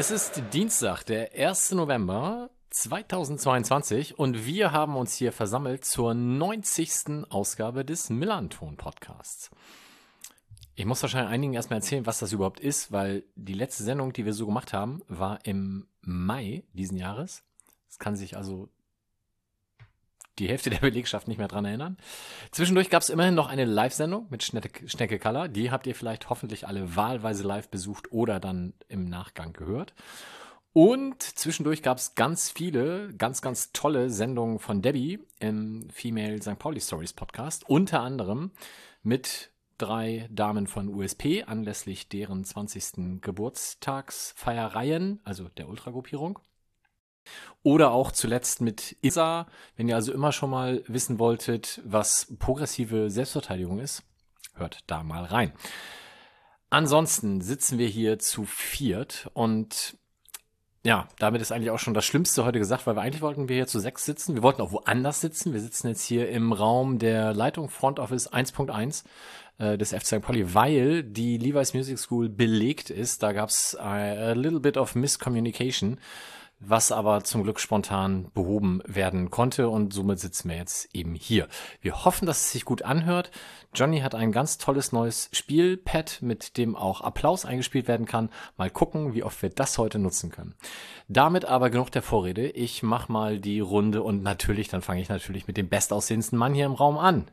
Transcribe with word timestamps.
es 0.00 0.10
ist 0.10 0.42
Dienstag, 0.54 1.04
der 1.04 1.34
1. 1.34 1.72
November 1.72 2.48
2022 2.70 4.18
und 4.18 4.46
wir 4.46 4.72
haben 4.72 4.96
uns 4.96 5.14
hier 5.14 5.30
versammelt 5.30 5.84
zur 5.84 6.14
90. 6.14 7.26
Ausgabe 7.28 7.84
des 7.84 8.08
Millanton 8.08 8.78
Podcasts. 8.78 9.50
Ich 10.74 10.86
muss 10.86 11.02
wahrscheinlich 11.02 11.30
einigen 11.30 11.52
erstmal 11.52 11.80
erzählen, 11.80 12.06
was 12.06 12.18
das 12.18 12.32
überhaupt 12.32 12.60
ist, 12.60 12.90
weil 12.90 13.24
die 13.34 13.52
letzte 13.52 13.82
Sendung, 13.82 14.14
die 14.14 14.24
wir 14.24 14.32
so 14.32 14.46
gemacht 14.46 14.72
haben, 14.72 15.02
war 15.06 15.44
im 15.44 15.86
Mai 16.00 16.64
diesen 16.72 16.96
Jahres. 16.96 17.44
Es 17.90 17.98
kann 17.98 18.16
sich 18.16 18.38
also 18.38 18.70
die 20.40 20.48
Hälfte 20.48 20.70
der 20.70 20.78
Belegschaft 20.78 21.28
nicht 21.28 21.38
mehr 21.38 21.48
dran 21.48 21.64
erinnern. 21.64 21.96
Zwischendurch 22.50 22.90
gab 22.90 23.02
es 23.02 23.10
immerhin 23.10 23.34
noch 23.34 23.48
eine 23.48 23.64
Live-Sendung 23.64 24.26
mit 24.30 24.42
Schnecke, 24.42 24.88
Schnecke 24.88 25.18
Color. 25.18 25.48
Die 25.48 25.70
habt 25.70 25.86
ihr 25.86 25.94
vielleicht 25.94 26.30
hoffentlich 26.30 26.66
alle 26.66 26.96
wahlweise 26.96 27.44
live 27.44 27.68
besucht 27.68 28.10
oder 28.10 28.40
dann 28.40 28.72
im 28.88 29.04
Nachgang 29.04 29.52
gehört. 29.52 29.94
Und 30.72 31.22
zwischendurch 31.22 31.82
gab 31.82 31.98
es 31.98 32.14
ganz 32.14 32.50
viele, 32.50 33.12
ganz, 33.14 33.42
ganz 33.42 33.72
tolle 33.72 34.08
Sendungen 34.10 34.60
von 34.60 34.82
Debbie 34.82 35.18
im 35.40 35.90
Female 35.90 36.40
St. 36.40 36.58
Pauli 36.58 36.80
Stories 36.80 37.12
Podcast. 37.12 37.68
Unter 37.68 38.00
anderem 38.00 38.52
mit 39.02 39.50
drei 39.78 40.28
Damen 40.30 40.68
von 40.68 40.88
USP 40.88 41.42
anlässlich 41.42 42.08
deren 42.08 42.44
20. 42.44 43.20
Geburtstagsfeiereien, 43.20 45.18
also 45.24 45.48
der 45.48 45.68
Ultragruppierung. 45.68 46.38
Oder 47.62 47.90
auch 47.90 48.10
zuletzt 48.12 48.60
mit 48.60 48.96
ISA, 49.02 49.46
wenn 49.76 49.88
ihr 49.88 49.96
also 49.96 50.12
immer 50.12 50.32
schon 50.32 50.50
mal 50.50 50.82
wissen 50.86 51.18
wolltet, 51.18 51.80
was 51.84 52.34
progressive 52.38 53.10
Selbstverteidigung 53.10 53.80
ist, 53.80 54.02
hört 54.54 54.78
da 54.86 55.02
mal 55.02 55.24
rein. 55.24 55.52
Ansonsten 56.70 57.40
sitzen 57.40 57.78
wir 57.78 57.88
hier 57.88 58.18
zu 58.18 58.44
viert 58.44 59.28
und 59.34 59.98
ja, 60.82 61.08
damit 61.18 61.42
ist 61.42 61.52
eigentlich 61.52 61.70
auch 61.70 61.78
schon 61.78 61.92
das 61.92 62.06
Schlimmste 62.06 62.44
heute 62.46 62.58
gesagt, 62.58 62.86
weil 62.86 62.96
wir 62.96 63.02
eigentlich 63.02 63.20
wollten 63.20 63.50
wir 63.50 63.56
hier 63.56 63.66
zu 63.66 63.80
sechs 63.80 64.06
sitzen. 64.06 64.34
Wir 64.34 64.42
wollten 64.42 64.62
auch 64.62 64.72
woanders 64.72 65.20
sitzen. 65.20 65.52
Wir 65.52 65.60
sitzen 65.60 65.88
jetzt 65.88 66.02
hier 66.02 66.30
im 66.30 66.54
Raum 66.54 66.98
der 66.98 67.34
Leitung 67.34 67.68
Front 67.68 67.98
Office 67.98 68.32
1.1 68.32 69.04
äh, 69.58 69.76
des 69.76 69.92
FC 69.92 70.06
St. 70.06 70.20
Pauli, 70.22 70.54
weil 70.54 71.02
die 71.02 71.36
Levi's 71.36 71.74
Music 71.74 71.98
School 71.98 72.30
belegt 72.30 72.88
ist. 72.88 73.22
Da 73.22 73.32
gab's 73.32 73.76
a, 73.76 74.30
a 74.30 74.32
little 74.32 74.60
bit 74.60 74.78
of 74.78 74.94
miscommunication 74.94 75.98
was 76.60 76.92
aber 76.92 77.24
zum 77.24 77.42
Glück 77.42 77.58
spontan 77.58 78.30
behoben 78.34 78.82
werden 78.84 79.30
konnte 79.30 79.70
und 79.70 79.94
somit 79.94 80.20
sitzen 80.20 80.50
wir 80.50 80.56
jetzt 80.56 80.94
eben 80.94 81.14
hier. 81.14 81.48
Wir 81.80 82.04
hoffen, 82.04 82.26
dass 82.26 82.42
es 82.42 82.52
sich 82.52 82.66
gut 82.66 82.82
anhört. 82.82 83.30
Johnny 83.74 84.00
hat 84.00 84.14
ein 84.14 84.30
ganz 84.30 84.58
tolles 84.58 84.92
neues 84.92 85.30
Spielpad, 85.32 86.20
mit 86.20 86.58
dem 86.58 86.76
auch 86.76 87.00
Applaus 87.00 87.46
eingespielt 87.46 87.88
werden 87.88 88.04
kann. 88.04 88.28
Mal 88.58 88.70
gucken, 88.70 89.14
wie 89.14 89.22
oft 89.22 89.40
wir 89.42 89.48
das 89.48 89.78
heute 89.78 89.98
nutzen 89.98 90.30
können. 90.30 90.54
Damit 91.08 91.46
aber 91.46 91.70
genug 91.70 91.90
der 91.90 92.02
Vorrede. 92.02 92.48
Ich 92.50 92.82
mach 92.82 93.08
mal 93.08 93.38
die 93.38 93.60
Runde 93.60 94.02
und 94.02 94.22
natürlich, 94.22 94.68
dann 94.68 94.82
fange 94.82 95.00
ich 95.00 95.08
natürlich 95.08 95.46
mit 95.46 95.56
dem 95.56 95.68
bestaussehendsten 95.68 96.38
Mann 96.38 96.52
hier 96.52 96.66
im 96.66 96.74
Raum 96.74 96.98
an. 96.98 97.30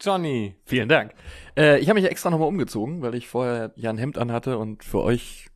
Johnny. 0.00 0.54
Vielen 0.64 0.88
Dank. 0.88 1.12
Äh, 1.56 1.80
ich 1.80 1.88
habe 1.88 2.00
mich 2.00 2.10
extra 2.10 2.30
nochmal 2.30 2.48
umgezogen, 2.48 3.02
weil 3.02 3.14
ich 3.14 3.28
vorher 3.28 3.72
ja 3.76 3.90
ein 3.90 3.98
Hemd 3.98 4.16
anhatte 4.16 4.58
und 4.58 4.84
für 4.84 5.02
euch 5.02 5.50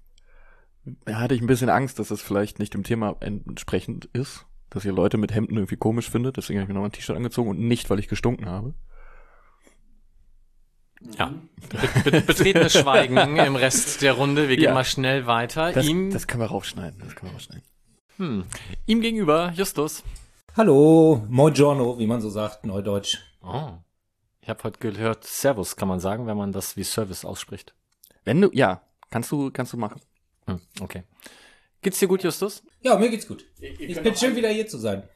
hatte 1.06 1.34
ich 1.34 1.40
ein 1.40 1.46
bisschen 1.46 1.70
Angst, 1.70 1.98
dass 1.98 2.10
es 2.10 2.22
vielleicht 2.22 2.58
nicht 2.58 2.74
dem 2.74 2.82
Thema 2.82 3.16
entsprechend 3.20 4.06
ist, 4.06 4.46
dass 4.70 4.84
ihr 4.84 4.92
Leute 4.92 5.16
mit 5.16 5.34
Hemden 5.34 5.56
irgendwie 5.56 5.76
komisch 5.76 6.10
findet. 6.10 6.36
Deswegen 6.36 6.58
habe 6.58 6.64
ich 6.64 6.68
mir 6.68 6.74
nochmal 6.74 6.90
ein 6.90 6.92
T-Shirt 6.92 7.16
angezogen 7.16 7.50
und 7.50 7.60
nicht, 7.60 7.90
weil 7.90 7.98
ich 7.98 8.08
gestunken 8.08 8.46
habe. 8.46 8.74
Ja, 11.18 11.34
be 11.68 12.10
be 12.10 12.20
betretenes 12.22 12.72
Schweigen 12.72 13.16
im 13.16 13.56
Rest 13.56 14.00
der 14.00 14.14
Runde. 14.14 14.48
Wir 14.48 14.56
gehen 14.56 14.66
ja. 14.66 14.74
mal 14.74 14.84
schnell 14.84 15.26
weiter. 15.26 15.72
Das, 15.72 15.86
ihm, 15.86 16.10
das 16.10 16.26
können 16.26 16.42
wir 16.42 16.46
rausschneiden. 16.46 16.98
Das 17.00 17.14
können 17.14 17.30
wir 17.30 17.34
rausschneiden. 17.34 17.64
Hm. 18.16 18.44
Ihm 18.86 19.00
gegenüber, 19.00 19.52
Justus. 19.54 20.02
Hallo, 20.56 21.24
Mojono, 21.28 21.98
wie 21.98 22.06
man 22.06 22.20
so 22.20 22.30
sagt, 22.30 22.64
Neudeutsch. 22.64 23.18
Oh. 23.42 23.72
Ich 24.40 24.48
habe 24.48 24.62
heute 24.62 24.78
gehört, 24.78 25.24
Servus 25.24 25.76
kann 25.76 25.88
man 25.88 26.00
sagen, 26.00 26.26
wenn 26.26 26.36
man 26.36 26.52
das 26.52 26.76
wie 26.76 26.84
Service 26.84 27.24
ausspricht. 27.24 27.74
Wenn 28.24 28.40
du, 28.40 28.50
ja, 28.52 28.82
kannst 29.10 29.32
du, 29.32 29.50
kannst 29.50 29.72
du 29.72 29.76
machen. 29.76 30.00
Hm, 30.46 30.60
okay. 30.80 31.02
Geht's 31.82 31.98
dir 31.98 32.08
gut, 32.08 32.22
Justus? 32.22 32.62
Ja, 32.80 32.96
mir 32.96 33.10
geht's 33.10 33.28
gut. 33.28 33.44
Ich, 33.58 33.78
ich 33.80 34.02
bin 34.02 34.16
schön, 34.16 34.36
wieder 34.36 34.48
hier 34.48 34.66
zu 34.66 34.78
sein. 34.78 35.08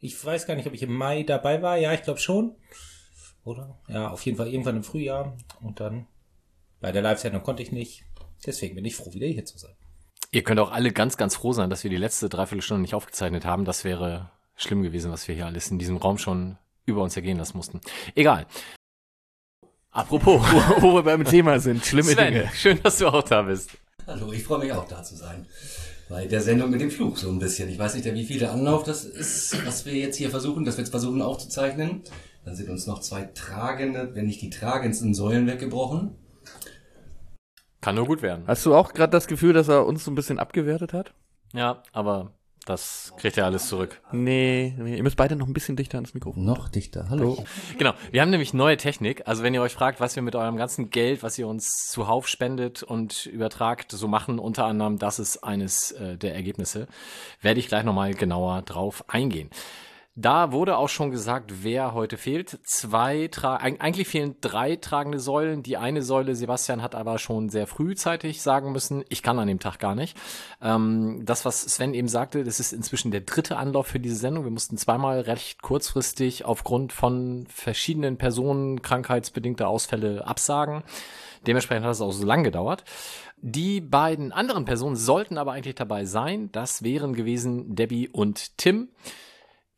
Ich 0.00 0.22
weiß 0.22 0.46
gar 0.46 0.54
nicht, 0.54 0.66
ob 0.66 0.74
ich 0.74 0.82
im 0.82 0.94
Mai 0.94 1.22
dabei 1.22 1.62
war. 1.62 1.76
Ja, 1.76 1.92
ich 1.92 2.02
glaube 2.02 2.20
schon. 2.20 2.56
Oder? 3.44 3.78
Ja, 3.88 4.10
auf 4.10 4.24
jeden 4.24 4.36
Fall 4.36 4.48
irgendwann 4.48 4.76
im 4.76 4.84
Frühjahr. 4.84 5.36
Und 5.60 5.80
dann 5.80 6.06
bei 6.80 6.92
der 6.92 7.02
Live-Sendung 7.02 7.42
konnte 7.42 7.62
ich 7.62 7.72
nicht. 7.72 8.04
Deswegen 8.46 8.74
bin 8.74 8.84
ich 8.84 8.96
froh, 8.96 9.12
wieder 9.12 9.26
hier 9.26 9.44
zu 9.44 9.58
sein. 9.58 9.74
Ihr 10.30 10.42
könnt 10.42 10.60
auch 10.60 10.72
alle 10.72 10.92
ganz, 10.92 11.16
ganz 11.16 11.36
froh 11.36 11.52
sein, 11.52 11.70
dass 11.70 11.84
wir 11.84 11.90
die 11.90 11.96
letzte 11.96 12.28
Dreiviertelstunde 12.28 12.82
nicht 12.82 12.94
aufgezeichnet 12.94 13.44
haben. 13.44 13.64
Das 13.64 13.84
wäre 13.84 14.30
schlimm 14.56 14.82
gewesen, 14.82 15.12
was 15.12 15.28
wir 15.28 15.34
hier 15.34 15.46
alles 15.46 15.70
in 15.70 15.78
diesem 15.78 15.96
Raum 15.96 16.18
schon 16.18 16.58
über 16.86 17.02
uns 17.02 17.16
ergehen 17.16 17.38
lassen 17.38 17.56
mussten. 17.56 17.80
Egal. 18.14 18.46
Apropos, 19.90 20.42
wo 20.80 20.94
wir 20.94 21.02
beim 21.02 21.24
Thema 21.24 21.60
sind, 21.60 21.84
schlimme 21.84 22.12
Sven, 22.12 22.34
Dinge. 22.34 22.50
Schön, 22.54 22.82
dass 22.82 22.98
du 22.98 23.08
auch 23.08 23.22
da 23.22 23.42
bist. 23.42 23.70
Hallo, 24.06 24.32
ich 24.32 24.44
freue 24.44 24.58
mich 24.58 24.72
auch 24.72 24.86
da 24.86 25.02
zu 25.02 25.16
sein. 25.16 25.46
Bei 26.10 26.26
der 26.26 26.42
Sendung 26.42 26.68
mit 26.68 26.82
dem 26.82 26.90
Fluch 26.90 27.16
so 27.16 27.30
ein 27.30 27.38
bisschen. 27.38 27.70
Ich 27.70 27.78
weiß 27.78 27.94
nicht, 27.94 28.04
wie 28.04 28.24
viele 28.26 28.50
Anlauf 28.50 28.84
das 28.84 29.06
ist, 29.06 29.66
was 29.66 29.86
wir 29.86 29.94
jetzt 29.94 30.16
hier 30.16 30.28
versuchen, 30.28 30.66
dass 30.66 30.76
wir 30.76 30.84
jetzt 30.84 30.90
versuchen 30.90 31.22
aufzuzeichnen. 31.22 32.02
Dann 32.44 32.54
sind 32.54 32.68
uns 32.68 32.86
noch 32.86 33.00
zwei 33.00 33.22
tragende, 33.22 34.14
wenn 34.14 34.26
nicht 34.26 34.42
die 34.42 34.50
tragendsten 34.50 35.14
Säulen 35.14 35.46
weggebrochen. 35.46 36.16
Kann 37.80 37.94
nur 37.94 38.04
gut 38.04 38.20
werden. 38.20 38.44
Hast 38.46 38.66
du 38.66 38.74
auch 38.74 38.92
gerade 38.92 39.10
das 39.10 39.26
Gefühl, 39.26 39.54
dass 39.54 39.68
er 39.68 39.86
uns 39.86 40.04
so 40.04 40.10
ein 40.10 40.14
bisschen 40.14 40.38
abgewertet 40.38 40.92
hat? 40.92 41.14
Ja, 41.54 41.82
aber 41.92 42.34
das 42.66 43.12
kriegt 43.18 43.36
ihr 43.36 43.44
alles 43.44 43.68
zurück. 43.68 44.00
Nee, 44.12 44.74
nee, 44.78 44.96
ihr 44.96 45.02
müsst 45.02 45.16
beide 45.16 45.36
noch 45.36 45.46
ein 45.46 45.52
bisschen 45.52 45.76
dichter 45.76 45.98
ans 45.98 46.14
Mikrofon. 46.14 46.44
Noch 46.44 46.68
dichter, 46.68 47.08
hallo. 47.10 47.44
Genau, 47.78 47.92
wir 48.10 48.22
haben 48.22 48.30
nämlich 48.30 48.54
neue 48.54 48.76
Technik. 48.76 49.22
Also 49.26 49.42
wenn 49.42 49.52
ihr 49.52 49.62
euch 49.62 49.74
fragt, 49.74 50.00
was 50.00 50.16
wir 50.16 50.22
mit 50.22 50.34
eurem 50.34 50.56
ganzen 50.56 50.90
Geld, 50.90 51.22
was 51.22 51.38
ihr 51.38 51.46
uns 51.46 51.88
zuhauf 51.90 52.26
spendet 52.26 52.82
und 52.82 53.26
übertragt, 53.26 53.92
so 53.92 54.08
machen, 54.08 54.38
unter 54.38 54.64
anderem, 54.64 54.98
das 54.98 55.18
ist 55.18 55.44
eines 55.44 55.92
äh, 55.92 56.16
der 56.16 56.34
Ergebnisse, 56.34 56.86
werde 57.42 57.60
ich 57.60 57.68
gleich 57.68 57.84
nochmal 57.84 58.14
genauer 58.14 58.62
drauf 58.62 59.04
eingehen. 59.08 59.50
Da 60.16 60.52
wurde 60.52 60.76
auch 60.76 60.88
schon 60.88 61.10
gesagt, 61.10 61.64
wer 61.64 61.92
heute 61.92 62.16
fehlt. 62.16 62.60
Zwei, 62.62 63.26
tra 63.32 63.56
eigentlich 63.56 64.06
fehlen 64.06 64.36
drei 64.40 64.76
tragende 64.76 65.18
Säulen. 65.18 65.64
Die 65.64 65.76
eine 65.76 66.02
Säule, 66.02 66.36
Sebastian 66.36 66.82
hat 66.82 66.94
aber 66.94 67.18
schon 67.18 67.48
sehr 67.48 67.66
frühzeitig 67.66 68.40
sagen 68.40 68.70
müssen, 68.70 69.04
ich 69.08 69.24
kann 69.24 69.40
an 69.40 69.48
dem 69.48 69.58
Tag 69.58 69.80
gar 69.80 69.96
nicht. 69.96 70.16
Ähm, 70.62 71.22
das, 71.24 71.44
was 71.44 71.62
Sven 71.62 71.94
eben 71.94 72.06
sagte, 72.06 72.44
das 72.44 72.60
ist 72.60 72.72
inzwischen 72.72 73.10
der 73.10 73.22
dritte 73.22 73.56
Anlauf 73.56 73.88
für 73.88 73.98
diese 73.98 74.14
Sendung. 74.14 74.44
Wir 74.44 74.52
mussten 74.52 74.78
zweimal 74.78 75.18
recht 75.18 75.62
kurzfristig 75.62 76.44
aufgrund 76.44 76.92
von 76.92 77.48
verschiedenen 77.48 78.16
Personen 78.16 78.82
krankheitsbedingter 78.82 79.66
Ausfälle 79.66 80.24
absagen. 80.24 80.84
Dementsprechend 81.48 81.86
hat 81.86 81.92
es 81.92 82.00
auch 82.00 82.12
so 82.12 82.24
lang 82.24 82.44
gedauert. 82.44 82.84
Die 83.38 83.80
beiden 83.80 84.30
anderen 84.30 84.64
Personen 84.64 84.94
sollten 84.94 85.38
aber 85.38 85.52
eigentlich 85.52 85.74
dabei 85.74 86.04
sein. 86.04 86.50
Das 86.52 86.84
wären 86.84 87.14
gewesen 87.14 87.74
Debbie 87.74 88.08
und 88.08 88.56
Tim. 88.58 88.90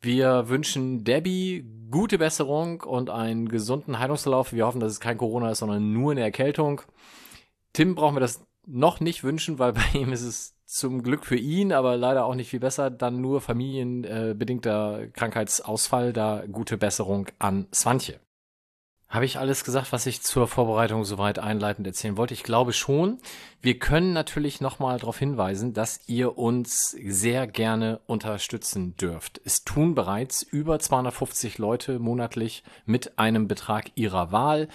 Wir 0.01 0.49
wünschen 0.49 1.03
Debbie 1.03 1.65
gute 1.89 2.17
Besserung 2.17 2.81
und 2.81 3.09
einen 3.09 3.49
gesunden 3.49 3.99
Heilungsverlauf. 3.99 4.53
Wir 4.53 4.65
hoffen, 4.65 4.79
dass 4.79 4.91
es 4.91 4.99
kein 4.99 5.17
Corona 5.17 5.51
ist, 5.51 5.59
sondern 5.59 5.93
nur 5.93 6.11
eine 6.11 6.21
Erkältung. 6.21 6.81
Tim 7.73 7.95
brauchen 7.95 8.15
wir 8.15 8.19
das 8.19 8.45
noch 8.65 8.99
nicht 8.99 9.23
wünschen, 9.23 9.59
weil 9.59 9.73
bei 9.73 9.85
ihm 9.93 10.11
ist 10.11 10.23
es 10.23 10.55
zum 10.65 11.01
Glück 11.01 11.25
für 11.25 11.37
ihn, 11.37 11.71
aber 11.71 11.95
leider 11.95 12.25
auch 12.25 12.35
nicht 12.35 12.49
viel 12.49 12.59
besser, 12.59 12.89
dann 12.91 13.21
nur 13.21 13.39
familienbedingter 13.39 15.07
Krankheitsausfall. 15.13 16.11
Da 16.11 16.43
gute 16.51 16.77
Besserung 16.77 17.27
an 17.39 17.67
Swantje. 17.73 18.19
Habe 19.09 19.23
ich 19.23 19.39
alles 19.39 19.63
gesagt, 19.63 19.93
was 19.93 20.05
ich 20.05 20.21
zur 20.21 20.47
Vorbereitung 20.47 21.05
soweit 21.05 21.39
einleitend 21.39 21.87
erzählen 21.87 22.17
wollte? 22.17 22.33
Ich 22.33 22.43
glaube 22.43 22.73
schon. 22.73 23.19
Wir 23.61 23.79
können 23.79 24.11
natürlich 24.11 24.59
nochmal 24.59 24.99
darauf 24.99 25.17
hinweisen, 25.17 25.73
dass 25.73 26.01
ihr 26.07 26.37
uns 26.37 26.91
sehr 26.91 27.47
gerne 27.47 28.01
unterstützen 28.05 28.97
dürft. 28.97 29.39
Es 29.45 29.63
tun 29.63 29.95
bereits 29.95 30.43
über 30.43 30.77
250 30.77 31.57
Leute 31.57 31.99
monatlich 31.99 32.63
mit 32.85 33.17
einem 33.17 33.47
Betrag 33.47 33.91
ihrer 33.95 34.33
Wahl. 34.33 34.67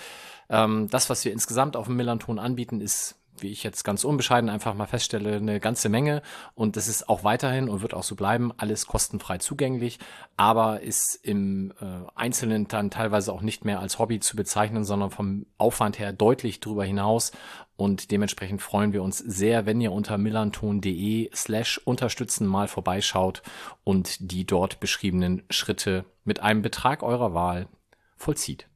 Ähm, 0.48 0.88
das, 0.88 1.10
was 1.10 1.26
wir 1.26 1.32
insgesamt 1.32 1.76
auf 1.76 1.86
dem 1.86 1.96
Millanton 1.96 2.38
anbieten, 2.38 2.80
ist 2.80 3.21
wie 3.38 3.50
ich 3.50 3.62
jetzt 3.62 3.84
ganz 3.84 4.04
unbescheiden 4.04 4.50
einfach 4.50 4.74
mal 4.74 4.86
feststelle, 4.86 5.36
eine 5.36 5.60
ganze 5.60 5.88
Menge. 5.88 6.22
Und 6.54 6.76
das 6.76 6.88
ist 6.88 7.08
auch 7.08 7.24
weiterhin 7.24 7.68
und 7.68 7.82
wird 7.82 7.94
auch 7.94 8.02
so 8.02 8.14
bleiben, 8.14 8.52
alles 8.56 8.86
kostenfrei 8.86 9.38
zugänglich, 9.38 9.98
aber 10.36 10.80
ist 10.80 11.18
im 11.22 11.72
äh, 11.80 11.84
Einzelnen 12.14 12.68
dann 12.68 12.90
teilweise 12.90 13.32
auch 13.32 13.42
nicht 13.42 13.64
mehr 13.64 13.80
als 13.80 13.98
Hobby 13.98 14.20
zu 14.20 14.36
bezeichnen, 14.36 14.84
sondern 14.84 15.10
vom 15.10 15.46
Aufwand 15.58 15.98
her 15.98 16.12
deutlich 16.12 16.60
drüber 16.60 16.84
hinaus. 16.84 17.32
Und 17.76 18.10
dementsprechend 18.10 18.62
freuen 18.62 18.92
wir 18.92 19.02
uns 19.02 19.18
sehr, 19.18 19.66
wenn 19.66 19.80
ihr 19.80 19.92
unter 19.92 20.18
millanton.de 20.18 21.30
slash 21.34 21.78
unterstützen 21.78 22.46
mal 22.46 22.68
vorbeischaut 22.68 23.42
und 23.82 24.30
die 24.30 24.46
dort 24.46 24.78
beschriebenen 24.78 25.42
Schritte 25.50 26.04
mit 26.24 26.40
einem 26.40 26.62
Betrag 26.62 27.02
eurer 27.02 27.34
Wahl 27.34 27.68
vollzieht. 28.16 28.68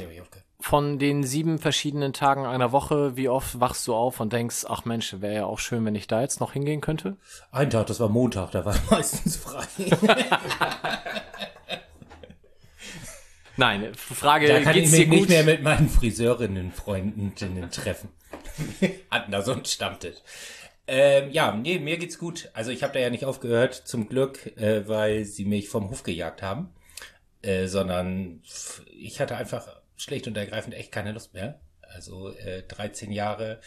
von 0.60 0.98
den 0.98 1.24
sieben 1.24 1.60
verschiedenen 1.60 2.13
Tagen 2.13 2.45
einer 2.45 2.72
Woche, 2.72 3.18
wie 3.18 3.28
oft 3.28 3.60
wachst 3.60 3.86
du 3.86 3.94
auf 3.94 4.22
und 4.22 4.31
denkst, 4.31 4.63
ach 4.68 4.86
Mensch, 4.86 5.19
wäre 5.19 5.36
ja 5.36 5.45
auch 5.45 5.60
schön, 5.60 5.84
wenn 5.84 5.96
ich 5.96 6.07
da 6.07 6.22
jetzt 6.22 6.39
noch 6.39 6.54
hingehen 6.54 6.80
könnte? 6.80 7.18
Ein 7.51 7.69
Tag, 7.69 7.88
das 7.88 8.00
war 8.00 8.07
Montag, 8.07 8.51
da 8.51 8.63
war 8.63 8.75
meistens 8.89 9.36
frei. 9.36 9.66
Nein, 13.57 13.94
Frage, 13.94 14.48
da 14.48 14.62
kann 14.62 14.74
geht's 14.74 14.94
ich 14.94 15.00
mich 15.00 15.01
dir 15.01 15.07
gut? 15.10 15.18
nicht 15.18 15.30
mehr 15.30 15.44
mit 15.44 15.63
meinen 15.63 15.89
Friseurinnen-Freunden 15.89 17.36
treffen. 17.69 18.10
Hatten 19.11 19.31
da 19.31 19.41
so 19.41 19.53
ein 19.53 19.65
Stammtisch. 19.65 20.17
Ähm, 20.85 21.31
ja, 21.31 21.55
nee, 21.55 21.79
mir 21.79 21.97
geht's 21.97 22.17
gut. 22.17 22.50
Also 22.53 22.71
ich 22.71 22.83
habe 22.83 22.94
da 22.94 23.00
ja 23.00 23.09
nicht 23.09 23.25
aufgehört, 23.25 23.73
zum 23.73 24.09
Glück, 24.09 24.57
äh, 24.57 24.88
weil 24.88 25.25
sie 25.25 25.45
mich 25.45 25.69
vom 25.69 25.89
Hof 25.89 26.03
gejagt 26.03 26.41
haben. 26.41 26.73
Äh, 27.41 27.67
sondern 27.67 28.41
ich 28.91 29.19
hatte 29.19 29.35
einfach 29.35 29.67
schlicht 29.97 30.27
und 30.27 30.38
ergreifend 30.38 30.75
echt 30.75 30.91
keine 30.91 31.11
Lust 31.11 31.33
mehr. 31.33 31.59
Also 31.81 32.29
äh, 32.29 32.63
13 32.63 33.11
Jahre, 33.11 33.59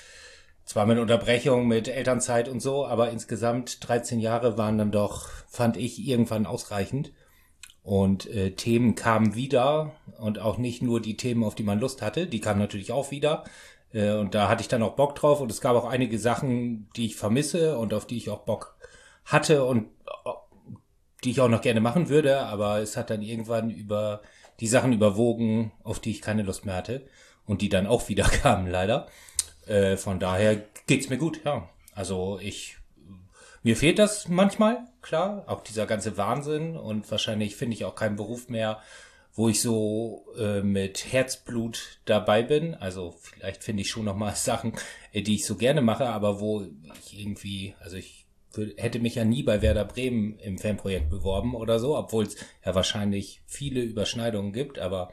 zwar 0.65 0.87
mit 0.87 0.99
Unterbrechung, 0.99 1.69
mit 1.69 1.89
Elternzeit 1.89 2.49
und 2.49 2.61
so, 2.61 2.87
aber 2.87 3.11
insgesamt 3.11 3.87
13 3.87 4.19
Jahre 4.19 4.59
waren 4.59 4.79
dann 4.79 4.93
doch, 4.93 5.29
fand 5.49 5.77
ich, 5.77 6.07
irgendwann 6.07 6.47
ausreichend. 6.47 7.13
Und 7.83 8.27
äh, 8.27 8.51
Themen 8.53 8.97
kamen 8.97 9.37
wieder 9.37 9.95
und 10.19 10.41
auch 10.41 10.59
nicht 10.59 10.83
nur 10.83 11.01
die 11.01 11.17
Themen, 11.17 11.45
auf 11.45 11.55
die 11.55 11.63
man 11.63 11.79
Lust 11.79 12.03
hatte, 12.03 12.27
die 12.27 12.41
kamen 12.41 12.59
natürlich 12.59 12.91
auch 12.91 13.13
wieder. 13.13 13.45
Äh, 13.93 14.13
und 14.13 14.35
da 14.35 14.49
hatte 14.49 14.63
ich 14.63 14.69
dann 14.69 14.83
auch 14.83 14.95
Bock 14.95 15.15
drauf 15.15 15.41
und 15.41 15.51
es 15.51 15.61
gab 15.61 15.77
auch 15.77 15.87
einige 15.87 16.19
Sachen, 16.19 16.89
die 16.97 17.07
ich 17.07 17.17
vermisse 17.17 17.79
und 17.79 17.95
auf 17.95 18.07
die 18.07 18.17
ich 18.17 18.31
auch 18.31 18.41
Bock 18.41 18.77
hatte 19.25 19.65
und 19.65 19.87
äh, 20.25 20.31
die 21.25 21.31
ich 21.31 21.41
auch 21.41 21.49
noch 21.49 21.63
gerne 21.63 21.81
machen 21.81 22.09
würde, 22.09 22.41
aber 22.41 22.79
es 22.79 22.97
hat 22.97 23.11
dann 23.11 23.23
irgendwann 23.23 23.71
über 23.71 24.21
die 24.61 24.69
Sachen 24.69 24.93
überwogen, 24.93 25.73
auf 25.83 26.01
die 26.01 26.11
ich 26.11 26.23
keine 26.23 26.43
Lust 26.43 26.65
mehr 26.65 26.77
hatte 26.77 27.07
und 27.47 27.63
die 27.63 27.69
dann 27.69 27.87
auch 27.87 28.09
wieder 28.09 28.25
kamen, 28.25 28.69
leider. 28.69 29.09
Äh, 29.67 29.97
von 29.97 30.21
daher 30.21 30.63
geht's 30.87 31.09
mir 31.09 31.19
gut, 31.19 31.41
ja. 31.45 31.69
Also 31.95 32.39
ich, 32.41 32.77
mir 33.63 33.77
fehlt 33.77 33.99
das 33.99 34.29
manchmal, 34.29 34.85
klar, 35.01 35.45
auch 35.47 35.63
dieser 35.63 35.87
ganze 35.87 36.17
Wahnsinn 36.17 36.77
und 36.77 37.11
wahrscheinlich 37.11 37.57
finde 37.57 37.75
ich 37.75 37.85
auch 37.85 37.95
keinen 37.95 38.17
Beruf 38.17 38.49
mehr, 38.49 38.81
wo 39.37 39.51
ich 39.51 39.61
so 39.61 40.27
äh, 40.39 40.63
mit 40.63 41.13
Herzblut 41.13 42.01
dabei 42.07 42.43
bin. 42.43 42.75
Also 42.75 43.15
vielleicht 43.21 43.63
finde 43.63 43.83
ich 43.83 43.91
schon 43.91 44.07
noch 44.07 44.17
mal 44.17 44.35
Sachen, 44.35 44.73
äh, 45.13 45.23
die 45.23 45.37
ich 45.37 45.47
so 45.47 45.57
gerne 45.57 45.83
mache, 45.83 46.07
aber 46.09 46.41
wo 46.41 46.67
ich 47.05 47.21
irgendwie, 47.21 47.75
also 47.81 47.97
ich 47.97 48.27
hätte 48.79 48.99
mich 48.99 49.17
ja 49.17 49.25
nie 49.25 49.43
bei 49.43 49.61
Werder 49.61 49.85
Bremen 49.85 50.39
im 50.39 50.59
Fanprojekt 50.59 51.11
beworben 51.11 51.55
oder 51.55 51.79
so, 51.79 51.97
obwohl 51.97 52.25
es 52.25 52.37
ja 52.65 52.75
wahrscheinlich 52.75 53.43
viele 53.47 53.83
Überschneidungen 53.83 54.55
gibt, 54.55 54.79
aber 54.79 55.13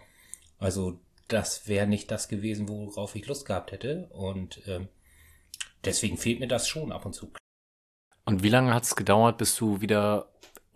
also 0.58 1.02
das 1.28 1.68
wäre 1.68 1.86
nicht 1.86 2.10
das 2.10 2.30
gewesen, 2.30 2.70
worauf 2.70 3.16
ich 3.16 3.28
Lust 3.28 3.46
gehabt 3.46 3.74
hätte 3.74 4.08
und 4.14 4.62
ähm, 4.68 4.88
deswegen 5.84 6.18
fehlt 6.18 6.40
mir 6.40 6.48
das 6.48 6.70
schon 6.70 6.94
ab 6.94 7.06
und 7.06 7.14
zu. 7.14 7.34
Und 8.24 8.44
wie 8.44 8.50
lange 8.50 8.74
hat 8.74 8.84
es 8.84 8.96
gedauert, 8.96 9.38
bis 9.38 9.58
du 9.58 9.82
wieder 9.82 10.30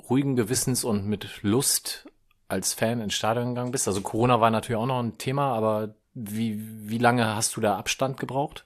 ruhigen 0.09 0.35
Gewissens 0.35 0.83
und 0.83 1.05
mit 1.07 1.41
Lust 1.43 2.09
als 2.47 2.73
Fan 2.73 3.01
ins 3.01 3.13
Stadion 3.13 3.49
gegangen 3.49 3.71
bist? 3.71 3.87
Also 3.87 4.01
Corona 4.01 4.39
war 4.41 4.49
natürlich 4.49 4.79
auch 4.79 4.85
noch 4.85 5.01
ein 5.01 5.17
Thema, 5.17 5.53
aber 5.53 5.95
wie, 6.13 6.89
wie 6.89 6.97
lange 6.97 7.35
hast 7.35 7.55
du 7.55 7.61
da 7.61 7.77
Abstand 7.77 8.17
gebraucht? 8.19 8.65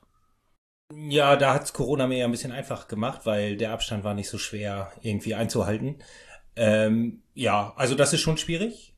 Ja, 0.93 1.35
da 1.37 1.53
hat's 1.53 1.73
Corona 1.73 2.07
mir 2.07 2.17
ja 2.17 2.25
ein 2.25 2.31
bisschen 2.31 2.51
einfach 2.51 2.87
gemacht, 2.87 3.21
weil 3.25 3.55
der 3.57 3.71
Abstand 3.71 4.03
war 4.03 4.13
nicht 4.13 4.29
so 4.29 4.37
schwer 4.37 4.91
irgendwie 5.01 5.35
einzuhalten. 5.35 6.03
Ähm, 6.55 7.23
ja, 7.33 7.73
also 7.77 7.95
das 7.95 8.13
ist 8.13 8.21
schon 8.21 8.37
schwierig. 8.37 8.93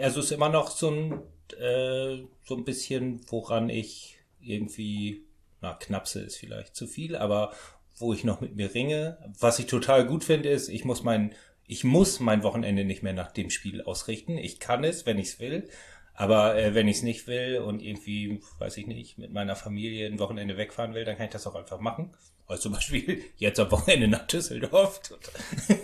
Also 0.00 0.20
ist 0.20 0.32
immer 0.32 0.48
noch 0.48 0.70
so 0.70 0.90
ein, 0.90 1.12
äh, 1.58 2.22
so 2.44 2.56
ein 2.56 2.64
bisschen, 2.64 3.20
woran 3.30 3.68
ich 3.68 4.18
irgendwie, 4.40 5.24
na, 5.60 5.74
knapse 5.74 6.20
ist 6.20 6.36
vielleicht 6.36 6.74
zu 6.74 6.86
viel, 6.86 7.16
aber 7.16 7.52
wo 7.96 8.12
ich 8.12 8.24
noch 8.24 8.40
mit 8.40 8.56
mir 8.56 8.74
ringe. 8.74 9.18
Was 9.38 9.58
ich 9.58 9.66
total 9.66 10.06
gut 10.06 10.24
finde, 10.24 10.48
ist, 10.48 10.68
ich 10.68 10.84
muss 10.84 11.02
mein 11.02 11.34
ich 11.72 11.84
muss 11.84 12.20
mein 12.20 12.42
Wochenende 12.42 12.84
nicht 12.84 13.02
mehr 13.02 13.14
nach 13.14 13.32
dem 13.32 13.48
Spiel 13.48 13.80
ausrichten. 13.80 14.36
Ich 14.36 14.60
kann 14.60 14.84
es, 14.84 15.06
wenn 15.06 15.18
ich 15.18 15.28
es 15.28 15.40
will. 15.40 15.70
Aber 16.12 16.54
äh, 16.54 16.74
wenn 16.74 16.86
ich 16.86 16.98
es 16.98 17.02
nicht 17.02 17.26
will 17.26 17.60
und 17.60 17.80
irgendwie, 17.80 18.42
weiß 18.58 18.76
ich 18.76 18.86
nicht, 18.86 19.16
mit 19.16 19.32
meiner 19.32 19.56
Familie 19.56 20.06
ein 20.06 20.18
Wochenende 20.18 20.58
wegfahren 20.58 20.92
will, 20.92 21.06
dann 21.06 21.16
kann 21.16 21.24
ich 21.24 21.32
das 21.32 21.46
auch 21.46 21.54
einfach 21.54 21.80
machen. 21.80 22.14
Also 22.46 22.64
zum 22.64 22.72
Beispiel 22.72 23.24
jetzt 23.38 23.58
am 23.58 23.70
Wochenende 23.70 24.06
nach 24.06 24.26
Düsseldorf. 24.26 25.00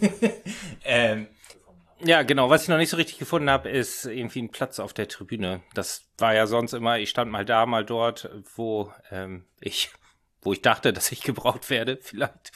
ähm, 0.85 1.29
ja, 2.05 2.23
genau. 2.23 2.51
Was 2.51 2.65
ich 2.65 2.69
noch 2.69 2.77
nicht 2.77 2.91
so 2.91 2.99
richtig 2.99 3.19
gefunden 3.19 3.49
habe, 3.49 3.71
ist 3.71 4.05
irgendwie 4.05 4.43
ein 4.43 4.51
Platz 4.51 4.81
auf 4.81 4.93
der 4.93 5.09
Tribüne. 5.09 5.63
Das 5.73 6.05
war 6.19 6.35
ja 6.35 6.47
sonst 6.47 6.75
immer, 6.75 6.99
ich 6.99 7.09
stand 7.09 7.33
mal 7.33 7.47
da, 7.47 7.65
mal 7.65 7.87
dort, 7.87 8.29
wo 8.57 8.93
ähm, 9.11 9.47
ich, 9.59 9.91
wo 10.43 10.53
ich 10.53 10.61
dachte, 10.61 10.93
dass 10.93 11.11
ich 11.13 11.23
gebraucht 11.23 11.71
werde, 11.71 11.97
vielleicht. 12.03 12.53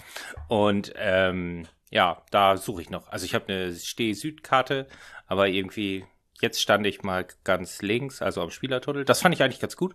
Und 0.48 0.92
ähm, 0.96 1.66
ja, 1.92 2.22
da 2.30 2.56
suche 2.56 2.80
ich 2.82 2.90
noch. 2.90 3.08
Also 3.08 3.26
ich 3.26 3.34
habe 3.34 3.52
eine 3.52 3.74
Steh-Süd-Karte, 3.74 4.88
aber 5.26 5.48
irgendwie, 5.48 6.06
jetzt 6.40 6.60
stand 6.60 6.86
ich 6.86 7.02
mal 7.02 7.26
ganz 7.44 7.82
links, 7.82 8.22
also 8.22 8.40
am 8.40 8.50
Spielertunnel. 8.50 9.04
Das 9.04 9.20
fand 9.20 9.34
ich 9.34 9.42
eigentlich 9.42 9.60
ganz 9.60 9.76
gut. 9.76 9.94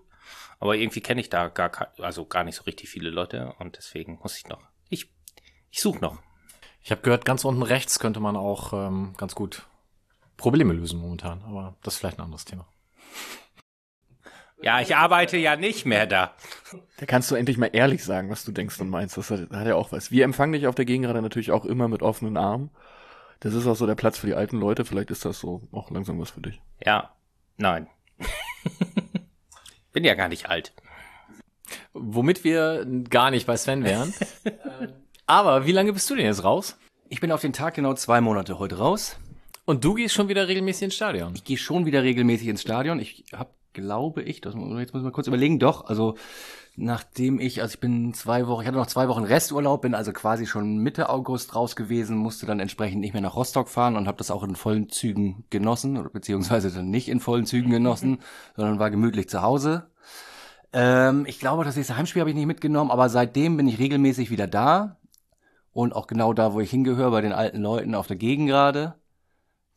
Aber 0.60 0.76
irgendwie 0.76 1.02
kenne 1.02 1.22
ich 1.22 1.30
da 1.30 1.48
gar, 1.48 1.92
also 1.98 2.26
gar 2.26 2.44
nicht 2.44 2.56
so 2.56 2.64
richtig 2.64 2.90
viele 2.90 3.10
Leute 3.10 3.54
und 3.58 3.78
deswegen 3.78 4.20
muss 4.22 4.38
ich 4.38 4.48
noch. 4.48 4.62
Ich, 4.90 5.10
ich 5.72 5.82
suche 5.82 6.00
noch. 6.00 6.20
Ich 6.84 6.92
habe 6.92 7.02
gehört, 7.02 7.26
ganz 7.26 7.44
unten 7.44 7.64
rechts 7.64 8.00
könnte 8.00 8.20
man 8.20 8.36
auch 8.36 8.74
ähm, 8.74 9.16
ganz 9.18 9.34
gut 9.34 9.68
Probleme 10.38 10.74
lösen 10.74 11.00
momentan, 11.00 11.44
aber 11.44 11.78
das 11.82 11.96
ist 11.96 12.00
vielleicht 12.00 12.20
ein 12.20 12.26
anderes 12.26 12.46
Thema. 12.46 12.68
Ja, 14.62 14.82
ich 14.82 14.96
arbeite 14.96 15.38
ja 15.38 15.56
nicht 15.56 15.86
mehr 15.86 16.08
da. 16.08 16.34
Da 16.98 17.06
kannst 17.06 17.30
du 17.30 17.36
endlich 17.36 17.58
mal 17.58 17.70
ehrlich 17.74 18.04
sagen, 18.04 18.30
was 18.30 18.44
du 18.44 18.52
denkst 18.52 18.80
und 18.80 18.90
meinst. 18.90 19.18
Das 19.18 19.30
hat, 19.30 19.50
hat 19.52 19.68
ja 19.68 19.76
auch 19.76 19.92
was. 19.92 20.12
Wir 20.12 20.24
empfangen 20.24 20.54
dich 20.54 20.68
auf 20.68 20.76
der 20.76 20.86
Gegengrade 20.86 21.22
natürlich 21.22 21.52
auch 21.52 21.66
immer 21.66 21.88
mit 21.88 22.02
offenen 22.02 22.38
Armen. 22.38 22.72
Das 23.40 23.54
ist 23.54 23.68
auch 23.68 23.76
so 23.76 23.86
der 23.86 23.96
Platz 23.96 24.18
für 24.18 24.28
die 24.28 24.34
alten 24.34 24.60
Leute. 24.60 24.84
Vielleicht 24.84 25.12
ist 25.12 25.26
das 25.26 25.40
so 25.40 25.62
auch 25.72 25.92
langsam 25.92 26.20
was 26.20 26.32
für 26.32 26.42
dich. 26.42 26.60
Ja, 26.84 27.12
nein. 27.58 27.88
Bin 29.94 30.04
ja 30.04 30.16
gar 30.16 30.28
nicht 30.28 30.50
alt. 30.50 30.74
Womit 31.94 32.44
wir 32.44 32.86
gar 33.10 33.30
nicht 33.30 33.46
bei 33.46 33.58
Sven 33.58 33.84
wären. 33.84 34.14
Aber 35.28 35.66
wie 35.68 35.72
lange 35.72 35.94
bist 35.94 36.10
du 36.10 36.16
denn 36.16 36.26
jetzt 36.26 36.44
raus? 36.44 36.78
Ich 37.10 37.22
bin 37.22 37.32
auf 37.32 37.42
den 37.42 37.54
Tag 37.54 37.76
genau 37.76 37.94
zwei 37.94 38.22
Monate 38.22 38.60
heute 38.60 38.78
raus. 38.78 39.18
Und 39.66 39.84
du 39.84 39.94
gehst 39.94 40.16
schon 40.16 40.30
wieder 40.30 40.48
regelmäßig 40.48 40.84
ins 40.84 40.96
Stadion. 40.96 41.36
Ich 41.36 41.44
gehe 41.44 41.58
schon 41.58 41.86
wieder 41.86 42.02
regelmäßig 42.02 42.48
ins 42.48 42.62
Stadion. 42.62 43.00
Ich 43.00 43.26
habe, 43.34 43.50
glaube 43.78 44.24
ich, 44.24 44.42
das, 44.42 44.56
jetzt 44.56 44.94
muss 44.94 45.02
ich 45.02 45.06
mal 45.06 45.12
kurz 45.12 45.28
überlegen, 45.28 45.60
doch, 45.60 45.86
also 45.86 46.16
nachdem 46.76 47.40
ich, 47.40 47.62
also 47.62 47.76
ich 47.76 47.80
bin 47.80 48.14
zwei 48.14 48.48
Wochen, 48.48 48.62
ich 48.62 48.68
hatte 48.68 48.78
noch 48.78 48.88
zwei 48.88 49.08
Wochen 49.08 49.24
Resturlaub, 49.24 49.82
bin 49.82 49.94
also 49.94 50.12
quasi 50.14 50.46
schon 50.46 50.78
Mitte 50.78 51.10
August 51.10 51.56
raus 51.56 51.76
gewesen, 51.76 52.18
musste 52.18 52.46
dann 52.46 52.60
entsprechend 52.60 53.02
nicht 53.02 53.14
mehr 53.14 53.22
nach 53.22 53.36
Rostock 53.36 53.70
fahren 53.70 53.96
und 53.96 54.08
habe 54.08 54.18
das 54.18 54.32
auch 54.32 54.44
in 54.44 54.56
vollen 54.56 54.90
Zügen 54.90 55.46
genossen, 55.50 55.98
oder 55.98 56.10
beziehungsweise 56.10 56.72
dann 56.72 56.90
nicht 56.90 57.08
in 57.08 57.20
vollen 57.20 57.46
Zügen 57.46 57.70
genossen, 57.70 58.20
sondern 58.56 58.80
war 58.80 58.90
gemütlich 58.90 59.30
zu 59.30 59.42
Hause. 59.44 59.92
Ähm, 60.74 61.26
ich 61.28 61.40
glaube, 61.40 61.64
das 61.64 61.76
nächste 61.76 61.98
Heimspiel 61.98 62.20
habe 62.20 62.32
ich 62.32 62.36
nicht 62.36 62.48
mitgenommen, 62.48 62.92
aber 62.92 63.10
seitdem 63.10 63.58
bin 63.58 63.68
ich 63.68 63.80
regelmäßig 63.80 64.32
wieder 64.32 64.48
da 64.48 64.98
und 65.72 65.96
auch 65.96 66.08
genau 66.08 66.34
da, 66.34 66.54
wo 66.54 66.60
ich 66.60 66.72
hingehöre, 66.72 67.12
bei 67.12 67.22
den 67.22 67.34
alten 67.34 67.62
Leuten 67.62 67.96
auf 67.96 68.08
der 68.08 68.18
Gegend 68.18 68.50
gerade 68.50 68.96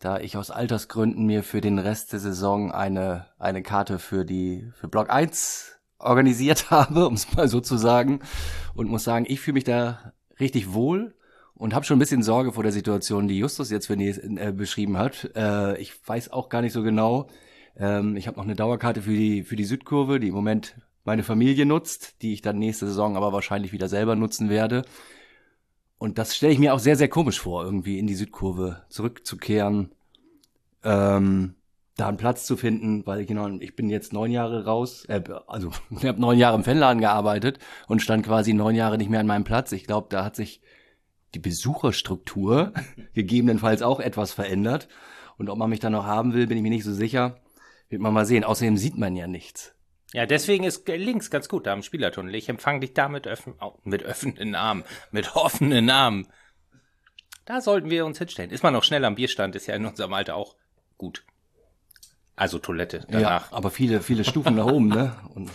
da 0.01 0.19
ich 0.19 0.37
aus 0.37 0.51
Altersgründen 0.51 1.27
mir 1.27 1.45
für 1.45 1.61
den 1.61 1.79
Rest 1.79 2.13
der 2.13 2.21
Saison 2.21 2.73
eine, 2.73 3.27
eine 3.39 3.63
Karte 3.63 3.99
für 3.99 4.25
die, 4.25 4.73
für 4.75 4.89
Block 4.89 5.11
1 5.11 5.79
organisiert 5.99 6.71
habe, 6.71 7.07
um 7.07 7.15
es 7.15 7.33
mal 7.37 7.49
so 7.49 7.61
zu 7.61 7.77
sagen. 7.77 8.21
Und 8.75 8.89
muss 8.89 9.05
sagen, 9.05 9.27
ich 9.29 9.41
fühle 9.41 9.55
mich 9.55 9.65
da 9.65 10.13
richtig 10.41 10.73
wohl 10.73 11.15
und 11.55 11.75
habe 11.75 11.85
schon 11.85 11.99
ein 11.99 12.01
bisschen 12.01 12.23
Sorge 12.23 12.53
vor 12.53 12.63
der 12.63 12.73
Situation, 12.73 13.29
die 13.29 13.39
Justus 13.39 13.71
jetzt 13.71 13.87
für 13.87 13.95
äh, 13.95 14.53
beschrieben 14.53 14.97
hat. 14.97 15.31
Äh, 15.37 15.79
ich 15.79 15.95
weiß 16.09 16.33
auch 16.33 16.49
gar 16.49 16.63
nicht 16.63 16.73
so 16.73 16.83
genau. 16.83 17.29
Ähm, 17.77 18.17
ich 18.17 18.27
habe 18.27 18.39
noch 18.39 18.45
eine 18.45 18.57
Dauerkarte 18.57 19.03
für 19.03 19.13
die, 19.13 19.45
für 19.45 19.57
die 19.57 19.65
Südkurve, 19.65 20.19
die 20.19 20.29
im 20.29 20.35
Moment 20.35 20.77
meine 21.05 21.23
Familie 21.23 21.67
nutzt, 21.67 22.23
die 22.23 22.33
ich 22.33 22.41
dann 22.41 22.59
nächste 22.59 22.87
Saison 22.87 23.17
aber 23.19 23.35
wahrscheinlich 23.35 23.73
wieder 23.73 23.89
selber 23.89 24.17
nutzen 24.17 24.49
werde. 24.49 24.85
Und 26.01 26.17
das 26.17 26.35
stelle 26.35 26.55
ich 26.55 26.59
mir 26.59 26.73
auch 26.73 26.79
sehr, 26.79 26.97
sehr 26.97 27.11
komisch 27.11 27.39
vor, 27.39 27.63
irgendwie 27.63 27.99
in 27.99 28.07
die 28.07 28.15
Südkurve 28.15 28.85
zurückzukehren, 28.89 29.91
ähm, 30.83 31.57
da 31.95 32.09
einen 32.09 32.17
Platz 32.17 32.47
zu 32.47 32.57
finden, 32.57 33.07
weil 33.07 33.27
genau, 33.27 33.47
ich 33.59 33.77
bin 33.77 33.91
jetzt 33.91 34.15
neun 34.15 34.31
Jahre 34.31 34.65
raus, 34.65 35.05
äh, 35.05 35.23
also 35.47 35.73
ich 35.91 36.07
habe 36.07 36.19
neun 36.19 36.39
Jahre 36.39 36.57
im 36.57 36.65
Fanladen 36.65 37.03
gearbeitet 37.03 37.59
und 37.87 38.01
stand 38.01 38.25
quasi 38.25 38.55
neun 38.55 38.75
Jahre 38.75 38.97
nicht 38.97 39.11
mehr 39.11 39.21
an 39.21 39.27
meinem 39.27 39.45
Platz. 39.45 39.73
Ich 39.73 39.85
glaube, 39.85 40.07
da 40.09 40.25
hat 40.25 40.37
sich 40.37 40.63
die 41.35 41.39
Besucherstruktur 41.39 42.73
gegebenenfalls 43.13 43.83
auch 43.83 44.01
etwas 44.01 44.33
verändert. 44.33 44.89
Und 45.37 45.51
ob 45.51 45.59
man 45.59 45.69
mich 45.69 45.81
da 45.81 45.91
noch 45.91 46.07
haben 46.07 46.33
will, 46.33 46.47
bin 46.47 46.57
ich 46.57 46.63
mir 46.63 46.71
nicht 46.71 46.85
so 46.85 46.95
sicher. 46.95 47.37
Wird 47.91 48.01
man 48.01 48.15
mal 48.15 48.25
sehen. 48.25 48.45
Außerdem 48.45 48.79
sieht 48.79 48.97
man 48.97 49.17
ja 49.17 49.27
nichts. 49.27 49.75
Ja, 50.13 50.27
deswegen 50.27 50.65
ist 50.65 50.89
links 50.89 51.31
ganz 51.31 51.49
gut 51.49 51.67
da 51.67 51.73
am 51.73 51.83
Spielertunnel. 51.83 52.35
Ich 52.35 52.49
empfange 52.49 52.81
dich 52.81 52.95
da 52.95 53.09
mit, 53.09 53.29
öffn 53.29 53.55
oh, 53.61 53.79
mit 53.85 54.05
offenen 54.05 54.55
Armen, 54.55 54.85
mit 55.13 55.37
offenen 55.37 55.89
Armen. 55.89 56.27
Da 57.45 57.61
sollten 57.61 57.91
wir 57.91 58.05
uns 58.07 58.19
hinstellen. 58.19 58.51
Ist 58.51 58.63
man 58.63 58.73
noch 58.73 58.85
schnell 58.85 59.05
am 59.05 59.15
Bierstand, 59.15 59.55
ist 59.57 59.67
ja 59.67 59.75
in 59.75 59.87
unserem 59.87 60.13
Alter 60.13 60.35
auch 60.35 60.57
gut. 60.99 61.25
Also 62.35 62.59
Toilette 62.59 63.07
danach. 63.09 63.51
Ja, 63.51 63.57
aber 63.57 63.71
viele, 63.71 64.01
viele 64.01 64.25
Stufen 64.25 64.57
nach 64.57 64.67
oben, 64.67 64.89
ne? 64.89 65.17
Und 65.35 65.51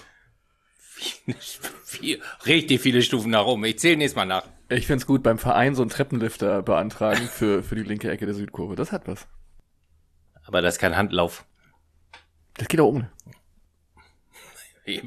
viele, 1.84 2.20
richtig 2.46 2.82
viele 2.82 3.02
Stufen 3.02 3.32
nach 3.32 3.46
oben. 3.46 3.66
Ich 3.66 3.80
zähle 3.80 3.98
nächstes 3.98 4.16
Mal 4.16 4.26
nach. 4.26 4.48
Ich 4.70 4.88
find's 4.88 5.06
gut, 5.06 5.22
beim 5.22 5.38
Verein 5.38 5.76
so 5.76 5.84
einen 5.84 5.90
Treppenlifter 5.90 6.62
beantragen 6.62 7.28
für, 7.28 7.62
für 7.62 7.76
die 7.76 7.84
linke 7.84 8.10
Ecke 8.10 8.26
der 8.26 8.36
Südkurve. 8.36 8.76
Das 8.76 8.92
hat 8.92 9.08
was. 9.08 9.28
Aber 10.46 10.62
das 10.62 10.76
ist 10.76 10.80
kein 10.80 10.96
Handlauf. 10.96 11.46
Das 12.58 12.68
geht 12.68 12.80
auch 12.80 12.88
ohne. 12.88 13.12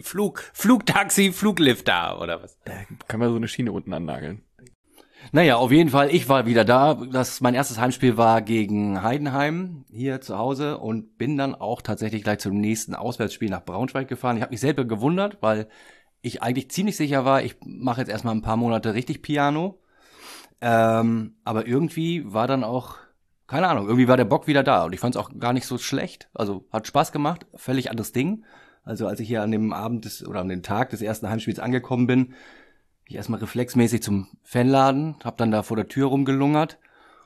Flug, 0.03 0.43
Flugtaxi, 0.53 1.33
Fluglifter 1.33 2.21
oder 2.21 2.43
was? 2.43 2.59
Da 2.65 2.73
kann 3.07 3.21
man 3.21 3.31
so 3.31 3.37
eine 3.37 3.49
Schiene 3.49 3.73
unten 3.73 3.93
annageln. 3.93 4.43
Naja, 5.33 5.57
auf 5.57 5.73
jeden 5.73 5.91
Fall, 5.91 6.15
ich 6.15 6.29
war 6.29 6.47
wieder 6.47 6.65
da. 6.65 6.95
Das, 6.95 7.41
mein 7.41 7.55
erstes 7.55 7.79
Heimspiel 7.79 8.17
war 8.17 8.41
gegen 8.41 9.03
Heidenheim 9.03 9.85
hier 9.91 10.21
zu 10.21 10.39
Hause 10.39 10.79
und 10.79 11.19
bin 11.19 11.37
dann 11.37 11.55
auch 11.55 11.83
tatsächlich 11.83 12.23
gleich 12.23 12.39
zum 12.39 12.59
nächsten 12.59 12.95
Auswärtsspiel 12.95 13.51
nach 13.51 13.65
Braunschweig 13.65 14.09
gefahren. 14.09 14.37
Ich 14.37 14.43
habe 14.43 14.53
mich 14.53 14.61
selber 14.61 14.85
gewundert, 14.85 15.39
weil 15.41 15.69
ich 16.23 16.43
eigentlich 16.43 16.71
ziemlich 16.71 16.97
sicher 16.97 17.25
war, 17.25 17.43
ich 17.43 17.57
mache 17.65 18.01
jetzt 18.01 18.11
erstmal 18.11 18.35
ein 18.35 18.43
paar 18.43 18.57
Monate 18.57 18.95
richtig 18.95 19.23
Piano. 19.23 19.81
Ähm, 20.61 21.37
aber 21.45 21.67
irgendwie 21.67 22.33
war 22.33 22.47
dann 22.47 22.65
auch, 22.65 22.97
keine 23.47 23.69
Ahnung, 23.69 23.87
irgendwie 23.87 24.09
war 24.09 24.17
der 24.17 24.25
Bock 24.25 24.47
wieder 24.47 24.63
da 24.63 24.85
und 24.85 24.93
ich 24.93 25.01
fand 25.01 25.15
es 25.15 25.21
auch 25.21 25.31
gar 25.39 25.53
nicht 25.53 25.67
so 25.67 25.79
schlecht. 25.79 26.29
Also 26.35 26.67
hat 26.73 26.87
Spaß 26.87 27.13
gemacht, 27.13 27.47
völlig 27.55 27.91
anderes 27.91 28.13
Ding. 28.13 28.45
Also 28.89 29.07
als 29.07 29.21
ich 29.21 29.29
hier 29.29 29.43
an 29.43 29.51
dem 29.51 29.75
Abend 29.75 30.07
des, 30.07 30.27
oder 30.27 30.41
an 30.41 30.49
dem 30.49 30.63
Tag 30.63 30.89
des 30.89 31.03
ersten 31.03 31.29
Heimspiels 31.29 31.59
angekommen 31.59 32.07
bin, 32.07 32.29
bin 32.29 32.35
ich 33.05 33.17
erstmal 33.17 33.39
reflexmäßig 33.39 34.03
zum 34.03 34.29
Fanladen, 34.43 35.17
hab 35.23 35.37
dann 35.37 35.51
da 35.51 35.63
vor 35.63 35.77
der 35.77 35.89
Tür 35.89 36.07
rumgelungert 36.07 36.79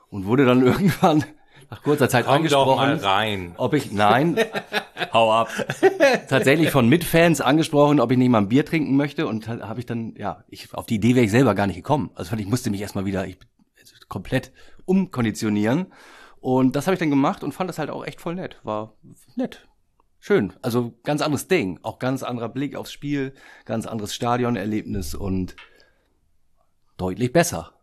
und 0.09 0.25
wurde 0.25 0.43
dann 0.43 0.61
irgendwann 0.65 1.23
nach 1.69 1.81
kurzer 1.81 2.09
Zeit 2.09 2.25
Komm 2.25 2.35
angesprochen, 2.35 2.67
doch 2.67 3.01
mal 3.01 3.09
rein. 3.09 3.53
ob 3.55 3.73
ich 3.75 3.93
nein, 3.93 4.37
hau 5.13 5.31
ab, 5.31 5.47
tatsächlich 6.27 6.69
von 6.69 6.89
Mitfans 6.89 7.39
angesprochen, 7.39 8.01
ob 8.01 8.11
ich 8.11 8.17
nicht 8.17 8.27
mal 8.27 8.39
ein 8.39 8.49
Bier 8.49 8.65
trinken 8.65 8.97
möchte 8.97 9.25
und 9.25 9.47
habe 9.47 9.79
ich 9.79 9.85
dann 9.85 10.15
ja, 10.17 10.43
ich 10.49 10.73
auf 10.73 10.85
die 10.85 10.95
Idee 10.95 11.15
wäre 11.15 11.23
ich 11.23 11.31
selber 11.31 11.55
gar 11.55 11.67
nicht 11.67 11.77
gekommen. 11.77 12.11
Also 12.13 12.35
ich 12.35 12.45
musste 12.45 12.71
mich 12.71 12.81
erstmal 12.81 13.05
wieder 13.05 13.25
ich, 13.25 13.37
komplett 14.09 14.51
umkonditionieren 14.83 15.93
und 16.41 16.75
das 16.75 16.87
habe 16.87 16.95
ich 16.95 16.99
dann 16.99 17.09
gemacht 17.09 17.41
und 17.41 17.53
fand 17.53 17.69
das 17.69 17.79
halt 17.79 17.89
auch 17.89 18.05
echt 18.05 18.19
voll 18.19 18.35
nett, 18.35 18.59
war 18.63 18.95
nett, 19.37 19.65
schön. 20.23 20.53
Also 20.61 20.93
ganz 21.03 21.21
anderes 21.21 21.47
Ding. 21.47 21.79
Auch 21.83 21.99
ganz 21.99 22.23
anderer 22.23 22.49
Blick 22.49 22.75
aufs 22.75 22.91
Spiel, 22.91 23.33
ganz 23.65 23.85
anderes 23.85 24.15
Stadionerlebnis 24.15 25.15
und 25.15 25.55
deutlich 26.97 27.33
besser. 27.33 27.73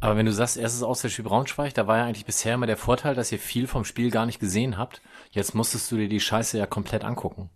Aber 0.00 0.16
wenn 0.16 0.24
du 0.24 0.32
sagst, 0.32 0.56
erstes 0.56 0.82
Auswärtsspiel 0.82 1.26
Braunschweig, 1.26 1.74
da 1.74 1.86
war 1.86 1.98
ja 1.98 2.04
eigentlich 2.04 2.24
bisher 2.24 2.54
immer 2.54 2.66
der 2.66 2.78
Vorteil, 2.78 3.14
dass 3.14 3.30
ihr 3.32 3.38
viel 3.38 3.66
vom 3.66 3.84
Spiel 3.84 4.10
gar 4.10 4.24
nicht 4.24 4.40
gesehen 4.40 4.78
habt. 4.78 5.02
Jetzt 5.30 5.54
musstest 5.54 5.92
du 5.92 5.96
dir 5.96 6.08
die 6.08 6.20
Scheiße 6.20 6.56
ja 6.56 6.66
komplett 6.66 7.04
angucken. 7.04 7.50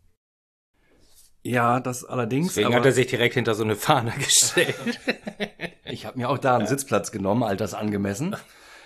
Ja, 1.42 1.80
das 1.80 2.04
allerdings. 2.04 2.48
Deswegen 2.54 2.74
hat 2.74 2.84
er 2.84 2.92
sich 2.92 3.06
direkt 3.06 3.34
hinter 3.34 3.54
so 3.54 3.64
eine 3.64 3.76
Fahne 3.76 4.10
gestellt. 4.18 5.00
ich 5.84 6.04
habe 6.04 6.18
mir 6.18 6.28
auch 6.28 6.38
da 6.38 6.56
einen 6.56 6.66
Sitzplatz 6.66 7.12
genommen, 7.12 7.42
altersangemessen. 7.42 8.36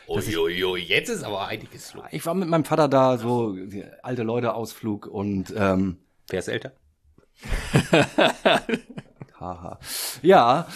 Uiuiui, 0.08 0.80
jetzt 0.80 1.10
ist 1.10 1.22
aber 1.22 1.46
einiges 1.46 1.94
los. 1.94 2.04
Ich 2.10 2.24
war 2.24 2.34
mit 2.34 2.48
meinem 2.48 2.64
Vater 2.64 2.88
da, 2.88 3.18
so 3.18 3.56
alte 4.02 4.22
Leute 4.22 4.54
Ausflug 4.54 5.06
und 5.06 5.52
ähm, 5.56 5.98
wer 6.28 6.38
ist 6.38 6.48
älter? 6.48 6.72
Haha. 9.38 9.78
ja, 10.22 10.66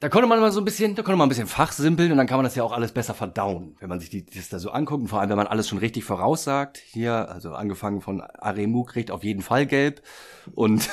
da 0.00 0.08
konnte 0.08 0.28
man 0.28 0.40
mal 0.40 0.52
so 0.52 0.60
ein 0.60 0.64
bisschen, 0.64 0.94
da 0.94 1.02
konnte 1.02 1.18
man 1.18 1.26
ein 1.26 1.28
bisschen 1.28 1.48
fachsimpeln 1.48 2.12
und 2.12 2.18
dann 2.18 2.26
kann 2.26 2.38
man 2.38 2.44
das 2.44 2.54
ja 2.54 2.62
auch 2.62 2.72
alles 2.72 2.92
besser 2.92 3.14
verdauen, 3.14 3.76
wenn 3.80 3.88
man 3.88 3.98
sich 3.98 4.08
die, 4.08 4.24
das 4.24 4.48
da 4.48 4.58
so 4.58 4.70
anguckt 4.70 5.02
und 5.02 5.08
vor 5.08 5.20
allem, 5.20 5.30
wenn 5.30 5.36
man 5.36 5.48
alles 5.48 5.68
schon 5.68 5.78
richtig 5.78 6.04
voraussagt. 6.04 6.78
Hier, 6.78 7.28
also 7.28 7.52
angefangen 7.54 8.00
von 8.00 8.20
Aremu 8.20 8.84
kriegt 8.84 9.10
auf 9.10 9.24
jeden 9.24 9.42
Fall 9.42 9.66
gelb 9.66 10.02
und 10.54 10.88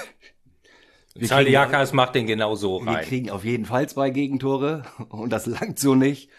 Zaliakas 1.23 1.93
macht 1.93 2.15
den 2.15 2.27
genau 2.27 2.55
so 2.55 2.77
rein. 2.77 2.87
Wir 2.87 2.97
kriegen 3.03 3.29
auf 3.29 3.45
jeden 3.45 3.65
Fall 3.65 3.87
zwei 3.87 4.09
Gegentore 4.09 4.83
und 5.09 5.29
das 5.29 5.45
langt 5.45 5.79
so 5.79 5.95
nicht 5.95 6.29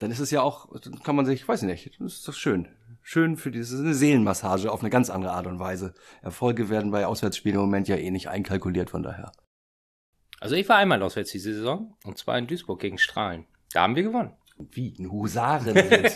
dann 0.00 0.10
ist 0.10 0.18
es 0.18 0.30
ja 0.30 0.40
auch, 0.40 0.68
kann 1.04 1.14
man 1.14 1.26
sich, 1.26 1.46
weiß 1.46 1.62
nicht, 1.62 2.00
das 2.00 2.14
ist 2.14 2.28
doch 2.28 2.34
schön. 2.34 2.68
Schön 3.02 3.36
für 3.36 3.50
diese 3.50 3.78
eine 3.78 3.94
Seelenmassage 3.94 4.72
auf 4.72 4.80
eine 4.80 4.90
ganz 4.90 5.10
andere 5.10 5.32
Art 5.32 5.46
und 5.46 5.58
Weise. 5.58 5.94
Erfolge 6.22 6.68
werden 6.70 6.90
bei 6.90 7.06
Auswärtsspielen 7.06 7.56
im 7.56 7.62
Moment 7.62 7.86
ja 7.86 7.96
eh 7.96 8.10
nicht 8.10 8.28
einkalkuliert, 8.28 8.90
von 8.90 9.02
daher. 9.02 9.30
Also 10.40 10.56
ich 10.56 10.68
war 10.70 10.78
einmal 10.78 11.02
auswärts 11.02 11.32
diese 11.32 11.52
Saison, 11.54 11.96
und 12.04 12.16
zwar 12.16 12.38
in 12.38 12.46
Duisburg 12.46 12.80
gegen 12.80 12.96
Strahlen. 12.96 13.46
Da 13.72 13.82
haben 13.82 13.94
wir 13.94 14.02
gewonnen. 14.02 14.32
Wie? 14.58 14.94
Ein 14.98 15.10
Husaren. 15.10 15.76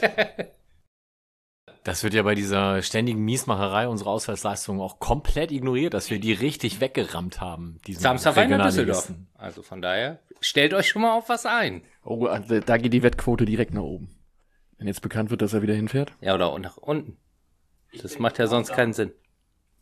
Das 1.84 2.02
wird 2.02 2.14
ja 2.14 2.22
bei 2.22 2.34
dieser 2.34 2.80
ständigen 2.80 3.22
Miesmacherei 3.26 3.88
unserer 3.88 4.08
Auswärtsleistungen 4.08 4.80
auch 4.80 5.00
komplett 5.00 5.52
ignoriert, 5.52 5.92
dass 5.92 6.08
wir 6.08 6.18
die 6.18 6.32
richtig 6.32 6.80
weggerammt 6.80 7.42
haben. 7.42 7.78
Samstag 7.86 8.36
war 8.36 8.44
in 8.44 8.58
Düsseldorf. 8.58 9.12
Also 9.34 9.62
von 9.62 9.82
daher, 9.82 10.18
stellt 10.40 10.72
euch 10.72 10.88
schon 10.88 11.02
mal 11.02 11.12
auf 11.12 11.28
was 11.28 11.44
ein. 11.44 11.82
Oh, 12.04 12.26
also 12.26 12.60
da 12.60 12.76
geht 12.76 12.92
die 12.92 13.02
Wettquote 13.02 13.44
direkt 13.44 13.74
nach 13.74 13.82
oben. 13.82 14.10
Wenn 14.78 14.86
jetzt 14.86 15.02
bekannt 15.02 15.30
wird, 15.30 15.42
dass 15.42 15.54
er 15.54 15.62
wieder 15.62 15.74
hinfährt? 15.74 16.12
Ja, 16.20 16.34
oder 16.34 16.58
nach 16.58 16.76
unten. 16.76 17.16
Das 18.02 18.18
macht 18.18 18.38
ja 18.38 18.46
sonst 18.46 18.72
keinen 18.72 18.92
Sinn. 18.92 19.12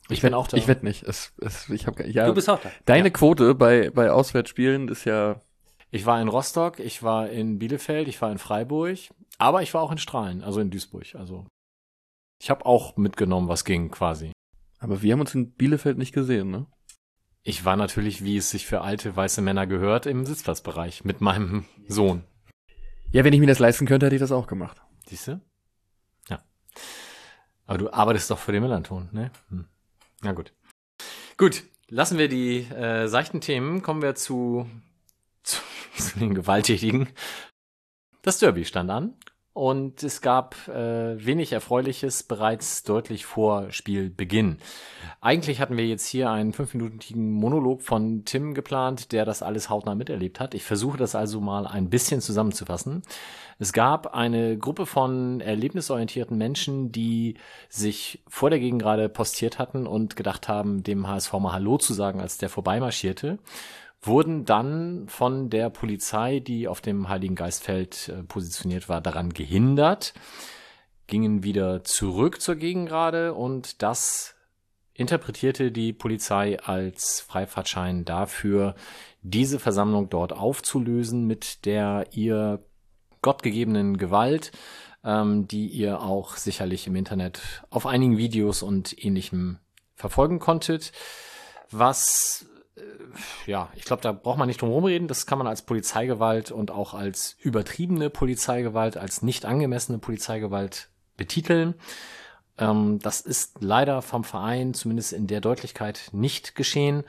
Ich 0.09 0.21
bin 0.21 0.35
auch 0.35 0.47
da. 0.47 0.57
Ich 0.57 0.69
wette 0.69 0.85
nicht. 0.85 1.03
Es, 1.05 1.33
es, 1.39 1.69
ich 1.71 1.87
hab, 1.87 1.99
ja, 2.01 2.27
du 2.27 2.35
bist 2.35 2.51
auch 2.51 2.61
da. 2.61 2.71
Deine 2.85 3.09
ja. 3.09 3.11
Quote 3.11 3.55
bei, 3.55 3.91
bei 3.91 4.11
Auswärtsspielen 4.11 4.89
ist 4.89 5.05
ja. 5.05 5.41
Ich 5.91 6.07
war 6.07 6.21
in 6.21 6.29
Rostock, 6.29 6.81
ich 6.81 7.03
war 7.03 7.29
in 7.29 7.59
Bielefeld, 7.59 8.09
ich 8.09 8.21
war 8.23 8.33
in 8.33 8.39
Freiburg, 8.39 8.99
aber 9.39 9.63
ich 9.63 9.75
war 9.75 9.83
auch 9.83 9.93
in 9.93 9.99
Strahlen, 9.99 10.43
also 10.43 10.61
in 10.61 10.71
Duisburg. 10.71 11.15
Also 11.15 11.47
ich 12.41 12.51
habe 12.51 12.65
auch 12.65 12.97
mitgenommen, 12.97 13.49
was 13.49 13.65
ging 13.65 13.91
quasi. 13.91 14.33
Aber 14.79 15.03
wir 15.03 15.13
haben 15.13 15.21
uns 15.21 15.35
in 15.35 15.53
Bielefeld 15.53 15.99
nicht 15.99 16.13
gesehen, 16.13 16.51
ne? 16.51 16.67
Ich 17.45 17.65
war 17.65 17.77
natürlich, 17.77 18.23
wie 18.23 18.37
es 18.37 18.51
sich 18.51 18.67
für 18.67 18.83
alte 18.83 19.17
weiße 19.17 19.43
Männer 19.43 19.67
gehört, 19.67 20.07
im 20.07 20.25
Sitzplatzbereich 20.25 21.05
mit 21.05 21.21
meinem 21.21 21.65
Sohn. 21.89 22.25
Ja, 23.11 23.25
wenn 23.25 23.33
ich 23.33 23.41
mir 23.41 23.49
das 23.49 23.59
leisten 23.59 23.85
könnte, 23.85 24.07
hätte 24.07 24.15
ich 24.15 24.21
das 24.21 24.31
auch 24.31 24.47
gemacht. 24.47 24.81
Siehst 25.09 25.27
du? 25.27 25.41
Ja. 26.29 26.41
Aber 27.67 27.79
du 27.79 27.93
arbeitest 27.93 28.31
doch 28.31 28.39
für 28.39 28.53
den 28.53 28.63
Millanton, 28.63 29.09
ne? 29.11 29.33
Hm. 29.49 29.67
Na 30.23 30.33
gut. 30.33 30.53
Gut, 31.37 31.65
lassen 31.89 32.17
wir 32.17 32.29
die 32.29 32.61
äh, 32.61 33.09
seichten 33.09 33.41
Themen, 33.41 33.83
kommen 33.83 34.03
wir 34.03 34.15
zu, 34.15 34.71
zu, 35.43 35.61
zu 35.97 36.21
den 36.21 36.35
gewalttätigen. 36.35 37.09
Das 38.23 38.39
Derby 38.39 38.65
stand 38.65 38.89
an. 38.89 39.17
Und 39.55 40.03
es 40.03 40.23
gab 40.23 40.57
äh, 40.69 41.25
wenig 41.25 41.53
Erfreuliches 41.53 42.23
bereits 42.23 42.85
deutlich 42.85 43.27
vor 43.27 43.71
Spielbeginn. 43.71 44.57
Eigentlich 45.21 45.61
hatten 45.61 45.77
wir 45.77 45.87
jetzt 45.87 46.07
hier 46.07 46.31
einen 46.31 46.55
fünfminütigen 46.55 47.31
Monolog 47.33 47.83
von 47.83 48.25
Tim 48.25 48.55
geplant, 48.55 49.13
der 49.13 49.27
das 49.27 49.43
alles 49.43 49.69
hautnah 49.69 49.95
miterlebt 49.95 50.41
hat. 50.41 50.55
Ich 50.55 50.65
versuche 50.65 50.97
das 50.97 51.15
also 51.15 51.41
mal 51.41 51.67
ein 51.67 51.91
bisschen 51.91 52.23
zusammenzufassen. 52.23 53.03
Es 53.59 53.75
gab 53.75 54.15
eine 54.15 54.57
Gruppe 54.57 54.87
von 54.87 55.41
erlebnisorientierten 55.41 56.37
Menschen, 56.39 56.91
die 56.91 57.35
sich 57.69 58.23
vor 58.29 58.49
der 58.49 58.59
Gegend 58.59 58.81
gerade 58.81 59.11
postiert 59.11 59.59
hatten 59.59 59.87
und 59.87 60.17
gedacht 60.17 60.49
haben, 60.49 60.83
dem 60.83 61.07
HSV 61.07 61.33
mal 61.35 61.53
Hallo 61.53 61.77
zu 61.77 61.93
sagen, 61.93 62.21
als 62.21 62.39
der 62.39 62.49
vorbeimarschierte 62.49 63.39
wurden 64.03 64.45
dann 64.45 65.09
von 65.09 65.49
der 65.49 65.71
Polizei, 65.71 66.41
die 66.41 66.67
auf 66.67 66.81
dem 66.81 67.09
Heiligen 67.09 67.37
Geistfeld 67.37 68.09
äh, 68.09 68.25
positioniert 68.25 68.89
war, 68.89 69.01
daran 69.01 69.33
gehindert, 69.33 70.13
gingen 71.07 71.45
wieder 71.45 71.85
zurück 71.85 72.41
zur 72.41 72.57
Gegengrade 72.57 73.35
und 73.35 73.83
das 73.83 74.35
interpretierte 74.95 75.73
die 75.73 75.93
Polizei 75.93 76.59
als 76.61 77.21
Freifahrtschein 77.21 78.05
dafür, 78.05 78.75
diese 79.23 79.59
Versammlung 79.59 80.11
dort 80.11 80.33
aufzulösen 80.33 81.27
mit 81.27 81.65
der 81.65 82.07
ihr 82.13 82.65
gottgegebenen 83.23 83.97
Gewalt, 83.97 84.53
ähm, 85.05 85.47
die 85.47 85.69
ihr 85.69 86.01
auch 86.01 86.37
sicherlich 86.37 86.87
im 86.87 86.97
Internet 86.97 87.65
auf 87.71 87.87
einigen 87.87 88.19
Videos 88.19 88.63
und 88.63 89.05
ähnlichem 89.05 89.59
verfolgen 89.95 90.41
konntet. 90.41 90.93
Was 91.71 92.47
ja, 93.47 93.71
ich 93.77 93.85
glaube, 93.85 94.03
da 94.03 94.13
braucht 94.13 94.39
man 94.39 94.49
nicht 94.49 94.61
drum 94.61 94.71
rumreden. 94.71 95.09
Das 95.09 95.27
kann 95.27 95.39
man 95.39 95.47
als 95.47 95.63
Polizeigewalt 95.63 96.51
und 96.51 96.71
auch 96.71 96.95
als 96.95 97.37
übertriebene 97.41 98.11
Polizeigewalt, 98.11 98.97
als 98.97 99.23
nicht 99.23 99.45
angemessene 99.45 99.99
Polizeigewalt 99.99 100.89
betiteln. 101.17 101.75
Ähm, 102.59 102.99
das 103.01 103.21
ist 103.21 103.59
leider 103.61 104.03
vom 104.03 104.25
Verein 104.25 104.75
zumindest 104.75 105.13
in 105.13 105.27
der 105.27 105.41
Deutlichkeit 105.41 106.11
nicht 106.13 106.55
geschehen. 106.55 107.05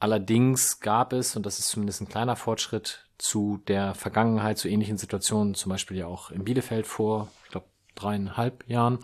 Allerdings 0.00 0.80
gab 0.80 1.12
es, 1.12 1.34
und 1.34 1.44
das 1.44 1.58
ist 1.58 1.68
zumindest 1.68 2.00
ein 2.00 2.08
kleiner 2.08 2.36
Fortschritt 2.36 3.08
zu 3.18 3.60
der 3.66 3.94
Vergangenheit, 3.94 4.58
zu 4.58 4.68
ähnlichen 4.68 4.96
Situationen, 4.96 5.54
zum 5.54 5.70
Beispiel 5.70 5.96
ja 5.96 6.06
auch 6.06 6.30
in 6.30 6.44
Bielefeld 6.44 6.86
vor, 6.86 7.28
ich 7.44 7.50
glaube, 7.50 7.66
dreieinhalb 8.02 8.68
Jahren, 8.68 8.98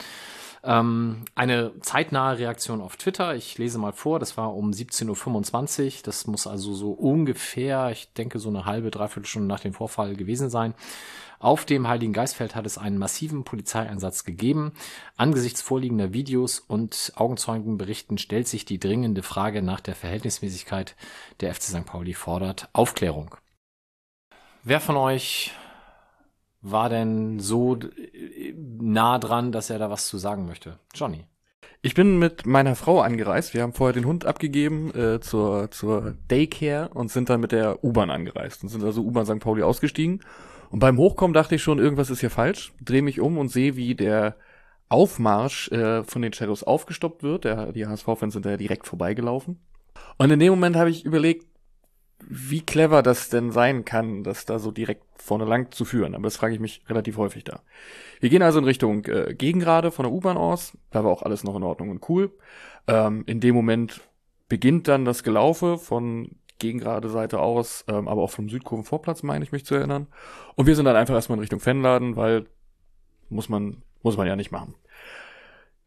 ähm, 0.63 1.25
eine 1.35 1.73
zeitnahe 1.81 2.39
Reaktion 2.39 2.81
auf 2.81 2.97
Twitter. 2.97 3.35
Ich 3.35 3.59
lese 3.59 3.79
mal 3.79 3.93
vor, 3.93 4.19
das 4.19 4.37
war 4.37 4.55
um 4.55 4.71
17.25 4.71 5.85
Uhr. 5.85 5.93
Das 6.05 6.27
muss 6.27 6.47
also 6.47 6.75
so 6.75 6.93
ungefähr, 6.93 7.91
ich 7.91 8.13
denke, 8.15 8.39
so 8.39 8.49
eine 8.49 8.65
halbe, 8.65 8.91
dreiviertel 8.91 9.29
Stunde 9.29 9.49
nach 9.49 9.61
dem 9.61 9.75
Vorfall 9.75 10.17
gewesen 10.17 10.51
sein. 10.51 10.75
Auf 11.39 11.67
dem 11.67 11.87
Heiligen 11.87 12.15
Geistfeld 12.15 12.55
hat 12.55 12.65
es 12.65 12.79
einen 12.79 12.97
massiven 12.97 13.45
Polizeieinsatz 13.45 14.25
gegeben. 14.25 14.73
Angesichts 15.19 15.61
vorliegender 15.61 16.15
Videos 16.15 16.59
und 16.59 17.13
Augenzeugenberichten 17.17 18.17
stellt 18.17 18.49
sich 18.49 18.65
die 18.65 18.79
dringende 18.79 19.23
Frage 19.23 19.61
nach 19.61 19.81
der 19.81 19.95
Verhältnismäßigkeit 19.95 20.97
der 21.41 21.55
FC 21.55 21.65
St. 21.65 21.85
Pauli 21.85 22.15
fordert 22.15 22.71
Aufklärung. 22.73 23.37
Wer 24.63 24.81
von 24.81 24.97
euch 24.97 25.53
war 26.65 26.89
denn 26.89 27.39
so 27.41 27.79
nah 28.81 29.19
dran, 29.19 29.53
dass 29.53 29.71
er 29.71 29.79
da 29.79 29.91
was 29.91 30.09
zu 30.09 30.19
sagen 30.19 30.47
möchte? 30.47 30.79
Johnny. 30.95 31.27
Ich 31.83 31.95
bin 31.95 32.19
mit 32.19 32.47
meiner 32.47 32.75
Frau 32.75 33.03
angereist. 33.03 33.53
Wir 33.53 33.61
haben 33.61 33.75
vorher 33.75 33.93
den 33.93 34.07
Hund 34.07 34.25
abgegeben 34.25 34.91
äh, 34.95 35.21
zur, 35.21 35.71
zur 35.71 36.15
Daycare 36.29 36.89
und 36.95 37.11
sind 37.11 37.29
dann 37.29 37.43
mit 37.43 37.53
der 37.53 37.85
U-Bahn 37.85 38.09
angereist 38.09 38.63
und 38.63 38.71
sind 38.71 38.83
also 38.83 39.03
U-Bahn 39.03 39.27
St. 39.27 39.41
Pauli 39.41 39.63
ausgestiegen. 39.63 40.21
Und 40.71 40.79
beim 40.79 40.97
Hochkommen 40.97 41.35
dachte 41.35 41.57
ich 41.57 41.63
schon, 41.63 41.79
irgendwas 41.79 42.09
ist 42.09 42.21
hier 42.21 42.31
falsch. 42.31 42.73
Drehe 42.81 43.03
mich 43.03 43.21
um 43.21 43.37
und 43.37 43.51
sehe, 43.51 43.77
wie 43.77 43.95
der 43.95 44.37
Aufmarsch 44.89 45.71
äh, 45.73 46.03
von 46.05 46.23
den 46.23 46.33
Shadows 46.33 46.63
aufgestoppt 46.63 47.23
wird. 47.23 47.45
Der, 47.45 47.73
die 47.73 47.87
HSV-Fans 47.87 48.33
sind 48.33 48.47
da 48.47 48.57
direkt 48.57 48.87
vorbeigelaufen. 48.87 49.61
Und 50.17 50.31
in 50.31 50.41
dem 50.41 50.51
Moment 50.51 50.77
habe 50.77 50.89
ich 50.89 51.05
überlegt, 51.05 51.47
wie 52.29 52.61
clever 52.61 53.03
das 53.03 53.29
denn 53.29 53.51
sein 53.51 53.85
kann, 53.85 54.25
das 54.25 54.45
da 54.45 54.59
so 54.59 54.71
direkt 54.71 55.05
vorne 55.17 55.45
lang 55.45 55.71
zu 55.73 55.85
führen. 55.85 56.15
Aber 56.15 56.25
das 56.25 56.37
frage 56.37 56.55
ich 56.55 56.61
mich 56.61 56.83
relativ 56.89 57.17
häufig 57.17 57.45
da. 57.45 57.61
Wir 58.21 58.31
gehen 58.31 58.43
also 58.43 58.59
in 58.59 58.65
Richtung 58.65 59.05
äh, 59.07 59.35
Gegengrade 59.35 59.91
von 59.91 60.05
der 60.05 60.13
U-Bahn 60.13 60.37
aus. 60.37 60.77
Da 60.91 61.05
war 61.05 61.11
auch 61.11 61.23
alles 61.23 61.45
noch 61.45 61.57
in 61.57 61.63
Ordnung 61.63 61.91
und 61.91 62.09
cool. 62.09 62.33
Ähm, 62.87 63.25
in 63.27 63.41
dem 63.41 63.55
Moment 63.55 64.01
beginnt 64.49 64.89
dann 64.89 65.05
das 65.05 65.23
Gelaufe 65.23 65.79
von 65.79 66.37
Gegengrade 66.59 67.09
Seite 67.09 67.41
aus, 67.41 67.85
ähm, 67.89 68.09
aber 68.09 68.23
auch 68.23 68.31
vom 68.31 68.49
Südkurvenvorplatz, 68.49 69.23
meine 69.23 69.45
ich 69.45 69.53
mich 69.53 69.67
zu 69.67 69.75
erinnern. 69.75 70.07
Und 70.55 70.67
wir 70.67 70.77
sind 70.77 70.85
dann 70.85 70.97
einfach 70.97 71.15
erstmal 71.15 71.39
in 71.39 71.41
Richtung 71.41 71.61
Fanladen, 71.61 72.17
weil 72.17 72.47
muss 73.29 73.49
man, 73.49 73.83
muss 74.03 74.17
man 74.17 74.27
ja 74.27 74.37
nicht 74.37 74.53
machen. 74.53 74.75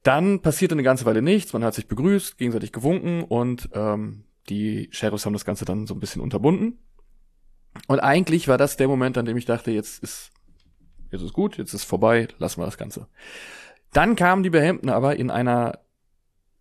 Dann 0.03 0.41
passierte 0.41 0.75
eine 0.75 0.83
ganze 0.83 1.05
Weile 1.05 1.21
nichts, 1.21 1.53
man 1.53 1.63
hat 1.63 1.73
sich 1.73 1.87
begrüßt, 1.87 2.37
gegenseitig 2.37 2.71
gewunken 2.71 3.23
und 3.23 3.69
ähm, 3.73 4.23
die 4.49 4.89
Sheriffs 4.91 5.25
haben 5.25 5.33
das 5.33 5.45
Ganze 5.45 5.65
dann 5.65 5.87
so 5.87 5.93
ein 5.93 5.99
bisschen 5.99 6.21
unterbunden. 6.21 6.79
Und 7.87 7.99
eigentlich 7.99 8.47
war 8.47 8.57
das 8.57 8.77
der 8.77 8.87
Moment, 8.87 9.17
an 9.17 9.25
dem 9.25 9.37
ich 9.37 9.45
dachte, 9.45 9.71
jetzt 9.71 10.01
ist, 10.01 10.31
jetzt 11.11 11.21
ist 11.21 11.33
gut, 11.33 11.57
jetzt 11.57 11.73
ist 11.73 11.83
vorbei, 11.83 12.27
lassen 12.39 12.61
wir 12.61 12.65
das 12.65 12.77
Ganze. 12.77 13.07
Dann 13.93 14.15
kamen 14.15 14.43
die 14.43 14.49
Behemden 14.49 14.89
aber 14.89 15.15
in 15.17 15.29
einer, 15.29 15.79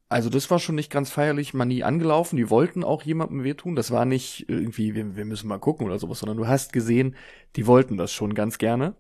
also 0.09 0.31
das 0.31 0.51
war 0.51 0.59
schon 0.59 0.75
nicht 0.75 0.91
ganz 0.91 1.11
feierlich, 1.11 1.55
man 1.55 1.69
nie 1.69 1.83
angelaufen, 1.83 2.37
die 2.37 2.51
wollten 2.51 2.85
auch 2.85 3.03
jemandem 3.03 3.45
wehtun, 3.45 3.77
das 3.77 3.91
war 3.91 4.05
nicht 4.05 4.49
irgendwie, 4.49 4.95
wir, 4.95 5.17
wir 5.17 5.25
müssen 5.25 5.49
mal 5.49 5.59
gucken 5.59 5.87
oder 5.87 5.99
sowas, 5.99 6.21
sondern 6.21 6.37
du 6.37 6.47
hast 6.47 6.73
gesehen, 6.73 7.17
die 7.57 7.67
wollten 7.67 7.97
das 7.97 8.13
schon 8.13 8.35
ganz 8.35 8.59
gerne 8.59 8.95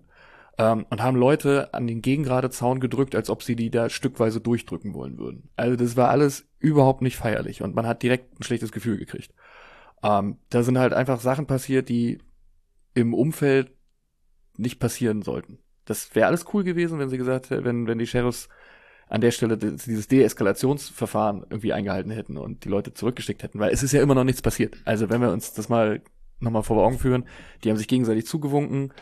ähm, 0.58 0.86
und 0.90 1.02
haben 1.02 1.16
Leute 1.16 1.72
an 1.74 1.86
den 1.86 2.02
gegengrade 2.02 2.50
Zaun 2.50 2.80
gedrückt, 2.80 3.14
als 3.14 3.30
ob 3.30 3.42
sie 3.42 3.56
die 3.56 3.70
da 3.70 3.88
stückweise 3.88 4.40
durchdrücken 4.40 4.94
wollen 4.94 5.18
würden. 5.18 5.50
Also 5.56 5.76
das 5.76 5.96
war 5.96 6.08
alles 6.08 6.48
überhaupt 6.66 7.00
nicht 7.00 7.16
feierlich 7.16 7.62
und 7.62 7.74
man 7.74 7.86
hat 7.86 8.02
direkt 8.02 8.38
ein 8.38 8.42
schlechtes 8.42 8.72
Gefühl 8.72 8.98
gekriegt. 8.98 9.32
Ähm, 10.02 10.38
da 10.50 10.62
sind 10.62 10.78
halt 10.78 10.92
einfach 10.92 11.20
Sachen 11.20 11.46
passiert, 11.46 11.88
die 11.88 12.18
im 12.94 13.14
Umfeld 13.14 13.72
nicht 14.56 14.80
passieren 14.80 15.22
sollten. 15.22 15.58
Das 15.84 16.14
wäre 16.14 16.26
alles 16.26 16.46
cool 16.52 16.64
gewesen, 16.64 16.98
wenn 16.98 17.08
sie 17.08 17.18
gesagt 17.18 17.50
hätten, 17.50 17.64
wenn, 17.64 17.86
wenn 17.86 17.98
die 17.98 18.06
Sheriffs 18.06 18.48
an 19.08 19.20
der 19.20 19.30
Stelle 19.30 19.56
dieses 19.56 20.08
Deeskalationsverfahren 20.08 21.46
irgendwie 21.48 21.72
eingehalten 21.72 22.10
hätten 22.10 22.36
und 22.36 22.64
die 22.64 22.68
Leute 22.68 22.92
zurückgeschickt 22.92 23.44
hätten, 23.44 23.60
weil 23.60 23.72
es 23.72 23.84
ist 23.84 23.92
ja 23.92 24.02
immer 24.02 24.16
noch 24.16 24.24
nichts 24.24 24.42
passiert. 24.42 24.76
Also 24.84 25.08
wenn 25.08 25.20
wir 25.20 25.30
uns 25.30 25.52
das 25.52 25.68
mal 25.68 26.02
nochmal 26.40 26.64
vor 26.64 26.84
Augen 26.84 26.98
führen, 26.98 27.24
die 27.62 27.70
haben 27.70 27.76
sich 27.76 27.86
gegenseitig 27.86 28.26
zugewunken, 28.26 28.92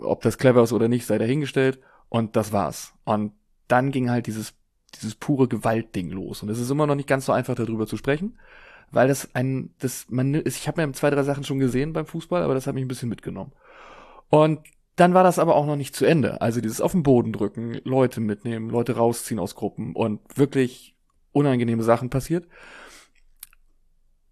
ob 0.00 0.22
das 0.22 0.38
clever 0.38 0.62
ist 0.62 0.72
oder 0.72 0.86
nicht, 0.86 1.06
sei 1.06 1.18
dahingestellt. 1.18 1.80
Und 2.08 2.36
das 2.36 2.52
war's. 2.52 2.94
Und 3.04 3.32
dann 3.66 3.90
ging 3.90 4.10
halt 4.10 4.28
dieses, 4.28 4.54
dieses 4.98 5.14
pure 5.14 5.48
Gewaltding 5.48 6.10
los. 6.10 6.42
Und 6.42 6.48
es 6.48 6.58
ist 6.58 6.70
immer 6.70 6.86
noch 6.86 6.94
nicht 6.94 7.08
ganz 7.08 7.26
so 7.26 7.32
einfach, 7.32 7.54
darüber 7.54 7.86
zu 7.86 7.96
sprechen, 7.96 8.38
weil 8.90 9.08
das 9.08 9.34
ein, 9.34 9.74
das, 9.78 10.06
man, 10.08 10.34
ich 10.34 10.68
habe 10.68 10.84
mir 10.84 10.92
zwei, 10.92 11.10
drei 11.10 11.22
Sachen 11.22 11.44
schon 11.44 11.58
gesehen 11.58 11.92
beim 11.92 12.06
Fußball, 12.06 12.42
aber 12.42 12.54
das 12.54 12.66
hat 12.66 12.74
mich 12.74 12.84
ein 12.84 12.88
bisschen 12.88 13.08
mitgenommen. 13.08 13.52
Und 14.28 14.60
dann 14.96 15.12
war 15.12 15.24
das 15.24 15.38
aber 15.38 15.54
auch 15.56 15.66
noch 15.66 15.76
nicht 15.76 15.94
zu 15.94 16.06
Ende. 16.06 16.40
Also 16.40 16.60
dieses 16.60 16.80
auf 16.80 16.92
den 16.92 17.02
Boden 17.02 17.32
drücken, 17.32 17.78
Leute 17.84 18.20
mitnehmen, 18.20 18.70
Leute 18.70 18.96
rausziehen 18.96 19.38
aus 19.38 19.54
Gruppen 19.54 19.94
und 19.94 20.20
wirklich 20.36 20.96
unangenehme 21.32 21.82
Sachen 21.82 22.08
passiert. 22.08 22.48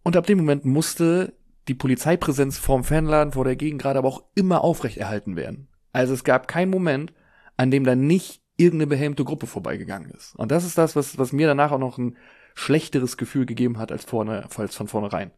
Und 0.02 0.16
ab 0.16 0.26
dem 0.26 0.38
Moment 0.38 0.64
musste 0.64 1.34
die 1.68 1.74
Polizeipräsenz 1.74 2.58
vorm 2.58 2.84
Fanladen, 2.84 3.32
vor 3.32 3.44
der 3.44 3.56
Gegend 3.56 3.80
gerade 3.80 3.98
aber 3.98 4.08
auch 4.08 4.24
immer 4.34 4.62
aufrechterhalten 4.62 5.36
werden. 5.36 5.68
Also 5.92 6.14
es 6.14 6.24
gab 6.24 6.48
keinen 6.48 6.70
Moment, 6.70 7.12
an 7.56 7.70
dem 7.70 7.84
da 7.84 7.94
nicht 7.94 8.42
irgendeine 8.56 8.86
behelmte 8.86 9.24
Gruppe 9.24 9.46
vorbeigegangen 9.46 10.10
ist. 10.10 10.36
Und 10.36 10.50
das 10.50 10.64
ist 10.64 10.78
das, 10.78 10.94
was, 10.96 11.18
was 11.18 11.32
mir 11.32 11.46
danach 11.46 11.72
auch 11.72 11.78
noch 11.78 11.98
ein 11.98 12.16
schlechteres 12.54 13.16
Gefühl 13.16 13.46
gegeben 13.46 13.78
hat 13.78 13.90
als 13.90 14.04
vorne, 14.04 14.48
als 14.56 14.76
von 14.76 14.88
vornherein. 14.88 15.32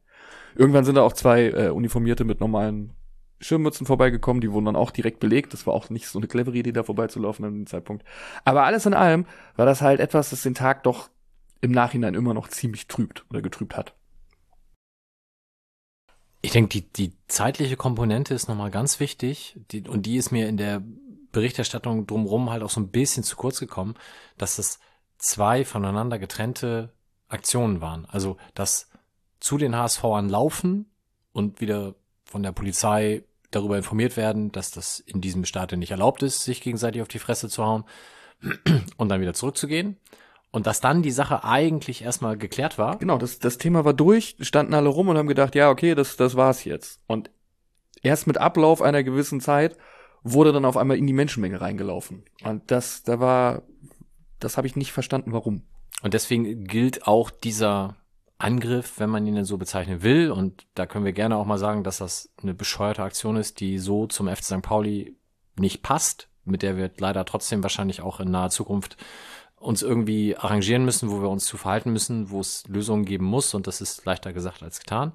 Irgendwann 0.55 0.85
sind 0.85 0.97
da 0.97 1.03
auch 1.03 1.13
zwei 1.13 1.51
äh, 1.51 1.69
Uniformierte 1.69 2.25
mit 2.25 2.41
normalen 2.41 2.93
Schirmmützen 3.41 3.87
vorbeigekommen, 3.87 4.41
die 4.41 4.51
wurden 4.51 4.67
dann 4.67 4.77
auch 4.77 4.91
direkt 4.91 5.21
belegt. 5.21 5.53
Das 5.53 5.67
war 5.67 5.75
auch 5.75 5.91
nicht 5.91 6.09
so 6.09 6.19
eine 6.19 6.29
clevere 6.29 6.57
Idee, 6.57 6.73
da 6.73 6.83
vorbeizulaufen 6.83 7.45
an 7.45 7.55
dem 7.55 7.67
Zeitpunkt. 7.67 8.05
Aber 8.45 8.65
alles 8.65 8.87
in 8.87 8.95
allem 8.95 9.27
war 9.57 9.67
das 9.67 9.83
halt 9.83 10.01
etwas, 10.01 10.31
das 10.31 10.43
den 10.43 10.55
Tag 10.55 10.83
doch 10.85 11.11
im 11.61 11.71
Nachhinein 11.71 12.15
immer 12.15 12.35
noch 12.35 12.49
ziemlich 12.49 12.87
trübt 12.87 13.25
oder 13.31 13.43
getrübt 13.43 13.77
hat. 13.77 13.95
Ich 16.43 16.53
denke, 16.53 16.69
die, 16.69 16.93
die 16.93 17.13
zeitliche 17.29 17.77
Komponente 17.77 18.33
ist 18.33 18.49
nochmal 18.49 18.71
ganz 18.71 19.01
wichtig 19.01 19.59
die, 19.73 19.83
und 19.83 20.07
die 20.07 20.17
ist 20.17 20.31
mir 20.31 20.49
in 20.49 20.57
der 20.57 20.83
Berichterstattung 21.37 22.07
drumherum 22.07 22.49
halt 22.49 22.63
auch 22.63 22.71
so 22.71 22.81
ein 22.81 22.89
bisschen 22.89 23.23
zu 23.23 23.37
kurz 23.37 23.61
gekommen, 23.61 23.95
dass 24.39 24.59
es 24.59 24.81
zwei 25.19 25.67
voneinander 25.67 26.19
getrennte 26.19 26.95
Aktionen 27.29 27.83
waren. 27.83 28.07
Also, 28.07 28.39
dass 28.55 28.89
zu 29.39 29.59
den 29.59 29.77
HSVern 29.77 30.31
laufen 30.31 30.91
und 31.33 31.61
wieder 31.61 31.95
von 32.25 32.43
der 32.43 32.53
Polizei 32.53 33.23
darüber 33.51 33.77
informiert 33.77 34.17
werden, 34.17 34.51
dass 34.51 34.71
das 34.71 34.99
in 34.99 35.21
diesem 35.21 35.45
Staat 35.45 35.73
nicht 35.73 35.91
erlaubt 35.91 36.23
ist, 36.23 36.43
sich 36.43 36.63
gegenseitig 36.63 37.03
auf 37.03 37.09
die 37.09 37.19
Fresse 37.19 37.51
zu 37.51 37.63
hauen 37.63 37.85
und 38.97 39.11
dann 39.11 39.21
wieder 39.21 39.35
zurückzugehen. 39.35 39.99
Und 40.51 40.67
dass 40.67 40.81
dann 40.81 41.03
die 41.03 41.11
Sache 41.11 41.45
eigentlich 41.45 42.01
erstmal 42.01 42.39
geklärt 42.39 42.79
war. 42.79 42.97
Genau, 42.97 43.19
das, 43.19 43.41
das 43.41 43.59
Thema 43.59 43.85
war 43.85 43.93
durch, 43.93 44.37
standen 44.41 44.73
alle 44.73 44.89
rum 44.89 45.09
und 45.09 45.19
haben 45.19 45.29
gedacht, 45.29 45.55
ja, 45.55 45.69
okay, 45.69 45.95
das, 45.95 46.17
das 46.17 46.35
war's 46.35 46.65
jetzt. 46.65 46.99
Und 47.07 47.31
erst 48.03 48.27
mit 48.27 48.39
Ablauf 48.39 48.81
einer 48.81 49.03
gewissen 49.03 49.43
Zeit 49.43 49.77
wurde 50.33 50.53
dann 50.53 50.65
auf 50.65 50.77
einmal 50.77 50.97
in 50.97 51.07
die 51.07 51.13
Menschenmenge 51.13 51.61
reingelaufen. 51.61 52.25
Und 52.45 52.71
das, 52.71 53.03
da 53.03 53.21
war, 53.21 53.63
das 54.41 54.57
habe 54.57 54.67
ich 54.67 54.77
nicht 54.77 54.93
verstanden, 54.93 55.33
warum. 55.33 55.63
Und 56.03 56.15
deswegen 56.15 56.65
gilt 56.65 57.07
auch 57.07 57.31
dieser 57.31 57.97
Angriff, 58.39 58.99
wenn 58.99 59.09
man 59.09 59.27
ihn 59.27 59.35
denn 59.35 59.45
so 59.45 59.57
bezeichnen 59.57 60.03
will. 60.03 60.31
Und 60.31 60.67
da 60.75 60.87
können 60.87 61.05
wir 61.05 61.13
gerne 61.13 61.37
auch 61.37 61.47
mal 61.47 61.59
sagen, 61.59 61.85
dass 61.85 61.99
das 61.99 62.29
eine 62.43 62.55
bescheuerte 62.55 63.03
Aktion 63.03 63.37
ist, 63.37 63.61
die 63.61 63.79
so 63.79 64.07
zum 64.07 64.29
FC 64.29 64.45
St. 64.45 64.63
Pauli 64.63 65.17
nicht 65.59 65.83
passt, 65.83 66.29
mit 66.45 66.63
der 66.63 66.77
wir 66.77 66.91
leider 66.99 67.25
trotzdem 67.25 67.63
wahrscheinlich 67.63 68.03
auch 68.03 68.21
in 68.21 68.31
naher 68.31 68.51
Zukunft 68.51 68.97
uns 69.59 69.83
irgendwie 69.83 70.37
arrangieren 70.37 70.85
müssen, 70.85 71.11
wo 71.11 71.23
wir 71.23 71.31
uns 71.31 71.47
zu 71.47 71.57
verhalten 71.57 71.93
müssen, 71.93 72.31
wo 72.31 72.41
es 72.41 72.65
Lösungen 72.69 73.05
geben 73.05 73.25
muss. 73.25 73.55
Und 73.55 73.67
das 73.67 73.81
ist 73.81 74.05
leichter 74.05 74.33
gesagt 74.33 74.63
als 74.63 74.81
getan. 74.81 75.13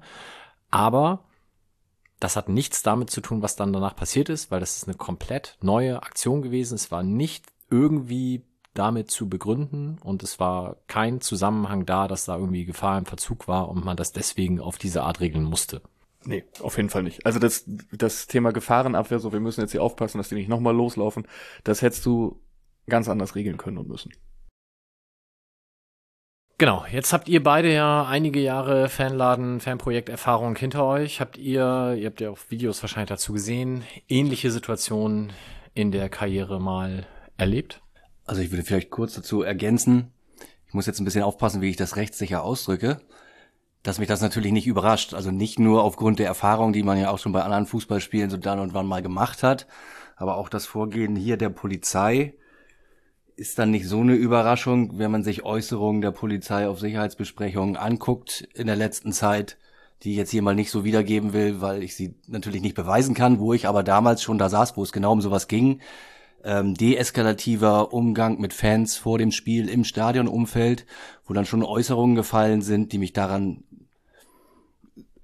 Aber 0.70 1.20
das 2.22 2.36
hat 2.36 2.48
nichts 2.48 2.82
damit 2.82 3.10
zu 3.10 3.20
tun, 3.20 3.42
was 3.42 3.56
dann 3.56 3.72
danach 3.72 3.96
passiert 3.96 4.28
ist, 4.28 4.52
weil 4.52 4.60
das 4.60 4.76
ist 4.76 4.86
eine 4.86 4.96
komplett 4.96 5.56
neue 5.60 6.02
Aktion 6.04 6.40
gewesen. 6.40 6.76
Es 6.76 6.92
war 6.92 7.02
nicht 7.02 7.46
irgendwie 7.68 8.44
damit 8.74 9.10
zu 9.10 9.28
begründen 9.28 9.98
und 10.04 10.22
es 10.22 10.38
war 10.38 10.76
kein 10.86 11.20
Zusammenhang 11.20 11.84
da, 11.84 12.06
dass 12.06 12.24
da 12.24 12.36
irgendwie 12.36 12.64
Gefahr 12.64 12.96
im 12.96 13.06
Verzug 13.06 13.48
war 13.48 13.68
und 13.68 13.84
man 13.84 13.96
das 13.96 14.12
deswegen 14.12 14.60
auf 14.60 14.78
diese 14.78 15.02
Art 15.02 15.20
regeln 15.20 15.44
musste. 15.44 15.82
Nee, 16.24 16.44
auf 16.60 16.76
jeden 16.76 16.90
Fall 16.90 17.02
nicht. 17.02 17.26
Also 17.26 17.40
das, 17.40 17.64
das 17.90 18.28
Thema 18.28 18.52
Gefahrenabwehr, 18.52 19.18
so 19.18 19.32
wir 19.32 19.40
müssen 19.40 19.60
jetzt 19.60 19.72
hier 19.72 19.82
aufpassen, 19.82 20.18
dass 20.18 20.28
die 20.28 20.36
nicht 20.36 20.48
nochmal 20.48 20.76
loslaufen, 20.76 21.26
das 21.64 21.82
hättest 21.82 22.06
du 22.06 22.40
ganz 22.88 23.08
anders 23.08 23.34
regeln 23.34 23.56
können 23.56 23.78
und 23.78 23.88
müssen. 23.88 24.12
Genau, 26.62 26.84
jetzt 26.92 27.12
habt 27.12 27.28
ihr 27.28 27.42
beide 27.42 27.74
ja 27.74 28.06
einige 28.06 28.38
Jahre 28.38 28.88
Fanladen, 28.88 29.58
Fanprojekt-Erfahrung 29.58 30.54
hinter 30.54 30.84
euch. 30.84 31.20
Habt 31.20 31.36
ihr, 31.36 31.96
ihr 31.98 32.06
habt 32.06 32.20
ja 32.20 32.30
auch 32.30 32.38
Videos 32.50 32.80
wahrscheinlich 32.84 33.08
dazu 33.08 33.32
gesehen, 33.32 33.82
ähnliche 34.08 34.52
Situationen 34.52 35.32
in 35.74 35.90
der 35.90 36.08
Karriere 36.08 36.60
mal 36.60 37.04
erlebt? 37.36 37.82
Also 38.26 38.42
ich 38.42 38.52
würde 38.52 38.62
vielleicht 38.62 38.90
kurz 38.90 39.14
dazu 39.14 39.42
ergänzen, 39.42 40.12
ich 40.68 40.72
muss 40.72 40.86
jetzt 40.86 41.00
ein 41.00 41.04
bisschen 41.04 41.24
aufpassen, 41.24 41.62
wie 41.62 41.70
ich 41.70 41.76
das 41.76 41.96
rechtssicher 41.96 42.44
ausdrücke, 42.44 43.00
dass 43.82 43.98
mich 43.98 44.06
das 44.06 44.20
natürlich 44.20 44.52
nicht 44.52 44.68
überrascht. 44.68 45.14
Also 45.14 45.32
nicht 45.32 45.58
nur 45.58 45.82
aufgrund 45.82 46.20
der 46.20 46.28
Erfahrung, 46.28 46.72
die 46.72 46.84
man 46.84 46.96
ja 46.96 47.10
auch 47.10 47.18
schon 47.18 47.32
bei 47.32 47.42
anderen 47.42 47.66
Fußballspielen 47.66 48.30
so 48.30 48.36
dann 48.36 48.60
und 48.60 48.72
wann 48.72 48.86
mal 48.86 49.02
gemacht 49.02 49.42
hat, 49.42 49.66
aber 50.14 50.36
auch 50.36 50.48
das 50.48 50.66
Vorgehen 50.66 51.16
hier 51.16 51.36
der 51.36 51.50
Polizei 51.50 52.34
ist 53.36 53.58
dann 53.58 53.70
nicht 53.70 53.88
so 53.88 54.00
eine 54.00 54.14
Überraschung, 54.14 54.98
wenn 54.98 55.10
man 55.10 55.24
sich 55.24 55.44
Äußerungen 55.44 56.02
der 56.02 56.10
Polizei 56.10 56.68
auf 56.68 56.80
Sicherheitsbesprechungen 56.80 57.76
anguckt 57.76 58.48
in 58.54 58.66
der 58.66 58.76
letzten 58.76 59.12
Zeit, 59.12 59.58
die 60.02 60.12
ich 60.12 60.16
jetzt 60.16 60.30
hier 60.30 60.42
mal 60.42 60.54
nicht 60.54 60.70
so 60.70 60.84
wiedergeben 60.84 61.32
will, 61.32 61.60
weil 61.60 61.82
ich 61.82 61.96
sie 61.96 62.14
natürlich 62.26 62.62
nicht 62.62 62.74
beweisen 62.74 63.14
kann, 63.14 63.38
wo 63.38 63.52
ich 63.52 63.66
aber 63.66 63.82
damals 63.82 64.22
schon 64.22 64.38
da 64.38 64.48
saß, 64.48 64.76
wo 64.76 64.82
es 64.82 64.92
genau 64.92 65.12
um 65.12 65.20
sowas 65.20 65.48
ging 65.48 65.80
ähm, 66.44 66.74
deeskalativer 66.74 67.92
Umgang 67.92 68.40
mit 68.40 68.52
Fans 68.52 68.96
vor 68.96 69.18
dem 69.18 69.30
Spiel 69.30 69.68
im 69.68 69.84
Stadionumfeld, 69.84 70.86
wo 71.26 71.34
dann 71.34 71.46
schon 71.46 71.62
Äußerungen 71.62 72.16
gefallen 72.16 72.62
sind, 72.62 72.92
die 72.92 72.98
mich 72.98 73.12
daran 73.12 73.64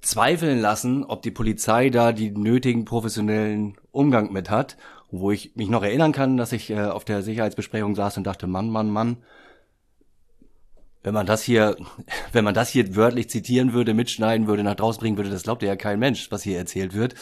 zweifeln 0.01 0.61
lassen, 0.61 1.05
ob 1.05 1.23
die 1.23 1.31
Polizei 1.31 1.91
da 1.91 2.13
die 2.13 2.31
nötigen 2.31 2.85
professionellen 2.85 3.77
Umgang 3.91 4.33
mit 4.33 4.49
hat. 4.49 4.77
Wo 5.11 5.31
ich 5.31 5.57
mich 5.57 5.69
noch 5.69 5.83
erinnern 5.83 6.13
kann, 6.13 6.37
dass 6.37 6.53
ich 6.53 6.71
äh, 6.71 6.81
auf 6.81 7.05
der 7.05 7.23
Sicherheitsbesprechung 7.23 7.95
saß 7.95 8.19
und 8.19 8.25
dachte, 8.25 8.47
Mann, 8.47 8.69
Mann, 8.71 8.91
Mann, 8.91 9.19
wenn 11.03 11.15
man 11.15 11.27
das 11.27 11.43
hier, 11.43 11.77
wenn 12.33 12.45
man 12.45 12.55
das 12.55 12.69
hier 12.69 12.95
wörtlich 12.97 13.31
zitieren 13.31 13.73
würde, 13.73 13.95
mitschneiden 13.95 14.47
würde, 14.47 14.65
nach 14.65 14.75
draußen 14.75 15.01
bringen 15.01 15.17
würde, 15.17 15.31
das 15.31 15.45
glaubt 15.45 15.63
ja 15.63 15.77
kein 15.77 15.99
Mensch, 15.99 16.31
was 16.31 16.43
hier 16.43 16.59
erzählt 16.59 16.95
wird. 16.95 17.15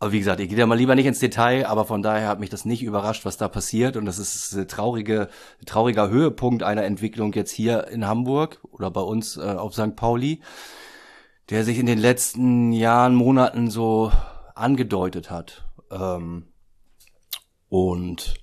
Aber 0.00 0.12
wie 0.12 0.18
gesagt, 0.18 0.40
ich 0.40 0.48
gehe 0.48 0.58
da 0.58 0.66
mal 0.66 0.74
lieber 0.76 0.94
nicht 0.94 1.06
ins 1.06 1.20
Detail, 1.20 1.66
aber 1.66 1.84
von 1.84 2.02
daher 2.02 2.28
hat 2.28 2.40
mich 2.40 2.50
das 2.50 2.64
nicht 2.64 2.82
überrascht, 2.82 3.24
was 3.24 3.36
da 3.38 3.48
passiert. 3.48 3.96
Und 3.96 4.04
das 4.04 4.18
ist 4.18 4.52
ein 4.52 4.68
traurige, 4.68 5.28
trauriger 5.64 6.10
Höhepunkt 6.10 6.62
einer 6.62 6.84
Entwicklung 6.84 7.32
jetzt 7.32 7.52
hier 7.52 7.88
in 7.88 8.06
Hamburg 8.06 8.60
oder 8.72 8.90
bei 8.90 9.00
uns 9.00 9.36
äh, 9.36 9.40
auf 9.40 9.72
St. 9.72 9.96
Pauli, 9.96 10.40
der 11.48 11.64
sich 11.64 11.78
in 11.78 11.86
den 11.86 11.98
letzten 11.98 12.72
Jahren, 12.72 13.14
Monaten 13.14 13.70
so 13.70 14.12
angedeutet 14.54 15.30
hat. 15.30 15.64
Ähm, 15.90 16.48
und 17.74 18.34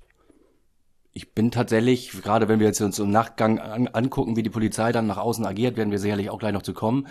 ich 1.13 1.33
bin 1.33 1.51
tatsächlich, 1.51 2.11
gerade 2.21 2.47
wenn 2.47 2.59
wir 2.59 2.67
jetzt 2.67 2.81
uns 2.81 2.99
im 2.99 3.11
Nachgang 3.11 3.59
an, 3.59 3.87
angucken, 3.87 4.35
wie 4.35 4.43
die 4.43 4.49
Polizei 4.49 4.91
dann 4.91 5.07
nach 5.07 5.17
außen 5.17 5.45
agiert, 5.45 5.75
werden 5.75 5.91
wir 5.91 5.99
sicherlich 5.99 6.29
auch 6.29 6.39
gleich 6.39 6.53
noch 6.53 6.63
zu 6.63 6.73
kommen 6.73 7.07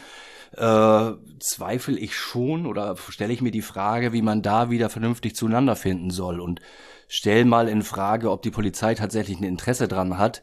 äh, 0.56 1.12
zweifle 1.38 1.98
ich 1.98 2.16
schon 2.16 2.66
oder 2.66 2.96
stelle 2.96 3.32
ich 3.32 3.42
mir 3.42 3.50
die 3.50 3.62
Frage, 3.62 4.12
wie 4.12 4.22
man 4.22 4.42
da 4.42 4.70
wieder 4.70 4.90
vernünftig 4.90 5.36
zueinander 5.36 5.76
finden 5.76 6.10
soll 6.10 6.40
und 6.40 6.60
stell 7.08 7.44
mal 7.44 7.68
in 7.68 7.82
Frage, 7.82 8.30
ob 8.30 8.42
die 8.42 8.50
Polizei 8.50 8.94
tatsächlich 8.94 9.38
ein 9.38 9.44
Interesse 9.44 9.88
dran 9.88 10.18
hat, 10.18 10.42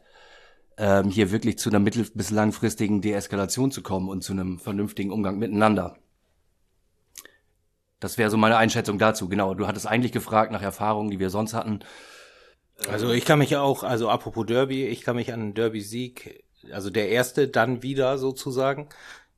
ähm, 0.77 1.09
hier 1.09 1.31
wirklich 1.31 1.57
zu 1.57 1.69
einer 1.69 1.79
mittel- 1.79 2.09
bis 2.13 2.31
langfristigen 2.31 3.01
Deeskalation 3.01 3.71
zu 3.71 3.81
kommen 3.81 4.09
und 4.09 4.23
zu 4.23 4.33
einem 4.33 4.59
vernünftigen 4.59 5.11
Umgang 5.11 5.39
miteinander. 5.39 5.97
Das 7.99 8.17
wäre 8.17 8.29
so 8.29 8.37
meine 8.37 8.57
Einschätzung 8.57 8.99
dazu. 8.99 9.27
Genau, 9.27 9.53
du 9.53 9.67
hattest 9.67 9.87
eigentlich 9.87 10.11
gefragt 10.11 10.51
nach 10.51 10.61
Erfahrungen, 10.61 11.09
die 11.09 11.19
wir 11.19 11.29
sonst 11.29 11.53
hatten. 11.53 11.79
Also 12.89 13.11
ich 13.11 13.25
kann 13.25 13.39
mich 13.39 13.55
auch, 13.57 13.83
also 13.83 14.09
apropos 14.09 14.45
Derby, 14.45 14.85
ich 14.85 15.01
kann 15.01 15.15
mich 15.15 15.33
an 15.33 15.41
einen 15.41 15.53
Derby-Sieg, 15.55 16.43
also 16.71 16.89
der 16.89 17.09
erste 17.09 17.47
dann 17.47 17.81
wieder 17.81 18.17
sozusagen, 18.19 18.87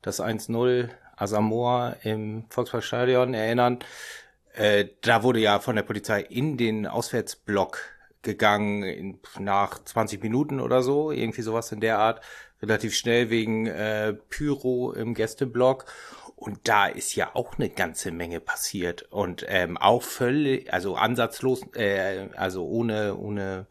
das 0.02 0.20
1-0 0.22 0.90
Asamoah 1.16 1.96
im 2.04 2.46
Volksparkstadion 2.50 3.34
erinnern. 3.34 3.80
Äh, 4.54 4.88
da 5.02 5.24
wurde 5.24 5.40
ja 5.40 5.60
von 5.60 5.76
der 5.76 5.84
Polizei 5.84 6.22
in 6.22 6.58
den 6.58 6.86
Auswärtsblock 6.86 7.80
gegangen 8.22 8.84
in, 8.84 9.20
nach 9.40 9.84
20 9.84 10.22
Minuten 10.22 10.60
oder 10.60 10.84
so, 10.84 11.12
irgendwie 11.12 11.42
sowas 11.42 11.72
in 11.72 11.80
der 11.80 12.00
Art, 12.00 12.22
relativ 12.62 12.94
schnell 12.94 13.30
wegen 13.30 13.68
äh, 13.68 14.14
Pyro 14.30 14.92
im 14.92 15.14
Gästeblock. 15.14 15.86
Und 16.40 16.70
da 16.70 16.88
ist 16.88 17.16
ja 17.16 17.32
auch 17.36 17.58
eine 17.58 17.70
ganze 17.70 18.12
Menge 18.12 18.40
passiert 18.40 19.04
und 19.12 19.46
ähm, 19.50 19.78
auch 19.78 20.02
völlig, 20.02 20.72
also 20.74 20.96
ansatzlos, 20.96 21.64
äh, 21.76 22.30
also 22.34 22.66
ohne 22.66 23.18
ohne 23.18 23.68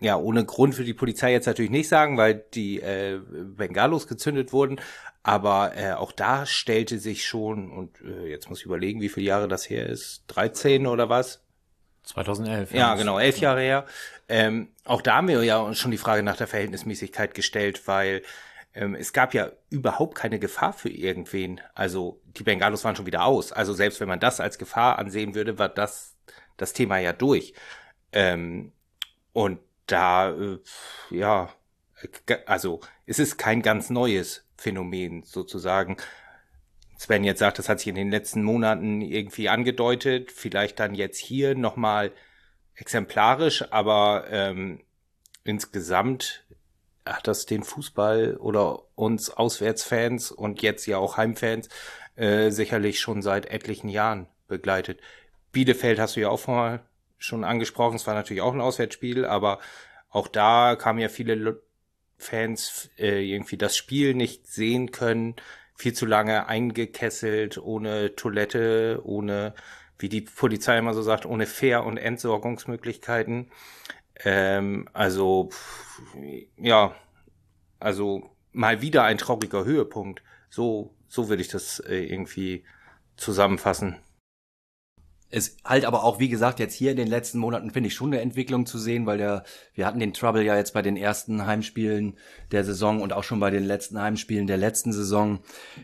ja, 0.00 0.16
ohne 0.16 0.44
Grund 0.44 0.74
für 0.74 0.84
die 0.84 0.94
Polizei 0.94 1.32
jetzt 1.32 1.46
natürlich 1.46 1.70
nicht 1.72 1.88
sagen, 1.88 2.16
weil 2.16 2.44
die 2.54 2.80
äh, 2.80 3.20
Bengalos 3.28 4.06
gezündet 4.06 4.52
wurden. 4.52 4.80
Aber 5.22 5.76
äh, 5.76 5.92
auch 5.92 6.12
da 6.12 6.46
stellte 6.46 6.98
sich 6.98 7.26
schon, 7.26 7.70
und 7.70 8.00
äh, 8.00 8.28
jetzt 8.28 8.48
muss 8.48 8.60
ich 8.60 8.66
überlegen, 8.66 9.00
wie 9.00 9.08
viele 9.08 9.26
Jahre 9.26 9.48
das 9.48 9.68
her 9.68 9.86
ist, 9.86 10.22
13 10.28 10.86
oder 10.86 11.08
was? 11.08 11.42
2011. 12.04 12.72
Ja, 12.72 12.94
genau, 12.94 13.18
elf 13.18 13.38
Jahre 13.38 13.60
her. 13.60 13.84
Ähm, 14.28 14.68
auch 14.84 15.02
da 15.02 15.16
haben 15.16 15.28
wir 15.28 15.42
ja 15.42 15.74
schon 15.74 15.90
die 15.90 15.98
Frage 15.98 16.22
nach 16.22 16.36
der 16.36 16.46
Verhältnismäßigkeit 16.46 17.34
gestellt, 17.34 17.86
weil 17.86 18.22
ähm, 18.74 18.94
es 18.94 19.12
gab 19.12 19.34
ja 19.34 19.50
überhaupt 19.70 20.14
keine 20.14 20.38
Gefahr 20.38 20.72
für 20.72 20.90
irgendwen. 20.90 21.60
Also 21.74 22.20
die 22.26 22.42
Bengalos 22.42 22.84
waren 22.84 22.96
schon 22.96 23.06
wieder 23.06 23.24
aus. 23.24 23.52
Also 23.52 23.72
selbst 23.72 24.00
wenn 24.00 24.08
man 24.08 24.20
das 24.20 24.40
als 24.40 24.58
Gefahr 24.58 24.98
ansehen 24.98 25.34
würde, 25.34 25.58
war 25.58 25.68
das 25.68 26.16
das 26.56 26.72
Thema 26.72 26.98
ja 26.98 27.12
durch. 27.12 27.54
Ähm, 28.12 28.72
und 29.32 29.60
da, 29.86 30.30
äh, 30.30 30.58
ja, 31.10 31.50
also 32.46 32.80
es 33.06 33.18
ist 33.18 33.38
kein 33.38 33.62
ganz 33.62 33.90
neues 33.90 34.46
Phänomen 34.56 35.22
sozusagen. 35.22 35.96
Sven 36.98 37.24
jetzt 37.24 37.38
sagt, 37.38 37.58
das 37.58 37.68
hat 37.68 37.78
sich 37.78 37.88
in 37.88 37.94
den 37.94 38.10
letzten 38.10 38.42
Monaten 38.42 39.00
irgendwie 39.00 39.48
angedeutet, 39.48 40.32
vielleicht 40.32 40.80
dann 40.80 40.94
jetzt 40.94 41.18
hier 41.18 41.54
nochmal 41.54 42.12
exemplarisch, 42.74 43.64
aber 43.70 44.26
ähm, 44.30 44.80
insgesamt 45.44 46.44
hat 47.14 47.26
das 47.26 47.46
den 47.46 47.62
Fußball 47.62 48.36
oder 48.36 48.82
uns 48.94 49.30
Auswärtsfans 49.30 50.30
und 50.30 50.62
jetzt 50.62 50.86
ja 50.86 50.98
auch 50.98 51.16
Heimfans 51.16 51.68
äh, 52.16 52.50
sicherlich 52.50 53.00
schon 53.00 53.22
seit 53.22 53.46
etlichen 53.46 53.88
Jahren 53.88 54.26
begleitet. 54.46 55.00
Bielefeld 55.52 55.98
hast 55.98 56.16
du 56.16 56.20
ja 56.20 56.28
auch 56.28 56.46
mal 56.46 56.80
schon 57.18 57.44
angesprochen, 57.44 57.96
es 57.96 58.06
war 58.06 58.14
natürlich 58.14 58.42
auch 58.42 58.54
ein 58.54 58.60
Auswärtsspiel, 58.60 59.24
aber 59.24 59.58
auch 60.10 60.28
da 60.28 60.76
kamen 60.76 61.00
ja 61.00 61.08
viele 61.08 61.60
Fans 62.16 62.90
äh, 62.98 63.24
irgendwie 63.24 63.56
das 63.56 63.76
Spiel 63.76 64.14
nicht 64.14 64.46
sehen 64.46 64.90
können, 64.90 65.36
viel 65.74 65.92
zu 65.92 66.06
lange 66.06 66.48
eingekesselt, 66.48 67.58
ohne 67.58 68.16
Toilette, 68.16 69.00
ohne, 69.04 69.54
wie 69.98 70.08
die 70.08 70.22
Polizei 70.22 70.76
immer 70.78 70.94
so 70.94 71.02
sagt, 71.02 71.24
ohne 71.24 71.46
Fair- 71.46 71.84
und 71.84 71.96
Entsorgungsmöglichkeiten. 71.96 73.50
Ähm, 74.24 74.88
also, 74.92 75.50
ja, 76.56 76.94
also 77.78 78.30
mal 78.52 78.80
wieder 78.82 79.04
ein 79.04 79.18
trauriger 79.18 79.64
Höhepunkt. 79.64 80.22
So, 80.50 80.94
so 81.08 81.28
würde 81.28 81.42
ich 81.42 81.48
das 81.48 81.80
äh, 81.80 82.04
irgendwie 82.04 82.64
zusammenfassen. 83.16 83.96
Ist 85.30 85.58
halt 85.64 85.84
aber 85.84 86.04
auch, 86.04 86.18
wie 86.18 86.28
gesagt, 86.28 86.58
jetzt 86.58 86.74
hier 86.74 86.90
in 86.90 86.96
den 86.96 87.08
letzten 87.08 87.38
Monaten 87.38 87.70
finde 87.70 87.88
ich 87.88 87.94
schon 87.94 88.12
eine 88.12 88.22
Entwicklung 88.22 88.64
zu 88.64 88.78
sehen, 88.78 89.04
weil 89.04 89.18
der, 89.18 89.44
wir 89.74 89.86
hatten 89.86 89.98
den 89.98 90.14
Trouble 90.14 90.42
ja 90.42 90.56
jetzt 90.56 90.72
bei 90.72 90.80
den 90.80 90.96
ersten 90.96 91.46
Heimspielen 91.46 92.16
der 92.50 92.64
Saison 92.64 93.02
und 93.02 93.12
auch 93.12 93.24
schon 93.24 93.38
bei 93.38 93.50
den 93.50 93.64
letzten 93.64 94.00
Heimspielen 94.00 94.46
der 94.46 94.56
letzten 94.56 94.92
Saison, 94.92 95.40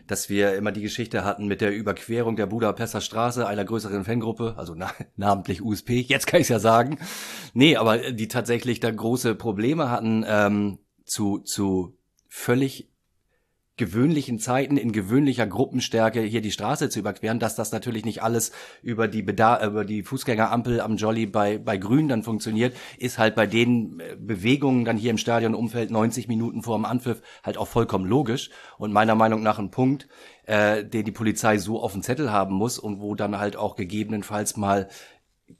dass 0.07 0.29
wir 0.29 0.55
immer 0.55 0.71
die 0.71 0.81
Geschichte 0.81 1.23
hatten 1.23 1.45
mit 1.45 1.61
der 1.61 1.75
Überquerung 1.75 2.35
der 2.35 2.47
Budapester 2.47 3.01
Straße 3.01 3.45
einer 3.45 3.65
größeren 3.65 4.03
Fangruppe, 4.03 4.55
also 4.57 4.73
na, 4.75 4.91
namentlich 5.15 5.61
USP, 5.61 5.99
jetzt 5.99 6.25
kann 6.25 6.41
ich 6.41 6.49
ja 6.49 6.59
sagen. 6.59 6.97
Nee, 7.53 7.75
aber 7.75 8.11
die 8.11 8.27
tatsächlich 8.27 8.79
da 8.79 8.89
große 8.89 9.35
Probleme 9.35 9.91
hatten, 9.91 10.25
ähm, 10.27 10.79
zu, 11.05 11.37
zu 11.39 11.95
völlig 12.27 12.89
gewöhnlichen 13.77 14.39
Zeiten 14.39 14.77
in 14.77 14.91
gewöhnlicher 14.91 15.45
Gruppenstärke 15.45 16.21
hier 16.21 16.41
die 16.41 16.51
Straße 16.51 16.89
zu 16.89 16.99
überqueren, 16.99 17.39
dass 17.39 17.55
das 17.55 17.71
natürlich 17.71 18.05
nicht 18.05 18.23
alles 18.23 18.51
über 18.81 19.07
die 19.07 19.21
Beda 19.21 19.65
über 19.65 19.83
die 19.83 20.03
Fußgängerampel 20.03 20.79
am 20.79 20.95
Jolly 20.95 21.25
bei 21.25 21.57
bei 21.57 21.77
Grün 21.77 22.07
dann 22.07 22.23
funktioniert, 22.23 22.75
ist 22.97 23.17
halt 23.17 23.35
bei 23.35 23.47
den 23.47 23.99
äh, 23.99 24.15
Bewegungen 24.17 24.85
dann 24.85 24.97
hier 24.97 25.11
im 25.11 25.17
Stadionumfeld 25.17 25.91
90 25.91 26.27
Minuten 26.27 26.63
vor 26.63 26.77
dem 26.77 26.85
Anpfiff 26.85 27.21
halt 27.43 27.57
auch 27.57 27.67
vollkommen 27.67 28.05
logisch. 28.05 28.49
Und 28.77 28.93
meiner 28.93 29.15
Meinung 29.15 29.43
nach 29.43 29.59
ein 29.59 29.71
Punkt, 29.71 30.07
äh, 30.45 30.83
den 30.83 31.05
die 31.05 31.11
Polizei 31.11 31.57
so 31.57 31.81
auf 31.81 31.93
dem 31.93 32.01
Zettel 32.01 32.31
haben 32.31 32.55
muss 32.55 32.79
und 32.79 33.01
wo 33.01 33.15
dann 33.15 33.37
halt 33.37 33.57
auch 33.57 33.75
gegebenenfalls 33.75 34.55
mal 34.57 34.87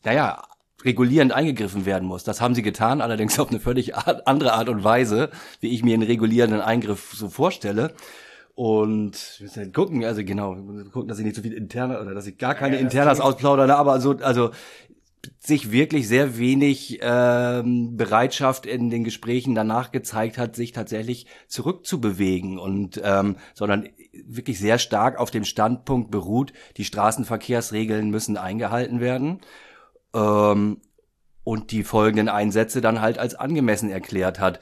naja, 0.04 0.43
regulierend 0.86 1.34
eingegriffen 1.34 1.86
werden 1.86 2.08
muss. 2.08 2.24
Das 2.24 2.39
haben 2.39 2.56
sie 2.56 2.62
getan, 2.62 3.02
allerdings 3.02 3.39
auf 3.39 3.50
eine 3.50 3.60
völlig 3.60 3.95
andere 3.95 4.54
Art 4.54 4.69
und 4.69 4.84
Weise, 4.84 5.30
wie 5.60 5.69
ich 5.69 5.84
mir 5.84 5.95
einen 5.95 6.04
regulierenden 6.04 6.62
Eingriff 6.62 7.13
so 7.13 7.30
vorstelle. 7.30 7.93
Und 8.54 9.36
wir 9.39 9.45
müssen 9.45 9.74
gucken, 9.74 10.06
also 10.06 10.24
genau, 10.24 10.56
gucken, 10.93 11.10
dass 11.10 11.19
ich 11.19 11.26
nicht 11.26 11.36
so 11.36 11.41
viel 11.41 11.52
interner 11.52 12.00
oder 12.00 12.13
dass 12.13 12.26
ich 12.26 12.38
gar 12.38 12.56
keine 12.56 12.76
ja, 12.76 12.82
Internas 12.82 13.19
ausplaudere, 13.19 13.76
aber 13.76 14.00
so, 14.00 14.12
also 14.21 14.52
sich 15.39 15.71
wirklich 15.71 16.08
sehr 16.08 16.38
wenig 16.38 17.00
ähm, 17.02 17.98
Bereitschaft 17.98 18.65
in 18.65 18.89
den 18.89 19.04
Gesprächen 19.04 19.56
danach 19.56 19.91
gezeigt 19.91 20.38
hat, 20.38 20.56
sich 20.56 20.71
tatsächlich 20.71 21.26
zurückzubewegen 21.48 22.58
und 22.58 23.02
ähm, 23.04 23.36
sondern 23.54 23.89
wirklich 24.26 24.60
sehr 24.60 24.78
stark 24.78 25.19
auf 25.19 25.32
dem 25.32 25.43
Standpunkt 25.43 26.12
beruht, 26.12 26.54
die 26.78 26.86
Straßenverkehrsregeln 26.86 28.10
müssen 28.10 28.38
eingehalten 28.38 29.00
werden 29.00 29.41
ähm, 30.15 30.82
und 31.43 31.71
die 31.71 31.84
folgenden 31.84 32.30
Einsätze 32.30 32.82
dann 32.82 33.01
halt 33.01 33.19
als 33.19 33.36
angemessen 33.36 33.91
erklärt 33.91 34.39
hat. 34.39 34.60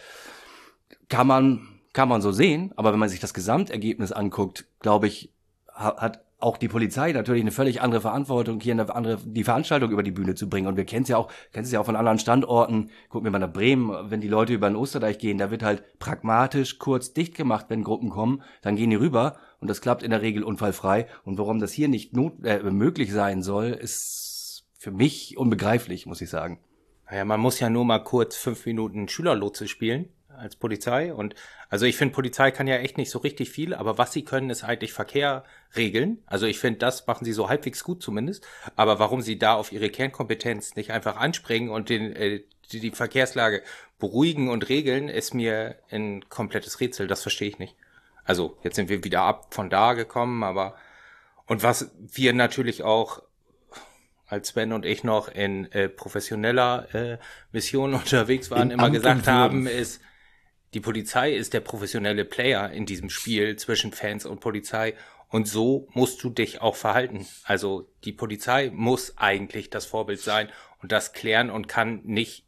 Kann 1.08 1.28
man, 1.28 1.68
kann 1.94 2.10
man 2.10 2.22
so 2.22 2.32
sehen, 2.32 2.74
aber 2.76 2.92
wenn 2.92 3.00
man 3.00 3.10
sich 3.10 3.22
das 3.22 3.34
Gesamtergebnis 3.34 4.12
anguckt, 4.12 4.66
glaube 4.80 5.08
ich, 5.08 5.32
hat 5.74 6.24
auch 6.44 6.58
die 6.58 6.68
Polizei 6.68 7.14
natürlich 7.14 7.42
eine 7.42 7.52
völlig 7.52 7.82
andere 7.82 8.02
Verantwortung, 8.02 8.60
hier 8.60 8.74
eine 8.74 8.94
andere, 8.94 9.18
die 9.24 9.46
Veranstaltung 9.46 9.92
über 9.92 10.04
die 10.04 10.12
Bühne 10.12 10.36
zu 10.36 10.50
bringen. 10.50 10.68
Und 10.68 10.76
wir 10.76 10.84
kennen 10.84 11.04
es 11.04 11.10
ja 11.10 11.18
auch, 11.18 11.32
kennen 11.54 11.66
es 11.66 11.72
ja 11.72 11.80
auch 11.80 11.86
von 11.86 11.96
anderen 11.96 12.20
Standorten. 12.20 12.90
Gucken 13.08 13.26
wir 13.26 13.32
mal 13.32 13.40
nach 13.40 13.54
Bremen, 13.54 14.12
wenn 14.12 14.20
die 14.20 14.28
Leute 14.28 14.54
über 14.54 14.70
den 14.70 14.76
Osterdeich 14.76 15.20
gehen, 15.20 15.38
da 15.38 15.52
wird 15.52 15.64
halt 15.64 16.00
pragmatisch 16.00 16.80
kurz 16.80 17.14
dicht 17.14 17.36
gemacht, 17.36 17.68
wenn 17.70 17.84
Gruppen 17.84 18.10
kommen, 18.10 18.44
dann 18.62 18.76
gehen 18.76 18.90
die 18.90 18.98
rüber 18.98 19.38
und 19.62 19.70
das 19.70 19.80
klappt 19.80 20.04
in 20.04 20.12
der 20.12 20.22
Regel 20.22 20.44
unfallfrei. 20.44 21.08
Und 21.24 21.38
warum 21.38 21.60
das 21.60 21.72
hier 21.72 21.88
nicht 21.88 22.14
not, 22.14 22.44
äh, 22.44 22.60
möglich 22.60 23.14
sein 23.14 23.42
soll, 23.42 23.68
ist 23.68 24.23
für 24.84 24.92
mich 24.92 25.38
unbegreiflich, 25.38 26.06
muss 26.08 26.20
ich 26.20 26.30
sagen. 26.30 26.60
Naja, 27.10 27.24
man 27.24 27.40
muss 27.40 27.62
ja 27.62 27.70
nur 27.70 27.86
mal 27.86 28.04
kurz 28.04 28.36
fünf 28.36 28.66
Minuten 28.66 29.08
Schülerlotse 29.08 29.70
spielen 29.70 30.10
als 30.28 30.58
Polizei. 30.58 31.14
Und 31.14 31.36
also 31.70 31.86
ich 31.86 31.96
finde, 31.96 32.14
Polizei 32.14 32.52
kann 32.52 32.68
ja 32.68 32.76
echt 32.76 32.98
nicht 32.98 33.10
so 33.10 33.20
richtig 33.20 33.50
viel, 33.50 33.74
aber 33.74 33.98
was 33.98 34.12
sie 34.12 34.26
können, 34.26 34.50
ist 34.50 34.66
eigentlich 34.66 34.92
Verkehr 34.92 35.46
regeln. 35.78 36.22
Also 36.26 36.48
ich 36.48 36.60
finde, 36.60 36.80
das 36.80 37.08
machen 37.08 37.24
sie 37.24 37.32
so 37.32 37.48
halbwegs 37.48 37.86
gut 37.86 38.04
zumindest. 38.04 38.46
Aber 38.76 39.00
warum 39.00 39.22
sie 39.22 39.40
da 39.40 39.54
auf 39.54 39.72
ihre 39.72 39.90
Kernkompetenz 39.90 40.76
nicht 40.76 40.92
einfach 40.92 41.16
anspringen 41.16 41.70
und 41.70 41.88
den, 41.88 42.14
äh, 42.14 42.44
die, 42.74 42.82
die 42.82 42.92
Verkehrslage 42.92 43.64
beruhigen 44.00 44.50
und 44.50 44.68
regeln, 44.68 45.08
ist 45.08 45.34
mir 45.34 45.78
ein 45.92 46.28
komplettes 46.28 46.82
Rätsel. 46.82 47.08
Das 47.08 47.22
verstehe 47.22 47.48
ich 47.48 47.58
nicht. 47.58 47.78
Also 48.26 48.58
jetzt 48.64 48.76
sind 48.76 48.90
wir 48.90 49.06
wieder 49.06 49.22
ab 49.22 49.54
von 49.54 49.70
da 49.70 49.94
gekommen, 49.94 50.44
aber 50.44 50.76
und 51.46 51.64
was 51.64 51.90
wir 51.98 52.34
natürlich 52.34 52.84
auch 52.84 53.22
als 54.34 54.50
Sven 54.50 54.74
und 54.74 54.86
ich 54.86 55.04
noch 55.04 55.28
in 55.28 55.72
äh, 55.72 55.88
professioneller 55.88 56.94
äh, 56.94 57.18
Mission 57.52 57.94
unterwegs 57.94 58.52
waren, 58.52 58.70
in 58.70 58.72
immer 58.72 58.86
Amt 58.86 58.96
gesagt 58.96 59.28
haben, 59.28 59.68
ist, 59.68 60.02
die 60.74 60.80
Polizei 60.80 61.34
ist 61.34 61.54
der 61.54 61.62
professionelle 61.62 62.26
Player 62.26 62.72
in 62.72 62.86
diesem 62.86 63.10
Spiel 63.10 63.56
zwischen 63.58 63.92
Fans 63.92 64.26
und 64.26 64.40
Polizei. 64.40 64.96
Und 65.30 65.48
so 65.48 65.88
musst 65.94 66.24
du 66.24 66.30
dich 66.30 66.62
auch 66.62 66.76
verhalten. 66.76 67.28
Also 67.44 67.90
die 68.04 68.12
Polizei 68.12 68.72
muss 68.74 69.18
eigentlich 69.18 69.70
das 69.70 69.86
Vorbild 69.86 70.20
sein 70.20 70.50
und 70.82 70.92
das 70.92 71.14
klären 71.14 71.50
und 71.50 71.68
kann 71.68 72.02
nicht 72.04 72.46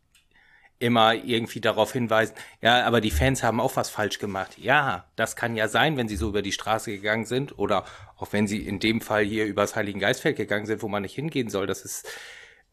immer 0.80 1.14
irgendwie 1.14 1.62
darauf 1.62 1.94
hinweisen, 1.94 2.36
ja, 2.62 2.86
aber 2.86 3.00
die 3.00 3.12
Fans 3.12 3.44
haben 3.44 3.62
auch 3.62 3.76
was 3.76 3.90
falsch 3.90 4.20
gemacht. 4.20 4.58
Ja, 4.58 5.06
das 5.16 5.36
kann 5.36 5.56
ja 5.56 5.68
sein, 5.68 5.98
wenn 5.98 6.08
sie 6.08 6.18
so 6.18 6.30
über 6.30 6.42
die 6.42 6.52
Straße 6.52 6.92
gegangen 6.92 7.26
sind 7.26 7.58
oder 7.58 7.86
auch 8.18 8.34
wenn 8.34 8.48
sie 8.48 8.66
in 8.68 8.80
dem 8.80 9.02
Fall 9.02 9.24
hier 9.24 9.46
übers 9.46 9.76
Heiligen 9.76 10.00
Geistfeld 10.00 10.36
gegangen 10.36 10.66
sind, 10.66 10.82
wo 10.82 10.88
man 10.88 11.04
nicht 11.04 11.16
hingehen 11.16 11.50
soll. 11.50 11.66
Das 11.66 11.86
ist, 11.86 12.08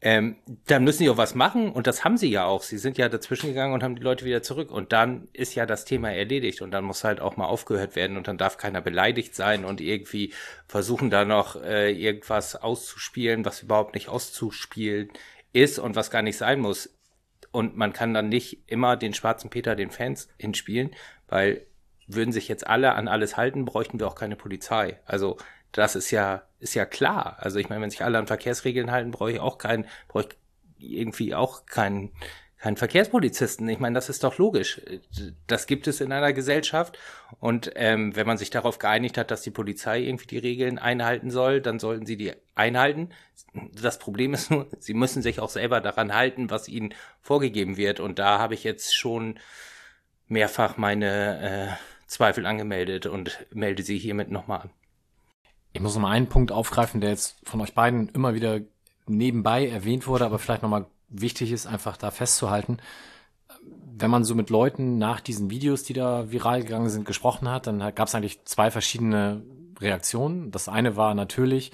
ähm, 0.01 0.37
dann 0.67 0.83
müssen 0.83 0.99
sie 0.99 1.11
auch 1.11 1.17
was 1.17 1.37
machen 1.37 1.71
und 1.71 1.87
das 1.87 2.05
haben 2.05 2.17
sie 2.17 2.29
ja 2.29 2.45
auch. 2.45 2.65
Sie 2.65 2.79
sind 2.79 2.99
ja 2.99 3.09
dazwischen 3.09 3.51
gegangen 3.51 3.73
und 3.73 3.85
haben 3.85 3.95
die 3.95 4.03
Leute 4.03 4.25
wieder 4.25 4.43
zurück 4.43 4.73
und 4.73 4.93
dann 4.93 5.29
ist 5.33 5.55
ja 5.55 5.65
das 5.65 5.85
Thema 5.85 6.11
erledigt 6.11 6.61
und 6.61 6.73
dann 6.73 6.85
muss 6.85 7.05
halt 7.05 7.21
auch 7.21 7.37
mal 7.37 7.47
aufgehört 7.47 7.95
werden 7.95 8.17
und 8.17 8.27
dann 8.27 8.37
darf 8.39 8.57
keiner 8.57 8.81
beleidigt 8.81 9.37
sein 9.37 9.65
und 9.65 9.81
irgendwie 9.81 10.33
versuchen 10.67 11.09
da 11.09 11.25
noch 11.25 11.63
äh, 11.63 11.93
irgendwas 11.93 12.57
auszuspielen, 12.57 13.45
was 13.45 13.63
überhaupt 13.63 13.95
nicht 13.95 14.09
auszuspielen 14.09 15.11
ist 15.53 15.79
und 15.79 15.95
was 15.95 16.11
gar 16.11 16.23
nicht 16.23 16.37
sein 16.37 16.59
muss 16.59 16.91
und 17.53 17.77
man 17.77 17.93
kann 17.93 18.15
dann 18.15 18.29
nicht 18.29 18.65
immer 18.67 18.97
den 18.97 19.15
schwarzen 19.15 19.51
Peter 19.51 19.77
den 19.77 19.91
Fans 19.91 20.29
hinspielen, 20.39 20.91
weil 21.29 21.67
würden 22.09 22.33
sich 22.33 22.49
jetzt 22.49 22.67
alle 22.67 22.95
an 22.95 23.09
alles 23.09 23.37
halten, 23.37 23.65
bräuchten 23.65 24.01
wir 24.01 24.09
auch 24.09 24.15
keine 24.15 24.37
Polizei. 24.37 24.99
Also 25.05 25.37
das 25.71 25.95
ist 25.95 26.11
ja 26.11 26.43
ist 26.59 26.75
ja 26.75 26.85
klar. 26.85 27.37
Also 27.39 27.59
ich 27.59 27.69
meine, 27.69 27.83
wenn 27.83 27.91
sich 27.91 28.05
alle 28.05 28.19
an 28.19 28.27
Verkehrsregeln 28.27 28.91
halten, 28.91 29.11
brauche 29.11 29.33
ich 29.33 29.41
auch 29.41 29.59
keinen, 29.59 29.87
brauche 30.09 30.29
ich 30.79 30.97
irgendwie 30.97 31.35
auch 31.35 31.67
keinen 31.67 32.13
keinen 32.63 32.77
Verkehrspolizisten. 32.77 33.69
Ich 33.69 33.81
meine, 33.81 33.97
das 33.97 34.09
ist 34.09 34.23
doch 34.23 34.39
logisch. 34.39 34.81
Das 35.49 35.67
gibt 35.67 35.89
es 35.89 36.01
in 36.01 36.13
einer 36.13 36.33
Gesellschaft. 36.33 36.97
Und 37.41 37.73
ähm, 37.75 38.15
wenn 38.15 38.27
man 38.27 38.39
sich 38.39 38.51
darauf 38.51 38.79
geeinigt 38.79 39.19
hat, 39.19 39.33
dass 39.33 39.43
die 39.43 39.51
Polizei 39.51 40.03
irgendwie 40.03 40.29
die 40.29 40.39
Regeln 40.39 40.79
einhalten 40.79 41.33
soll, 41.33 41.61
dann 41.61 41.81
sollten 41.81 42.07
sie 42.07 42.17
die 42.17 42.33
einhalten. 42.55 43.11
Das 43.81 43.99
Problem 43.99 44.35
ist 44.35 44.51
nur, 44.51 44.67
sie 44.79 44.95
müssen 44.95 45.23
sich 45.23 45.41
auch 45.41 45.51
selber 45.51 45.81
daran 45.81 46.15
halten, 46.15 46.51
was 46.51 46.69
ihnen 46.69 46.95
vorgegeben 47.21 47.77
wird. 47.77 48.01
Und 48.01 48.19
da 48.19 48.39
habe 48.39 48.55
ich 48.55 48.65
jetzt 48.65 48.97
schon 48.97 49.39
mehrfach 50.29 50.77
meine 50.77 51.71
äh, 51.71 52.07
Zweifel 52.07 52.47
angemeldet 52.47 53.07
und 53.07 53.47
melde 53.53 53.83
sie 53.83 53.99
hiermit 53.99 54.31
nochmal 54.31 54.63
an. 54.63 54.71
Ich 55.73 55.81
muss 55.81 55.95
noch 55.95 56.03
mal 56.03 56.11
einen 56.11 56.29
Punkt 56.29 56.53
aufgreifen, 56.53 57.01
der 57.01 57.11
jetzt 57.11 57.37
von 57.45 57.61
euch 57.61 57.75
beiden 57.75 58.09
immer 58.11 58.35
wieder 58.35 58.61
nebenbei 59.07 59.69
erwähnt 59.69 60.07
wurde, 60.07 60.27
aber 60.27 60.39
vielleicht 60.39 60.63
noch 60.63 60.69
mal 60.69 60.87
wichtig 61.09 61.53
ist, 61.53 61.67
einfach 61.67 61.97
da 61.97 62.11
festzuhalten, 62.11 62.79
wenn 64.03 64.11
man 64.11 64.25
so 64.25 64.35
mit 64.35 64.51
Leuten 64.51 64.99
nach 64.99 65.21
diesen 65.21 65.51
Videos, 65.51 65.85
die 65.85 65.93
da 65.93 66.31
viral 66.31 66.63
gegangen 66.63 66.89
sind, 66.89 67.05
gesprochen 67.05 67.49
hat, 67.49 67.67
dann 67.67 67.79
gab 67.95 68.09
es 68.09 68.15
eigentlich 68.15 68.45
zwei 68.45 68.71
verschiedene 68.71 69.43
Reaktionen. 69.81 70.51
Das 70.51 70.69
eine 70.69 70.97
war 70.97 71.15
natürlich, 71.15 71.73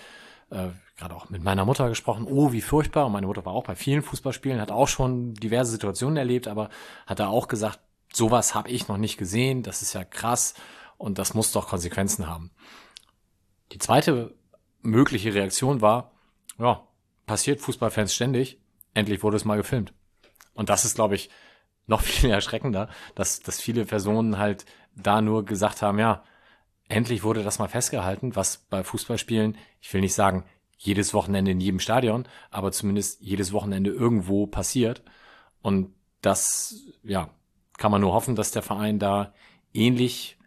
äh, 0.51 0.69
gerade 0.97 1.15
auch 1.15 1.31
mit 1.31 1.43
meiner 1.43 1.65
Mutter 1.65 1.89
gesprochen, 1.89 2.27
oh, 2.29 2.53
wie 2.53 2.61
furchtbar. 2.61 3.07
Und 3.07 3.13
meine 3.13 3.27
Mutter 3.27 3.45
war 3.45 3.53
auch 3.53 3.65
bei 3.65 3.77
vielen 3.77 4.03
Fußballspielen, 4.03 4.61
hat 4.61 4.71
auch 4.71 4.89
schon 4.89 5.35
diverse 5.35 5.71
Situationen 5.71 6.17
erlebt, 6.17 6.49
aber 6.49 6.71
hat 7.07 7.21
da 7.21 7.29
auch 7.29 7.49
gesagt, 7.49 7.81
sowas 8.13 8.55
habe 8.55 8.71
ich 8.71 8.89
noch 8.89 8.97
nicht 8.97 9.19
gesehen, 9.19 9.63
das 9.63 9.83
ist 9.83 9.93
ja 9.93 10.05
krass 10.05 10.55
und 10.97 11.19
das 11.19 11.35
muss 11.35 11.53
doch 11.53 11.69
Konsequenzen 11.69 12.27
haben. 12.27 12.51
Die 13.73 13.79
zweite 13.79 14.35
mögliche 14.83 15.35
Reaktion 15.35 15.81
war, 15.81 16.13
ja, 16.59 16.87
passiert 17.27 17.61
Fußballfans 17.61 18.15
ständig, 18.15 18.61
endlich 18.95 19.23
wurde 19.23 19.37
es 19.37 19.45
mal 19.45 19.57
gefilmt. 19.57 19.93
Und 20.55 20.71
das 20.71 20.85
ist, 20.85 20.95
glaube 20.95 21.15
ich, 21.15 21.31
noch 21.87 22.01
viel 22.03 22.31
erschreckender, 22.31 22.89
dass, 23.15 23.41
dass 23.41 23.61
viele 23.61 23.85
Personen 23.85 24.39
halt 24.39 24.65
da 24.95 25.21
nur 25.21 25.45
gesagt 25.45 25.83
haben, 25.83 25.99
ja, 25.99 26.25
endlich 26.89 27.23
wurde 27.23 27.43
das 27.43 27.59
mal 27.59 27.69
festgehalten, 27.69 28.37
was 28.37 28.59
bei 28.71 28.83
Fußballspielen, 28.83 29.57
ich 29.81 29.93
will 29.93 30.01
nicht 30.01 30.15
sagen, 30.15 30.45
jedes 30.77 31.13
Wochenende 31.13 31.51
in 31.51 31.61
jedem 31.61 31.81
Stadion, 31.81 32.27
aber 32.51 32.73
zumindest 32.73 33.21
jedes 33.21 33.53
Wochenende 33.53 33.91
irgendwo 33.91 34.47
passiert. 34.47 35.03
Und 35.61 35.93
das, 36.23 36.87
ja, 37.03 37.31
kann 37.77 37.91
man 37.91 38.01
nur 38.01 38.13
hoffen, 38.13 38.37
dass 38.37 38.53
der 38.53 38.63
Verein 38.63 38.99
da 38.99 39.35
ähnlich 39.73 40.39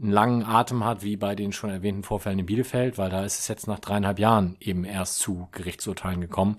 einen 0.00 0.10
langen 0.10 0.44
Atem 0.44 0.84
hat 0.84 1.02
wie 1.02 1.16
bei 1.16 1.34
den 1.34 1.52
schon 1.52 1.70
erwähnten 1.70 2.02
Vorfällen 2.02 2.38
in 2.38 2.46
Bielefeld, 2.46 2.98
weil 2.98 3.10
da 3.10 3.24
ist 3.24 3.38
es 3.38 3.48
jetzt 3.48 3.66
nach 3.66 3.78
dreieinhalb 3.78 4.18
Jahren 4.18 4.56
eben 4.60 4.84
erst 4.84 5.18
zu 5.18 5.48
Gerichtsurteilen 5.52 6.20
gekommen. 6.20 6.56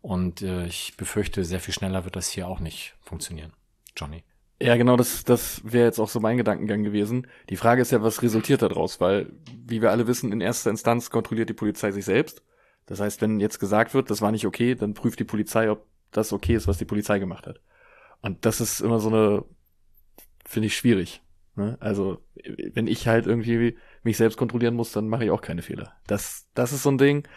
Und 0.00 0.42
äh, 0.42 0.66
ich 0.66 0.96
befürchte, 0.96 1.44
sehr 1.44 1.60
viel 1.60 1.74
schneller 1.74 2.04
wird 2.04 2.16
das 2.16 2.28
hier 2.28 2.48
auch 2.48 2.60
nicht 2.60 2.94
funktionieren. 3.00 3.52
Johnny. 3.96 4.22
Ja, 4.60 4.76
genau, 4.76 4.96
das, 4.96 5.24
das 5.24 5.60
wäre 5.64 5.84
jetzt 5.84 5.98
auch 5.98 6.08
so 6.08 6.18
mein 6.18 6.38
Gedankengang 6.38 6.82
gewesen. 6.82 7.26
Die 7.50 7.56
Frage 7.56 7.82
ist 7.82 7.92
ja, 7.92 8.02
was 8.02 8.22
resultiert 8.22 8.62
daraus? 8.62 9.00
Weil, 9.00 9.30
wie 9.66 9.82
wir 9.82 9.90
alle 9.90 10.06
wissen, 10.06 10.32
in 10.32 10.40
erster 10.40 10.70
Instanz 10.70 11.10
kontrolliert 11.10 11.50
die 11.50 11.54
Polizei 11.54 11.90
sich 11.90 12.06
selbst. 12.06 12.42
Das 12.86 13.00
heißt, 13.00 13.20
wenn 13.20 13.38
jetzt 13.40 13.58
gesagt 13.58 13.92
wird, 13.92 14.10
das 14.10 14.22
war 14.22 14.32
nicht 14.32 14.46
okay, 14.46 14.74
dann 14.74 14.94
prüft 14.94 15.18
die 15.18 15.24
Polizei, 15.24 15.70
ob 15.70 15.86
das 16.10 16.32
okay 16.32 16.54
ist, 16.54 16.68
was 16.68 16.78
die 16.78 16.84
Polizei 16.86 17.18
gemacht 17.18 17.46
hat. 17.46 17.60
Und 18.22 18.46
das 18.46 18.60
ist 18.62 18.80
immer 18.80 18.98
so 18.98 19.08
eine, 19.08 19.44
finde 20.46 20.68
ich 20.68 20.76
schwierig. 20.76 21.22
Ne? 21.54 21.76
Also, 21.80 22.24
wenn 22.72 22.86
ich 22.86 23.08
halt 23.08 23.26
irgendwie 23.26 23.76
mich 24.04 24.16
selbst 24.16 24.38
kontrollieren 24.38 24.74
muss, 24.74 24.92
dann 24.92 25.08
mache 25.08 25.24
ich 25.24 25.30
auch 25.30 25.42
keine 25.42 25.62
Fehler. 25.62 25.92
Das, 26.06 26.48
das 26.54 26.72
ist 26.72 26.82
so 26.82 26.90
ein 26.90 26.98
Ding, 26.98 27.28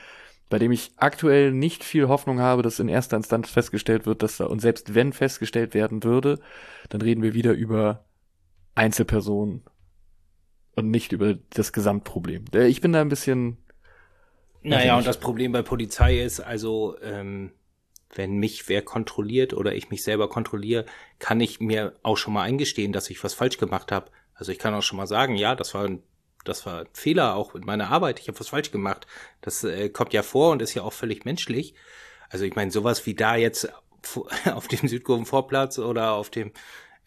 bei 0.50 0.60
dem 0.60 0.72
ich 0.72 0.92
aktuell 0.98 1.52
nicht 1.52 1.84
viel 1.84 2.08
Hoffnung 2.08 2.40
habe, 2.40 2.64
dass 2.64 2.80
in 2.80 2.90
erster 2.90 3.18
Instanz 3.18 3.50
festgestellt 3.50 4.06
wird, 4.06 4.24
dass 4.24 4.38
da, 4.38 4.46
und 4.46 4.60
selbst 4.60 4.96
wenn 4.96 5.14
festgestellt 5.14 5.74
werden 5.74 6.04
würde, 6.04 6.40
dann 6.90 7.02
reden 7.02 7.22
wir 7.22 7.34
wieder 7.34 7.54
über 7.54 8.06
Einzelpersonen 8.76 9.64
und 10.76 10.90
nicht 10.90 11.12
über 11.12 11.36
das 11.52 11.72
Gesamtproblem. 11.72 12.46
Äh, 12.54 12.68
ich 12.68 12.82
bin 12.82 12.94
da 12.94 13.02
ein 13.02 13.10
bisschen. 13.10 13.58
Naja, 14.62 14.98
und 14.98 15.08
das 15.08 15.20
Problem 15.20 15.52
bei 15.52 15.62
Polizei 15.62 16.20
ist, 16.20 16.42
also, 16.42 16.98
ähm, 17.02 17.52
wenn 18.14 18.38
mich 18.38 18.68
wer 18.68 18.82
kontrolliert 18.82 19.54
oder 19.54 19.76
ich 19.76 19.90
mich 19.90 20.04
selber 20.04 20.30
kontrolliere, 20.30 20.86
kann 21.20 21.40
ich 21.40 21.60
mir 21.60 21.94
auch 22.02 22.18
schon 22.18 22.34
mal 22.34 22.42
eingestehen, 22.42 22.92
dass 22.92 23.10
ich 23.10 23.24
was 23.24 23.36
falsch 23.36 23.58
gemacht 23.58 23.92
habe. 23.92 24.10
Also 24.34 24.52
ich 24.52 24.58
kann 24.58 24.74
auch 24.74 24.82
schon 24.82 24.98
mal 24.98 25.06
sagen, 25.06 25.36
ja, 25.36 25.54
das 25.54 25.74
war 25.76 25.86
ein, 25.86 26.02
das 26.46 26.66
war 26.66 26.82
ein 26.82 26.88
Fehler 26.94 27.36
auch 27.36 27.56
in 27.56 27.66
meiner 27.66 27.90
Arbeit, 27.90 28.20
ich 28.20 28.28
habe 28.28 28.40
was 28.40 28.50
falsch 28.50 28.72
gemacht. 28.72 29.08
Das 29.42 29.64
äh, 29.64 29.90
kommt 29.90 30.14
ja 30.14 30.24
vor 30.24 30.52
und 30.52 30.62
ist 30.62 30.74
ja 30.74 30.84
auch 30.84 30.94
völlig 30.94 31.26
menschlich. 31.26 31.74
Also 32.30 32.46
ich 32.46 32.56
meine, 32.56 32.72
sowas 32.72 33.06
wie 33.06 33.16
da 33.16 33.36
jetzt 33.36 33.70
auf 34.54 34.68
dem 34.68 34.88
Südkurvenvorplatz 34.88 35.80
oder 35.80 36.14
auf 36.14 36.30
dem 36.30 36.52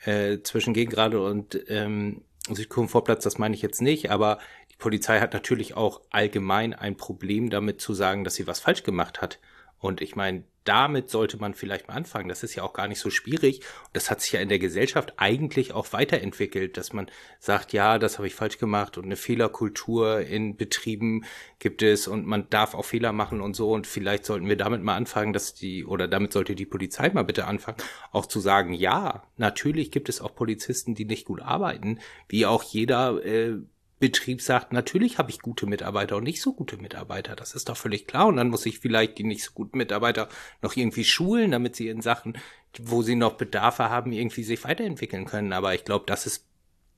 äh, 0.04 0.38
zwischen 0.42 0.74
Gegengrade 0.74 1.22
und 1.22 1.58
ähm, 1.68 2.22
Südkurvenvorplatz, 2.48 3.22
das 3.24 3.38
meine 3.38 3.54
ich 3.54 3.62
jetzt 3.62 3.80
nicht, 3.80 4.10
aber 4.10 4.38
die 4.72 4.76
Polizei 4.76 5.20
hat 5.20 5.32
natürlich 5.32 5.74
auch 5.76 6.00
allgemein 6.10 6.74
ein 6.74 6.96
Problem 6.96 7.50
damit 7.50 7.80
zu 7.80 7.94
sagen, 7.94 8.24
dass 8.24 8.34
sie 8.34 8.46
was 8.46 8.60
falsch 8.60 8.82
gemacht 8.82 9.22
hat. 9.22 9.38
Und 9.78 10.00
ich 10.00 10.16
meine, 10.16 10.44
damit 10.64 11.10
sollte 11.10 11.38
man 11.38 11.54
vielleicht 11.54 11.88
mal 11.88 11.94
anfangen. 11.94 12.28
Das 12.28 12.42
ist 12.42 12.54
ja 12.54 12.62
auch 12.62 12.72
gar 12.72 12.88
nicht 12.88 13.00
so 13.00 13.10
schwierig. 13.10 13.62
Das 13.92 14.10
hat 14.10 14.20
sich 14.20 14.32
ja 14.32 14.40
in 14.40 14.48
der 14.48 14.58
Gesellschaft 14.58 15.14
eigentlich 15.16 15.72
auch 15.72 15.92
weiterentwickelt, 15.92 16.76
dass 16.76 16.92
man 16.92 17.10
sagt, 17.38 17.72
ja, 17.72 17.98
das 17.98 18.18
habe 18.18 18.26
ich 18.26 18.34
falsch 18.34 18.58
gemacht 18.58 18.98
und 18.98 19.04
eine 19.04 19.16
Fehlerkultur 19.16 20.20
in 20.20 20.56
Betrieben 20.56 21.24
gibt 21.58 21.82
es 21.82 22.08
und 22.08 22.26
man 22.26 22.48
darf 22.50 22.74
auch 22.74 22.84
Fehler 22.84 23.12
machen 23.12 23.40
und 23.40 23.54
so. 23.54 23.72
Und 23.72 23.86
vielleicht 23.86 24.24
sollten 24.24 24.48
wir 24.48 24.56
damit 24.56 24.82
mal 24.82 24.96
anfangen, 24.96 25.32
dass 25.32 25.54
die, 25.54 25.84
oder 25.84 26.08
damit 26.08 26.32
sollte 26.32 26.54
die 26.54 26.66
Polizei 26.66 27.10
mal 27.10 27.24
bitte 27.24 27.46
anfangen, 27.46 27.78
auch 28.12 28.26
zu 28.26 28.40
sagen, 28.40 28.72
ja, 28.72 29.24
natürlich 29.36 29.90
gibt 29.90 30.08
es 30.08 30.20
auch 30.20 30.34
Polizisten, 30.34 30.94
die 30.94 31.04
nicht 31.04 31.24
gut 31.24 31.42
arbeiten, 31.42 31.98
wie 32.28 32.46
auch 32.46 32.62
jeder 32.62 33.24
äh, 33.24 33.58
Betrieb 34.02 34.42
sagt, 34.42 34.72
natürlich 34.72 35.18
habe 35.18 35.30
ich 35.30 35.38
gute 35.38 35.64
Mitarbeiter 35.64 36.16
und 36.16 36.24
nicht 36.24 36.42
so 36.42 36.52
gute 36.52 36.76
Mitarbeiter. 36.76 37.36
Das 37.36 37.54
ist 37.54 37.68
doch 37.68 37.76
völlig 37.76 38.08
klar. 38.08 38.26
Und 38.26 38.36
dann 38.36 38.48
muss 38.48 38.66
ich 38.66 38.80
vielleicht 38.80 39.16
die 39.16 39.22
nicht 39.22 39.44
so 39.44 39.52
guten 39.54 39.78
Mitarbeiter 39.78 40.28
noch 40.60 40.74
irgendwie 40.74 41.04
schulen, 41.04 41.52
damit 41.52 41.76
sie 41.76 41.86
in 41.86 42.00
Sachen, 42.00 42.36
wo 42.80 43.02
sie 43.02 43.14
noch 43.14 43.34
Bedarfe 43.34 43.90
haben, 43.90 44.10
irgendwie 44.10 44.42
sich 44.42 44.64
weiterentwickeln 44.64 45.24
können. 45.24 45.52
Aber 45.52 45.72
ich 45.76 45.84
glaube, 45.84 46.04
das 46.08 46.26
ist, 46.26 46.48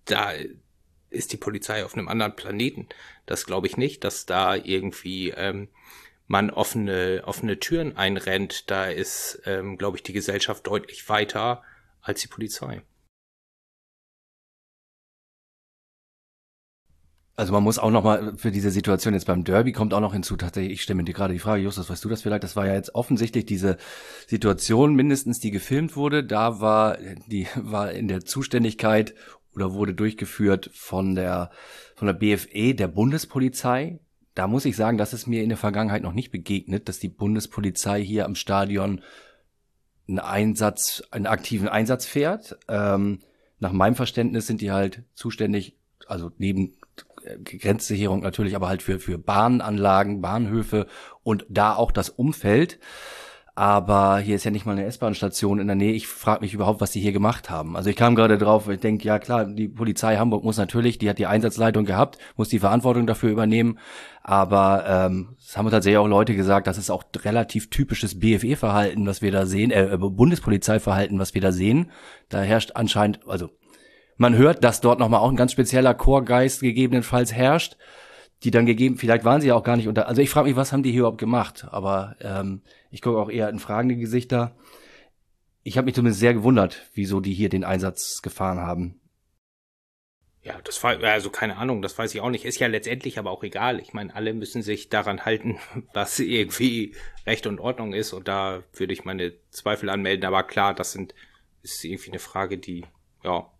da 0.06 0.32
ist 1.10 1.34
die 1.34 1.36
Polizei 1.36 1.84
auf 1.84 1.92
einem 1.92 2.08
anderen 2.08 2.36
Planeten. 2.36 2.88
Das 3.26 3.44
glaube 3.44 3.66
ich 3.66 3.76
nicht, 3.76 4.02
dass 4.02 4.24
da 4.24 4.54
irgendwie 4.54 5.28
ähm, 5.28 5.68
man 6.26 6.48
offene, 6.48 7.20
offene 7.26 7.60
Türen 7.60 7.98
einrennt. 7.98 8.70
Da 8.70 8.86
ist, 8.86 9.42
ähm, 9.44 9.76
glaube 9.76 9.98
ich, 9.98 10.04
die 10.04 10.14
Gesellschaft 10.14 10.66
deutlich 10.66 11.06
weiter 11.10 11.64
als 12.00 12.22
die 12.22 12.28
Polizei. 12.28 12.80
Also 17.36 17.52
man 17.52 17.64
muss 17.64 17.80
auch 17.80 17.90
noch 17.90 18.04
mal 18.04 18.36
für 18.36 18.52
diese 18.52 18.70
Situation 18.70 19.12
jetzt 19.14 19.26
beim 19.26 19.42
Derby 19.42 19.72
kommt 19.72 19.92
auch 19.92 20.00
noch 20.00 20.12
hinzu, 20.12 20.36
tatsächlich, 20.36 20.74
ich 20.74 20.82
stelle 20.82 21.02
mir 21.02 21.04
gerade 21.04 21.32
die 21.32 21.40
Frage, 21.40 21.62
Justus, 21.62 21.90
weißt 21.90 22.04
du 22.04 22.08
das 22.08 22.22
vielleicht? 22.22 22.44
Das 22.44 22.54
war 22.54 22.66
ja 22.66 22.74
jetzt 22.74 22.94
offensichtlich 22.94 23.44
diese 23.44 23.76
Situation 24.28 24.94
mindestens, 24.94 25.40
die 25.40 25.50
gefilmt 25.50 25.96
wurde, 25.96 26.22
da 26.22 26.60
war, 26.60 26.96
die 27.26 27.48
war 27.56 27.90
in 27.90 28.06
der 28.06 28.24
Zuständigkeit 28.24 29.14
oder 29.52 29.72
wurde 29.72 29.94
durchgeführt 29.94 30.70
von 30.74 31.16
der, 31.16 31.50
von 31.96 32.06
der 32.06 32.14
BFE, 32.14 32.74
der 32.74 32.88
Bundespolizei. 32.88 33.98
Da 34.34 34.46
muss 34.46 34.64
ich 34.64 34.76
sagen, 34.76 34.98
das 34.98 35.12
ist 35.12 35.26
mir 35.26 35.42
in 35.42 35.48
der 35.48 35.58
Vergangenheit 35.58 36.02
noch 36.02 36.12
nicht 36.12 36.30
begegnet, 36.30 36.88
dass 36.88 37.00
die 37.00 37.08
Bundespolizei 37.08 38.02
hier 38.02 38.26
am 38.26 38.36
Stadion 38.36 39.02
einen 40.08 40.18
Einsatz, 40.20 41.02
einen 41.10 41.26
aktiven 41.26 41.68
Einsatz 41.68 42.06
fährt. 42.06 42.58
Ähm, 42.68 43.20
nach 43.58 43.72
meinem 43.72 43.94
Verständnis 43.94 44.46
sind 44.46 44.60
die 44.60 44.70
halt 44.70 45.04
zuständig, 45.14 45.78
also 46.06 46.30
neben 46.38 46.74
Grenzsicherung 47.44 48.20
natürlich, 48.20 48.56
aber 48.56 48.68
halt 48.68 48.82
für, 48.82 48.98
für 48.98 49.18
Bahnanlagen, 49.18 50.20
Bahnhöfe 50.20 50.86
und 51.22 51.46
da 51.48 51.74
auch 51.74 51.92
das 51.92 52.10
Umfeld. 52.10 52.78
Aber 53.56 54.18
hier 54.18 54.34
ist 54.34 54.42
ja 54.42 54.50
nicht 54.50 54.66
mal 54.66 54.72
eine 54.72 54.84
S-Bahn-Station 54.84 55.60
in 55.60 55.68
der 55.68 55.76
Nähe. 55.76 55.92
Ich 55.92 56.08
frage 56.08 56.40
mich 56.40 56.54
überhaupt, 56.54 56.80
was 56.80 56.90
die 56.90 57.00
hier 57.00 57.12
gemacht 57.12 57.50
haben. 57.50 57.76
Also 57.76 57.88
ich 57.88 57.94
kam 57.94 58.16
gerade 58.16 58.36
drauf, 58.36 58.68
ich 58.68 58.80
denke, 58.80 59.04
ja 59.04 59.20
klar, 59.20 59.44
die 59.44 59.68
Polizei 59.68 60.16
Hamburg 60.16 60.42
muss 60.42 60.56
natürlich, 60.56 60.98
die 60.98 61.08
hat 61.08 61.18
die 61.18 61.26
Einsatzleitung 61.26 61.84
gehabt, 61.84 62.18
muss 62.36 62.48
die 62.48 62.58
Verantwortung 62.58 63.06
dafür 63.06 63.30
übernehmen. 63.30 63.78
Aber 64.24 64.84
ähm, 64.88 65.36
es 65.38 65.56
haben 65.56 65.70
tatsächlich 65.70 65.98
auch 65.98 66.08
Leute 66.08 66.34
gesagt, 66.34 66.66
das 66.66 66.78
ist 66.78 66.90
auch 66.90 67.04
relativ 67.16 67.70
typisches 67.70 68.18
BFE-Verhalten, 68.18 69.06
was 69.06 69.22
wir 69.22 69.30
da 69.30 69.46
sehen, 69.46 69.70
äh, 69.70 69.96
Bundespolizeiverhalten, 69.98 71.20
was 71.20 71.34
wir 71.34 71.40
da 71.40 71.52
sehen. 71.52 71.92
Da 72.30 72.40
herrscht 72.40 72.72
anscheinend, 72.74 73.20
also 73.28 73.50
man 74.16 74.36
hört, 74.36 74.64
dass 74.64 74.80
dort 74.80 74.98
nochmal 74.98 75.20
auch 75.20 75.30
ein 75.30 75.36
ganz 75.36 75.52
spezieller 75.52 75.94
Chorgeist 75.94 76.60
gegebenenfalls 76.60 77.32
herrscht, 77.32 77.76
die 78.42 78.50
dann 78.50 78.66
gegeben, 78.66 78.96
vielleicht 78.96 79.24
waren 79.24 79.40
sie 79.40 79.48
ja 79.48 79.54
auch 79.54 79.64
gar 79.64 79.76
nicht 79.76 79.88
unter, 79.88 80.06
also 80.06 80.20
ich 80.20 80.30
frage 80.30 80.48
mich, 80.48 80.56
was 80.56 80.72
haben 80.72 80.82
die 80.82 80.90
hier 80.90 81.00
überhaupt 81.00 81.18
gemacht? 81.18 81.66
Aber 81.70 82.16
ähm, 82.20 82.62
ich 82.90 83.00
gucke 83.00 83.18
auch 83.18 83.30
eher 83.30 83.48
in 83.48 83.58
fragende 83.58 83.96
Gesichter. 83.96 84.56
Ich 85.62 85.78
habe 85.78 85.86
mich 85.86 85.94
zumindest 85.94 86.20
sehr 86.20 86.34
gewundert, 86.34 86.82
wieso 86.92 87.20
die 87.20 87.32
hier 87.32 87.48
den 87.48 87.64
Einsatz 87.64 88.20
gefahren 88.22 88.58
haben. 88.58 89.00
Ja, 90.42 90.60
das 90.62 90.82
war, 90.84 91.02
also 91.02 91.30
keine 91.30 91.56
Ahnung, 91.56 91.80
das 91.80 91.96
weiß 91.96 92.14
ich 92.14 92.20
auch 92.20 92.28
nicht. 92.28 92.44
Ist 92.44 92.60
ja 92.60 92.66
letztendlich 92.66 93.18
aber 93.18 93.30
auch 93.30 93.42
egal. 93.42 93.80
Ich 93.80 93.94
meine, 93.94 94.14
alle 94.14 94.34
müssen 94.34 94.60
sich 94.60 94.90
daran 94.90 95.24
halten, 95.24 95.58
was 95.94 96.18
irgendwie 96.20 96.94
Recht 97.26 97.46
und 97.46 97.60
Ordnung 97.60 97.94
ist. 97.94 98.12
Und 98.12 98.28
da 98.28 98.62
würde 98.74 98.92
ich 98.92 99.06
meine 99.06 99.32
Zweifel 99.48 99.88
anmelden. 99.88 100.26
Aber 100.26 100.42
klar, 100.42 100.74
das 100.74 100.92
sind, 100.92 101.14
ist 101.62 101.82
irgendwie 101.82 102.10
eine 102.10 102.18
Frage, 102.18 102.58
die, 102.58 102.84
ja, 103.22 103.50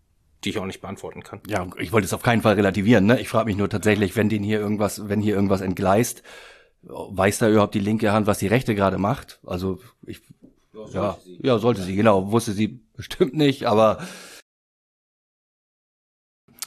die 0.45 0.51
ich 0.51 0.59
auch 0.59 0.67
nicht 0.67 0.81
beantworten 0.81 1.23
kann. 1.23 1.41
Ja, 1.47 1.67
ich 1.79 1.93
wollte 1.93 2.05
es 2.07 2.13
auf 2.13 2.23
keinen 2.23 2.43
Fall 2.43 2.55
relativieren. 2.55 3.07
Ne? 3.07 3.21
Ich 3.21 3.29
frage 3.29 3.47
mich 3.47 3.57
nur 3.57 3.69
tatsächlich, 3.69 4.17
wenn 4.17 4.29
den 4.29 4.43
hier 4.43 4.61
irgendwas, 4.61 5.09
wenn 5.09 5.21
hier 5.21 5.35
irgendwas 5.35 5.61
entgleist, 5.61 6.23
weiß 6.83 7.39
da 7.39 7.49
überhaupt 7.49 7.75
die 7.75 7.81
linke 7.81 8.13
Hand, 8.13 8.27
was 8.27 8.39
die 8.39 8.47
rechte 8.47 8.75
gerade 8.75 8.99
macht? 8.99 9.41
Also 9.47 9.81
ich, 10.07 10.21
ja, 10.73 10.87
sollte 10.87 10.97
ja, 10.97 11.19
sie. 11.25 11.41
ja, 11.43 11.59
sollte 11.59 11.83
sie, 11.83 11.97
genau. 11.97 12.31
Wusste 12.31 12.53
sie 12.53 12.81
bestimmt 12.95 13.35
nicht, 13.35 13.67
aber 13.67 13.99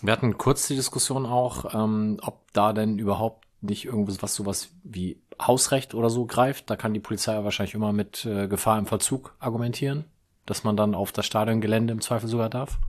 wir 0.01 0.13
hatten 0.13 0.37
kurz 0.37 0.67
die 0.67 0.75
Diskussion 0.75 1.25
auch, 1.25 1.73
ähm, 1.73 2.19
ob 2.21 2.51
da 2.53 2.73
denn 2.73 2.99
überhaupt 2.99 3.45
nicht 3.61 3.85
irgendwas, 3.85 4.21
was 4.21 4.35
sowas 4.35 4.69
wie 4.83 5.21
Hausrecht 5.41 5.93
oder 5.93 6.09
so 6.09 6.25
greift. 6.25 6.69
Da 6.69 6.75
kann 6.75 6.93
die 6.93 6.99
Polizei 6.99 7.33
ja 7.33 7.43
wahrscheinlich 7.43 7.73
immer 7.73 7.93
mit 7.93 8.25
äh, 8.25 8.47
Gefahr 8.47 8.77
im 8.77 8.85
Verzug 8.85 9.35
argumentieren, 9.39 10.05
dass 10.45 10.63
man 10.63 10.77
dann 10.77 10.95
auf 10.95 11.11
das 11.11 11.25
Stadiongelände 11.25 11.93
im 11.93 12.01
Zweifel 12.01 12.29
sogar 12.29 12.49
darf. 12.49 12.79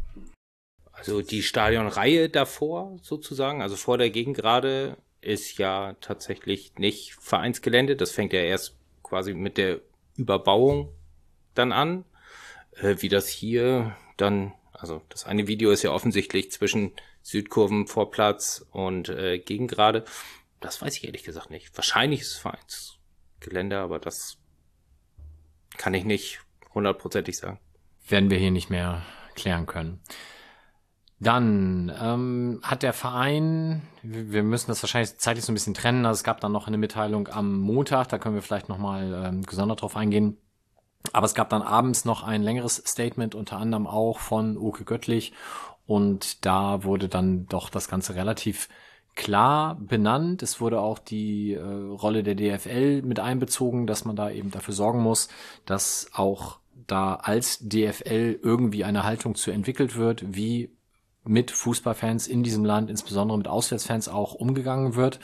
Also 0.98 1.22
die 1.22 1.42
Stadionreihe 1.42 2.28
davor 2.28 2.98
sozusagen, 3.02 3.62
also 3.62 3.76
vor 3.76 3.98
der 3.98 4.10
Gegengrade, 4.10 4.96
ist 5.20 5.58
ja 5.58 5.94
tatsächlich 6.00 6.74
nicht 6.76 7.14
Vereinsgelände. 7.14 7.96
Das 7.96 8.10
fängt 8.10 8.32
ja 8.32 8.40
erst 8.40 8.74
quasi 9.02 9.34
mit 9.34 9.56
der 9.56 9.80
Überbauung 10.16 10.92
dann 11.54 11.72
an. 11.72 12.04
Äh, 12.72 12.96
wie 12.98 13.08
das 13.08 13.28
hier 13.28 13.96
dann, 14.16 14.52
also 14.72 15.02
das 15.08 15.24
eine 15.24 15.46
Video 15.46 15.70
ist 15.70 15.82
ja 15.82 15.92
offensichtlich 15.92 16.50
zwischen 16.50 16.92
Südkurven, 17.22 17.86
Vorplatz 17.86 18.66
und 18.70 19.08
äh, 19.08 19.38
Gegengrade. 19.38 20.04
Das 20.60 20.82
weiß 20.82 20.96
ich 20.96 21.04
ehrlich 21.04 21.22
gesagt 21.22 21.50
nicht. 21.50 21.76
Wahrscheinlich 21.76 22.22
ist 22.22 22.32
es 22.32 22.38
Vereinsgelände, 22.38 23.78
aber 23.78 23.98
das 23.98 24.38
kann 25.76 25.94
ich 25.94 26.04
nicht 26.04 26.40
hundertprozentig 26.74 27.36
sagen. 27.36 27.60
Werden 28.08 28.30
wir 28.30 28.38
hier 28.38 28.50
nicht 28.50 28.70
mehr 28.70 29.04
klären 29.36 29.66
können. 29.66 30.00
Dann 31.20 31.92
ähm, 32.00 32.60
hat 32.62 32.84
der 32.84 32.92
Verein, 32.92 33.82
wir 34.02 34.44
müssen 34.44 34.68
das 34.68 34.82
wahrscheinlich 34.82 35.18
zeitlich 35.18 35.44
so 35.44 35.50
ein 35.50 35.54
bisschen 35.54 35.74
trennen, 35.74 36.06
also 36.06 36.18
es 36.18 36.24
gab 36.24 36.40
dann 36.40 36.52
noch 36.52 36.68
eine 36.68 36.78
Mitteilung 36.78 37.28
am 37.28 37.58
Montag, 37.58 38.08
da 38.08 38.18
können 38.18 38.36
wir 38.36 38.42
vielleicht 38.42 38.68
nochmal 38.68 39.24
ähm, 39.26 39.42
gesondert 39.42 39.82
drauf 39.82 39.96
eingehen. 39.96 40.36
Aber 41.12 41.26
es 41.26 41.34
gab 41.34 41.48
dann 41.48 41.62
abends 41.62 42.04
noch 42.04 42.22
ein 42.22 42.42
längeres 42.42 42.76
Statement, 42.76 43.34
unter 43.34 43.56
anderem 43.56 43.86
auch 43.86 44.18
von 44.18 44.56
Oke 44.56 44.84
Göttlich. 44.84 45.32
Und 45.86 46.44
da 46.44 46.84
wurde 46.84 47.08
dann 47.08 47.46
doch 47.46 47.70
das 47.70 47.88
Ganze 47.88 48.14
relativ 48.14 48.68
klar 49.14 49.76
benannt. 49.80 50.42
Es 50.42 50.60
wurde 50.60 50.80
auch 50.80 50.98
die 50.98 51.54
äh, 51.54 51.62
Rolle 51.62 52.22
der 52.22 52.34
DFL 52.34 53.02
mit 53.02 53.20
einbezogen, 53.20 53.86
dass 53.86 54.04
man 54.04 54.16
da 54.16 54.30
eben 54.30 54.50
dafür 54.50 54.74
sorgen 54.74 55.02
muss, 55.02 55.28
dass 55.64 56.10
auch 56.12 56.58
da 56.86 57.14
als 57.14 57.58
DFL 57.60 58.38
irgendwie 58.42 58.84
eine 58.84 59.04
Haltung 59.04 59.34
zu 59.34 59.50
entwickelt 59.50 59.96
wird, 59.96 60.36
wie 60.36 60.77
mit 61.28 61.50
Fußballfans 61.50 62.26
in 62.26 62.42
diesem 62.42 62.64
Land, 62.64 62.90
insbesondere 62.90 63.38
mit 63.38 63.48
Auswärtsfans 63.48 64.08
auch 64.08 64.34
umgegangen 64.34 64.94
wird. 64.94 65.20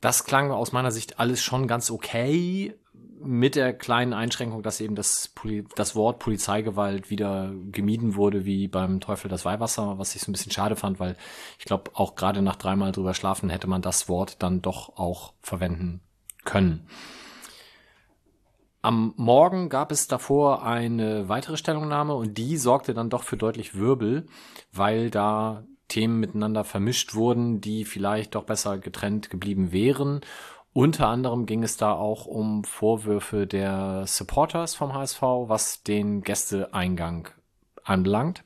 Das 0.00 0.24
klang 0.24 0.50
aus 0.52 0.72
meiner 0.72 0.92
Sicht 0.92 1.18
alles 1.18 1.42
schon 1.42 1.66
ganz 1.66 1.90
okay 1.90 2.74
mit 3.20 3.56
der 3.56 3.72
kleinen 3.72 4.12
Einschränkung, 4.12 4.62
dass 4.62 4.80
eben 4.80 4.94
das, 4.94 5.28
Poli 5.34 5.64
das 5.74 5.96
Wort 5.96 6.20
Polizeigewalt 6.20 7.10
wieder 7.10 7.52
gemieden 7.72 8.14
wurde, 8.14 8.44
wie 8.44 8.68
beim 8.68 9.00
Teufel 9.00 9.28
das 9.28 9.44
Weihwasser, 9.44 9.98
was 9.98 10.14
ich 10.14 10.22
so 10.22 10.30
ein 10.30 10.32
bisschen 10.32 10.52
schade 10.52 10.76
fand, 10.76 11.00
weil 11.00 11.16
ich 11.58 11.64
glaube, 11.64 11.90
auch 11.94 12.14
gerade 12.14 12.42
nach 12.42 12.56
dreimal 12.56 12.92
drüber 12.92 13.14
schlafen 13.14 13.50
hätte 13.50 13.66
man 13.66 13.82
das 13.82 14.08
Wort 14.08 14.36
dann 14.42 14.62
doch 14.62 14.96
auch 14.96 15.32
verwenden 15.42 16.00
können. 16.44 16.86
Am 18.86 19.14
Morgen 19.16 19.68
gab 19.68 19.90
es 19.90 20.06
davor 20.06 20.62
eine 20.62 21.28
weitere 21.28 21.56
Stellungnahme 21.56 22.14
und 22.14 22.38
die 22.38 22.56
sorgte 22.56 22.94
dann 22.94 23.10
doch 23.10 23.24
für 23.24 23.36
deutlich 23.36 23.74
Wirbel, 23.74 24.26
weil 24.72 25.10
da 25.10 25.64
Themen 25.88 26.20
miteinander 26.20 26.62
vermischt 26.62 27.14
wurden, 27.14 27.60
die 27.60 27.84
vielleicht 27.84 28.36
doch 28.36 28.44
besser 28.44 28.78
getrennt 28.78 29.28
geblieben 29.28 29.72
wären 29.72 30.20
unter 30.76 31.08
anderem 31.08 31.46
ging 31.46 31.62
es 31.62 31.78
da 31.78 31.94
auch 31.94 32.26
um 32.26 32.62
Vorwürfe 32.62 33.46
der 33.46 34.02
Supporters 34.06 34.74
vom 34.74 34.92
HSV, 34.92 35.22
was 35.22 35.82
den 35.82 36.20
Gästeeingang 36.20 37.30
anbelangt. 37.82 38.44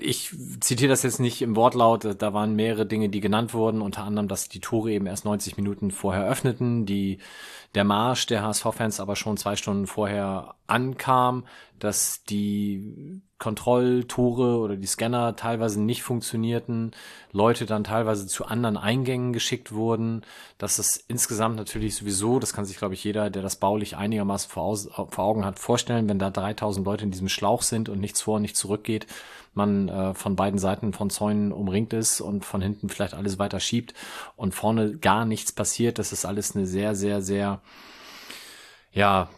Ich 0.00 0.32
zitiere 0.60 0.90
das 0.90 1.02
jetzt 1.02 1.18
nicht 1.18 1.42
im 1.42 1.56
Wortlaut, 1.56 2.04
da 2.22 2.32
waren 2.32 2.54
mehrere 2.54 2.86
Dinge, 2.86 3.08
die 3.08 3.18
genannt 3.18 3.52
wurden, 3.52 3.82
unter 3.82 4.04
anderem, 4.04 4.28
dass 4.28 4.48
die 4.48 4.60
Tore 4.60 4.92
eben 4.92 5.06
erst 5.06 5.24
90 5.24 5.56
Minuten 5.56 5.90
vorher 5.90 6.24
öffneten, 6.24 6.86
die, 6.86 7.18
der 7.74 7.82
Marsch 7.82 8.26
der 8.26 8.42
HSV-Fans 8.42 9.00
aber 9.00 9.16
schon 9.16 9.36
zwei 9.36 9.56
Stunden 9.56 9.88
vorher 9.88 10.54
ankam, 10.68 11.44
dass 11.80 12.22
die 12.22 13.22
Kontrolltore 13.38 14.58
oder 14.58 14.76
die 14.76 14.86
Scanner 14.86 15.36
teilweise 15.36 15.80
nicht 15.80 16.02
funktionierten, 16.02 16.92
Leute 17.32 17.66
dann 17.66 17.84
teilweise 17.84 18.26
zu 18.26 18.46
anderen 18.46 18.76
Eingängen 18.76 19.32
geschickt 19.32 19.72
wurden, 19.72 20.22
dass 20.58 20.78
es 20.78 20.96
insgesamt 20.96 21.56
natürlich 21.56 21.94
sowieso, 21.94 22.40
das 22.40 22.52
kann 22.52 22.64
sich 22.64 22.78
glaube 22.78 22.94
ich 22.94 23.04
jeder, 23.04 23.30
der 23.30 23.42
das 23.42 23.56
baulich 23.56 23.96
einigermaßen 23.96 24.50
vor, 24.50 24.76
vor, 24.76 25.24
Augen 25.24 25.44
hat, 25.44 25.58
vorstellen, 25.58 26.08
wenn 26.08 26.18
da 26.18 26.30
3000 26.30 26.84
Leute 26.84 27.04
in 27.04 27.10
diesem 27.12 27.28
Schlauch 27.28 27.62
sind 27.62 27.88
und 27.88 28.00
nichts 28.00 28.22
vor 28.22 28.36
und 28.36 28.42
nichts 28.42 28.58
zurückgeht, 28.58 29.06
man 29.58 29.88
äh, 29.88 30.14
von 30.14 30.36
beiden 30.36 30.58
Seiten 30.58 30.94
von 30.94 31.10
Zäunen 31.10 31.52
umringt 31.52 31.92
ist 31.92 32.22
und 32.22 32.46
von 32.46 32.62
hinten 32.62 32.88
vielleicht 32.88 33.14
alles 33.14 33.38
weiter 33.38 33.60
schiebt 33.60 33.92
und 34.36 34.54
vorne 34.54 34.96
gar 34.96 35.26
nichts 35.26 35.52
passiert, 35.52 35.98
das 35.98 36.12
ist 36.12 36.24
alles 36.24 36.56
eine 36.56 36.66
sehr, 36.66 36.94
sehr, 36.94 37.20
sehr 37.20 37.60
ja, 38.92 39.28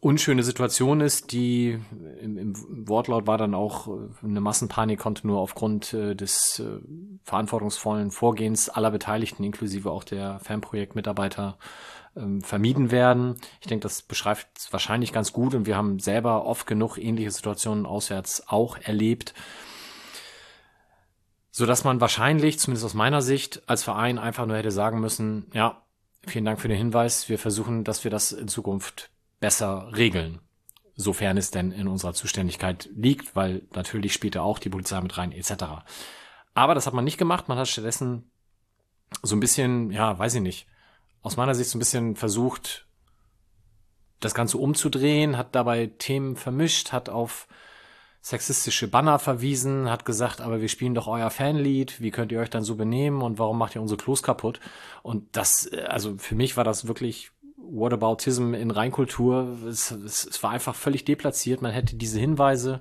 unschöne 0.00 0.42
Situation 0.42 1.00
ist, 1.00 1.32
die 1.32 1.78
im, 2.20 2.38
im, 2.38 2.88
Wortlaut 2.88 3.26
war 3.26 3.38
dann 3.38 3.54
auch 3.54 3.88
äh, 3.88 3.90
eine 4.22 4.40
Massenpanik 4.40 4.98
konnte 4.98 5.26
nur 5.26 5.40
aufgrund 5.40 5.92
äh, 5.92 6.14
des 6.14 6.60
äh, 6.60 6.80
verantwortungsvollen 7.24 8.10
Vorgehens 8.10 8.68
aller 8.68 8.90
Beteiligten, 8.90 9.44
inklusive 9.44 9.90
auch 9.90 10.04
der 10.04 10.40
Fanprojektmitarbeiter, 10.40 11.58
ähm, 12.16 12.42
vermieden 12.42 12.90
werden. 12.90 13.36
Ich 13.60 13.66
denke, 13.66 13.82
das 13.82 14.02
beschreibt 14.02 14.58
es 14.58 14.72
wahrscheinlich 14.72 15.12
ganz 15.12 15.32
gut 15.32 15.54
und 15.54 15.66
wir 15.66 15.76
haben 15.76 15.98
selber 15.98 16.44
oft 16.44 16.66
genug 16.66 16.98
ähnliche 16.98 17.30
Situationen 17.30 17.86
auswärts 17.86 18.48
auch 18.48 18.76
erlebt, 18.78 19.34
so 21.50 21.66
dass 21.66 21.84
man 21.84 22.00
wahrscheinlich, 22.00 22.58
zumindest 22.58 22.86
aus 22.86 22.94
meiner 22.94 23.22
Sicht, 23.22 23.62
als 23.66 23.82
Verein 23.82 24.18
einfach 24.18 24.46
nur 24.46 24.56
hätte 24.56 24.70
sagen 24.70 25.00
müssen, 25.00 25.46
ja, 25.52 25.82
vielen 26.26 26.44
Dank 26.44 26.60
für 26.60 26.68
den 26.68 26.78
Hinweis. 26.78 27.28
Wir 27.28 27.38
versuchen, 27.38 27.84
dass 27.84 28.04
wir 28.04 28.10
das 28.10 28.32
in 28.32 28.48
Zukunft 28.48 29.10
besser 29.40 29.90
regeln, 29.94 30.40
sofern 30.94 31.36
es 31.36 31.50
denn 31.50 31.72
in 31.72 31.88
unserer 31.88 32.14
Zuständigkeit 32.14 32.88
liegt, 32.94 33.36
weil 33.36 33.62
natürlich 33.74 34.12
spielt 34.12 34.34
ja 34.34 34.42
auch 34.42 34.58
die 34.58 34.70
Polizei 34.70 35.00
mit 35.00 35.18
rein 35.18 35.32
etc. 35.32 35.64
Aber 36.54 36.74
das 36.74 36.86
hat 36.86 36.94
man 36.94 37.04
nicht 37.04 37.18
gemacht. 37.18 37.48
Man 37.48 37.58
hat 37.58 37.68
stattdessen 37.68 38.30
so 39.22 39.36
ein 39.36 39.40
bisschen, 39.40 39.90
ja, 39.90 40.18
weiß 40.18 40.34
ich 40.34 40.40
nicht, 40.40 40.66
aus 41.22 41.36
meiner 41.36 41.54
Sicht 41.54 41.70
so 41.70 41.78
ein 41.78 41.80
bisschen 41.80 42.16
versucht, 42.16 42.86
das 44.20 44.34
Ganze 44.34 44.58
umzudrehen, 44.58 45.36
hat 45.36 45.54
dabei 45.54 45.86
Themen 45.98 46.36
vermischt, 46.36 46.92
hat 46.92 47.08
auf 47.08 47.48
sexistische 48.20 48.86
Banner 48.86 49.18
verwiesen, 49.18 49.90
hat 49.90 50.04
gesagt, 50.04 50.40
aber 50.40 50.60
wir 50.60 50.68
spielen 50.68 50.94
doch 50.94 51.08
euer 51.08 51.30
Fanlied, 51.30 52.00
wie 52.00 52.12
könnt 52.12 52.30
ihr 52.30 52.38
euch 52.38 52.50
dann 52.50 52.62
so 52.62 52.76
benehmen 52.76 53.20
und 53.20 53.38
warum 53.40 53.58
macht 53.58 53.74
ihr 53.74 53.82
unsere 53.82 53.98
Klos 53.98 54.22
kaputt? 54.22 54.60
Und 55.02 55.36
das, 55.36 55.68
also 55.86 56.16
für 56.18 56.36
mich 56.36 56.56
war 56.56 56.62
das 56.62 56.86
wirklich 56.86 57.32
Whataboutism 57.56 58.54
in 58.54 58.70
Reinkultur. 58.70 59.58
Es, 59.68 59.90
es, 59.90 60.24
es 60.24 60.42
war 60.42 60.50
einfach 60.50 60.74
völlig 60.74 61.04
deplatziert. 61.04 61.62
Man 61.62 61.72
hätte 61.72 61.96
diese 61.96 62.20
Hinweise 62.20 62.80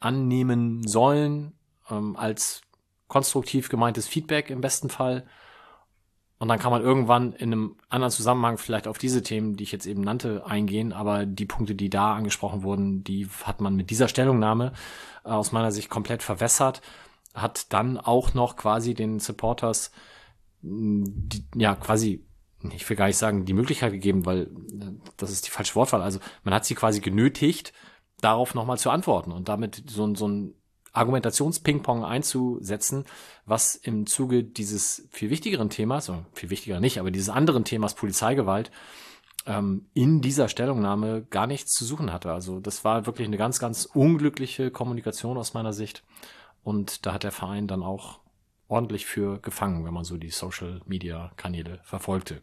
annehmen 0.00 0.86
sollen 0.86 1.52
ähm, 1.90 2.16
als 2.16 2.62
konstruktiv 3.06 3.68
gemeintes 3.68 4.08
Feedback 4.08 4.50
im 4.50 4.60
besten 4.60 4.88
Fall. 4.88 5.26
Und 6.40 6.48
dann 6.48 6.58
kann 6.58 6.72
man 6.72 6.80
irgendwann 6.80 7.34
in 7.34 7.52
einem 7.52 7.76
anderen 7.90 8.10
Zusammenhang 8.10 8.56
vielleicht 8.56 8.88
auf 8.88 8.96
diese 8.96 9.22
Themen, 9.22 9.56
die 9.56 9.64
ich 9.64 9.72
jetzt 9.72 9.84
eben 9.84 10.00
nannte, 10.00 10.46
eingehen. 10.46 10.94
Aber 10.94 11.26
die 11.26 11.44
Punkte, 11.44 11.74
die 11.74 11.90
da 11.90 12.14
angesprochen 12.14 12.62
wurden, 12.62 13.04
die 13.04 13.28
hat 13.44 13.60
man 13.60 13.76
mit 13.76 13.90
dieser 13.90 14.08
Stellungnahme 14.08 14.72
äh, 15.24 15.28
aus 15.28 15.52
meiner 15.52 15.70
Sicht 15.70 15.90
komplett 15.90 16.22
verwässert. 16.22 16.80
Hat 17.34 17.70
dann 17.74 17.98
auch 17.98 18.32
noch 18.32 18.56
quasi 18.56 18.94
den 18.94 19.20
Supporters, 19.20 19.92
die, 20.62 21.44
ja, 21.54 21.74
quasi 21.74 22.26
ich 22.72 22.88
will 22.88 22.96
gar 22.96 23.06
nicht 23.06 23.16
sagen, 23.16 23.44
die 23.44 23.54
Möglichkeit 23.54 23.92
gegeben, 23.92 24.26
weil 24.26 24.42
äh, 24.42 24.92
das 25.18 25.30
ist 25.30 25.46
die 25.46 25.50
falsche 25.50 25.74
Wortwahl. 25.74 26.02
Also 26.02 26.20
man 26.42 26.54
hat 26.54 26.64
sie 26.64 26.74
quasi 26.74 27.00
genötigt, 27.00 27.74
darauf 28.22 28.54
nochmal 28.54 28.78
zu 28.78 28.90
antworten 28.90 29.32
und 29.32 29.48
damit 29.48 29.84
so, 29.88 30.14
so 30.14 30.28
ein 30.28 30.54
Argumentationsping-Pong 30.92 32.04
einzusetzen, 32.04 33.04
was 33.46 33.76
im 33.76 34.06
Zuge 34.06 34.44
dieses 34.44 35.08
viel 35.10 35.30
wichtigeren 35.30 35.70
Themas, 35.70 36.10
viel 36.32 36.50
wichtiger 36.50 36.80
nicht, 36.80 36.98
aber 36.98 37.10
dieses 37.10 37.28
anderen 37.28 37.64
Themas 37.64 37.94
Polizeigewalt 37.94 38.70
ähm, 39.46 39.86
in 39.94 40.20
dieser 40.20 40.48
Stellungnahme 40.48 41.26
gar 41.30 41.46
nichts 41.46 41.72
zu 41.72 41.84
suchen 41.84 42.12
hatte. 42.12 42.32
Also 42.32 42.60
das 42.60 42.84
war 42.84 43.06
wirklich 43.06 43.26
eine 43.26 43.36
ganz, 43.36 43.58
ganz 43.58 43.86
unglückliche 43.86 44.70
Kommunikation 44.70 45.38
aus 45.38 45.54
meiner 45.54 45.72
Sicht. 45.72 46.04
Und 46.62 47.06
da 47.06 47.14
hat 47.14 47.24
der 47.24 47.32
Verein 47.32 47.66
dann 47.66 47.82
auch 47.82 48.20
ordentlich 48.68 49.06
für 49.06 49.40
gefangen, 49.40 49.84
wenn 49.84 49.94
man 49.94 50.04
so 50.04 50.16
die 50.16 50.30
Social-Media-Kanäle 50.30 51.80
verfolgte. 51.82 52.42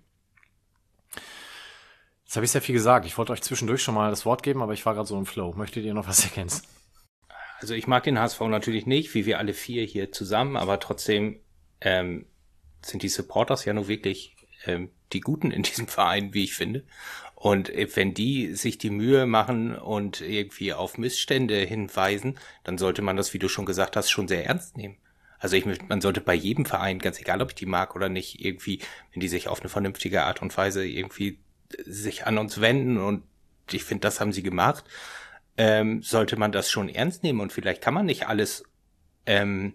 Jetzt 2.25 2.35
habe 2.35 2.45
ich 2.45 2.51
sehr 2.51 2.61
viel 2.61 2.73
gesagt. 2.73 3.05
Ich 3.05 3.17
wollte 3.17 3.31
euch 3.31 3.41
zwischendurch 3.41 3.81
schon 3.81 3.95
mal 3.95 4.09
das 4.09 4.25
Wort 4.25 4.43
geben, 4.43 4.61
aber 4.61 4.73
ich 4.73 4.85
war 4.85 4.93
gerade 4.93 5.07
so 5.07 5.17
im 5.17 5.25
Flow. 5.25 5.53
Möchtet 5.53 5.85
ihr 5.85 5.93
noch 5.93 6.07
was 6.07 6.25
ergänzen? 6.25 6.63
Also 7.59 7.73
ich 7.73 7.87
mag 7.87 8.03
den 8.03 8.19
HSV 8.19 8.39
natürlich 8.41 8.85
nicht, 8.85 9.13
wie 9.13 9.25
wir 9.25 9.39
alle 9.39 9.53
vier 9.53 9.83
hier 9.83 10.11
zusammen, 10.11 10.57
aber 10.57 10.79
trotzdem 10.79 11.39
ähm, 11.81 12.25
sind 12.81 13.03
die 13.03 13.09
Supporters 13.09 13.65
ja 13.65 13.73
nur 13.73 13.87
wirklich 13.87 14.35
ähm, 14.65 14.89
die 15.13 15.21
Guten 15.21 15.51
in 15.51 15.63
diesem 15.63 15.87
Verein, 15.87 16.33
wie 16.33 16.43
ich 16.43 16.53
finde. 16.53 16.83
Und 17.35 17.69
äh, 17.69 17.87
wenn 17.95 18.13
die 18.13 18.53
sich 18.55 18.77
die 18.77 18.89
Mühe 18.89 19.25
machen 19.25 19.75
und 19.75 20.21
irgendwie 20.21 20.73
auf 20.73 20.97
Missstände 20.97 21.57
hinweisen, 21.59 22.37
dann 22.63 22.77
sollte 22.77 23.01
man 23.01 23.17
das, 23.17 23.33
wie 23.33 23.39
du 23.39 23.49
schon 23.49 23.65
gesagt 23.65 23.95
hast, 23.95 24.09
schon 24.09 24.27
sehr 24.27 24.45
ernst 24.45 24.77
nehmen. 24.77 24.97
Also 25.39 25.55
ich, 25.55 25.65
man 25.65 26.01
sollte 26.01 26.21
bei 26.21 26.33
jedem 26.33 26.65
Verein, 26.65 26.99
ganz 26.99 27.19
egal, 27.19 27.41
ob 27.41 27.49
ich 27.49 27.55
die 27.55 27.67
mag 27.67 27.95
oder 27.95 28.09
nicht, 28.09 28.43
irgendwie, 28.43 28.81
wenn 29.13 29.19
die 29.19 29.27
sich 29.27 29.47
auf 29.47 29.59
eine 29.59 29.69
vernünftige 29.69 30.23
Art 30.23 30.41
und 30.41 30.55
Weise 30.57 30.85
irgendwie 30.85 31.39
sich 31.85 32.25
an 32.25 32.37
uns 32.37 32.59
wenden 32.59 32.97
und 32.97 33.23
ich 33.71 33.83
finde, 33.83 34.01
das 34.01 34.19
haben 34.19 34.31
sie 34.31 34.43
gemacht, 34.43 34.85
ähm, 35.57 36.01
sollte 36.03 36.37
man 36.37 36.51
das 36.51 36.69
schon 36.69 36.89
ernst 36.89 37.23
nehmen 37.23 37.39
und 37.41 37.51
vielleicht 37.51 37.81
kann 37.81 37.93
man 37.93 38.05
nicht 38.05 38.27
alles 38.27 38.63
ähm, 39.25 39.73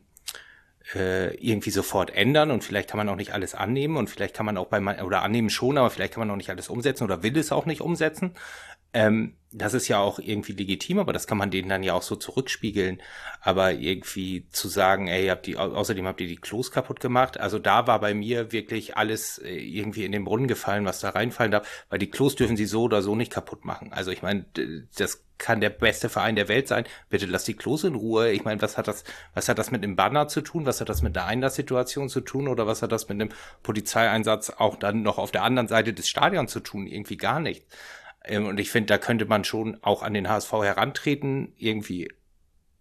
äh, 0.95 1.35
irgendwie 1.37 1.71
sofort 1.71 2.11
ändern 2.11 2.51
und 2.51 2.65
vielleicht 2.65 2.89
kann 2.89 2.99
man 2.99 3.09
auch 3.09 3.17
nicht 3.17 3.33
alles 3.33 3.55
annehmen 3.55 3.97
und 3.97 4.09
vielleicht 4.09 4.35
kann 4.35 4.47
man 4.47 4.57
auch 4.57 4.67
bei 4.67 4.81
man 4.81 5.01
oder 5.01 5.23
annehmen 5.23 5.51
schon, 5.51 5.79
aber 5.79 5.91
vielleicht 5.91 6.15
kann 6.15 6.21
man 6.21 6.31
auch 6.31 6.37
nicht 6.37 6.51
alles 6.51 6.69
umsetzen 6.69 7.05
oder 7.05 7.23
will 7.23 7.37
es 7.37 7.53
auch 7.53 7.67
nicht 7.67 7.81
umsetzen. 7.81 8.35
Ähm, 8.93 9.37
das 9.53 9.75
ist 9.75 9.89
ja 9.89 9.99
auch 9.99 10.19
irgendwie 10.19 10.53
legitim, 10.53 10.99
aber 10.99 11.13
das 11.13 11.27
kann 11.27 11.39
man 11.39 11.51
denen 11.51 11.69
dann 11.69 11.83
ja 11.83 11.95
auch 11.95 12.03
so 12.03 12.17
zurückspiegeln. 12.17 13.03
Aber 13.41 13.73
irgendwie 13.73 14.47
zu 14.51 14.69
sagen, 14.69 15.09
ey, 15.09 15.27
habt 15.29 15.47
die, 15.47 15.57
außerdem 15.57 16.07
habt 16.07 16.21
ihr 16.21 16.29
die 16.29 16.37
Klos 16.37 16.71
kaputt 16.71 17.01
gemacht. 17.01 17.39
Also 17.39 17.59
da 17.59 17.87
war 17.87 18.01
bei 18.01 18.15
mir 18.15 18.53
wirklich 18.53 18.97
alles 18.97 19.39
äh, 19.39 19.55
irgendwie 19.55 20.05
in 20.05 20.13
den 20.13 20.25
Brunnen 20.25 20.49
gefallen, 20.49 20.87
was 20.87 21.01
da 21.01 21.11
reinfallen 21.11 21.53
darf, 21.53 21.85
weil 21.91 21.99
die 21.99 22.11
Klos 22.11 22.35
dürfen 22.35 22.57
sie 22.57 22.67
so 22.67 22.83
oder 22.83 23.03
so 23.03 23.15
nicht 23.15 23.33
kaputt 23.33 23.65
machen. 23.65 23.93
Also 23.93 24.11
ich 24.11 24.23
meine, 24.23 24.47
das 24.97 25.25
kann 25.39 25.61
der 25.61 25.71
beste 25.71 26.09
Verein 26.09 26.37
der 26.37 26.49
Welt 26.49 26.69
sein. 26.69 26.85
Bitte 27.11 27.27
lass 27.27 27.45
die 27.45 27.55
Klos 27.55 27.83
in 27.85 27.97
Ruhe. 27.97 28.31
Ich 28.31 28.45
meine, 28.45 28.63
was 28.63 28.79
hat 28.79 28.87
das, 28.87 29.03
was 29.35 29.49
hat 29.49 29.59
das 29.59 29.73
mit 29.73 29.83
dem 29.83 29.97
Banner 29.97 30.29
zu 30.29 30.41
tun? 30.41 30.67
Was 30.67 30.81
hat 30.81 30.89
das 30.89 31.03
mit 31.03 31.17
der 31.17 31.27
Einlasssituation 31.27 32.09
zu 32.09 32.21
tun? 32.21 32.47
Oder 32.47 32.67
was 32.67 32.81
hat 32.81 32.93
das 32.93 33.09
mit 33.09 33.21
dem 33.21 33.31
Polizeieinsatz 33.65 34.51
auch 34.51 34.77
dann 34.77 35.03
noch 35.03 35.19
auf 35.19 35.33
der 35.33 35.43
anderen 35.43 35.67
Seite 35.69 35.93
des 35.93 36.09
Stadions 36.09 36.53
zu 36.53 36.61
tun? 36.61 36.87
Irgendwie 36.87 37.17
gar 37.17 37.41
nicht. 37.41 37.67
Ähm, 38.25 38.47
und 38.47 38.61
ich 38.61 38.71
finde, 38.71 38.87
da 38.89 38.99
könnte 38.99 39.27
man 39.27 39.45
schon 39.45 39.83
auch 39.83 40.03
an 40.03 40.15
den 40.15 40.29
HSV 40.29 40.53
herantreten, 40.53 41.53
irgendwie 41.57 42.09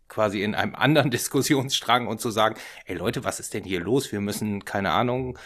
quasi 0.07 0.43
in 0.43 0.55
einem 0.55 0.75
anderen 0.75 1.11
Diskussionsstrang 1.11 2.07
und 2.07 2.21
zu 2.21 2.31
sagen, 2.31 2.55
ey 2.85 2.95
Leute, 2.95 3.23
was 3.23 3.39
ist 3.39 3.53
denn 3.53 3.63
hier 3.63 3.79
los? 3.79 4.11
Wir 4.11 4.21
müssen, 4.21 4.65
keine 4.65 4.91
Ahnung, 4.91 5.37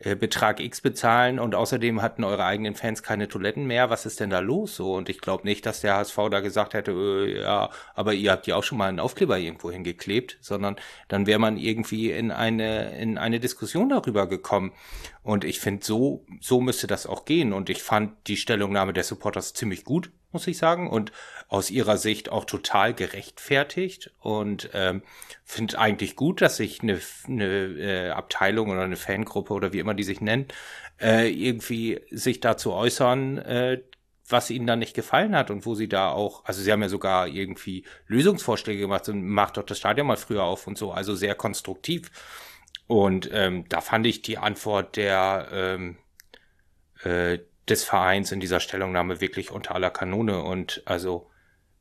äh, 0.00 0.16
Betrag 0.16 0.60
X 0.60 0.80
bezahlen 0.80 1.38
und 1.38 1.54
außerdem 1.54 2.00
hatten 2.00 2.24
eure 2.24 2.44
eigenen 2.44 2.74
Fans 2.74 3.02
keine 3.02 3.28
Toiletten 3.28 3.66
mehr. 3.66 3.90
Was 3.90 4.06
ist 4.06 4.18
denn 4.18 4.30
da 4.30 4.38
los 4.38 4.74
so? 4.74 4.94
Und 4.94 5.10
ich 5.10 5.20
glaube 5.20 5.46
nicht, 5.46 5.66
dass 5.66 5.82
der 5.82 5.96
HSV 5.96 6.16
da 6.30 6.40
gesagt 6.40 6.72
hätte, 6.72 6.92
äh, 6.92 7.42
ja, 7.42 7.68
aber 7.94 8.14
ihr 8.14 8.32
habt 8.32 8.46
ja 8.46 8.56
auch 8.56 8.64
schon 8.64 8.78
mal 8.78 8.88
einen 8.88 8.98
Aufkleber 8.98 9.38
irgendwo 9.38 9.70
hingeklebt, 9.70 10.38
sondern 10.40 10.76
dann 11.08 11.26
wäre 11.26 11.38
man 11.38 11.58
irgendwie 11.58 12.10
in 12.12 12.30
eine, 12.30 12.98
in 12.98 13.18
eine 13.18 13.40
Diskussion 13.40 13.90
darüber 13.90 14.26
gekommen. 14.26 14.72
Und 15.22 15.44
ich 15.44 15.60
finde, 15.60 15.84
so, 15.84 16.24
so 16.40 16.62
müsste 16.62 16.86
das 16.86 17.06
auch 17.06 17.26
gehen. 17.26 17.52
Und 17.52 17.68
ich 17.68 17.82
fand 17.82 18.26
die 18.26 18.38
Stellungnahme 18.38 18.94
der 18.94 19.04
Supporters 19.04 19.52
ziemlich 19.52 19.84
gut, 19.84 20.10
muss 20.32 20.46
ich 20.46 20.58
sagen. 20.58 20.88
Und 20.88 21.12
aus 21.48 21.70
ihrer 21.70 21.96
Sicht 21.96 22.30
auch 22.30 22.44
total 22.44 22.94
gerechtfertigt. 22.94 24.12
Und 24.20 24.70
ähm, 24.72 25.02
finde 25.44 25.78
eigentlich 25.78 26.16
gut, 26.16 26.40
dass 26.40 26.56
sich 26.56 26.82
eine, 26.82 27.00
eine 27.26 27.46
äh, 27.46 28.10
Abteilung 28.10 28.70
oder 28.70 28.82
eine 28.82 28.96
Fangruppe 28.96 29.52
oder 29.54 29.72
wie 29.72 29.78
immer 29.80 29.94
die 29.94 30.04
sich 30.04 30.20
nennt, 30.20 30.54
äh, 31.00 31.28
irgendwie 31.28 32.00
sich 32.10 32.40
dazu 32.40 32.72
äußern, 32.72 33.38
äh, 33.38 33.82
was 34.28 34.50
ihnen 34.50 34.66
da 34.66 34.76
nicht 34.76 34.94
gefallen 34.94 35.34
hat 35.34 35.50
und 35.50 35.66
wo 35.66 35.74
sie 35.74 35.88
da 35.88 36.10
auch, 36.10 36.44
also 36.44 36.62
sie 36.62 36.70
haben 36.70 36.82
ja 36.82 36.88
sogar 36.88 37.26
irgendwie 37.26 37.84
Lösungsvorschläge 38.06 38.80
gemacht 38.80 39.08
und 39.08 39.26
macht 39.26 39.56
doch 39.56 39.64
das 39.64 39.78
Stadion 39.78 40.06
mal 40.06 40.16
früher 40.16 40.44
auf 40.44 40.66
und 40.66 40.78
so, 40.78 40.92
also 40.92 41.14
sehr 41.14 41.34
konstruktiv. 41.34 42.10
Und 42.86 43.28
ähm, 43.32 43.64
da 43.68 43.80
fand 43.80 44.06
ich 44.06 44.22
die 44.22 44.38
Antwort 44.38 44.96
der 44.96 45.48
ähm, 45.52 45.96
äh, 47.02 47.38
des 47.70 47.84
Vereins 47.84 48.32
in 48.32 48.40
dieser 48.40 48.60
Stellungnahme 48.60 49.20
wirklich 49.20 49.50
unter 49.50 49.74
aller 49.74 49.90
Kanone. 49.90 50.42
Und 50.42 50.82
also 50.84 51.30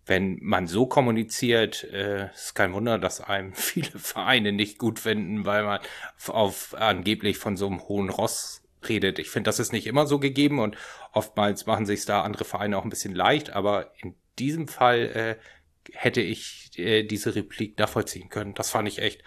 wenn 0.05 0.39
man 0.41 0.67
so 0.67 0.85
kommuniziert, 0.85 1.83
äh, 1.85 2.31
ist 2.31 2.55
kein 2.55 2.73
Wunder, 2.73 2.97
dass 2.97 3.21
einem 3.21 3.53
viele 3.55 3.97
Vereine 3.97 4.51
nicht 4.51 4.77
gut 4.77 4.99
finden, 4.99 5.45
weil 5.45 5.63
man 5.63 5.79
auf 6.27 6.75
angeblich 6.75 7.37
von 7.37 7.57
so 7.57 7.67
einem 7.67 7.87
hohen 7.87 8.09
Ross 8.09 8.63
redet. 8.87 9.19
Ich 9.19 9.29
finde, 9.29 9.49
das 9.49 9.59
ist 9.59 9.73
nicht 9.73 9.87
immer 9.87 10.07
so 10.07 10.19
gegeben 10.19 10.59
und 10.59 10.77
oftmals 11.11 11.65
machen 11.65 11.85
sich 11.85 12.05
da 12.05 12.21
andere 12.21 12.45
Vereine 12.45 12.77
auch 12.77 12.83
ein 12.83 12.89
bisschen 12.89 13.13
leicht, 13.13 13.49
aber 13.49 13.91
in 14.01 14.15
diesem 14.37 14.69
Fall 14.69 14.99
äh, 14.99 15.35
hätte 15.91 16.21
ich 16.21 16.71
äh, 16.77 17.03
diese 17.03 17.35
Replik 17.35 17.77
nachvollziehen 17.77 18.29
können. 18.29 18.53
Das 18.53 18.69
fand 18.69 18.87
ich 18.87 18.99
echt 18.99 19.23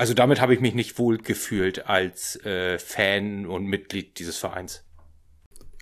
also 0.00 0.14
damit 0.14 0.40
habe 0.40 0.54
ich 0.54 0.60
mich 0.60 0.72
nicht 0.72 0.98
wohl 0.98 1.18
gefühlt 1.18 1.86
als 1.86 2.42
äh, 2.46 2.78
Fan 2.78 3.44
und 3.44 3.66
Mitglied 3.66 4.18
dieses 4.18 4.38
Vereins. 4.38 4.82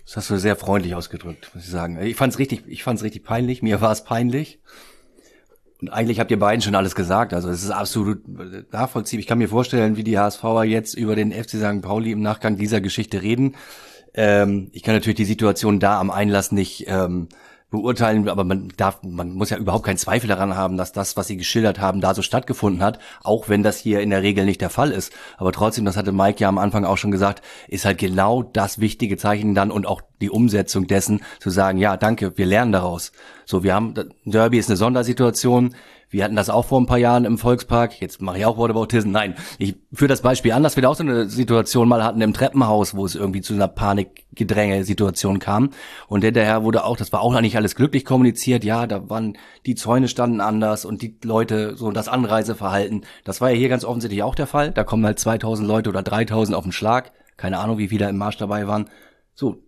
Das 0.09 0.16
hast 0.16 0.30
du 0.30 0.38
sehr 0.38 0.56
freundlich 0.56 0.94
ausgedrückt, 0.94 1.50
muss 1.52 1.64
ich 1.64 1.70
sagen. 1.70 2.00
Ich 2.00 2.16
fand's 2.16 2.38
richtig, 2.38 2.62
ich 2.66 2.82
fand's 2.82 3.02
richtig 3.02 3.24
peinlich. 3.24 3.61
Mir 3.61 3.82
war 3.82 3.92
es 3.92 4.04
peinlich. 4.04 4.59
Und 5.82 5.90
eigentlich 5.90 6.18
habt 6.18 6.30
ihr 6.30 6.38
beiden 6.38 6.62
schon 6.62 6.74
alles 6.74 6.94
gesagt. 6.94 7.34
Also 7.34 7.50
es 7.50 7.62
ist 7.62 7.70
absolut 7.70 8.22
nachvollziehbar. 8.72 9.20
Ich 9.20 9.26
kann 9.26 9.36
mir 9.36 9.50
vorstellen, 9.50 9.98
wie 9.98 10.04
die 10.04 10.18
HSVer 10.18 10.64
jetzt 10.64 10.94
über 10.94 11.14
den 11.14 11.30
FC 11.30 11.56
St. 11.56 11.82
Pauli 11.82 12.12
im 12.12 12.22
Nachgang 12.22 12.56
dieser 12.56 12.80
Geschichte 12.80 13.20
reden. 13.20 13.54
Ähm, 14.14 14.70
ich 14.72 14.82
kann 14.82 14.94
natürlich 14.94 15.18
die 15.18 15.26
Situation 15.26 15.78
da 15.78 16.00
am 16.00 16.11
Einlass 16.11 16.52
nicht 16.52 16.86
ähm, 16.88 17.28
beurteilen, 17.70 18.28
aber 18.28 18.44
man 18.44 18.72
darf, 18.76 19.00
man 19.02 19.32
muss 19.32 19.50
ja 19.50 19.58
überhaupt 19.58 19.84
keinen 19.84 19.98
Zweifel 19.98 20.26
daran 20.26 20.56
haben, 20.56 20.78
dass 20.78 20.92
das, 20.92 21.16
was 21.16 21.26
Sie 21.26 21.36
geschildert 21.36 21.78
haben, 21.80 22.00
da 22.00 22.14
so 22.14 22.22
stattgefunden 22.22 22.82
hat, 22.82 22.98
auch 23.22 23.48
wenn 23.48 23.62
das 23.62 23.78
hier 23.78 24.00
in 24.00 24.10
der 24.10 24.22
Regel 24.22 24.46
nicht 24.46 24.60
der 24.60 24.70
Fall 24.70 24.90
ist. 24.90 25.12
Aber 25.36 25.52
trotzdem, 25.52 25.84
das 25.84 25.96
hatte 25.96 26.12
Mike 26.12 26.40
ja 26.40 26.48
am 26.48 26.58
Anfang 26.58 26.84
auch 26.84 26.96
schon 26.96 27.10
gesagt, 27.10 27.42
ist 27.68 27.84
halt 27.84 27.98
genau 27.98 28.42
das 28.42 28.78
wichtige 28.78 29.18
Zeichen 29.18 29.54
dann 29.54 29.70
und 29.70 29.86
auch 29.86 30.00
die 30.20 30.30
Umsetzung 30.30 30.86
dessen, 30.86 31.20
zu 31.40 31.50
sagen, 31.50 31.78
ja, 31.78 31.96
danke, 31.96 32.36
wir 32.38 32.46
lernen 32.46 32.72
daraus. 32.72 33.12
So, 33.44 33.62
wir 33.62 33.74
haben, 33.74 33.94
Derby 34.24 34.58
ist 34.58 34.70
eine 34.70 34.76
Sondersituation, 34.76 35.74
wir 36.11 36.24
hatten 36.24 36.36
das 36.36 36.48
auch 36.48 36.64
vor 36.64 36.80
ein 36.80 36.86
paar 36.86 36.98
Jahren 36.98 37.24
im 37.24 37.36
Volkspark. 37.36 38.00
Jetzt 38.00 38.22
mache 38.22 38.38
ich 38.38 38.46
auch 38.46 38.56
Whataboutism. 38.56 39.11
Nein, 39.11 39.34
ich 39.59 39.76
führe 39.92 40.09
das 40.09 40.22
Beispiel 40.22 40.52
an, 40.52 40.62
dass 40.62 40.76
wir 40.76 40.82
da 40.82 40.88
auch 40.88 40.94
so 40.94 41.02
eine 41.02 41.28
Situation 41.28 41.86
mal 41.86 42.02
hatten 42.02 42.20
im 42.22 42.32
Treppenhaus, 42.32 42.94
wo 42.94 43.04
es 43.04 43.14
irgendwie 43.14 43.42
zu 43.42 43.52
einer 43.52 43.68
Panikgedränge-Situation 43.68 45.38
kam. 45.38 45.70
Und 46.06 46.24
hinterher 46.24 46.64
wurde 46.64 46.84
auch, 46.84 46.96
das 46.96 47.12
war 47.12 47.20
auch 47.20 47.38
nicht 47.40 47.56
alles 47.56 47.74
glücklich 47.74 48.04
kommuniziert. 48.04 48.64
Ja, 48.64 48.86
da 48.86 49.11
waren, 49.11 49.36
die 49.66 49.74
Zäune 49.74 50.09
standen 50.09 50.40
anders 50.40 50.84
und 50.84 51.02
die 51.02 51.16
Leute, 51.22 51.76
so 51.76 51.90
das 51.90 52.09
Anreiseverhalten. 52.09 53.04
Das 53.24 53.40
war 53.40 53.50
ja 53.50 53.56
hier 53.56 53.68
ganz 53.68 53.84
offensichtlich 53.84 54.22
auch 54.22 54.34
der 54.34 54.46
Fall. 54.46 54.70
Da 54.70 54.84
kommen 54.84 55.04
halt 55.04 55.18
2000 55.18 55.68
Leute 55.68 55.90
oder 55.90 56.02
3000 56.02 56.56
auf 56.56 56.64
den 56.64 56.72
Schlag. 56.72 57.12
Keine 57.36 57.59
Ahnung, 57.59 57.78
wie 57.78 57.88
viele 57.88 58.09
im 58.09 58.16
Marsch 58.16 58.38
dabei 58.38 58.66
waren. 58.66 58.88
So, 59.34 59.62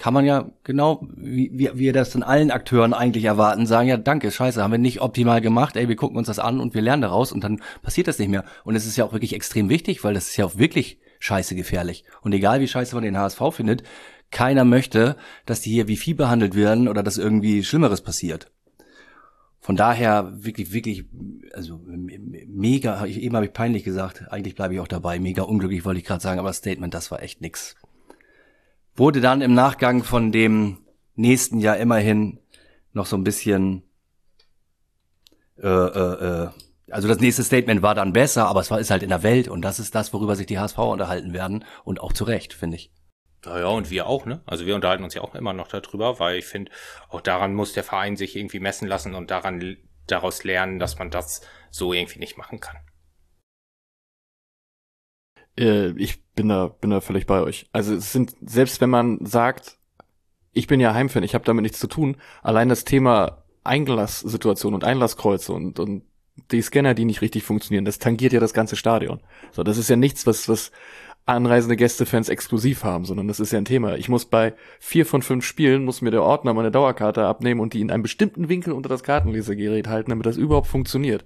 kann 0.00 0.14
man 0.14 0.24
ja 0.24 0.50
genau, 0.64 1.06
wie, 1.14 1.50
wie 1.52 1.70
wir 1.74 1.92
das 1.92 2.14
in 2.14 2.22
allen 2.22 2.50
Akteuren 2.50 2.94
eigentlich 2.94 3.24
erwarten, 3.24 3.66
sagen, 3.66 3.86
ja, 3.86 3.98
danke, 3.98 4.30
scheiße, 4.30 4.62
haben 4.62 4.70
wir 4.70 4.78
nicht 4.78 5.02
optimal 5.02 5.42
gemacht, 5.42 5.76
ey, 5.76 5.90
wir 5.90 5.96
gucken 5.96 6.16
uns 6.16 6.26
das 6.26 6.38
an 6.38 6.58
und 6.58 6.72
wir 6.72 6.80
lernen 6.80 7.02
daraus 7.02 7.32
und 7.32 7.44
dann 7.44 7.60
passiert 7.82 8.08
das 8.08 8.18
nicht 8.18 8.30
mehr. 8.30 8.46
Und 8.64 8.76
es 8.76 8.86
ist 8.86 8.96
ja 8.96 9.04
auch 9.04 9.12
wirklich 9.12 9.34
extrem 9.34 9.68
wichtig, 9.68 10.02
weil 10.02 10.14
das 10.14 10.28
ist 10.28 10.38
ja 10.38 10.46
auch 10.46 10.56
wirklich 10.56 10.98
scheiße 11.18 11.54
gefährlich. 11.54 12.04
Und 12.22 12.32
egal 12.32 12.60
wie 12.60 12.66
scheiße 12.66 12.94
man 12.94 13.04
den 13.04 13.18
HSV 13.18 13.42
findet, 13.52 13.82
keiner 14.30 14.64
möchte, 14.64 15.16
dass 15.44 15.60
die 15.60 15.70
hier 15.70 15.86
wie 15.86 15.98
Vieh 15.98 16.14
behandelt 16.14 16.54
werden 16.54 16.88
oder 16.88 17.02
dass 17.02 17.18
irgendwie 17.18 17.62
Schlimmeres 17.62 18.00
passiert. 18.00 18.50
Von 19.58 19.76
daher 19.76 20.32
wirklich, 20.32 20.72
wirklich, 20.72 21.04
also 21.52 21.78
mega, 21.84 23.04
eben 23.04 23.36
habe 23.36 23.44
ich 23.44 23.52
peinlich 23.52 23.84
gesagt, 23.84 24.24
eigentlich 24.30 24.54
bleibe 24.54 24.72
ich 24.72 24.80
auch 24.80 24.88
dabei, 24.88 25.20
mega 25.20 25.42
unglücklich 25.42 25.84
wollte 25.84 26.00
ich 26.00 26.06
gerade 26.06 26.22
sagen, 26.22 26.40
aber 26.40 26.54
Statement, 26.54 26.94
das 26.94 27.10
war 27.10 27.22
echt 27.22 27.42
nix 27.42 27.76
wurde 29.00 29.22
dann 29.22 29.40
im 29.40 29.54
Nachgang 29.54 30.04
von 30.04 30.30
dem 30.30 30.84
nächsten 31.14 31.58
Jahr 31.58 31.78
immerhin 31.78 32.38
noch 32.92 33.06
so 33.06 33.16
ein 33.16 33.24
bisschen 33.24 33.82
äh, 35.56 35.66
äh, 35.66 36.44
äh, 36.44 36.48
also 36.90 37.08
das 37.08 37.18
nächste 37.18 37.42
Statement 37.42 37.80
war 37.80 37.94
dann 37.94 38.12
besser, 38.12 38.46
aber 38.46 38.60
es 38.60 38.70
war 38.70 38.78
ist 38.78 38.90
halt 38.90 39.02
in 39.02 39.08
der 39.08 39.22
Welt 39.22 39.48
und 39.48 39.62
das 39.62 39.78
ist 39.78 39.94
das, 39.94 40.12
worüber 40.12 40.36
sich 40.36 40.46
die 40.46 40.58
HSV 40.58 40.76
unterhalten 40.78 41.32
werden 41.32 41.64
und 41.84 42.00
auch 42.00 42.12
zu 42.12 42.24
Recht, 42.24 42.52
finde 42.52 42.76
ich. 42.76 42.92
Ja, 43.46 43.60
ja, 43.60 43.66
und 43.68 43.88
wir 43.88 44.06
auch, 44.06 44.26
ne? 44.26 44.42
Also 44.44 44.66
wir 44.66 44.74
unterhalten 44.74 45.04
uns 45.04 45.14
ja 45.14 45.22
auch 45.22 45.34
immer 45.34 45.54
noch 45.54 45.68
darüber, 45.68 46.18
weil 46.18 46.38
ich 46.38 46.44
finde, 46.44 46.70
auch 47.08 47.22
daran 47.22 47.54
muss 47.54 47.72
der 47.72 47.84
Verein 47.84 48.16
sich 48.16 48.36
irgendwie 48.36 48.60
messen 48.60 48.86
lassen 48.86 49.14
und 49.14 49.30
daran 49.30 49.78
daraus 50.08 50.44
lernen, 50.44 50.78
dass 50.78 50.98
man 50.98 51.10
das 51.10 51.40
so 51.70 51.94
irgendwie 51.94 52.18
nicht 52.18 52.36
machen 52.36 52.60
kann. 52.60 52.76
Äh, 55.58 55.92
ich 55.92 56.22
bin 56.40 56.48
da, 56.48 56.68
bin 56.68 56.88
da 56.88 57.02
völlig 57.02 57.26
bei 57.26 57.42
euch. 57.42 57.66
Also 57.70 57.94
es 57.94 58.12
sind, 58.12 58.34
selbst 58.40 58.80
wenn 58.80 58.88
man 58.88 59.18
sagt, 59.26 59.76
ich 60.52 60.66
bin 60.66 60.80
ja 60.80 60.94
Heimfan, 60.94 61.22
ich 61.22 61.34
habe 61.34 61.44
damit 61.44 61.62
nichts 61.62 61.78
zu 61.78 61.86
tun, 61.86 62.16
allein 62.42 62.70
das 62.70 62.84
Thema 62.84 63.44
Einlasssituation 63.62 64.72
und 64.72 64.82
Einlasskreuze 64.82 65.52
und, 65.52 65.78
und 65.78 66.02
die 66.50 66.62
Scanner, 66.62 66.94
die 66.94 67.04
nicht 67.04 67.20
richtig 67.20 67.42
funktionieren, 67.42 67.84
das 67.84 67.98
tangiert 67.98 68.32
ja 68.32 68.40
das 68.40 68.54
ganze 68.54 68.74
Stadion. 68.74 69.20
So, 69.52 69.62
das 69.62 69.76
ist 69.76 69.90
ja 69.90 69.96
nichts, 69.96 70.26
was, 70.26 70.48
was 70.48 70.72
anreisende 71.26 71.76
Gästefans 71.76 72.30
exklusiv 72.30 72.84
haben, 72.84 73.04
sondern 73.04 73.28
das 73.28 73.38
ist 73.38 73.52
ja 73.52 73.58
ein 73.58 73.66
Thema. 73.66 73.96
Ich 73.96 74.08
muss 74.08 74.24
bei 74.24 74.54
vier 74.78 75.04
von 75.04 75.20
fünf 75.20 75.44
Spielen, 75.44 75.84
muss 75.84 76.00
mir 76.00 76.10
der 76.10 76.22
Ordner 76.22 76.54
meine 76.54 76.70
Dauerkarte 76.70 77.26
abnehmen 77.26 77.60
und 77.60 77.74
die 77.74 77.82
in 77.82 77.90
einem 77.90 78.02
bestimmten 78.02 78.48
Winkel 78.48 78.72
unter 78.72 78.88
das 78.88 79.02
Kartenlesergerät 79.02 79.88
halten, 79.88 80.08
damit 80.08 80.24
das 80.24 80.38
überhaupt 80.38 80.68
funktioniert. 80.68 81.22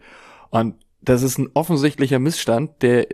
Und 0.51 0.75
das 1.01 1.23
ist 1.23 1.39
ein 1.39 1.51
offensichtlicher 1.55 2.19
Missstand, 2.19 2.83
der 2.83 3.07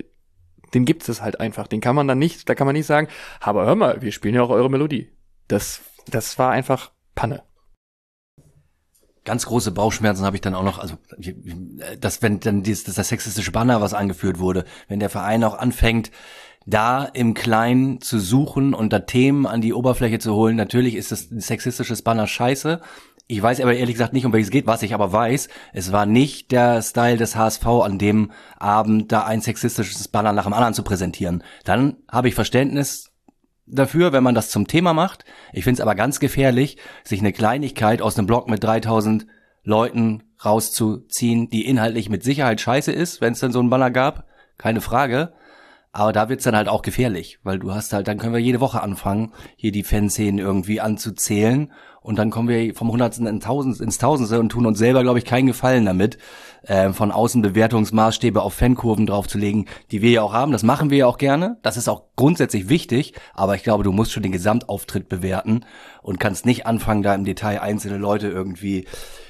den 0.75 0.85
gibt 0.85 1.09
es 1.09 1.21
halt 1.21 1.41
einfach. 1.41 1.67
Den 1.67 1.81
kann 1.81 1.97
man 1.97 2.09
dann 2.09 2.19
nicht, 2.19 2.49
da 2.49 2.55
kann 2.55 2.67
man 2.67 2.75
nicht 2.75 2.87
sagen, 2.87 3.09
aber 3.41 3.67
hör 3.67 3.75
mal, 3.75 4.03
wir 4.03 4.13
spielen 4.13 4.35
ja 4.35 4.43
auch 4.43 4.51
eure 4.51 4.71
Melodie. 4.71 5.11
Das, 5.49 5.81
das 6.09 6.39
war 6.39 6.51
einfach 6.51 6.93
Panne. 7.15 7.43
Ganz 9.25 9.47
große 9.47 9.73
Bauchschmerzen 9.73 10.25
habe 10.25 10.37
ich 10.37 10.41
dann 10.41 10.55
auch 10.55 10.63
noch, 10.63 10.79
also 10.79 10.97
dass 11.99 12.23
wenn 12.23 12.41
dann 12.41 12.63
dieses, 12.63 12.85
das, 12.85 13.09
sexistische 13.09 13.53
Banner, 13.53 13.81
was 13.81 13.93
angeführt 13.93 14.39
wurde, 14.39 14.65
wenn 14.89 14.99
der 14.99 15.11
Verein 15.11 15.45
auch 15.45 15.59
anfängt, 15.59 16.11
da 16.67 17.05
im 17.05 17.35
Kleinen 17.35 18.01
zu 18.01 18.19
suchen 18.19 18.75
und 18.75 18.93
da 18.93 19.01
Themen 19.01 19.47
an 19.47 19.61
die 19.61 19.75
Oberfläche 19.75 20.19
zu 20.19 20.35
holen. 20.35 20.57
Natürlich 20.57 20.95
ist 20.95 21.11
das 21.11 21.29
sexistisches 21.29 22.03
Banner 22.03 22.27
scheiße, 22.27 22.81
ich 23.31 23.41
weiß 23.41 23.61
aber 23.61 23.75
ehrlich 23.75 23.95
gesagt 23.95 24.13
nicht, 24.13 24.27
um 24.27 24.33
welches 24.33 24.49
es 24.49 24.53
geht. 24.53 24.67
Was 24.67 24.83
ich 24.83 24.93
aber 24.93 25.13
weiß, 25.13 25.49
es 25.73 25.93
war 25.93 26.05
nicht 26.05 26.51
der 26.51 26.83
Style 26.83 27.17
des 27.17 27.37
HSV, 27.37 27.65
an 27.67 27.99
dem 27.99 28.33
Abend 28.59 29.13
da 29.13 29.25
ein 29.25 29.41
sexistisches 29.41 30.09
Banner 30.09 30.33
nach 30.33 30.45
dem 30.45 30.53
anderen 30.53 30.75
zu 30.75 30.83
präsentieren. 30.83 31.45
Dann 31.65 31.97
habe 32.11 32.29
ich 32.29 32.35
Verständnis 32.35 33.13
dafür, 33.67 34.13
wenn 34.13 34.25
man 34.25 34.35
das 34.35 34.51
zum 34.51 34.67
Thema 34.67 34.95
macht. 34.95 35.25
Ich 35.53 35.63
finde 35.63 35.75
es 35.75 35.81
aber 35.81 35.95
ganz 35.95 36.19
gefährlich, 36.19 36.77
sich 37.05 37.21
eine 37.21 37.33
Kleinigkeit 37.33 38.03
aus 38.03 38.19
einem 38.19 38.27
Blog 38.27 38.51
mit 38.51 38.65
3000 38.65 39.27
Leuten 39.63 40.25
rauszuziehen, 40.45 41.51
die 41.51 41.67
inhaltlich 41.67 42.09
mit 42.09 42.25
Sicherheit 42.25 42.61
scheiße 42.61 42.91
ist, 42.91 43.21
wenn 43.21 43.35
es 43.35 43.41
dann 43.41 43.53
so 43.53 43.61
ein 43.61 43.71
Banner 43.71 43.93
gab. 43.93 44.27
Keine 44.59 44.81
Frage. 44.81 45.35
Aber 45.93 46.13
da 46.13 46.29
wird's 46.29 46.45
dann 46.45 46.57
halt 46.57 46.69
auch 46.69 46.83
gefährlich, 46.83 47.39
weil 47.43 47.59
du 47.59 47.73
hast 47.73 47.93
halt, 47.93 48.07
dann 48.07 48.19
können 48.19 48.33
wir 48.33 48.41
jede 48.41 48.61
Woche 48.61 48.81
anfangen, 48.81 49.33
hier 49.57 49.73
die 49.73 49.83
Fanszenen 49.83 50.39
irgendwie 50.39 50.81
anzuzählen 50.81 51.73
und 52.03 52.19
dann 52.19 52.31
kommen 52.31 52.49
wir 52.49 52.75
vom 52.75 52.91
Hundertsten 52.91 53.27
in 53.27 53.41
Tausend, 53.41 53.81
ins 53.81 53.99
Tausendste 53.99 54.41
und 54.41 54.51
tun 54.51 54.67
uns 54.67 54.79
selber, 54.79 55.03
glaube 55.03 55.19
ich, 55.19 55.25
keinen 55.25 55.47
Gefallen 55.47 55.85
damit, 55.85 56.19
äh, 56.63 56.93
von 56.93 57.13
außen 57.13 57.43
Bewertungsmaßstäbe 57.43 58.43
auf 58.43 58.55
Fankurven 58.55 59.07
draufzulegen, 59.07 59.67
die 59.91 60.03
wir 60.03 60.11
ja 60.11 60.23
auch 60.23 60.33
haben. 60.33 60.53
Das 60.53 60.63
machen 60.63 60.91
wir 60.91 60.99
ja 60.99 61.07
auch 61.07 61.19
gerne. 61.19 61.59
Das 61.63 61.77
ist 61.77 61.89
auch 61.89 62.05
grundsätzlich 62.17 62.69
wichtig, 62.69 63.15
aber 63.35 63.55
ich 63.55 63.63
glaube, 63.63 63.85
du 63.85 63.93
musst 63.93 64.13
schon 64.13 64.23
den 64.23 64.33
Gesamtauftritt 64.33 65.09
bewerten 65.09 65.65
und 66.03 66.19
kannst 66.19 66.47
nicht 66.47 66.67
anfangen, 66.67 67.03
da 67.03 67.15
im 67.15 67.25
Detail 67.25 67.61
einzelne 67.61 67.99
Leute 67.99 68.29
irgendwie 68.29 68.87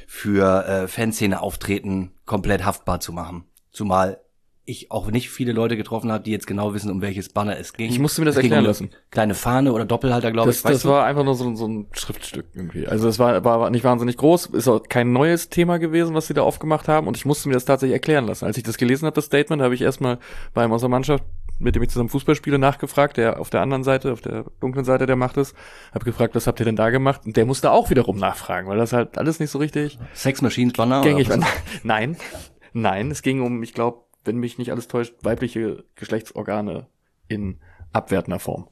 für 0.07 0.67
äh, 0.67 0.89
Fanszene-Auftreten 0.89 2.13
komplett 2.25 2.65
haftbar 2.65 3.01
zu 3.01 3.13
machen. 3.13 3.45
Zumal 3.71 4.21
ich 4.65 4.91
auch 4.91 5.11
nicht 5.11 5.31
viele 5.31 5.53
Leute 5.53 5.77
getroffen 5.77 6.13
habe, 6.13 6.23
die 6.23 6.31
jetzt 6.31 6.47
genau 6.47 6.75
wissen, 6.75 6.91
um 6.91 7.03
welches 7.03 7.29
Banner 7.31 7.59
es 7.59 7.73
ging. 7.73 7.91
Ich 7.91 7.99
musste 7.99 8.21
mir 8.21 8.27
das 8.27 8.37
Es 8.37 8.43
erklären 8.43 8.65
lassen. 8.65 8.91
Kleine 9.11 9.35
Fahne 9.35 9.73
oder 9.73 9.85
Doppelhalter, 9.85 10.31
glaube 10.31 10.49
Das, 10.49 10.59
ich. 10.59 10.63
das 10.63 10.83
du? 10.83 10.91
war 10.91 11.05
einfach 11.07 11.25
nur 11.25 11.35
so, 11.35 11.55
so 11.57 11.67
ein 11.67 11.87
Schriftstück 11.93 12.47
irgendwie. 12.55 12.87
Also 12.87 13.09
es 13.09 13.19
war, 13.19 13.43
war 13.45 13.69
nicht 13.71 13.85
wahnsinnig 13.85 14.17
groß, 14.17 14.47
ist 14.47 14.69
auch 14.69 14.83
kein 14.89 15.13
neues 15.13 15.49
Thema 15.49 15.79
gewesen, 15.79 16.15
was 16.15 16.27
sie 16.29 16.35
da 16.35 16.43
aufgemacht 16.43 16.89
haben 16.89 17.07
und 17.09 17.17
ich 17.17 17.25
musste 17.25 17.49
mir 17.49 17.55
das 17.55 17.65
tatsächlich 17.65 17.95
erklären 17.95 18.27
lassen. 18.27 18.45
Als 18.45 18.57
ich 18.59 18.63
das 18.63 18.77
gelesen 18.77 19.07
habe, 19.07 19.15
das 19.15 19.25
Statement, 19.25 19.61
habe 19.63 19.75
ich 19.75 19.83
erstmal 19.83 20.19
bei 20.55 20.63
einem 20.63 20.73
aus 20.73 20.83
der 20.83 20.91
Mannschaft, 20.91 21.25
mit 21.59 21.75
dem 21.75 21.83
ich 21.83 21.89
zusammen 21.91 22.09
Fußball 22.09 22.35
spiele, 22.37 22.59
nachgefragt, 22.59 23.17
der 23.17 23.41
auf 23.41 23.51
der 23.51 23.61
anderen 23.63 23.83
Seite, 23.83 24.13
auf 24.13 24.21
der 24.21 24.45
dunklen 24.61 24.85
Seite 24.85 25.07
der 25.07 25.17
Macht 25.17 25.37
ist, 25.37 25.55
habe 25.93 26.05
gefragt, 26.05 26.35
was 26.35 26.47
habt 26.47 26.61
ihr 26.61 26.65
denn 26.65 26.77
da 26.77 26.91
gemacht? 26.91 27.23
Und 27.27 27.37
der 27.37 27.45
musste 27.45 27.71
auch 27.73 27.91
wiederum 27.91 28.17
nachfragen, 28.19 28.69
weil 28.69 28.79
das 28.79 28.93
halt 28.93 29.19
alles 29.19 29.41
nicht 29.41 29.51
so 29.51 29.59
richtig 29.59 29.99
Sex 30.15 30.41
Machines 30.43 30.75
Banner. 30.75 31.03
gängig 31.03 31.29
oder 31.29 31.41
was? 31.41 31.49
Nein, 31.83 32.17
nein, 32.73 33.11
es 33.11 33.23
ging 33.23 33.43
um, 33.43 33.63
ich 33.63 33.75
glaube, 33.75 34.05
wenn 34.25 34.37
mich 34.37 34.59
nicht 34.59 34.71
alles 34.71 34.89
täuscht, 34.89 35.15
weibliche 35.23 35.85
Geschlechtsorgane 35.95 36.87
in 37.29 37.61
abwertender 37.93 38.41
Form. 38.41 38.69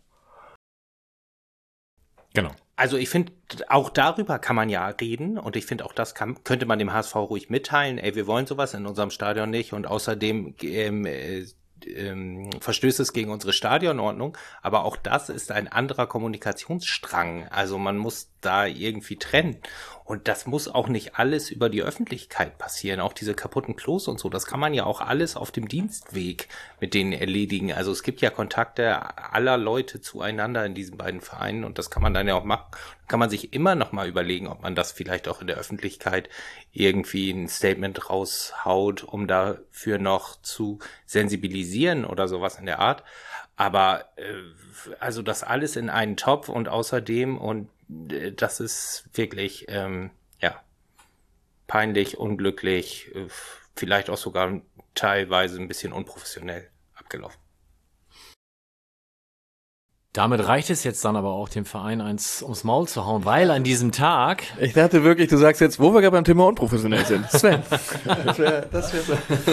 Genau. 2.35 2.51
Also 2.77 2.97
ich 2.97 3.09
finde, 3.09 3.33
auch 3.69 3.91
darüber 3.91 4.39
kann 4.39 4.55
man 4.55 4.69
ja 4.69 4.87
reden 4.87 5.37
und 5.39 5.57
ich 5.57 5.67
finde 5.67 5.85
auch 5.85 5.93
das 5.93 6.15
kann, 6.15 6.45
könnte 6.45 6.67
man 6.67 6.79
dem 6.79 6.93
HSV 6.93 7.17
ruhig 7.17 7.51
mitteilen. 7.51 7.99
Ey, 7.99 8.15
wir 8.15 8.29
wollen 8.29 8.47
sowas 8.47 8.75
in 8.75 8.87
unserem 8.87 9.11
Stadion 9.11 9.51
nicht 9.51 9.73
und 9.73 9.87
außerdem 9.87 10.55
ähm, 10.63 11.05
äh, 11.05 11.45
ähm, 11.87 12.51
verstößt 12.61 13.01
es 13.01 13.13
gegen 13.13 13.31
unsere 13.31 13.53
Stadionordnung. 13.53 14.37
Aber 14.63 14.85
auch 14.85 14.97
das 14.97 15.29
ist 15.29 15.51
ein 15.51 15.69
anderer 15.69 16.07
Kommunikationsstrang. 16.07 17.49
Also 17.49 17.79
man 17.79 17.99
muss 17.99 18.31
da 18.41 18.67
irgendwie 18.67 19.17
trennen. 19.17 19.59
Und 20.09 20.27
das 20.27 20.47
muss 20.47 20.69
auch 20.69 20.89
nicht 20.89 21.17
alles 21.17 21.51
über 21.51 21.69
die 21.69 21.83
Öffentlichkeit 21.83 22.57
passieren. 22.57 22.99
Auch 22.99 23.13
diese 23.13 23.35
kaputten 23.35 23.77
Klos 23.77 24.09
und 24.09 24.19
so. 24.19 24.31
Das 24.31 24.47
kann 24.47 24.59
man 24.59 24.73
ja 24.73 24.85
auch 24.85 25.03
alles 25.03 25.37
auf 25.37 25.51
dem 25.51 25.69
Dienstweg 25.69 26.49
mit 26.81 26.95
denen 26.95 27.13
erledigen. 27.13 27.75
Also 27.75 27.93
es 27.93 28.03
gibt 28.03 28.23
ja 28.23 28.31
Kontakte 28.31 29.19
aller 29.35 29.59
Leute 29.59 30.01
zueinander 30.01 30.65
in 30.65 30.73
diesen 30.73 30.97
beiden 30.97 31.21
Vereinen 31.21 31.63
und 31.63 31.79
das 31.79 31.91
kann 31.91 32.03
man 32.03 32.15
dann 32.15 32.27
ja 32.27 32.37
auch 32.37 32.45
machen. 32.45 32.71
Kann 33.07 33.21
man 33.21 33.29
sich 33.29 33.53
immer 33.53 33.75
noch 33.75 33.93
mal 33.93 34.09
überlegen, 34.09 34.49
ob 34.49 34.63
man 34.63 34.75
das 34.75 34.93
vielleicht 34.93 35.29
auch 35.29 35.43
in 35.43 35.47
der 35.47 35.59
Öffentlichkeit 35.59 36.31
irgendwie 36.73 37.31
ein 37.31 37.47
Statement 37.47 38.09
raushaut, 38.09 39.05
um 39.05 39.27
dafür 39.27 39.99
noch 39.99 40.41
zu 40.41 40.79
sensibilisieren 41.05 42.07
oder 42.07 42.29
sowas 42.29 42.59
in 42.59 42.65
der 42.65 42.79
Art. 42.79 43.05
Aber 43.57 44.07
äh, 44.17 44.23
also 45.01 45.21
das 45.21 45.43
alles 45.43 45.77
in 45.77 45.91
einen 45.91 46.17
Topf 46.17 46.49
und 46.49 46.71
außerdem 46.71 47.37
und 47.37 47.69
das 47.89 48.61
ist 48.61 49.09
wirklich 49.15 49.67
ähm, 49.69 50.11
ja 50.41 50.63
peinlich, 51.67 52.19
unglücklich, 52.19 53.15
äh, 53.15 53.29
vielleicht 53.77 54.11
auch 54.11 54.17
sogar 54.17 54.61
teilweise 54.95 55.61
ein 55.61 55.69
bisschen 55.69 55.93
unprofessionell 55.93 56.71
abgelaufen. 56.95 57.41
Damit 60.15 60.49
reicht 60.49 60.71
es 60.71 60.85
jetzt 60.85 61.05
dann 61.05 61.17
aber 61.17 61.33
auch, 61.33 61.51
dem 61.51 61.67
Verein 61.67 62.01
eins 62.01 62.43
ums 62.43 62.65
Maul 62.65 62.89
zu 62.89 63.05
hauen, 63.05 63.27
weil 63.27 63.51
an 63.51 63.63
diesem 63.63 63.93
Tag 63.93 64.43
Ich 64.59 64.73
dachte 64.73 65.05
wirklich, 65.05 65.29
du 65.29 65.37
sagst 65.37 65.61
jetzt, 65.61 65.79
wo 65.79 65.93
wir 65.93 66.01
gerade 66.01 66.13
beim 66.13 66.25
Thema 66.25 66.47
unprofessionell 66.47 67.05
sind. 67.05 67.31
Sven. 67.31 67.61
das 68.25 68.39
wär, 68.39 68.63
das 68.63 68.93
wär 68.95 69.03
so. 69.03 69.13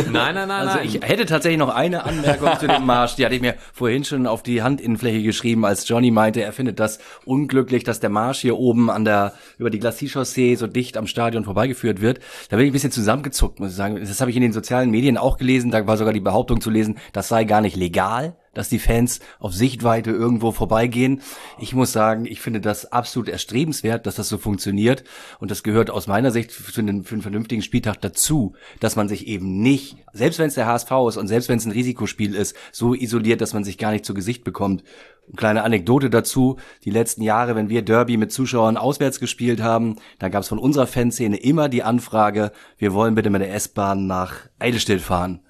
Nein, 0.09 0.33
nein, 0.33 0.47
nein, 0.47 0.51
Also 0.51 0.77
nein. 0.77 0.87
ich 0.87 1.01
hätte 1.01 1.25
tatsächlich 1.25 1.59
noch 1.59 1.75
eine 1.75 2.05
Anmerkung 2.05 2.57
zu 2.57 2.67
dem 2.67 2.85
Marsch. 2.85 3.15
Die 3.15 3.25
hatte 3.25 3.35
ich 3.35 3.41
mir 3.41 3.55
vorhin 3.73 4.05
schon 4.05 4.25
auf 4.27 4.43
die 4.43 4.63
Handinnenfläche 4.63 5.21
geschrieben, 5.23 5.65
als 5.65 5.87
Johnny 5.89 6.09
meinte, 6.09 6.41
er 6.41 6.53
findet 6.53 6.79
das 6.79 6.99
unglücklich, 7.25 7.83
dass 7.83 7.99
der 7.99 8.09
Marsch 8.09 8.39
hier 8.39 8.57
oben 8.57 8.89
an 8.89 9.03
der 9.03 9.33
über 9.57 9.69
die 9.69 9.79
Glacis-Chaussee 9.79 10.55
so 10.55 10.67
dicht 10.67 10.95
am 10.95 11.05
Stadion 11.05 11.43
vorbeigeführt 11.43 11.99
wird. 11.99 12.21
Da 12.49 12.55
bin 12.55 12.65
ich 12.65 12.71
ein 12.71 12.73
bisschen 12.73 12.91
zusammengezuckt, 12.91 13.59
muss 13.59 13.71
ich 13.71 13.75
sagen. 13.75 13.97
Das 13.99 14.21
habe 14.21 14.31
ich 14.31 14.37
in 14.37 14.41
den 14.41 14.53
sozialen 14.53 14.89
Medien 14.89 15.17
auch 15.17 15.35
gelesen. 15.37 15.69
Da 15.69 15.85
war 15.85 15.97
sogar 15.97 16.13
die 16.13 16.21
Behauptung 16.21 16.61
zu 16.61 16.69
lesen, 16.69 16.97
das 17.11 17.27
sei 17.27 17.43
gar 17.43 17.59
nicht 17.59 17.75
legal 17.75 18.37
dass 18.55 18.69
die 18.69 18.79
Fans 18.79 19.19
auf 19.39 19.53
Sichtweite 19.53 20.09
irgendwo 20.09 20.51
vorbeigehen. 20.51 21.21
Ich 21.59 21.75
muss 21.75 21.91
sagen, 21.91 22.25
ich 22.25 22.41
finde 22.41 22.61
das 22.61 22.91
absolut 22.91 23.29
erstrebenswert, 23.29 24.07
dass 24.07 24.15
das 24.15 24.29
so 24.29 24.39
funktioniert. 24.39 25.03
Und 25.39 25.51
das 25.51 25.61
gehört 25.61 25.91
aus 25.91 26.07
meiner 26.07 26.31
Sicht 26.31 26.51
für 26.51 26.81
einen, 26.81 27.03
für 27.03 27.13
einen 27.13 27.21
vernünftigen 27.21 27.61
Spieltag 27.61 28.01
dazu, 28.01 28.55
dass 28.79 28.95
man 28.95 29.07
sich 29.07 29.27
eben 29.27 29.61
nicht, 29.61 29.97
selbst 30.13 30.39
wenn 30.39 30.47
es 30.47 30.55
der 30.55 30.65
HSV 30.65 30.91
ist 31.09 31.17
und 31.17 31.27
selbst 31.27 31.49
wenn 31.49 31.57
es 31.57 31.65
ein 31.65 31.71
Risikospiel 31.71 32.33
ist, 32.33 32.55
so 32.71 32.95
isoliert, 32.95 33.41
dass 33.41 33.53
man 33.53 33.63
sich 33.63 33.77
gar 33.77 33.91
nicht 33.91 34.05
zu 34.05 34.13
Gesicht 34.13 34.43
bekommt. 34.43 34.83
Eine 35.27 35.35
kleine 35.35 35.63
Anekdote 35.63 36.09
dazu. 36.09 36.57
Die 36.83 36.91
letzten 36.91 37.23
Jahre, 37.23 37.55
wenn 37.55 37.69
wir 37.69 37.81
Derby 37.81 38.17
mit 38.17 38.31
Zuschauern 38.31 38.77
auswärts 38.77 39.19
gespielt 39.19 39.61
haben, 39.61 39.97
dann 40.19 40.31
gab 40.31 40.43
es 40.43 40.49
von 40.49 40.59
unserer 40.59 40.87
Fanszene 40.87 41.37
immer 41.37 41.67
die 41.67 41.83
Anfrage, 41.83 42.51
wir 42.77 42.93
wollen 42.93 43.15
bitte 43.15 43.29
mit 43.29 43.41
der 43.41 43.53
S-Bahn 43.53 44.07
nach 44.07 44.33
Eidelstedt 44.59 45.01
fahren 45.01 45.44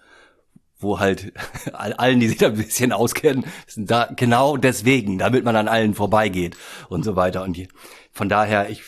wo 0.85 0.99
halt 0.99 1.33
allen, 1.73 2.19
die 2.19 2.27
sich 2.27 2.37
da 2.37 2.47
ein 2.47 2.55
bisschen 2.55 2.91
auskennen, 2.91 3.43
sind 3.67 3.91
da 3.91 4.09
genau 4.15 4.57
deswegen, 4.57 5.17
damit 5.17 5.43
man 5.43 5.55
an 5.55 5.67
allen 5.67 5.93
vorbeigeht 5.93 6.55
und 6.89 7.03
so 7.03 7.15
weiter. 7.15 7.43
Und 7.43 7.57
von 8.11 8.29
daher, 8.29 8.69
ich, 8.69 8.83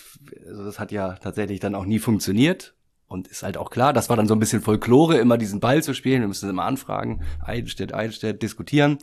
also 0.47 0.63
das 0.63 0.79
hat 0.79 0.91
ja 0.91 1.13
tatsächlich 1.13 1.59
dann 1.59 1.75
auch 1.75 1.85
nie 1.85 1.99
funktioniert. 1.99 2.73
Und 3.09 3.29
ist 3.29 3.41
halt 3.41 3.55
auch 3.55 3.69
klar, 3.69 3.93
das 3.93 4.09
war 4.09 4.17
dann 4.17 4.27
so 4.27 4.35
ein 4.35 4.39
bisschen 4.39 4.61
Folklore, 4.61 5.17
immer 5.17 5.37
diesen 5.37 5.61
Ball 5.61 5.81
zu 5.81 5.93
spielen. 5.93 6.19
Wir 6.19 6.27
müssen 6.27 6.49
immer 6.49 6.65
anfragen, 6.65 7.21
Eidelstedt, 7.39 7.93
Eidelstedt, 7.93 8.43
diskutieren. 8.43 8.97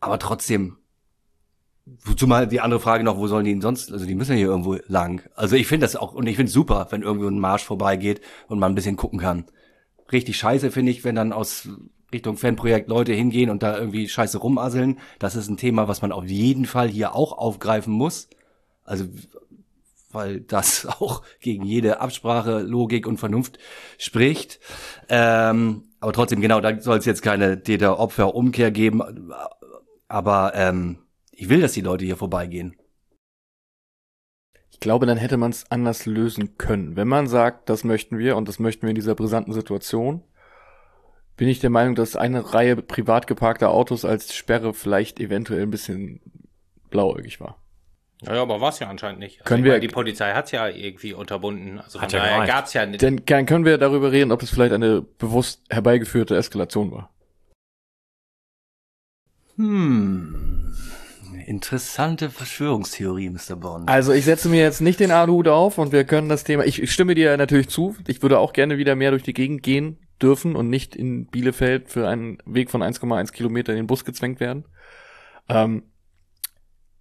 Aber 0.00 0.18
trotzdem, 0.18 0.78
zumal 2.16 2.48
die 2.48 2.60
andere 2.60 2.80
Frage 2.80 3.04
noch, 3.04 3.16
wo 3.16 3.28
sollen 3.28 3.44
die 3.44 3.52
denn 3.52 3.60
sonst, 3.60 3.92
also 3.92 4.04
die 4.04 4.16
müssen 4.16 4.32
ja 4.32 4.38
hier 4.38 4.48
irgendwo 4.48 4.78
lang. 4.88 5.22
Also 5.36 5.54
ich 5.54 5.68
finde 5.68 5.84
das 5.84 5.94
auch, 5.94 6.12
und 6.12 6.26
ich 6.26 6.34
finde 6.34 6.48
es 6.48 6.52
super, 6.52 6.88
wenn 6.90 7.02
irgendwo 7.02 7.28
ein 7.28 7.38
Marsch 7.38 7.62
vorbeigeht 7.62 8.20
und 8.48 8.58
man 8.58 8.72
ein 8.72 8.74
bisschen 8.74 8.96
gucken 8.96 9.20
kann 9.20 9.44
richtig 10.12 10.36
scheiße, 10.38 10.70
finde 10.70 10.92
ich, 10.92 11.04
wenn 11.04 11.14
dann 11.14 11.32
aus 11.32 11.68
Richtung 12.12 12.36
Fanprojekt 12.36 12.88
Leute 12.88 13.12
hingehen 13.12 13.50
und 13.50 13.62
da 13.62 13.78
irgendwie 13.78 14.08
scheiße 14.08 14.38
rumasseln. 14.38 14.98
Das 15.18 15.36
ist 15.36 15.48
ein 15.48 15.56
Thema, 15.56 15.88
was 15.88 16.02
man 16.02 16.12
auf 16.12 16.24
jeden 16.24 16.64
Fall 16.64 16.88
hier 16.88 17.14
auch 17.14 17.32
aufgreifen 17.32 17.92
muss. 17.92 18.28
Also, 18.84 19.04
weil 20.10 20.40
das 20.40 20.86
auch 21.00 21.22
gegen 21.40 21.64
jede 21.64 22.00
Absprache, 22.00 22.60
Logik 22.60 23.06
und 23.06 23.18
Vernunft 23.18 23.58
spricht. 23.98 24.60
Ähm, 25.08 25.84
aber 26.00 26.12
trotzdem, 26.12 26.40
genau, 26.40 26.60
da 26.60 26.80
soll 26.80 26.98
es 26.98 27.04
jetzt 27.04 27.22
keine 27.22 27.62
Täter-Opfer-Umkehr 27.62 28.70
geben. 28.70 29.02
Aber 30.06 30.52
ähm, 30.54 30.98
ich 31.32 31.48
will, 31.48 31.60
dass 31.60 31.72
die 31.72 31.82
Leute 31.82 32.04
hier 32.04 32.16
vorbeigehen. 32.16 32.76
Ich 34.78 34.80
glaube, 34.80 35.06
dann 35.06 35.18
hätte 35.18 35.38
man 35.38 35.50
es 35.50 35.68
anders 35.72 36.06
lösen 36.06 36.56
können. 36.56 36.94
Wenn 36.94 37.08
man 37.08 37.26
sagt, 37.26 37.68
das 37.68 37.82
möchten 37.82 38.16
wir 38.16 38.36
und 38.36 38.46
das 38.46 38.60
möchten 38.60 38.82
wir 38.82 38.90
in 38.90 38.94
dieser 38.94 39.16
brisanten 39.16 39.52
Situation, 39.52 40.22
bin 41.36 41.48
ich 41.48 41.58
der 41.58 41.70
Meinung, 41.70 41.96
dass 41.96 42.14
eine 42.14 42.54
Reihe 42.54 42.76
privat 42.76 43.26
geparkter 43.26 43.70
Autos 43.70 44.04
als 44.04 44.36
Sperre 44.36 44.72
vielleicht 44.74 45.18
eventuell 45.18 45.62
ein 45.62 45.72
bisschen 45.72 46.20
blauäugig 46.90 47.40
war. 47.40 47.60
Ja, 48.22 48.36
ja 48.36 48.42
aber 48.42 48.60
war 48.60 48.68
es 48.68 48.78
ja 48.78 48.88
anscheinend 48.88 49.18
nicht. 49.18 49.40
Also 49.40 49.48
Können 49.48 49.64
wir- 49.64 49.72
meine, 49.72 49.80
die 49.80 49.88
Polizei 49.88 50.32
hat's 50.32 50.52
ja 50.52 50.68
irgendwie 50.68 51.12
unterbunden. 51.12 51.80
Also 51.80 51.98
von 51.98 52.06
Hat 52.06 52.12
ja 52.12 52.20
daher 52.20 52.46
gab's 52.46 52.72
ja 52.72 52.86
nicht. 52.86 53.02
Denn 53.02 53.22
dann 53.26 53.46
können 53.46 53.64
wir 53.64 53.78
darüber 53.78 54.12
reden, 54.12 54.30
ob 54.30 54.42
es 54.42 54.50
vielleicht 54.50 54.72
eine 54.72 55.02
bewusst 55.02 55.64
herbeigeführte 55.70 56.36
Eskalation 56.36 56.92
war. 56.92 57.10
Hm. 59.56 60.57
Interessante 61.48 62.28
Verschwörungstheorie, 62.28 63.30
Mr. 63.30 63.56
Bond. 63.56 63.88
Also 63.88 64.12
ich 64.12 64.26
setze 64.26 64.50
mir 64.50 64.60
jetzt 64.60 64.82
nicht 64.82 65.00
den 65.00 65.10
Aluhut 65.10 65.48
auf 65.48 65.78
und 65.78 65.92
wir 65.92 66.04
können 66.04 66.28
das 66.28 66.44
Thema, 66.44 66.66
ich, 66.66 66.82
ich 66.82 66.92
stimme 66.92 67.14
dir 67.14 67.34
natürlich 67.38 67.70
zu, 67.70 67.96
ich 68.06 68.20
würde 68.20 68.38
auch 68.38 68.52
gerne 68.52 68.76
wieder 68.76 68.94
mehr 68.94 69.12
durch 69.12 69.22
die 69.22 69.32
Gegend 69.32 69.62
gehen 69.62 69.96
dürfen 70.20 70.54
und 70.54 70.68
nicht 70.68 70.94
in 70.94 71.24
Bielefeld 71.24 71.88
für 71.88 72.06
einen 72.06 72.36
Weg 72.44 72.70
von 72.70 72.82
1,1 72.82 73.32
Kilometer 73.32 73.72
in 73.72 73.78
den 73.78 73.86
Bus 73.86 74.04
gezwängt 74.04 74.40
werden. 74.40 74.66
Ähm, 75.48 75.84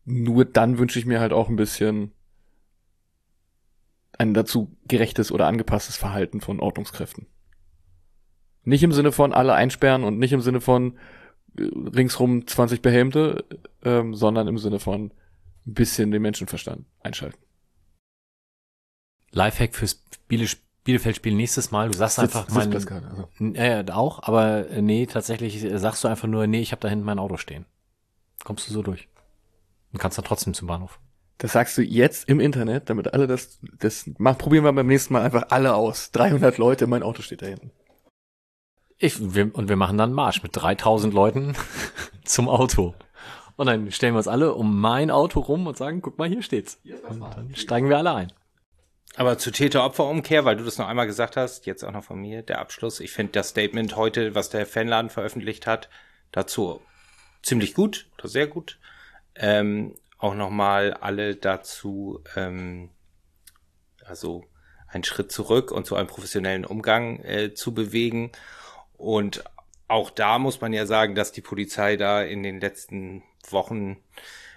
nur 0.05 0.45
dann 0.45 0.77
wünsche 0.77 0.97
ich 0.97 1.05
mir 1.05 1.19
halt 1.19 1.33
auch 1.33 1.49
ein 1.49 1.57
bisschen 1.57 2.13
ein 4.17 4.33
dazu 4.33 4.77
gerechtes 4.87 5.29
oder 5.29 5.47
angepasstes 5.47 5.97
Verhalten 5.97 6.39
von 6.39 6.61
Ordnungskräften. 6.61 7.27
Nicht 8.63 8.83
im 8.83 8.93
Sinne 8.93 9.11
von 9.11 9.33
alle 9.33 9.55
einsperren 9.55 10.05
und 10.05 10.19
nicht 10.19 10.31
im 10.31 10.39
Sinne 10.39 10.61
von 10.61 10.97
äh, 11.57 11.63
ringsrum 11.63 12.47
20 12.47 12.81
Behelmte, 12.81 13.43
ähm, 13.88 14.13
sondern 14.13 14.47
im 14.47 14.57
Sinne 14.57 14.79
von 14.79 15.11
ein 15.65 15.73
bisschen 15.73 16.11
den 16.11 16.21
Menschenverstand 16.21 16.85
einschalten. 17.01 17.39
Lifehack 19.31 19.75
fürs 19.75 20.03
Biele 20.27 20.47
Bielefeld-Spiel 20.83 21.35
nächstes 21.35 21.69
Mal. 21.71 21.89
Du 21.89 21.97
sagst 21.97 22.17
einfach 22.17 22.47
mein, 22.49 22.73
also. 22.73 23.53
äh, 23.55 23.83
auch, 23.91 24.23
aber 24.23 24.69
äh, 24.69 24.81
nee, 24.81 25.05
tatsächlich 25.05 25.61
äh, 25.61 25.77
sagst 25.77 26.03
du 26.03 26.07
einfach 26.07 26.29
nur, 26.29 26.47
nee, 26.47 26.61
ich 26.61 26.71
habe 26.71 26.79
da 26.79 26.88
hinten 26.88 27.03
mein 27.03 27.19
Auto 27.19 27.35
stehen. 27.35 27.65
Kommst 28.45 28.69
du 28.69 28.73
so 28.73 28.81
durch. 28.83 29.09
Und 29.91 29.99
kannst 29.99 30.17
dann 30.17 30.23
trotzdem 30.23 30.53
zum 30.53 30.67
Bahnhof. 30.67 31.01
Das 31.39 31.51
sagst 31.51 31.77
du 31.77 31.81
jetzt 31.81 32.29
im 32.29 32.39
Internet, 32.39 32.89
damit 32.89 33.13
alle 33.13 33.27
das, 33.27 33.59
das, 33.79 34.09
mach, 34.17 34.38
probieren 34.38 34.63
wir 34.63 34.71
beim 34.71 34.88
nächsten 34.88 35.13
Mal 35.13 35.23
einfach 35.23 35.47
alle 35.49 35.75
aus. 35.75 36.11
300 36.11 36.57
Leute, 36.57 36.88
mein 36.88 37.03
Auto 37.03 37.21
steht 37.21 37.41
da 37.41 37.47
hinten. 37.47 37.71
Ich, 38.97 39.35
wir, 39.35 39.53
und 39.53 39.67
wir 39.67 39.75
machen 39.75 39.97
dann 39.97 40.09
einen 40.09 40.15
Marsch 40.15 40.41
mit 40.41 40.55
3000 40.55 41.13
Leuten 41.13 41.53
zum 42.23 42.47
Auto. 42.47 42.95
Und 43.57 43.65
dann 43.65 43.91
stellen 43.91 44.13
wir 44.13 44.19
uns 44.19 44.27
alle 44.27 44.53
um 44.53 44.79
mein 44.79 45.11
Auto 45.11 45.39
rum 45.39 45.67
und 45.67 45.75
sagen, 45.75 46.01
guck 46.01 46.17
mal, 46.17 46.29
hier 46.29 46.43
steht's. 46.43 46.79
Und 47.09 47.19
dann 47.19 47.55
steigen 47.55 47.89
wir 47.89 47.97
alle 47.97 48.13
ein. 48.13 48.33
Aber 49.15 49.39
zu 49.39 49.51
Täter-Opfer-Umkehr, 49.51 50.45
weil 50.45 50.57
du 50.57 50.63
das 50.63 50.77
noch 50.77 50.87
einmal 50.87 51.07
gesagt 51.07 51.37
hast, 51.37 51.65
jetzt 51.65 51.83
auch 51.83 51.91
noch 51.91 52.03
von 52.03 52.19
mir, 52.19 52.43
der 52.43 52.59
Abschluss. 52.59 52.99
Ich 52.99 53.11
finde 53.11 53.31
das 53.33 53.49
Statement 53.49 53.95
heute, 53.95 54.35
was 54.35 54.49
der 54.49 54.67
Fanladen 54.67 55.09
veröffentlicht 55.09 55.65
hat, 55.65 55.89
dazu 56.31 56.81
ziemlich 57.41 57.73
gut 57.73 58.07
oder 58.19 58.27
sehr 58.27 58.45
gut. 58.45 58.77
Ähm, 59.33 59.95
auch 60.19 60.35
nochmal 60.35 60.93
alle 60.93 61.35
dazu, 61.35 62.23
ähm, 62.35 62.91
also 64.05 64.45
einen 64.87 65.03
Schritt 65.03 65.31
zurück 65.31 65.71
und 65.71 65.87
zu 65.87 65.95
einem 65.95 66.07
professionellen 66.07 66.63
Umgang 66.63 67.19
äh, 67.23 67.55
zu 67.55 67.73
bewegen. 67.73 68.31
Und 68.97 69.43
auch 69.88 70.09
da 70.09 70.38
muss 70.39 70.61
man 70.61 70.73
ja 70.73 70.85
sagen, 70.85 71.15
dass 71.15 71.31
die 71.31 71.41
Polizei 71.41 71.95
da 71.95 72.21
in 72.21 72.43
den 72.43 72.59
letzten 72.59 73.23
Wochen 73.49 73.97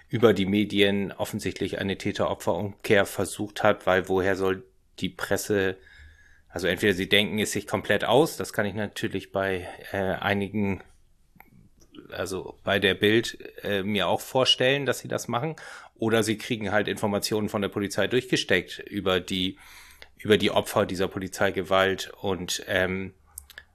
über 0.09 0.33
die 0.33 0.45
Medien 0.45 1.13
offensichtlich 1.13 1.79
eine 1.79 1.97
Täter-Opfer-Umkehr 1.97 3.05
versucht 3.05 3.63
hat, 3.63 3.87
weil 3.87 4.09
woher 4.09 4.35
soll 4.35 4.63
die 4.99 5.09
Presse, 5.09 5.77
also 6.49 6.67
entweder 6.67 6.93
sie 6.93 7.07
denken 7.07 7.39
es 7.39 7.53
sich 7.53 7.65
komplett 7.65 8.03
aus, 8.03 8.35
das 8.35 8.51
kann 8.51 8.65
ich 8.65 8.73
natürlich 8.73 9.31
bei 9.31 9.67
äh, 9.93 9.97
einigen, 9.97 10.83
also 12.09 12.59
bei 12.65 12.79
der 12.79 12.93
Bild 12.93 13.37
äh, 13.63 13.83
mir 13.83 14.09
auch 14.09 14.19
vorstellen, 14.19 14.85
dass 14.85 14.99
sie 14.99 15.07
das 15.07 15.29
machen, 15.29 15.55
oder 15.95 16.23
sie 16.23 16.37
kriegen 16.37 16.73
halt 16.73 16.89
Informationen 16.89 17.47
von 17.47 17.61
der 17.61 17.69
Polizei 17.69 18.07
durchgesteckt 18.07 18.79
über 18.79 19.19
die 19.19 19.57
über 20.17 20.37
die 20.37 20.51
Opfer 20.51 20.85
dieser 20.85 21.07
Polizeigewalt 21.07 22.11
und 22.21 22.63
ähm, 22.67 23.15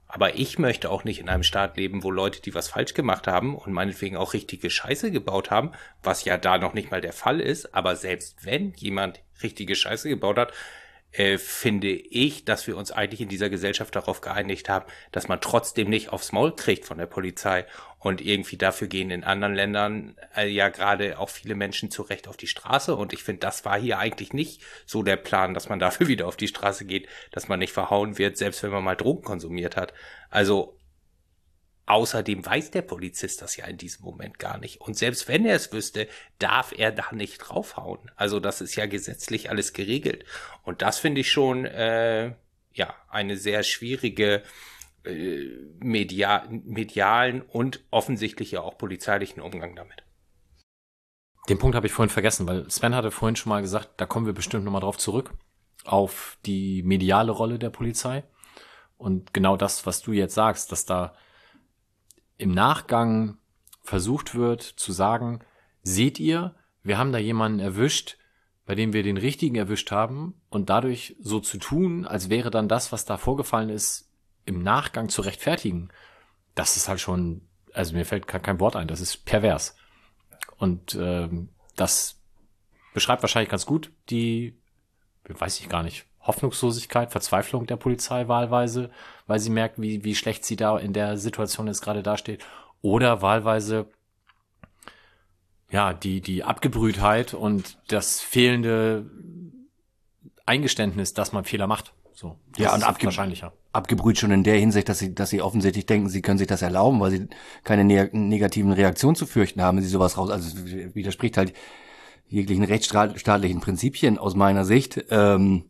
aber 0.07 0.35
ich 0.35 0.57
möchte 0.57 0.89
auch 0.89 1.03
nicht 1.03 1.19
in 1.19 1.29
einem 1.29 1.43
Staat 1.43 1.77
leben, 1.77 2.03
wo 2.03 2.11
Leute, 2.11 2.41
die 2.41 2.55
was 2.55 2.69
falsch 2.69 2.93
gemacht 2.93 3.27
haben 3.27 3.55
und 3.55 3.73
meinetwegen 3.73 4.17
auch 4.17 4.33
richtige 4.33 4.69
Scheiße 4.69 5.11
gebaut 5.11 5.51
haben, 5.51 5.71
was 6.01 6.23
ja 6.23 6.37
da 6.37 6.57
noch 6.57 6.73
nicht 6.73 6.91
mal 6.91 7.01
der 7.01 7.13
Fall 7.13 7.41
ist, 7.41 7.73
aber 7.73 7.95
selbst 7.95 8.45
wenn 8.45 8.73
jemand 8.73 9.21
richtige 9.43 9.75
Scheiße 9.75 10.07
gebaut 10.09 10.37
hat, 10.37 10.53
äh, 11.11 11.37
finde 11.37 11.89
ich, 11.89 12.45
dass 12.45 12.67
wir 12.67 12.77
uns 12.77 12.91
eigentlich 12.91 13.21
in 13.21 13.29
dieser 13.29 13.49
Gesellschaft 13.49 13.95
darauf 13.95 14.21
geeinigt 14.21 14.69
haben, 14.69 14.85
dass 15.11 15.27
man 15.27 15.41
trotzdem 15.41 15.89
nicht 15.89 16.09
aufs 16.09 16.31
Maul 16.31 16.55
kriegt 16.55 16.85
von 16.85 16.97
der 16.97 17.05
Polizei. 17.05 17.65
Und 17.99 18.21
irgendwie 18.21 18.57
dafür 18.57 18.87
gehen 18.87 19.09
in 19.09 19.23
anderen 19.23 19.55
Ländern 19.55 20.15
äh, 20.35 20.47
ja 20.47 20.69
gerade 20.69 21.17
auch 21.17 21.29
viele 21.29 21.55
Menschen 21.55 21.89
zu 21.89 22.03
Recht 22.03 22.27
auf 22.27 22.37
die 22.37 22.47
Straße. 22.47 22.95
Und 22.95 23.11
ich 23.11 23.23
finde, 23.23 23.39
das 23.39 23.65
war 23.65 23.79
hier 23.79 23.97
eigentlich 23.97 24.33
nicht 24.33 24.61
so 24.85 25.01
der 25.01 25.17
Plan, 25.17 25.53
dass 25.53 25.67
man 25.67 25.79
dafür 25.79 26.07
wieder 26.07 26.27
auf 26.27 26.37
die 26.37 26.47
Straße 26.47 26.85
geht, 26.85 27.07
dass 27.31 27.47
man 27.47 27.59
nicht 27.59 27.73
verhauen 27.73 28.17
wird, 28.17 28.37
selbst 28.37 28.61
wenn 28.63 28.71
man 28.71 28.83
mal 28.83 28.95
Drogen 28.95 29.23
konsumiert 29.23 29.75
hat. 29.75 29.93
Also 30.29 30.77
Außerdem 31.87 32.45
weiß 32.45 32.71
der 32.71 32.81
Polizist 32.81 33.41
das 33.41 33.55
ja 33.55 33.65
in 33.65 33.77
diesem 33.77 34.03
Moment 34.03 34.39
gar 34.39 34.57
nicht. 34.57 34.81
Und 34.81 34.97
selbst 34.97 35.29
wenn 35.29 35.45
er 35.45 35.55
es 35.55 35.71
wüsste, 35.71 36.09
darf 36.37 36.73
er 36.77 36.91
da 36.91 37.13
nicht 37.13 37.37
draufhauen. 37.37 38.11
Also 38.17 38.41
das 38.41 38.59
ist 38.59 38.75
ja 38.75 38.87
gesetzlich 38.87 39.49
alles 39.49 39.71
geregelt. 39.71 40.25
Und 40.63 40.81
das 40.81 40.99
finde 40.99 41.21
ich 41.21 41.31
schon, 41.31 41.63
äh, 41.63 42.33
ja, 42.73 42.93
eine 43.07 43.37
sehr 43.37 43.63
schwierige 43.63 44.43
äh, 45.07 45.49
media 45.79 46.47
medialen 46.49 47.41
und 47.41 47.83
offensichtlich 47.91 48.51
ja 48.51 48.61
auch 48.61 48.77
polizeilichen 48.77 49.41
Umgang 49.41 49.75
damit. 49.75 50.03
Den 51.49 51.59
Punkt 51.59 51.75
habe 51.75 51.87
ich 51.87 51.93
vorhin 51.93 52.09
vergessen, 52.09 52.47
weil 52.47 52.69
Sven 52.69 52.95
hatte 52.95 53.11
vorhin 53.11 53.35
schon 53.35 53.49
mal 53.49 53.61
gesagt, 53.61 53.91
da 53.97 54.05
kommen 54.05 54.25
wir 54.25 54.33
bestimmt 54.33 54.65
nochmal 54.65 54.81
drauf 54.81 54.97
zurück, 54.97 55.33
auf 55.85 56.37
die 56.45 56.83
mediale 56.83 57.31
Rolle 57.31 57.57
der 57.57 57.69
Polizei. 57.69 58.23
Und 58.97 59.33
genau 59.33 59.55
das, 59.55 59.85
was 59.85 60.01
du 60.01 60.11
jetzt 60.11 60.33
sagst, 60.33 60.71
dass 60.71 60.85
da 60.85 61.15
im 62.37 62.51
Nachgang 62.51 63.37
versucht 63.81 64.35
wird 64.35 64.61
zu 64.61 64.91
sagen, 64.91 65.39
seht 65.83 66.19
ihr, 66.19 66.55
wir 66.83 66.97
haben 66.97 67.11
da 67.11 67.17
jemanden 67.17 67.59
erwischt, 67.59 68.17
bei 68.65 68.75
dem 68.75 68.91
wir 68.91 69.01
den 69.01 69.17
richtigen 69.17 69.55
erwischt 69.55 69.91
haben 69.91 70.33
und 70.49 70.69
dadurch 70.69 71.15
so 71.19 71.39
zu 71.39 71.57
tun, 71.57 72.05
als 72.05 72.29
wäre 72.29 72.51
dann 72.51 72.67
das, 72.67 72.91
was 72.91 73.05
da 73.05 73.15
vorgefallen 73.17 73.69
ist, 73.69 74.06
im 74.47 74.63
Nachgang 74.63 75.09
zu 75.09 75.21
rechtfertigen, 75.21 75.89
das 76.55 76.77
ist 76.77 76.87
halt 76.87 76.99
schon, 76.99 77.41
also 77.73 77.95
mir 77.95 78.05
fällt 78.05 78.27
kein 78.27 78.59
Wort 78.59 78.75
ein, 78.75 78.87
das 78.87 79.01
ist 79.01 79.25
pervers. 79.25 79.75
Und 80.57 80.95
ähm, 80.99 81.49
das 81.75 82.19
beschreibt 82.93 83.21
wahrscheinlich 83.21 83.49
ganz 83.51 83.65
gut 83.65 83.91
die, 84.09 84.57
weiß 85.27 85.59
ich 85.59 85.69
gar 85.69 85.83
nicht, 85.83 86.05
Hoffnungslosigkeit, 86.21 87.11
Verzweiflung 87.11 87.67
der 87.67 87.77
Polizei 87.77 88.27
wahlweise, 88.27 88.89
weil 89.27 89.39
sie 89.39 89.49
merkt, 89.49 89.79
wie, 89.79 90.03
wie 90.03 90.15
schlecht 90.15 90.45
sie 90.45 90.55
da 90.55 90.77
in 90.77 90.93
der 90.93 91.17
Situation 91.17 91.67
jetzt 91.67 91.81
gerade 91.81 92.03
dasteht. 92.03 92.43
Oder 92.81 93.21
wahlweise, 93.21 93.87
ja, 95.69 95.93
die, 95.93 96.21
die 96.21 96.43
Abgebrühtheit 96.43 97.33
und 97.33 97.77
das 97.87 98.21
fehlende 98.21 99.09
Eingeständnis, 100.45 101.13
dass 101.13 101.33
man 101.33 101.43
Fehler 101.43 101.67
macht. 101.67 101.93
So. 102.17 102.35
ja, 102.57 102.73
und 102.73 102.81
abge 102.81 103.05
wahrscheinlicher. 103.05 103.53
abgebrüht 103.73 104.17
schon 104.17 104.31
in 104.31 104.43
der 104.43 104.57
Hinsicht, 104.57 104.89
dass 104.89 104.97
sie, 104.97 105.13
dass 105.13 105.29
sie 105.29 105.43
offensichtlich 105.43 105.85
denken, 105.85 106.09
sie 106.09 106.23
können 106.23 106.39
sich 106.39 106.47
das 106.47 106.63
erlauben, 106.63 106.99
weil 106.99 107.11
sie 107.11 107.27
keine 107.63 107.83
ne 107.83 108.09
negativen 108.11 108.71
Reaktionen 108.71 109.15
zu 109.15 109.27
fürchten 109.27 109.61
haben, 109.61 109.77
wenn 109.77 109.83
sie 109.83 109.89
sowas 109.91 110.17
raus, 110.17 110.31
also 110.31 110.57
widerspricht 110.95 111.37
halt 111.37 111.53
jeglichen 112.27 112.63
rechtsstaatlichen 112.63 113.61
Prinzipien 113.61 114.17
aus 114.17 114.33
meiner 114.33 114.65
Sicht. 114.65 115.05
Ähm, 115.11 115.65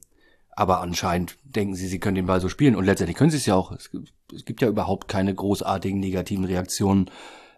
aber 0.52 0.80
anscheinend 0.80 1.38
denken 1.44 1.76
sie, 1.76 1.88
sie 1.88 2.00
können 2.00 2.16
den 2.16 2.28
Ball 2.28 2.40
so 2.40 2.48
spielen. 2.48 2.78
Und 2.78 2.86
letztendlich 2.86 3.18
können 3.18 3.30
sie 3.30 3.38
es 3.38 3.46
ja 3.46 3.56
auch. 3.56 3.74
Es, 3.74 3.90
es 4.34 4.46
gibt 4.46 4.62
ja 4.62 4.70
überhaupt 4.70 5.10
keine 5.10 5.36
großartigen 5.36 6.00
negativen 6.00 6.46
Reaktionen 6.46 7.12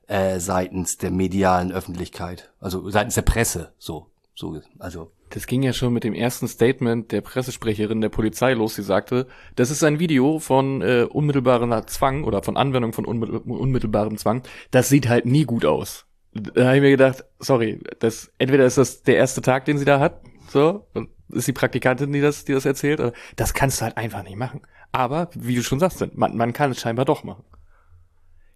äh, 0.07 0.39
seitens 0.39 0.97
der 0.97 1.11
medialen 1.11 1.71
Öffentlichkeit. 1.71 2.51
Also 2.59 2.89
seitens 2.89 3.13
der 3.13 3.21
Presse. 3.21 3.71
So. 3.77 4.07
so 4.33 4.59
also. 4.79 5.11
Das 5.29 5.45
ging 5.45 5.61
ja 5.61 5.73
schon 5.73 5.93
mit 5.93 6.03
dem 6.03 6.13
ersten 6.13 6.47
Statement 6.47 7.11
der 7.11 7.21
Pressesprecherin 7.21 8.01
der 8.01 8.09
Polizei 8.09 8.53
los. 8.53 8.75
Sie 8.75 8.83
sagte, 8.83 9.27
das 9.55 9.69
ist 9.69 9.83
ein 9.83 9.99
Video 9.99 10.39
von 10.39 10.81
äh, 10.81 11.05
unmittelbarem 11.09 11.71
Zwang 11.87 12.23
oder 12.23 12.41
von 12.41 12.57
Anwendung 12.57 12.93
von 12.93 13.05
unmittelbarem 13.05 14.17
Zwang. 14.17 14.41
Das 14.71 14.89
sieht 14.89 15.07
halt 15.07 15.25
nie 15.25 15.45
gut 15.45 15.65
aus. 15.65 16.05
Da 16.33 16.65
habe 16.65 16.77
ich 16.77 16.81
mir 16.81 16.91
gedacht, 16.91 17.25
sorry, 17.39 17.79
das 17.99 18.31
entweder 18.37 18.65
ist 18.65 18.77
das 18.77 19.03
der 19.03 19.17
erste 19.17 19.41
Tag, 19.41 19.65
den 19.65 19.77
sie 19.77 19.85
da 19.85 19.99
hat, 19.99 20.21
so, 20.49 20.87
ist 21.29 21.47
die 21.47 21.53
Praktikantin, 21.53 22.11
die 22.11 22.21
das, 22.21 22.45
die 22.45 22.53
das 22.53 22.65
erzählt. 22.65 22.99
Oder? 22.99 23.13
Das 23.35 23.53
kannst 23.53 23.81
du 23.81 23.85
halt 23.85 23.97
einfach 23.97 24.23
nicht 24.23 24.35
machen. 24.35 24.61
Aber, 24.91 25.29
wie 25.35 25.55
du 25.55 25.63
schon 25.63 25.79
sagst, 25.79 26.03
man, 26.15 26.35
man 26.35 26.53
kann 26.53 26.71
es 26.71 26.79
scheinbar 26.79 27.05
doch 27.05 27.23
machen. 27.23 27.43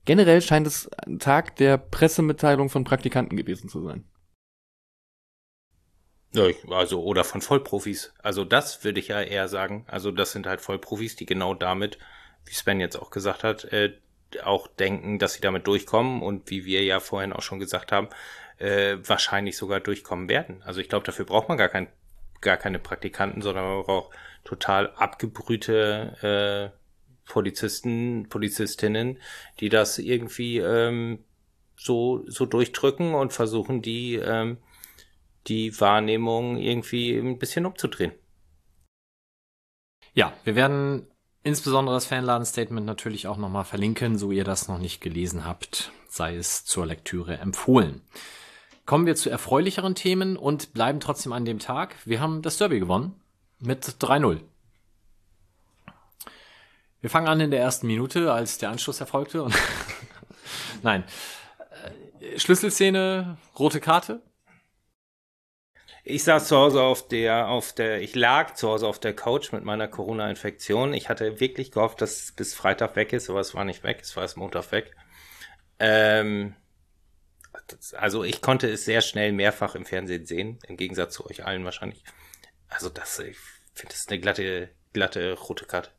Generell 0.05 0.41
scheint 0.41 0.67
es 0.67 0.89
ein 1.05 1.19
Tag 1.19 1.55
der 1.57 1.77
Pressemitteilung 1.77 2.69
von 2.69 2.83
Praktikanten 2.83 3.37
gewesen 3.37 3.69
zu 3.69 3.81
sein. 3.81 4.03
Ja, 6.33 6.45
also, 6.69 7.03
oder 7.03 7.23
von 7.23 7.41
Vollprofis. 7.41 8.13
Also, 8.21 8.43
das 8.43 8.83
würde 8.83 8.99
ich 8.99 9.09
ja 9.09 9.21
eher 9.21 9.47
sagen. 9.47 9.85
Also, 9.87 10.11
das 10.11 10.31
sind 10.31 10.47
halt 10.47 10.61
Vollprofis, 10.61 11.15
die 11.15 11.25
genau 11.25 11.53
damit, 11.53 11.97
wie 12.45 12.53
Sven 12.53 12.79
jetzt 12.79 12.95
auch 12.95 13.11
gesagt 13.11 13.43
hat, 13.43 13.65
äh, 13.65 13.93
auch 14.43 14.67
denken, 14.67 15.19
dass 15.19 15.33
sie 15.33 15.41
damit 15.41 15.67
durchkommen 15.67 16.23
und 16.23 16.49
wie 16.49 16.65
wir 16.65 16.83
ja 16.83 16.99
vorhin 16.99 17.33
auch 17.33 17.43
schon 17.43 17.59
gesagt 17.59 17.91
haben, 17.91 18.09
äh, 18.57 18.97
wahrscheinlich 19.05 19.57
sogar 19.57 19.79
durchkommen 19.79 20.27
werden. 20.27 20.63
Also 20.63 20.81
ich 20.81 20.89
glaube, 20.89 21.05
dafür 21.05 21.25
braucht 21.25 21.49
man 21.49 21.57
gar 21.57 21.69
kein 21.69 21.87
gar 22.43 22.57
keine 22.57 22.77
Praktikanten, 22.77 23.41
sondern 23.41 23.65
man 23.65 23.83
braucht 23.83 24.15
total 24.43 24.91
abgebrühte 24.95 26.71
äh, 26.75 26.77
Polizisten, 27.25 28.27
Polizistinnen, 28.29 29.17
die 29.59 29.69
das 29.69 29.97
irgendwie 29.97 30.57
ähm, 30.59 31.23
so, 31.75 32.23
so 32.27 32.45
durchdrücken 32.45 33.15
und 33.15 33.33
versuchen, 33.33 33.81
die, 33.81 34.15
ähm, 34.15 34.57
die 35.47 35.79
Wahrnehmung 35.79 36.57
irgendwie 36.57 37.17
ein 37.17 37.37
bisschen 37.37 37.65
umzudrehen. 37.65 38.11
Ja, 40.13 40.33
wir 40.43 40.55
werden 40.55 41.07
insbesondere 41.43 41.95
das 41.95 42.05
Fanladen-Statement 42.05 42.85
natürlich 42.85 43.27
auch 43.27 43.37
nochmal 43.37 43.65
verlinken, 43.65 44.17
so 44.17 44.31
ihr 44.31 44.43
das 44.43 44.67
noch 44.67 44.79
nicht 44.79 45.01
gelesen 45.01 45.45
habt, 45.45 45.91
sei 46.07 46.35
es 46.35 46.65
zur 46.65 46.85
Lektüre 46.85 47.37
empfohlen. 47.37 48.01
Kommen 48.85 49.05
wir 49.05 49.15
zu 49.15 49.29
erfreulicheren 49.29 49.95
Themen 49.95 50.37
und 50.37 50.73
bleiben 50.73 50.99
trotzdem 50.99 51.33
an 51.33 51.45
dem 51.45 51.59
Tag. 51.59 51.95
Wir 52.05 52.19
haben 52.19 52.41
das 52.41 52.57
Derby 52.57 52.79
gewonnen 52.79 53.19
mit 53.59 53.85
3-0. 53.85 54.41
Wir 56.99 57.09
fangen 57.09 57.27
an 57.27 57.39
in 57.39 57.51
der 57.51 57.59
ersten 57.59 57.87
Minute, 57.87 58.31
als 58.31 58.57
der 58.57 58.69
Anschluss 58.69 58.99
erfolgte. 58.99 59.47
Nein. 60.83 61.03
Äh, 62.19 62.39
Schlüsselszene, 62.39 63.37
rote 63.57 63.79
Karte. 63.79 64.21
Ich 66.05 66.25
saß 66.25 66.49
zu 66.49 66.57
Hause 66.57 66.81
auf 66.81 67.07
der, 67.07 67.47
auf 67.47 67.71
der, 67.71 68.01
ich 68.01 68.13
lag 68.13 68.55
zu 68.55 68.67
Hause 68.67 68.87
auf 68.87 68.99
der 68.99 69.15
Couch 69.15 69.53
mit 69.53 69.63
meiner 69.63 69.87
Corona-Infektion. 69.87 70.93
Ich 70.93 71.07
hatte 71.07 71.39
wirklich 71.39 71.71
gehofft, 71.71 72.01
dass 72.01 72.23
es 72.23 72.31
bis 72.33 72.53
Freitag 72.53 72.97
weg 72.97 73.13
ist, 73.13 73.29
aber 73.29 73.39
es 73.39 73.55
war 73.55 73.63
nicht 73.63 73.83
weg, 73.83 73.99
es 74.01 74.13
war 74.17 74.23
erst 74.23 74.35
Montag 74.35 74.73
weg. 74.73 74.93
Ähm, 75.79 76.55
also 77.93 78.25
ich 78.25 78.41
konnte 78.41 78.69
es 78.69 78.83
sehr 78.83 79.01
schnell 79.01 79.31
mehrfach 79.31 79.75
im 79.75 79.85
Fernsehen 79.85 80.25
sehen, 80.25 80.59
im 80.67 80.75
Gegensatz 80.75 81.13
zu 81.13 81.25
euch 81.25 81.45
allen 81.45 81.63
wahrscheinlich. 81.63 82.03
Also 82.67 82.89
das, 82.89 83.19
ich 83.19 83.37
finde 83.73 83.93
das 83.93 84.07
eine 84.09 84.19
glatte, 84.19 84.69
glatte 84.91 85.33
rote 85.33 85.65
Karte. 85.65 85.91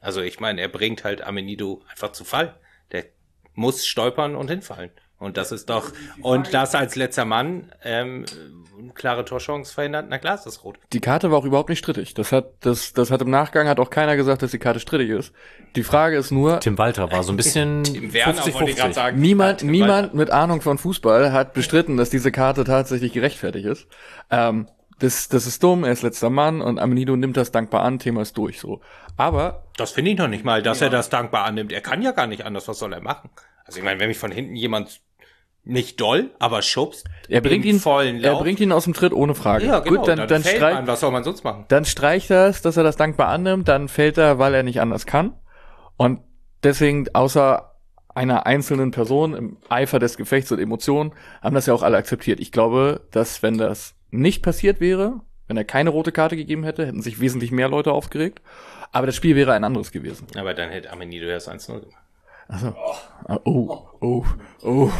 Also 0.00 0.20
ich 0.20 0.38
meine, 0.38 0.60
er 0.60 0.68
bringt 0.68 1.04
halt 1.04 1.22
Amenido 1.22 1.82
einfach 1.88 2.12
zu 2.12 2.24
Fall. 2.24 2.60
Der 2.92 3.06
muss 3.54 3.86
stolpern 3.86 4.36
und 4.36 4.50
hinfallen. 4.50 4.90
Und 5.18 5.36
das 5.36 5.50
ist 5.50 5.68
doch, 5.68 5.90
und 6.22 6.54
das 6.54 6.76
als 6.76 6.94
letzter 6.94 7.24
Mann, 7.24 7.72
ähm, 7.82 8.24
klare 8.94 9.24
Torchance 9.24 9.74
verhindert, 9.74 10.06
na 10.08 10.18
klar 10.18 10.36
ist 10.36 10.44
das 10.44 10.62
rot. 10.62 10.78
Die 10.92 11.00
Karte 11.00 11.32
war 11.32 11.38
auch 11.38 11.44
überhaupt 11.44 11.68
nicht 11.70 11.80
strittig. 11.80 12.14
Das 12.14 12.30
hat, 12.30 12.52
das, 12.60 12.92
das 12.92 13.10
hat 13.10 13.20
im 13.22 13.30
Nachgang 13.30 13.66
hat 13.66 13.80
auch 13.80 13.90
keiner 13.90 14.14
gesagt, 14.14 14.42
dass 14.42 14.52
die 14.52 14.60
Karte 14.60 14.78
strittig 14.78 15.10
ist. 15.10 15.32
Die 15.74 15.82
Frage 15.82 16.16
ist 16.16 16.30
nur, 16.30 16.60
Tim 16.60 16.78
Walter 16.78 17.10
war 17.10 17.24
so 17.24 17.32
ein 17.32 17.36
bisschen 17.36 17.82
Tim 17.84 18.12
Werner 18.12 18.36
wollte 18.54 18.70
ich 18.70 18.76
gerade 18.76 18.90
50-50. 18.90 18.94
sagen. 18.94 19.20
niemand, 19.20 19.58
Tim 19.60 19.70
niemand 19.70 20.14
mit 20.14 20.30
Ahnung 20.30 20.60
von 20.60 20.78
Fußball 20.78 21.32
hat 21.32 21.52
bestritten, 21.52 21.96
dass 21.96 22.10
diese 22.10 22.30
Karte 22.30 22.62
tatsächlich 22.62 23.12
gerechtfertigt 23.12 23.66
ist. 23.66 23.88
Ähm, 24.30 24.68
das, 25.00 25.28
das 25.28 25.46
ist 25.46 25.62
dumm, 25.62 25.84
er 25.84 25.92
ist 25.92 26.02
letzter 26.02 26.30
Mann 26.30 26.60
und 26.60 26.78
Amenido 26.78 27.16
nimmt 27.16 27.36
das 27.36 27.50
dankbar 27.52 27.82
an, 27.82 27.98
Thema 27.98 28.22
ist 28.22 28.36
durch, 28.36 28.60
so. 28.60 28.80
Aber, 29.16 29.64
Das 29.76 29.92
finde 29.92 30.12
ich 30.12 30.18
noch 30.18 30.28
nicht 30.28 30.44
mal, 30.44 30.62
dass 30.62 30.80
er 30.80 30.90
das 30.90 31.08
dankbar 31.08 31.44
annimmt. 31.44 31.72
Er 31.72 31.80
kann 31.80 32.02
ja 32.02 32.12
gar 32.12 32.26
nicht 32.28 32.44
anders. 32.44 32.68
Was 32.68 32.78
soll 32.78 32.92
er 32.92 33.00
machen? 33.00 33.30
Also 33.64 33.78
ich 33.78 33.84
meine, 33.84 34.00
wenn 34.00 34.08
mich 34.08 34.18
von 34.18 34.32
hinten 34.32 34.56
jemand 34.56 35.00
nicht 35.68 36.00
doll, 36.00 36.30
aber 36.38 36.62
schubst, 36.62 37.06
er 37.28 37.42
bringt 37.42 37.64
ihn, 37.64 37.78
vollen 37.78 38.22
er 38.22 38.32
Lauf. 38.32 38.42
bringt 38.42 38.58
ihn 38.58 38.72
aus 38.72 38.84
dem 38.84 38.94
Tritt 38.94 39.12
ohne 39.12 39.34
Frage. 39.34 39.66
ja, 39.66 39.80
genau. 39.80 39.98
Gut, 39.98 40.08
dann, 40.08 40.26
dann, 40.26 40.42
fällt 40.42 40.56
streich. 40.56 40.86
Was 40.86 41.00
soll 41.00 41.12
man 41.12 41.24
sonst 41.24 41.44
machen? 41.44 41.66
dann 41.68 41.84
streicht 41.84 42.30
er 42.30 42.46
es, 42.46 42.62
dass 42.62 42.76
er 42.76 42.84
das 42.84 42.96
dankbar 42.96 43.28
annimmt, 43.28 43.68
dann 43.68 43.88
fällt 43.88 44.16
er, 44.18 44.38
weil 44.38 44.54
er 44.54 44.62
nicht 44.62 44.80
anders 44.80 45.04
kann. 45.04 45.34
Und 45.96 46.20
deswegen, 46.62 47.06
außer 47.12 47.74
einer 48.14 48.46
einzelnen 48.46 48.90
Person 48.90 49.34
im 49.34 49.56
Eifer 49.68 49.98
des 49.98 50.16
Gefechts 50.16 50.50
und 50.50 50.58
Emotionen, 50.58 51.12
haben 51.42 51.54
das 51.54 51.66
ja 51.66 51.74
auch 51.74 51.82
alle 51.82 51.98
akzeptiert. 51.98 52.40
Ich 52.40 52.50
glaube, 52.50 53.02
dass 53.10 53.42
wenn 53.42 53.58
das 53.58 53.94
nicht 54.10 54.42
passiert 54.42 54.80
wäre, 54.80 55.20
wenn 55.46 55.56
er 55.56 55.64
keine 55.64 55.90
rote 55.90 56.12
Karte 56.12 56.36
gegeben 56.36 56.64
hätte, 56.64 56.86
hätten 56.86 57.02
sich 57.02 57.20
wesentlich 57.20 57.52
mehr 57.52 57.68
Leute 57.68 57.92
aufgeregt. 57.92 58.40
Aber 58.90 59.06
das 59.06 59.16
Spiel 59.16 59.36
wäre 59.36 59.52
ein 59.52 59.64
anderes 59.64 59.92
gewesen. 59.92 60.26
Aber 60.34 60.54
dann 60.54 60.70
hätte 60.70 60.90
Amenido 60.90 61.26
das 61.26 61.48
1-0 61.48 61.80
gemacht. 61.80 62.07
Also, 62.48 62.74
oh, 63.44 63.78
oh, 64.00 64.24
oh. 64.62 64.90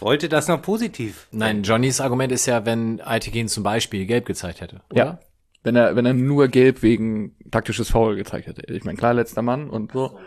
Wollte 0.00 0.28
das 0.28 0.48
noch 0.48 0.60
positiv? 0.60 1.28
Nein, 1.30 1.62
Johnnys 1.62 2.00
Argument 2.00 2.32
ist 2.32 2.46
ja, 2.46 2.66
wenn 2.66 3.00
Aitekin 3.00 3.48
zum 3.48 3.62
Beispiel 3.62 4.06
gelb 4.06 4.26
gezeigt 4.26 4.60
hätte. 4.60 4.80
Oder? 4.90 5.04
Ja. 5.04 5.20
Wenn 5.62 5.76
er, 5.76 5.94
wenn 5.94 6.06
er 6.06 6.14
nur 6.14 6.48
gelb 6.48 6.82
wegen 6.82 7.36
taktisches 7.50 7.90
Foul 7.90 8.16
gezeigt 8.16 8.46
hätte. 8.46 8.62
Ich 8.72 8.84
meine, 8.84 8.96
klar, 8.96 9.14
letzter 9.14 9.42
Mann 9.42 9.70
und 9.70 9.92
so. 9.92 10.18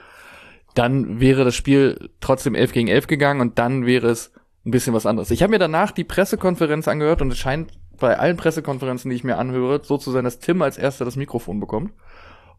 Dann 0.75 1.19
wäre 1.19 1.43
das 1.43 1.55
Spiel 1.55 2.09
trotzdem 2.19 2.55
11 2.55 2.71
gegen 2.71 2.87
11 2.87 3.07
gegangen 3.07 3.41
und 3.41 3.59
dann 3.59 3.85
wäre 3.85 4.07
es 4.07 4.31
ein 4.65 4.71
bisschen 4.71 4.93
was 4.93 5.05
anderes. 5.05 5.31
Ich 5.31 5.43
habe 5.43 5.51
mir 5.51 5.59
danach 5.59 5.91
die 5.91 6.03
Pressekonferenz 6.03 6.87
angehört 6.87 7.21
und 7.21 7.31
es 7.31 7.37
scheint 7.37 7.71
bei 7.99 8.17
allen 8.17 8.37
Pressekonferenzen, 8.37 9.09
die 9.09 9.15
ich 9.15 9.23
mir 9.23 9.37
anhöre, 9.37 9.81
so 9.83 9.97
zu 9.97 10.11
sein, 10.11 10.23
dass 10.23 10.39
Tim 10.39 10.61
als 10.61 10.77
erster 10.77 11.05
das 11.05 11.15
Mikrofon 11.15 11.59
bekommt 11.59 11.91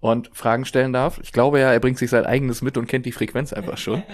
und 0.01 0.31
Fragen 0.33 0.65
stellen 0.65 0.93
darf. 0.93 1.19
Ich 1.23 1.33
glaube 1.33 1.61
ja, 1.61 1.73
er 1.73 1.81
bringt 1.81 1.99
sich 1.99 2.11
sein 2.11 2.27
eigenes 2.27 2.63
mit 2.63 2.77
und 2.77 2.87
kennt 2.87 3.07
die 3.07 3.13
Frequenz 3.13 3.53
einfach 3.53 3.79
schon. 3.79 4.03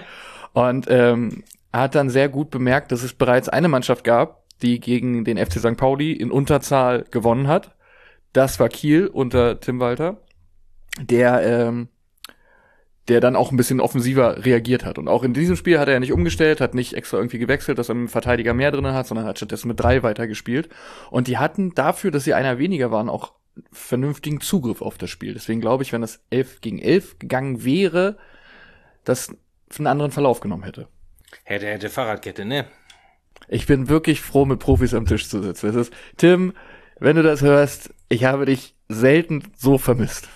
Und 0.52 0.86
ähm, 0.90 1.44
hat 1.72 1.94
dann 1.94 2.10
sehr 2.10 2.28
gut 2.28 2.50
bemerkt, 2.50 2.90
dass 2.90 3.04
es 3.04 3.12
bereits 3.12 3.48
eine 3.48 3.68
Mannschaft 3.68 4.02
gab, 4.02 4.42
die 4.62 4.80
gegen 4.80 5.24
den 5.24 5.38
FC 5.38 5.60
St. 5.60 5.76
Pauli 5.76 6.10
in 6.10 6.32
Unterzahl 6.32 7.04
gewonnen 7.12 7.46
hat. 7.46 7.76
Das 8.32 8.58
war 8.58 8.68
Kiel 8.68 9.06
unter 9.06 9.60
Tim 9.60 9.78
Walter, 9.78 10.16
der 11.00 11.42
ähm, 11.44 11.88
der 13.10 13.20
dann 13.20 13.34
auch 13.34 13.50
ein 13.50 13.56
bisschen 13.56 13.80
offensiver 13.80 14.44
reagiert 14.44 14.84
hat. 14.84 14.96
Und 14.96 15.08
auch 15.08 15.24
in 15.24 15.34
diesem 15.34 15.56
Spiel 15.56 15.80
hat 15.80 15.88
er 15.88 15.94
ja 15.94 16.00
nicht 16.00 16.12
umgestellt, 16.12 16.60
hat 16.60 16.74
nicht 16.74 16.94
extra 16.94 17.16
irgendwie 17.16 17.38
gewechselt, 17.38 17.78
dass 17.78 17.88
er 17.88 17.96
einen 17.96 18.08
Verteidiger 18.08 18.54
mehr 18.54 18.70
drin 18.70 18.86
hat, 18.86 19.08
sondern 19.08 19.26
hat 19.26 19.38
stattdessen 19.38 19.66
mit 19.66 19.80
drei 19.80 20.04
weitergespielt. 20.04 20.68
Und 21.10 21.26
die 21.26 21.36
hatten 21.36 21.74
dafür, 21.74 22.12
dass 22.12 22.22
sie 22.22 22.34
einer 22.34 22.58
weniger 22.58 22.92
waren, 22.92 23.08
auch 23.08 23.32
vernünftigen 23.72 24.40
Zugriff 24.40 24.82
auf 24.82 24.98
das 24.98 25.10
Spiel. 25.10 25.34
Deswegen 25.34 25.60
glaube 25.60 25.82
ich, 25.82 25.92
wenn 25.92 26.00
das 26.00 26.20
11 26.30 26.60
gegen 26.60 26.78
11 26.78 27.18
gegangen 27.18 27.64
wäre, 27.64 28.18
das 29.04 29.34
einen 29.76 29.86
anderen 29.86 30.10
Verlauf 30.10 30.40
genommen 30.40 30.64
hätte. 30.64 30.88
Hätte, 31.44 31.66
hätte 31.66 31.88
Fahrradkette, 31.88 32.44
ne? 32.44 32.66
Ich 33.48 33.66
bin 33.66 33.88
wirklich 33.88 34.20
froh, 34.20 34.44
mit 34.44 34.58
Profis 34.58 34.94
am 34.94 35.06
Tisch 35.06 35.28
zu 35.28 35.42
sitzen. 35.42 35.68
Es 35.70 35.76
ist, 35.76 35.92
Tim, 36.16 36.52
wenn 36.98 37.16
du 37.16 37.22
das 37.22 37.42
hörst, 37.42 37.94
ich 38.08 38.24
habe 38.24 38.46
dich 38.46 38.74
selten 38.88 39.42
so 39.56 39.78
vermisst. 39.78 40.28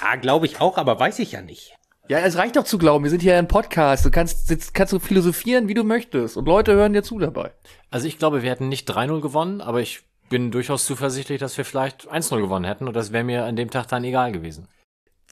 Ja, 0.00 0.16
glaube 0.16 0.46
ich 0.46 0.60
auch, 0.60 0.78
aber 0.78 0.98
weiß 0.98 1.18
ich 1.18 1.32
ja 1.32 1.42
nicht. 1.42 1.74
Ja, 2.08 2.20
es 2.20 2.36
reicht 2.38 2.56
doch 2.56 2.64
zu 2.64 2.78
glauben. 2.78 3.04
Wir 3.04 3.10
sind 3.10 3.20
hier 3.20 3.36
ein 3.36 3.48
Podcast. 3.48 4.06
Du 4.06 4.10
kannst, 4.10 4.46
sitzt, 4.46 4.72
kannst 4.72 4.94
du 4.94 4.98
philosophieren, 4.98 5.68
wie 5.68 5.74
du 5.74 5.84
möchtest. 5.84 6.38
Und 6.38 6.46
Leute 6.46 6.72
hören 6.72 6.94
dir 6.94 7.02
zu 7.02 7.18
dabei. 7.18 7.52
Also 7.90 8.06
ich 8.06 8.18
glaube, 8.18 8.42
wir 8.42 8.50
hätten 8.50 8.70
nicht 8.70 8.90
3-0 8.90 9.20
gewonnen, 9.20 9.60
aber 9.60 9.82
ich 9.82 10.07
bin 10.28 10.50
durchaus 10.50 10.86
zuversichtlich, 10.86 11.40
dass 11.40 11.56
wir 11.56 11.64
vielleicht 11.64 12.10
1-0 12.10 12.40
gewonnen 12.40 12.64
hätten 12.64 12.88
und 12.88 12.94
das 12.94 13.12
wäre 13.12 13.24
mir 13.24 13.44
an 13.44 13.56
dem 13.56 13.70
Tag 13.70 13.88
dann 13.88 14.04
egal 14.04 14.32
gewesen. 14.32 14.68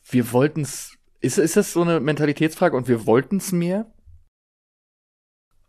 Wir 0.09 0.33
wollten's. 0.33 0.97
Ist, 1.21 1.39
ist 1.39 1.57
das 1.57 1.73
so 1.73 1.83
eine 1.83 2.01
Mentalitätsfrage 2.01 2.77
und 2.77 2.89
wir 2.89 3.07
wollten's 3.07 3.53
mehr? 3.53 3.87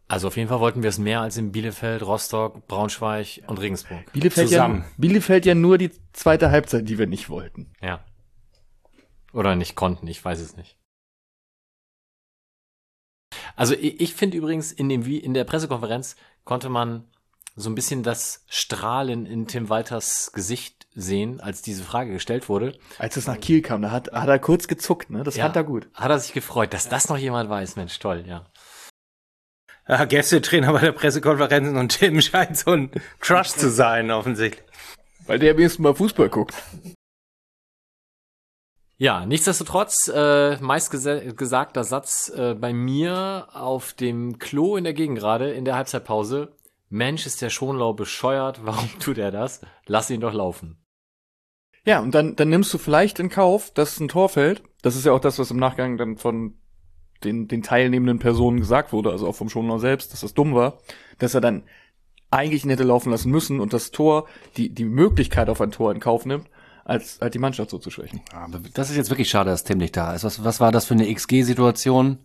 Also 0.10 0.28
auf 0.28 0.38
jeden 0.38 0.48
Fall 0.48 0.60
wollten 0.60 0.84
wir 0.84 0.90
es 0.90 1.00
mehr 1.00 1.22
als 1.22 1.36
in 1.38 1.52
Bielefeld, 1.52 2.02
Rostock, 2.02 2.66
Braunschweig 2.68 3.44
und 3.48 3.60
Regensburg. 3.60 4.12
Bielefeld 4.14 4.48
Zusammen. 4.48 4.82
ja, 4.82 4.86
Bielefeld 4.98 5.46
ja 5.46 5.54
nur 5.54 5.78
die 5.78 5.92
zweite 6.14 6.50
Halbzeit, 6.50 6.88
die 6.88 6.98
wir 6.98 7.08
nicht 7.08 7.30
wollten. 7.30 7.74
Ja. 7.82 8.06
Oder 9.34 9.56
nicht 9.56 9.76
konnten, 9.76 10.08
ich 10.08 10.24
weiß 10.24 10.40
es 10.40 10.56
nicht. 10.56 10.78
Also 13.58 13.74
ich, 13.74 14.00
ich 14.00 14.14
finde 14.14 14.38
übrigens, 14.38 14.72
in, 14.72 14.88
dem, 14.88 15.04
in 15.04 15.34
der 15.34 15.44
Pressekonferenz 15.44 16.16
konnte 16.46 16.70
man 16.70 17.04
so 17.60 17.70
ein 17.72 17.76
bisschen 17.76 18.04
das 18.04 18.44
Strahlen 18.48 19.26
in 19.26 19.48
Tim 19.48 19.68
Walters 19.68 20.32
Gesicht 20.32 20.86
sehen, 20.94 21.42
als 21.42 21.64
diese 21.64 21.84
Frage 21.84 22.14
gestellt 22.14 22.50
wurde. 22.50 22.78
Als 23.00 23.18
es 23.18 23.26
nach 23.26 23.40
Kiel 23.40 23.64
kam, 23.64 23.82
da 23.82 23.90
hat, 23.92 24.12
hat 24.12 24.30
er 24.30 24.38
kurz 24.40 24.68
gezuckt, 24.68 25.10
ne? 25.10 25.24
Das 25.24 25.36
Ja, 25.36 25.46
fand 25.46 25.56
er 25.56 25.64
gut. 25.64 25.90
Hat 25.96 26.12
er 26.12 26.20
sich 26.20 26.34
gefreut, 26.34 26.72
dass 26.74 26.88
das 26.88 27.10
noch 27.10 27.18
jemand 27.18 27.50
weiß. 27.50 27.76
Mensch, 27.76 27.98
toll, 27.98 28.24
ja. 28.28 28.46
Ja, 29.88 30.06
Gästetrainer 30.06 30.72
bei 30.72 30.82
der 30.82 30.92
Pressekonferenz 30.92 31.76
und 31.76 31.90
Tim 31.98 32.22
scheint 32.22 32.58
so 32.58 32.72
ein 32.72 32.92
Crush 33.20 33.50
zu 33.50 33.70
sein, 33.72 34.12
offensichtlich. 34.12 34.64
Weil 35.26 35.40
der 35.40 35.54
am 35.54 35.60
ersten 35.60 35.82
Mal 35.82 35.96
Fußball 35.96 36.30
guckt. 36.30 36.54
Ja, 39.00 39.26
nichtsdestotrotz, 39.28 40.08
äh, 40.14 40.58
meist 40.58 40.92
gese- 40.92 41.34
gesagter 41.34 41.84
Satz 41.84 42.30
äh, 42.30 42.56
bei 42.56 42.74
mir 42.74 43.48
auf 43.54 43.94
dem 43.94 44.40
Klo 44.40 44.76
in 44.76 44.84
der 44.86 44.94
Gegend 44.94 45.20
gerade 45.20 45.52
in 45.52 45.66
der 45.66 45.76
Halbzeitpause. 45.76 46.57
Mensch, 46.90 47.26
ist 47.26 47.42
der 47.42 47.50
Schonlau 47.50 47.94
bescheuert, 47.94 48.62
warum 48.66 48.90
tut 49.00 49.18
er 49.18 49.32
das? 49.32 49.62
Lass 49.86 50.10
ihn 50.10 50.22
doch 50.22 50.34
laufen. 50.34 50.78
Ja, 51.86 52.02
und 52.02 52.14
dann, 52.14 52.36
dann 52.36 52.50
nimmst 52.50 52.74
du 52.74 52.78
vielleicht 52.78 53.20
in 53.20 53.30
Kauf, 53.30 53.72
dass 53.72 54.00
ein 54.00 54.10
Tor 54.10 54.28
fällt. 54.28 54.62
Das 54.82 54.96
ist 54.96 55.06
ja 55.06 55.14
auch 55.14 55.22
das, 55.22 55.40
was 55.40 55.52
im 55.52 55.58
Nachgang 55.58 55.98
dann 55.98 56.18
von 56.18 56.56
den, 57.24 57.48
den 57.48 57.64
teilnehmenden 57.64 58.20
Personen 58.20 58.60
gesagt 58.60 58.92
wurde, 58.92 59.10
also 59.10 59.28
auch 59.28 59.36
vom 59.36 59.50
Schonlau 59.50 59.78
selbst, 59.78 60.12
dass 60.12 60.22
das 60.22 60.34
dumm 60.34 60.54
war, 60.54 60.80
dass 61.18 61.34
er 61.34 61.42
dann 61.42 61.64
eigentlich 62.30 62.66
ihn 62.66 62.70
hätte 62.70 62.84
laufen 62.84 63.10
lassen 63.10 63.32
müssen 63.32 63.60
und 63.60 63.74
das 63.74 63.92
Tor, 63.92 64.28
die, 64.58 64.70
die 64.70 64.84
Möglichkeit 64.84 65.50
auf 65.50 65.62
ein 65.62 65.72
Tor 65.72 65.94
in 65.94 66.02
Kauf 66.02 66.26
nimmt, 66.26 66.50
als 66.84 67.20
halt 67.22 67.34
die 67.34 67.40
Mannschaft 67.40 67.70
so 67.70 67.78
zu 67.78 67.90
schwächen. 67.90 68.22
Aber 68.34 68.60
das 68.74 68.90
ist 68.90 68.98
jetzt 68.98 69.10
wirklich 69.10 69.30
schade, 69.30 69.50
dass 69.50 69.64
Tim 69.64 69.78
nicht 69.78 69.96
da 69.96 70.14
ist. 70.14 70.24
Was, 70.24 70.44
was 70.44 70.60
war 70.60 70.72
das 70.72 70.86
für 70.86 70.94
eine 70.94 71.12
XG-Situation? 71.12 72.20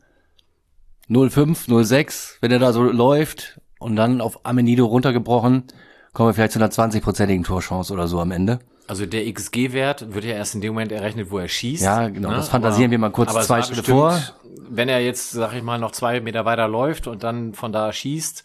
0,5, 1.09 1.69
0,6, 1.69 2.39
wenn 2.41 2.51
er 2.51 2.59
da 2.59 2.73
so 2.73 2.83
läuft 2.83 3.61
und 3.83 3.97
dann 3.97 4.21
auf 4.21 4.45
Amenido 4.45 4.87
runtergebrochen, 4.87 5.65
kommen 6.13 6.29
wir 6.29 6.35
vielleicht 6.35 6.53
zu 6.53 6.59
einer 6.59 6.71
20-prozentigen 6.71 7.45
Torchance 7.45 7.93
oder 7.93 8.07
so 8.07 8.21
am 8.21 8.31
Ende. 8.31 8.61
Also 8.87 9.07
der 9.07 9.33
XG-Wert 9.33 10.13
wird 10.15 10.25
ja 10.25 10.35
erst 10.35 10.55
in 10.55 10.61
dem 10.61 10.75
Moment 10.75 10.93
errechnet, 10.93 11.31
wo 11.31 11.39
er 11.39 11.49
schießt. 11.49 11.83
Ja, 11.83 12.09
genau, 12.09 12.31
das 12.31 12.49
fantasieren 12.49 12.91
wir 12.91 12.99
mal 12.99 13.11
kurz 13.11 13.31
aber 13.31 13.41
es 13.41 13.47
zwei 13.47 13.63
Schritte 13.63 13.77
bestimmt, 13.77 13.99
vor. 13.99 14.21
Wenn 14.69 14.89
er 14.89 15.01
jetzt, 15.01 15.31
sag 15.31 15.55
ich 15.55 15.63
mal, 15.63 15.79
noch 15.79 15.93
zwei 15.93 16.21
Meter 16.21 16.45
weiter 16.45 16.69
läuft 16.69 17.07
und 17.07 17.23
dann 17.23 17.55
von 17.55 17.73
da 17.73 17.93
schießt, 17.93 18.45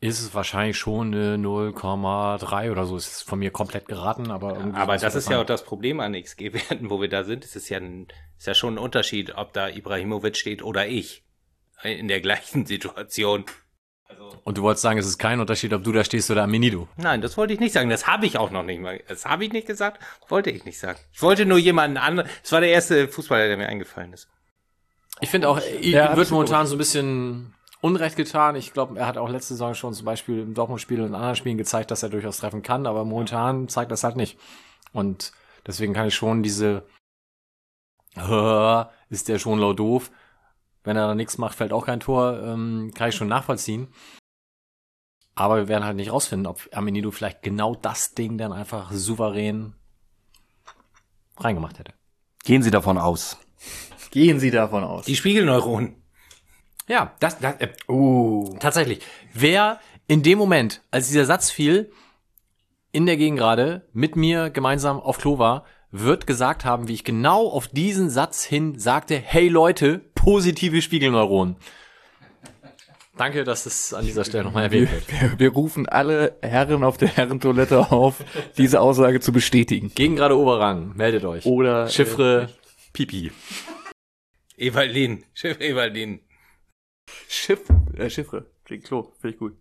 ist 0.00 0.20
es 0.20 0.34
wahrscheinlich 0.34 0.76
schon 0.76 1.14
eine 1.14 1.36
0,3 1.36 2.70
oder 2.70 2.84
so. 2.84 2.96
Ist 2.96 3.22
von 3.22 3.38
mir 3.38 3.50
komplett 3.50 3.88
geraten, 3.88 4.30
aber 4.30 4.56
irgendwie 4.56 4.78
Aber 4.78 4.98
das 4.98 5.14
ist 5.14 5.30
ja 5.30 5.40
auch 5.40 5.46
das 5.46 5.64
Problem 5.64 5.98
an 6.00 6.12
XG-Werten, 6.12 6.90
wo 6.90 7.00
wir 7.00 7.08
da 7.08 7.24
sind. 7.24 7.44
Es 7.44 7.56
ist 7.56 7.70
ja, 7.70 7.78
ein, 7.78 8.08
ist 8.38 8.46
ja 8.46 8.54
schon 8.54 8.74
ein 8.74 8.78
Unterschied, 8.78 9.34
ob 9.36 9.54
da 9.54 9.68
Ibrahimovic 9.68 10.36
steht 10.36 10.62
oder 10.62 10.86
ich. 10.86 11.24
In 11.82 12.08
der 12.08 12.20
gleichen 12.20 12.66
Situation. 12.66 13.44
Und 14.44 14.58
du 14.58 14.62
wolltest 14.62 14.82
sagen, 14.82 14.98
es 14.98 15.06
ist 15.06 15.18
kein 15.18 15.40
Unterschied, 15.40 15.72
ob 15.72 15.84
du 15.84 15.92
da 15.92 16.04
stehst 16.04 16.30
oder 16.30 16.42
Amenido. 16.42 16.86
Nein, 16.96 17.22
das 17.22 17.36
wollte 17.38 17.54
ich 17.54 17.60
nicht 17.60 17.72
sagen. 17.72 17.88
Das 17.88 18.06
habe 18.06 18.26
ich 18.26 18.36
auch 18.36 18.50
noch 18.50 18.62
nicht 18.62 18.80
mal. 18.80 19.00
Das 19.08 19.24
habe 19.24 19.44
ich 19.44 19.52
nicht 19.52 19.66
gesagt. 19.66 20.02
Wollte 20.28 20.50
ich 20.50 20.64
nicht 20.64 20.78
sagen. 20.78 20.98
Ich 21.12 21.22
wollte 21.22 21.46
nur 21.46 21.58
jemanden 21.58 21.96
anderen. 21.96 22.28
Es 22.42 22.52
war 22.52 22.60
der 22.60 22.70
erste 22.70 23.08
Fußballer, 23.08 23.46
der 23.48 23.56
mir 23.56 23.68
eingefallen 23.68 24.12
ist. 24.12 24.28
Ich 25.20 25.30
finde 25.30 25.48
auch, 25.48 25.58
ihm 25.80 25.92
Ja, 25.92 26.00
wird 26.02 26.10
absolut. 26.10 26.30
momentan 26.30 26.66
so 26.66 26.74
ein 26.74 26.78
bisschen 26.78 27.54
Unrecht 27.80 28.16
getan. 28.16 28.56
Ich 28.56 28.72
glaube, 28.72 28.98
er 28.98 29.06
hat 29.06 29.16
auch 29.16 29.28
letzte 29.28 29.54
Saison 29.54 29.74
schon 29.74 29.94
zum 29.94 30.04
Beispiel 30.04 30.40
im 30.40 30.54
Dortmund-Spiel 30.54 31.00
und 31.00 31.08
in 31.08 31.14
anderen 31.14 31.36
Spielen 31.36 31.56
gezeigt, 31.58 31.90
dass 31.90 32.02
er 32.02 32.08
durchaus 32.10 32.38
treffen 32.38 32.62
kann, 32.62 32.86
aber 32.86 33.04
momentan 33.04 33.68
zeigt 33.68 33.92
das 33.92 34.04
halt 34.04 34.16
nicht. 34.16 34.38
Und 34.92 35.32
deswegen 35.66 35.94
kann 35.94 36.08
ich 36.08 36.14
schon 36.14 36.42
diese 36.42 36.82
ist 39.10 39.28
der 39.28 39.38
schon 39.38 39.58
laut 39.58 39.78
doof. 39.78 40.10
Wenn 40.84 40.96
er 40.96 41.08
da 41.08 41.14
nichts 41.14 41.38
macht, 41.38 41.56
fällt 41.56 41.72
auch 41.72 41.86
kein 41.86 42.00
Tor, 42.00 42.40
ähm, 42.42 42.92
kann 42.94 43.08
ich 43.08 43.14
schon 43.14 43.28
nachvollziehen. 43.28 43.88
Aber 45.34 45.56
wir 45.56 45.68
werden 45.68 45.84
halt 45.84 45.96
nicht 45.96 46.12
rausfinden, 46.12 46.46
ob 46.46 46.68
Amenido 46.72 47.10
vielleicht 47.10 47.42
genau 47.42 47.74
das 47.74 48.14
Ding 48.14 48.38
dann 48.38 48.52
einfach 48.52 48.92
souverän 48.92 49.74
reingemacht 51.38 51.78
hätte. 51.78 51.92
Gehen 52.44 52.62
Sie 52.62 52.70
davon 52.70 52.98
aus. 52.98 53.38
Gehen 54.10 54.38
Sie 54.38 54.50
davon 54.50 54.84
aus. 54.84 55.06
Die 55.06 55.16
Spiegelneuronen. 55.16 55.96
Ja, 56.86 57.14
das, 57.18 57.38
das 57.38 57.56
äh, 57.60 57.72
Uh. 57.88 58.56
Tatsächlich. 58.60 59.00
Wer 59.32 59.80
in 60.06 60.22
dem 60.22 60.38
Moment, 60.38 60.82
als 60.90 61.08
dieser 61.08 61.24
Satz 61.24 61.50
fiel, 61.50 61.90
in 62.92 63.06
der 63.06 63.16
Gegengrade 63.16 63.88
mit 63.92 64.14
mir 64.14 64.50
gemeinsam 64.50 65.00
auf 65.00 65.18
Klo 65.18 65.38
war, 65.38 65.64
wird 65.90 66.26
gesagt 66.26 66.64
haben, 66.64 66.86
wie 66.88 66.94
ich 66.94 67.04
genau 67.04 67.48
auf 67.48 67.68
diesen 67.68 68.10
Satz 68.10 68.44
hin 68.44 68.78
sagte, 68.78 69.16
hey 69.16 69.48
Leute, 69.48 70.00
positive 70.24 70.80
Spiegelneuronen. 70.82 71.56
Danke, 73.16 73.44
dass 73.44 73.64
es 73.66 73.94
an 73.94 74.04
dieser 74.04 74.24
Stelle 74.24 74.42
nochmal 74.44 74.64
erwähnt 74.64 74.90
wird. 74.90 75.08
Wir, 75.08 75.38
wir 75.38 75.50
rufen 75.50 75.88
alle 75.88 76.36
Herren 76.42 76.82
auf 76.82 76.96
der 76.96 77.08
Herrentoilette 77.08 77.92
auf, 77.92 78.24
diese 78.58 78.80
Aussage 78.80 79.20
zu 79.20 79.30
bestätigen. 79.32 79.92
Gegengrade 79.94 80.36
Oberrang, 80.36 80.96
meldet 80.96 81.24
euch. 81.24 81.46
Oder 81.46 81.88
Chiffre 81.88 82.48
Pipi. 82.92 83.30
Ewaldin. 84.56 85.24
Schiff 85.32 85.60
Ewaldin. 85.60 86.20
Schiff, 87.28 87.60
äh, 87.96 88.08
Chiffre, 88.08 88.46
klingt 88.64 88.84
Klo, 88.84 89.12
finde 89.20 89.34
ich 89.34 89.38
gut. 89.38 89.56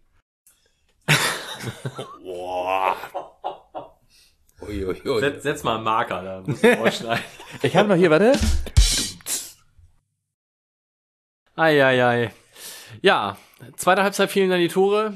Uiuiui. 4.61 5.19
Setz, 5.19 5.43
setz 5.43 5.63
mal 5.63 5.75
einen 5.75 5.83
Marker 5.83 6.23
da. 6.23 6.43
musst 6.45 6.63
du 6.63 6.67
rausschneiden. 6.79 7.23
Ich 7.61 7.75
habe 7.75 7.89
noch 7.89 7.95
hier, 7.95 8.09
warte. 8.09 8.33
Eieiei. 11.55 12.31
Ja, 13.01 13.37
zweite 13.75 14.03
Halbzeit 14.03 14.31
fielen 14.31 14.49
dann 14.49 14.59
die 14.59 14.69
Tore. 14.69 15.13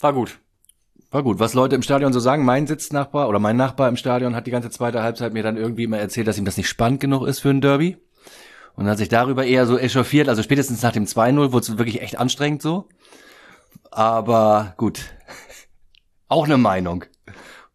War 0.00 0.12
gut. 0.12 0.38
War 1.10 1.22
gut. 1.22 1.38
Was 1.38 1.54
Leute 1.54 1.76
im 1.76 1.82
Stadion 1.82 2.12
so 2.12 2.18
sagen, 2.18 2.44
mein 2.44 2.66
Sitznachbar 2.66 3.28
oder 3.28 3.38
mein 3.38 3.56
Nachbar 3.56 3.88
im 3.88 3.96
Stadion 3.96 4.34
hat 4.34 4.46
die 4.46 4.50
ganze 4.50 4.70
zweite 4.70 5.02
Halbzeit 5.02 5.32
mir 5.32 5.44
dann 5.44 5.56
irgendwie 5.56 5.84
immer 5.84 5.98
erzählt, 5.98 6.26
dass 6.26 6.36
ihm 6.36 6.44
das 6.44 6.56
nicht 6.56 6.68
spannend 6.68 7.00
genug 7.00 7.26
ist 7.26 7.40
für 7.40 7.50
ein 7.50 7.60
Derby. 7.60 7.96
Und 8.74 8.88
hat 8.88 8.98
sich 8.98 9.08
darüber 9.08 9.44
eher 9.44 9.66
so 9.66 9.78
echauffiert. 9.78 10.28
Also 10.28 10.42
spätestens 10.42 10.82
nach 10.82 10.92
dem 10.92 11.04
2-0 11.04 11.52
wurde 11.52 11.58
es 11.60 11.78
wirklich 11.78 12.02
echt 12.02 12.18
anstrengend 12.18 12.60
so. 12.60 12.88
Aber 13.90 14.74
gut. 14.76 15.00
Auch 16.28 16.44
eine 16.44 16.58
Meinung. 16.58 17.04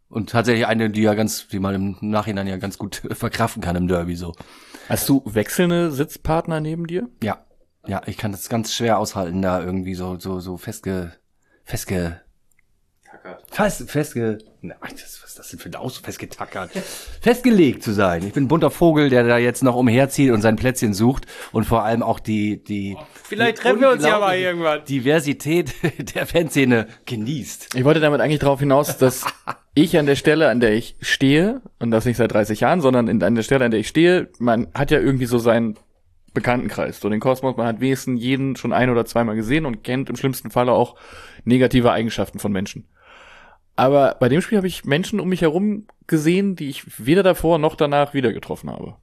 Und 0.10 0.30
tatsächlich 0.30 0.68
eine, 0.68 0.90
die 0.90 1.02
ja 1.02 1.14
ganz, 1.14 1.48
die 1.48 1.60
man 1.60 1.74
im 1.74 1.98
Nachhinein 2.02 2.48
ja 2.48 2.58
ganz 2.58 2.78
gut 2.78 3.02
verkraften 3.12 3.64
kann 3.64 3.78
im 3.78 3.88
Derby 3.88 4.16
so. 4.16 4.36
Hast 4.90 5.08
du 5.10 5.22
wechselnde 5.26 5.92
Sitzpartner 5.92 6.60
neben 6.60 6.88
dir? 6.88 7.10
Ja. 7.24 7.46
Ja, 7.88 8.02
ich 8.06 8.18
kann 8.18 8.32
das 8.32 8.48
ganz 8.48 8.74
schwer 8.74 9.00
aushalten, 9.00 9.42
da 9.42 9.64
irgendwie 9.64 9.96
so, 9.96 10.20
so, 10.20 10.40
so 10.40 10.58
festge, 10.58 11.14
festge, 11.64 12.22
Fest, 13.52 13.90
festge, 13.90 14.40
na, 14.62 14.76
das, 14.82 15.20
was 15.22 15.32
ist 15.32 15.40
das 15.40 15.50
denn 15.50 15.60
für 15.60 15.70
ein 15.70 15.76
Aus, 15.76 15.98
festgetackert, 15.98 16.72
festgelegt 17.22 17.84
zu 17.84 17.92
sein. 17.92 18.26
Ich 18.26 18.34
bin 18.34 18.46
ein 18.46 18.48
bunter 18.48 18.72
Vogel, 18.72 19.10
der 19.10 19.24
da 19.24 19.38
jetzt 19.38 19.62
noch 19.62 19.76
umherzieht 19.76 20.32
und 20.32 20.42
sein 20.42 20.56
Plätzchen 20.56 20.94
sucht 20.94 21.26
und 21.52 21.66
vor 21.66 21.84
allem 21.84 22.02
auch 22.02 22.20
die, 22.20 22.64
die, 22.64 22.98
Vielleicht 23.24 23.58
die 23.58 23.62
treffen 23.62 23.82
wir 23.82 23.92
uns 23.92 24.04
ja 24.04 24.20
mal 24.20 24.38
irgendwann. 24.38 24.86
Diversität 24.86 25.74
der 26.16 26.26
Fanszene 26.26 26.88
genießt. 27.06 27.76
Ich 27.76 27.84
wollte 27.84 28.00
damit 28.00 28.22
eigentlich 28.22 28.40
darauf 28.40 28.60
hinaus, 28.60 28.98
dass 28.98 29.26
ich 29.74 29.98
an 29.98 30.06
der 30.06 30.16
Stelle, 30.16 30.50
an 30.50 30.60
der 30.60 30.74
ich 30.74 30.96
stehe, 31.02 31.62
und 31.80 31.92
das 31.92 32.06
nicht 32.06 32.18
seit 32.18 32.34
30 32.34 32.60
Jahren, 32.60 32.82
sondern 32.82 33.08
in, 33.08 33.24
an 33.24 33.36
der 33.36 33.44
Stelle, 33.44 33.66
an 33.66 33.72
der 33.72 33.80
ich 33.80 33.88
stehe, 33.88 34.30
man 34.40 34.68
hat 34.74 34.92
ja 34.92 35.00
irgendwie 35.00 35.26
so 35.26 35.38
seinen 35.38 35.78
Bekanntenkreis, 36.34 37.00
so 37.00 37.10
den 37.10 37.20
Kosmos, 37.20 37.58
man 37.58 37.68
hat 37.68 37.82
wenigstens 37.82 38.22
jeden 38.22 38.56
schon 38.56 38.74
ein 38.74 38.90
oder 38.90 39.06
zweimal 39.06 39.36
gesehen 39.36 39.66
und 39.66 39.84
kennt 39.84 40.10
im 40.10 40.16
schlimmsten 40.16 40.52
Falle 40.52 40.72
auch 40.72 40.96
negative 41.44 41.92
Eigenschaften 41.92 42.40
von 42.40 42.52
Menschen. 42.52 42.86
Aber 43.76 44.16
bei 44.20 44.30
dem 44.30 44.42
Spiel 44.42 44.58
habe 44.58 44.68
ich 44.68 44.86
Menschen 44.86 45.20
um 45.20 45.30
mich 45.30 45.42
herum 45.42 45.88
gesehen, 46.08 46.56
die 46.56 46.70
ich 46.70 46.84
weder 47.06 47.24
davor 47.24 47.58
noch 47.58 47.76
danach 47.76 48.14
wieder 48.14 48.34
getroffen 48.34 48.70
habe. 48.70 48.96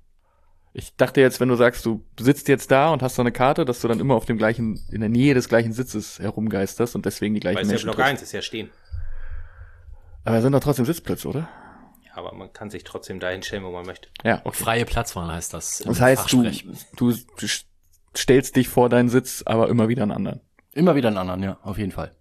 Ich 0.74 0.94
dachte 0.96 1.20
jetzt, 1.20 1.40
wenn 1.40 1.48
du 1.48 1.56
sagst, 1.56 1.84
du 1.84 2.04
sitzt 2.20 2.48
jetzt 2.48 2.70
da 2.70 2.92
und 2.92 3.02
hast 3.02 3.16
so 3.16 3.22
eine 3.22 3.32
Karte, 3.32 3.64
dass 3.64 3.80
du 3.80 3.88
dann 3.88 4.00
immer 4.00 4.14
auf 4.14 4.26
dem 4.26 4.38
gleichen, 4.38 4.78
in 4.92 5.00
der 5.00 5.08
Nähe 5.08 5.34
des 5.34 5.48
gleichen 5.48 5.72
Sitzes 5.72 6.18
herumgeisterst 6.18 6.94
und 6.94 7.06
deswegen 7.06 7.34
die 7.34 7.40
gleichen 7.40 7.56
Weil 7.56 7.62
es 7.62 7.68
ja 7.68 7.72
Menschen 7.72 7.86
Block 7.86 7.96
triffst. 7.96 8.10
1 8.10 8.22
ist 8.22 8.32
ja 8.32 8.42
stehen. 8.42 8.70
Aber 10.24 10.36
es 10.36 10.42
sind 10.42 10.52
doch 10.52 10.60
trotzdem 10.60 10.84
Sitzplätze, 10.84 11.28
oder? 11.28 11.48
Ja, 12.06 12.16
aber 12.16 12.34
man 12.34 12.52
kann 12.52 12.70
sich 12.70 12.84
trotzdem 12.84 13.20
dahin 13.20 13.42
stellen, 13.42 13.64
wo 13.64 13.70
man 13.70 13.86
möchte. 13.86 14.08
Ja, 14.24 14.40
okay. 14.44 14.56
Freie 14.64 14.84
Platzwahl 14.84 15.32
heißt 15.32 15.54
das. 15.54 15.78
Das 15.78 16.00
heißt, 16.00 16.32
du, 16.32 16.42
du 16.96 17.10
st- 17.10 17.64
stellst 18.16 18.56
dich 18.56 18.68
vor 18.68 18.88
deinen 18.88 19.08
Sitz, 19.08 19.42
aber 19.46 19.68
immer 19.68 19.88
wieder 19.88 20.02
einen 20.02 20.12
anderen. 20.12 20.40
Immer 20.72 20.94
wieder 20.94 21.08
einen 21.08 21.18
anderen, 21.18 21.42
ja, 21.42 21.58
auf 21.62 21.78
jeden 21.78 21.92
Fall. 21.92 22.14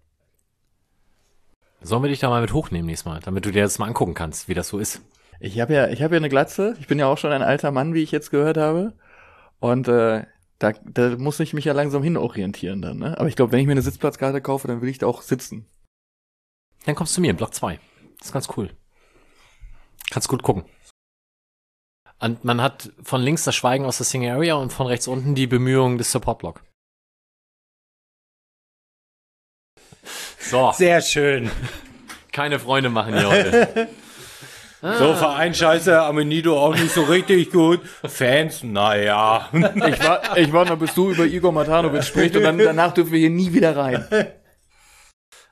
Sollen 1.81 2.01
wir 2.03 2.09
dich 2.09 2.19
da 2.19 2.29
mal 2.29 2.41
mit 2.41 2.53
hochnehmen 2.53 2.87
nächstes 2.87 3.05
Mal, 3.05 3.19
damit 3.19 3.45
du 3.45 3.51
dir 3.51 3.63
das 3.63 3.77
mal 3.77 3.85
angucken 3.87 4.13
kannst, 4.13 4.47
wie 4.47 4.53
das 4.53 4.67
so 4.69 4.79
ist. 4.79 5.01
Ich 5.39 5.59
habe 5.59 5.73
ja, 5.73 5.87
ich 5.89 6.01
habe 6.01 6.15
ja 6.15 6.19
eine 6.19 6.29
Glatze. 6.29 6.75
Ich 6.79 6.87
bin 6.87 6.97
ja 6.97 7.05
auch 7.05 7.17
schon 7.19 7.31
ein 7.31 7.43
alter 7.43 7.71
Mann, 7.71 7.93
wie 7.93 8.01
ich 8.01 8.11
jetzt 8.11 8.31
gehört 8.31 8.57
habe. 8.57 8.93
Und 9.59 9.87
äh, 9.87 10.23
da, 10.57 10.71
da 10.85 11.15
muss 11.17 11.39
ich 11.39 11.53
mich 11.53 11.65
ja 11.65 11.73
langsam 11.73 12.01
hin 12.01 12.17
orientieren 12.17 12.81
dann. 12.81 12.97
Ne? 12.97 13.15
Aber 13.19 13.27
ich 13.29 13.35
glaube, 13.35 13.51
wenn 13.51 13.59
ich 13.59 13.67
mir 13.67 13.73
eine 13.73 13.83
Sitzplatzkarte 13.83 14.41
kaufe, 14.41 14.67
dann 14.67 14.81
will 14.81 14.89
ich 14.89 14.97
da 14.97 15.05
auch 15.05 15.21
sitzen. 15.21 15.67
Dann 16.87 16.95
kommst 16.95 17.17
du 17.17 17.21
mir 17.21 17.31
in 17.31 17.35
Block 17.35 17.53
2. 17.53 17.79
Das 18.17 18.27
ist 18.27 18.33
ganz 18.33 18.47
cool. 18.55 18.69
Kannst 20.09 20.29
gut 20.29 20.41
gucken. 20.41 20.63
Und 22.19 22.45
man 22.45 22.61
hat 22.61 22.91
von 23.03 23.21
links 23.21 23.43
das 23.43 23.57
Schweigen 23.57 23.83
aus 23.85 23.97
der 23.97 24.05
Single 24.05 24.31
Area 24.31 24.55
und 24.55 24.71
von 24.71 24.87
rechts 24.87 25.09
unten 25.09 25.35
die 25.35 25.47
Bemühungen 25.47 25.97
des 25.97 26.13
Support 26.13 26.39
Block. 26.39 26.63
So, 30.39 30.71
Sehr 30.71 31.01
schön. 31.01 31.51
keine 32.31 32.57
Freunde 32.57 32.89
machen 32.89 33.17
hier 33.17 33.29
heute. 33.29 33.89
So, 34.79 35.15
Vereinsscheiße, 35.15 35.99
Amenido 36.03 36.57
auch 36.57 36.75
nicht 36.75 36.93
so 36.93 37.01
richtig 37.01 37.51
gut. 37.51 37.81
Fans, 38.05 38.61
naja. 38.61 39.49
Ich, 39.51 40.03
war, 40.03 40.37
ich 40.37 40.53
warte 40.53 40.73
noch, 40.73 40.79
bis 40.79 40.93
du 40.93 41.09
über 41.09 41.25
Igor 41.25 41.51
Matanovic 41.51 42.03
sprichst 42.03 42.37
und 42.37 42.43
dann 42.43 42.59
danach 42.59 42.93
dürfen 42.93 43.11
wir 43.11 43.19
hier 43.19 43.31
nie 43.31 43.51
wieder 43.51 43.75
rein. 43.75 44.07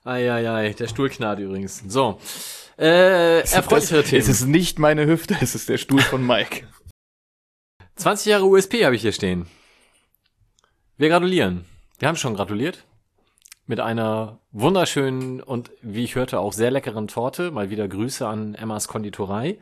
Eieiei, 0.05 0.73
der 0.73 0.87
Stuhl 0.87 1.09
knarrt 1.09 1.39
übrigens. 1.39 1.83
So, 1.87 2.19
äh, 2.77 3.39
erfreulichere 3.39 4.01
Es 4.01 4.27
ist 4.29 4.45
nicht 4.45 4.77
meine 4.77 5.07
Hüfte, 5.07 5.35
es 5.41 5.55
ist 5.55 5.67
der 5.67 5.79
Stuhl 5.79 6.01
von 6.01 6.25
Mike. 6.25 6.67
20 7.95 8.27
Jahre 8.27 8.45
USP 8.45 8.85
habe 8.85 8.95
ich 8.95 9.01
hier 9.01 9.13
stehen. 9.13 9.47
Wir 10.97 11.09
gratulieren. 11.09 11.65
Wir 11.97 12.07
haben 12.07 12.17
schon 12.17 12.35
gratuliert. 12.35 12.85
Mit 13.65 13.79
einer 13.79 14.39
wunderschönen 14.51 15.41
und, 15.41 15.71
wie 15.81 16.03
ich 16.03 16.13
hörte, 16.13 16.39
auch 16.39 16.53
sehr 16.53 16.69
leckeren 16.69 17.07
Torte. 17.07 17.49
Mal 17.49 17.71
wieder 17.71 17.87
Grüße 17.87 18.27
an 18.27 18.53
Emmas 18.53 18.87
Konditorei. 18.87 19.57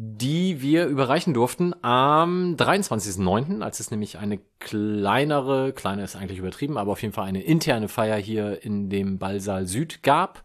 Die 0.00 0.62
wir 0.62 0.86
überreichen 0.86 1.34
durften 1.34 1.74
am 1.82 2.54
23.09., 2.54 3.62
als 3.62 3.80
es 3.80 3.90
nämlich 3.90 4.16
eine 4.16 4.38
kleinere, 4.60 5.72
kleine 5.72 6.04
ist 6.04 6.14
eigentlich 6.14 6.38
übertrieben, 6.38 6.78
aber 6.78 6.92
auf 6.92 7.02
jeden 7.02 7.12
Fall 7.12 7.26
eine 7.26 7.42
interne 7.42 7.88
Feier 7.88 8.16
hier 8.16 8.62
in 8.62 8.90
dem 8.90 9.18
Ballsaal 9.18 9.66
Süd 9.66 10.04
gab. 10.04 10.44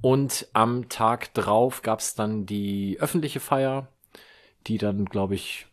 Und 0.00 0.48
am 0.52 0.88
Tag 0.88 1.32
drauf 1.32 1.82
gab 1.82 2.00
es 2.00 2.16
dann 2.16 2.44
die 2.44 2.96
öffentliche 2.98 3.38
Feier, 3.38 3.86
die 4.66 4.78
dann, 4.78 5.04
glaube 5.04 5.36
ich, 5.36 5.68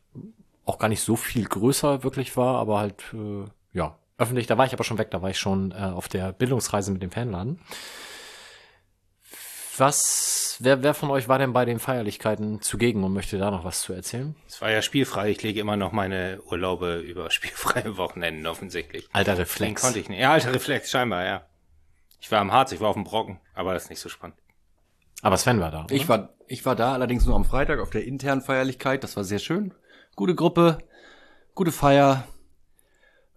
auch 0.65 0.77
gar 0.77 0.87
nicht 0.87 1.01
so 1.01 1.15
viel 1.15 1.45
größer 1.45 2.03
wirklich 2.03 2.37
war, 2.37 2.59
aber 2.59 2.77
halt, 2.77 3.05
äh, 3.13 3.45
ja, 3.73 3.97
öffentlich. 4.19 4.45
Da 4.45 4.59
war 4.59 4.67
ich 4.67 4.73
aber 4.73 4.83
schon 4.83 4.99
weg, 4.99 5.09
da 5.09 5.23
war 5.23 5.31
ich 5.31 5.39
schon 5.39 5.71
äh, 5.71 5.77
auf 5.77 6.09
der 6.09 6.31
Bildungsreise 6.31 6.91
mit 6.91 7.01
dem 7.01 7.09
Fanladen. 7.09 7.59
Was, 9.77 10.48
wer, 10.59 10.83
wer 10.83 10.93
von 10.93 11.09
euch 11.09 11.27
war 11.27 11.39
denn 11.39 11.53
bei 11.53 11.65
den 11.65 11.79
Feierlichkeiten 11.79 12.61
zugegen 12.61 13.03
und 13.03 13.13
möchte 13.13 13.37
da 13.37 13.51
noch 13.51 13.63
was 13.63 13.81
zu 13.81 13.93
erzählen? 13.93 14.35
Es 14.47 14.61
war 14.61 14.71
ja 14.71 14.81
spielfrei. 14.81 15.29
Ich 15.29 15.41
lege 15.43 15.59
immer 15.59 15.75
noch 15.77 15.91
meine 15.91 16.41
Urlaube 16.49 16.99
über 16.99 17.31
spielfreie 17.31 17.97
Wochenenden 17.97 18.45
offensichtlich. 18.47 19.07
Alter 19.13 19.33
Den 19.33 19.39
Reflex. 19.39 19.81
konnte 19.81 19.99
ich 19.99 20.09
nicht. 20.09 20.19
Ja, 20.19 20.31
alter 20.33 20.53
Reflex, 20.53 20.91
scheinbar, 20.91 21.25
ja. 21.25 21.41
Ich 22.21 22.31
war 22.31 22.39
am 22.39 22.51
Harz, 22.51 22.71
ich 22.71 22.81
war 22.81 22.89
auf 22.89 22.95
dem 22.95 23.05
Brocken, 23.05 23.39
aber 23.53 23.73
das 23.73 23.83
ist 23.83 23.89
nicht 23.89 24.01
so 24.01 24.09
spannend. 24.09 24.37
Aber 25.21 25.37
Sven 25.37 25.59
war 25.59 25.71
da. 25.71 25.85
Oder? 25.85 25.95
Ich 25.95 26.07
war, 26.09 26.29
ich 26.47 26.65
war 26.65 26.75
da 26.75 26.93
allerdings 26.93 27.25
nur 27.25 27.35
am 27.35 27.45
Freitag 27.45 27.79
auf 27.79 27.89
der 27.89 28.05
internen 28.05 28.41
Feierlichkeit. 28.41 29.03
Das 29.03 29.15
war 29.17 29.23
sehr 29.23 29.39
schön. 29.39 29.73
Gute 30.15 30.35
Gruppe, 30.35 30.79
gute 31.55 31.71
Feier, 31.71 32.25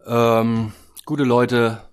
ähm, 0.06 0.72
gute 1.04 1.24
Leute, 1.24 1.88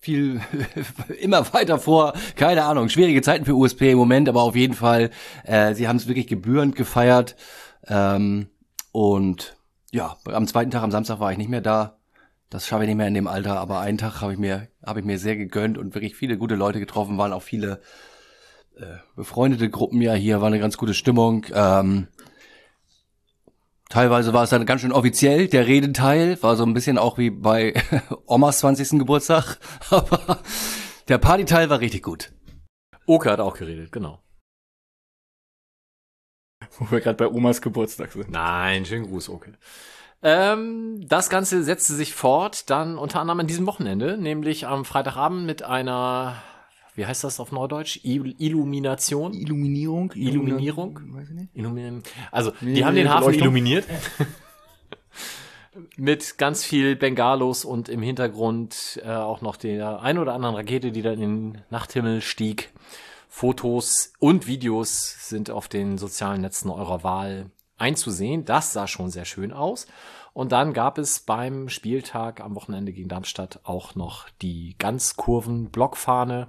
viel 0.00 0.40
immer 1.20 1.52
weiter 1.52 1.78
vor. 1.78 2.14
Keine 2.36 2.64
Ahnung, 2.64 2.88
schwierige 2.88 3.22
Zeiten 3.22 3.44
für 3.44 3.54
USP 3.54 3.92
im 3.92 3.98
Moment, 3.98 4.28
aber 4.28 4.42
auf 4.42 4.56
jeden 4.56 4.74
Fall, 4.74 5.10
äh, 5.44 5.74
sie 5.74 5.88
haben 5.88 5.96
es 5.96 6.08
wirklich 6.08 6.26
gebührend 6.26 6.76
gefeiert. 6.76 7.36
Ähm, 7.86 8.48
und 8.92 9.56
ja, 9.92 10.16
am 10.24 10.46
zweiten 10.46 10.70
Tag, 10.70 10.82
am 10.82 10.90
Samstag 10.90 11.20
war 11.20 11.32
ich 11.32 11.38
nicht 11.38 11.50
mehr 11.50 11.60
da. 11.60 11.98
Das 12.48 12.66
schaffe 12.66 12.82
ich 12.82 12.88
nicht 12.88 12.96
mehr 12.96 13.06
in 13.06 13.14
dem 13.14 13.28
Alter, 13.28 13.60
aber 13.60 13.80
einen 13.80 13.98
Tag 13.98 14.20
habe 14.20 14.32
ich 14.32 14.38
mir, 14.38 14.68
habe 14.84 14.98
ich 15.00 15.06
mir 15.06 15.18
sehr 15.18 15.36
gegönnt 15.36 15.78
und 15.78 15.94
wirklich 15.94 16.16
viele 16.16 16.36
gute 16.36 16.56
Leute 16.56 16.80
getroffen, 16.80 17.16
waren 17.16 17.32
auch 17.32 17.42
viele 17.42 17.80
befreundete 19.16 19.68
Gruppen 19.68 20.00
ja 20.00 20.14
hier, 20.14 20.40
war 20.40 20.48
eine 20.48 20.58
ganz 20.58 20.76
gute 20.76 20.94
Stimmung. 20.94 21.46
Ähm, 21.52 22.08
teilweise 23.90 24.32
war 24.32 24.44
es 24.44 24.50
dann 24.50 24.64
ganz 24.64 24.80
schön 24.80 24.92
offiziell, 24.92 25.48
der 25.48 25.66
Redenteil, 25.66 26.42
war 26.42 26.56
so 26.56 26.64
ein 26.64 26.72
bisschen 26.72 26.96
auch 26.96 27.18
wie 27.18 27.28
bei 27.28 27.74
Omas 28.26 28.60
20. 28.60 28.98
Geburtstag, 28.98 29.58
aber 29.90 30.38
der 31.08 31.18
Partyteil 31.18 31.68
war 31.68 31.80
richtig 31.80 32.02
gut. 32.02 32.32
Oke 33.04 33.30
hat 33.30 33.40
auch 33.40 33.56
geredet, 33.58 33.92
genau. 33.92 34.22
Wo 36.78 36.90
wir 36.90 37.00
gerade 37.00 37.16
bei 37.16 37.28
Omas 37.28 37.60
Geburtstag 37.60 38.12
sind. 38.12 38.30
Nein, 38.30 38.86
schönen 38.86 39.06
Gruß, 39.06 39.28
Oke. 39.28 39.52
Ähm, 40.22 41.06
das 41.08 41.30
Ganze 41.30 41.62
setzte 41.62 41.94
sich 41.94 42.14
fort, 42.14 42.68
dann 42.68 42.98
unter 42.98 43.20
anderem 43.20 43.40
an 43.40 43.46
diesem 43.46 43.66
Wochenende, 43.66 44.18
nämlich 44.18 44.66
am 44.66 44.84
Freitagabend 44.84 45.46
mit 45.46 45.62
einer, 45.62 46.42
wie 46.94 47.06
heißt 47.06 47.24
das 47.24 47.40
auf 47.40 47.52
Neudeutsch? 47.52 48.00
Il 48.02 48.34
Illumination? 48.38 49.32
Illuminierung? 49.32 50.12
Illuminierung? 50.14 51.00
Weiß 51.12 51.28
ich 51.30 51.34
nicht. 51.34 51.48
Illumin 51.54 52.02
also, 52.30 52.52
Nee, 52.60 52.74
die 52.74 52.84
haben 52.84 52.94
den 52.94 53.08
Hafen 53.08 53.26
Beleuchtung. 53.26 53.46
illuminiert. 53.46 53.86
Mit 55.96 56.36
ganz 56.36 56.64
viel 56.64 56.96
Bengalos 56.96 57.64
und 57.64 57.88
im 57.88 58.02
Hintergrund 58.02 59.00
äh, 59.04 59.10
auch 59.10 59.40
noch 59.40 59.56
der 59.56 60.02
ein 60.02 60.18
oder 60.18 60.34
anderen 60.34 60.56
Rakete, 60.56 60.90
die 60.90 61.02
da 61.02 61.12
in 61.12 61.20
den 61.20 61.58
Nachthimmel 61.70 62.20
stieg. 62.20 62.70
Fotos 63.28 64.12
und 64.18 64.48
Videos 64.48 65.28
sind 65.28 65.50
auf 65.50 65.68
den 65.68 65.96
sozialen 65.96 66.40
Netzen 66.40 66.70
eurer 66.70 67.04
Wahl 67.04 67.50
einzusehen. 67.78 68.44
Das 68.44 68.72
sah 68.72 68.88
schon 68.88 69.10
sehr 69.10 69.24
schön 69.24 69.52
aus. 69.52 69.86
Und 70.32 70.52
dann 70.52 70.72
gab 70.72 70.98
es 70.98 71.20
beim 71.20 71.68
Spieltag 71.68 72.40
am 72.40 72.54
Wochenende 72.54 72.92
gegen 72.92 73.08
Darmstadt 73.08 73.60
auch 73.64 73.94
noch 73.94 74.28
die 74.42 74.76
Ganzkurven-Blockfahne. 74.78 76.48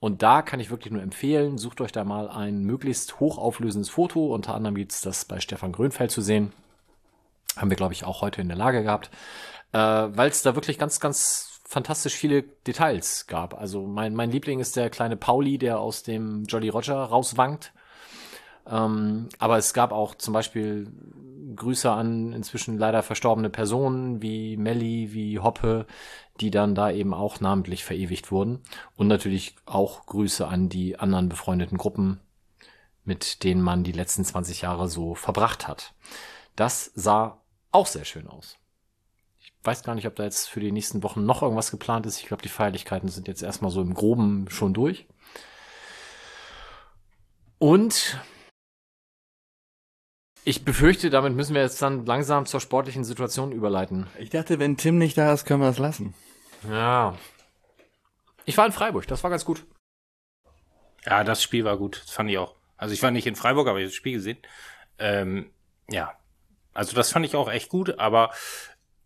Und 0.00 0.22
da 0.22 0.42
kann 0.42 0.60
ich 0.60 0.70
wirklich 0.70 0.92
nur 0.92 1.02
empfehlen, 1.02 1.56
sucht 1.56 1.80
euch 1.80 1.92
da 1.92 2.04
mal 2.04 2.28
ein 2.28 2.64
möglichst 2.64 3.20
hochauflösendes 3.20 3.88
Foto. 3.88 4.34
Unter 4.34 4.54
anderem 4.54 4.74
gibt's 4.74 5.00
das 5.00 5.24
bei 5.24 5.40
Stefan 5.40 5.72
Grönfeld 5.72 6.10
zu 6.10 6.20
sehen. 6.20 6.52
Haben 7.56 7.70
wir, 7.70 7.76
glaube 7.76 7.94
ich, 7.94 8.04
auch 8.04 8.20
heute 8.20 8.40
in 8.40 8.48
der 8.48 8.56
Lage 8.56 8.82
gehabt. 8.82 9.10
Äh, 9.72 9.78
Weil 9.78 10.28
es 10.28 10.42
da 10.42 10.56
wirklich 10.56 10.78
ganz, 10.78 11.00
ganz 11.00 11.60
fantastisch 11.66 12.14
viele 12.14 12.42
Details 12.42 13.26
gab. 13.26 13.54
Also 13.54 13.86
mein, 13.86 14.14
mein 14.14 14.30
Liebling 14.30 14.60
ist 14.60 14.76
der 14.76 14.90
kleine 14.90 15.16
Pauli, 15.16 15.58
der 15.58 15.80
aus 15.80 16.02
dem 16.02 16.44
Jolly 16.44 16.68
Roger 16.68 16.96
rauswankt. 16.96 17.72
Ähm, 18.66 19.28
aber 19.38 19.58
es 19.58 19.74
gab 19.74 19.92
auch 19.92 20.14
zum 20.14 20.32
Beispiel 20.32 20.90
Grüße 21.56 21.90
an 21.90 22.32
inzwischen 22.32 22.78
leider 22.78 23.02
verstorbene 23.02 23.50
Personen 23.50 24.22
wie 24.22 24.56
Melli, 24.56 25.12
wie 25.12 25.38
Hoppe, 25.38 25.86
die 26.40 26.50
dann 26.50 26.74
da 26.74 26.90
eben 26.90 27.14
auch 27.14 27.40
namentlich 27.40 27.84
verewigt 27.84 28.32
wurden. 28.32 28.60
Und 28.96 29.08
natürlich 29.08 29.54
auch 29.66 30.06
Grüße 30.06 30.46
an 30.46 30.68
die 30.68 30.98
anderen 30.98 31.28
befreundeten 31.28 31.78
Gruppen, 31.78 32.20
mit 33.04 33.44
denen 33.44 33.62
man 33.62 33.84
die 33.84 33.92
letzten 33.92 34.24
20 34.24 34.62
Jahre 34.62 34.88
so 34.88 35.14
verbracht 35.14 35.68
hat. 35.68 35.94
Das 36.56 36.90
sah 36.94 37.40
auch 37.70 37.86
sehr 37.86 38.04
schön 38.04 38.28
aus. 38.28 38.56
Ich 39.40 39.52
weiß 39.62 39.82
gar 39.82 39.94
nicht, 39.94 40.06
ob 40.06 40.16
da 40.16 40.24
jetzt 40.24 40.48
für 40.48 40.60
die 40.60 40.72
nächsten 40.72 41.02
Wochen 41.02 41.24
noch 41.24 41.42
irgendwas 41.42 41.70
geplant 41.70 42.06
ist. 42.06 42.20
Ich 42.20 42.26
glaube, 42.26 42.42
die 42.42 42.48
Feierlichkeiten 42.48 43.08
sind 43.08 43.28
jetzt 43.28 43.42
erstmal 43.42 43.70
so 43.70 43.80
im 43.80 43.94
Groben 43.94 44.46
schon 44.48 44.74
durch. 44.74 45.06
Und 47.58 48.20
ich 50.44 50.64
befürchte, 50.64 51.10
damit 51.10 51.34
müssen 51.34 51.54
wir 51.54 51.62
jetzt 51.62 51.80
dann 51.82 52.04
langsam 52.06 52.46
zur 52.46 52.60
sportlichen 52.60 53.04
Situation 53.04 53.52
überleiten. 53.52 54.06
Ich 54.18 54.30
dachte, 54.30 54.58
wenn 54.58 54.76
Tim 54.76 54.98
nicht 54.98 55.16
da 55.16 55.32
ist, 55.32 55.46
können 55.46 55.60
wir 55.60 55.68
das 55.68 55.78
lassen. 55.78 56.14
Ja. 56.70 57.16
Ich 58.44 58.56
war 58.58 58.66
in 58.66 58.72
Freiburg, 58.72 59.06
das 59.06 59.22
war 59.22 59.30
ganz 59.30 59.44
gut. 59.44 59.64
Ja, 61.06 61.24
das 61.24 61.42
Spiel 61.42 61.64
war 61.64 61.76
gut. 61.76 62.02
Das 62.04 62.10
fand 62.10 62.30
ich 62.30 62.38
auch. 62.38 62.54
Also 62.76 62.92
ich 62.94 63.02
war 63.02 63.10
nicht 63.10 63.26
in 63.26 63.36
Freiburg, 63.36 63.68
aber 63.68 63.78
ich 63.78 63.84
habe 63.84 63.90
das 63.90 63.94
Spiel 63.96 64.14
gesehen. 64.14 64.38
Ähm, 64.98 65.50
ja. 65.90 66.12
Also 66.72 66.94
das 66.96 67.12
fand 67.12 67.24
ich 67.24 67.36
auch 67.36 67.50
echt 67.50 67.68
gut, 67.68 67.98
aber 67.98 68.30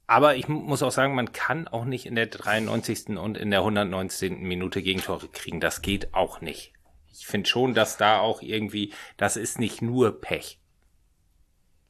aber 0.07 0.37
ich 0.37 0.49
mu- 0.49 0.61
muss 0.61 0.83
auch 0.83 0.91
sagen, 0.91 1.15
man 1.15 1.33
kann 1.33 1.69
auch 1.69 1.85
nicht 1.85 2.07
in 2.07 2.15
der 2.15 2.27
93. 2.27 3.19
und 3.19 3.37
in 3.37 3.51
der 3.51 3.61
119. 3.61 4.41
Minute 4.41 4.81
Gegentore 4.83 5.29
kriegen. 5.29 5.61
Das 5.61 5.83
geht 5.83 6.15
auch 6.15 6.41
nicht. 6.41 6.73
Ich 7.13 7.27
finde 7.27 7.47
schon, 7.49 7.75
dass 7.75 7.99
da 7.99 8.19
auch 8.21 8.41
irgendwie, 8.41 8.95
das 9.19 9.37
ist 9.37 9.59
nicht 9.59 9.83
nur 9.83 10.19
Pech. 10.21 10.61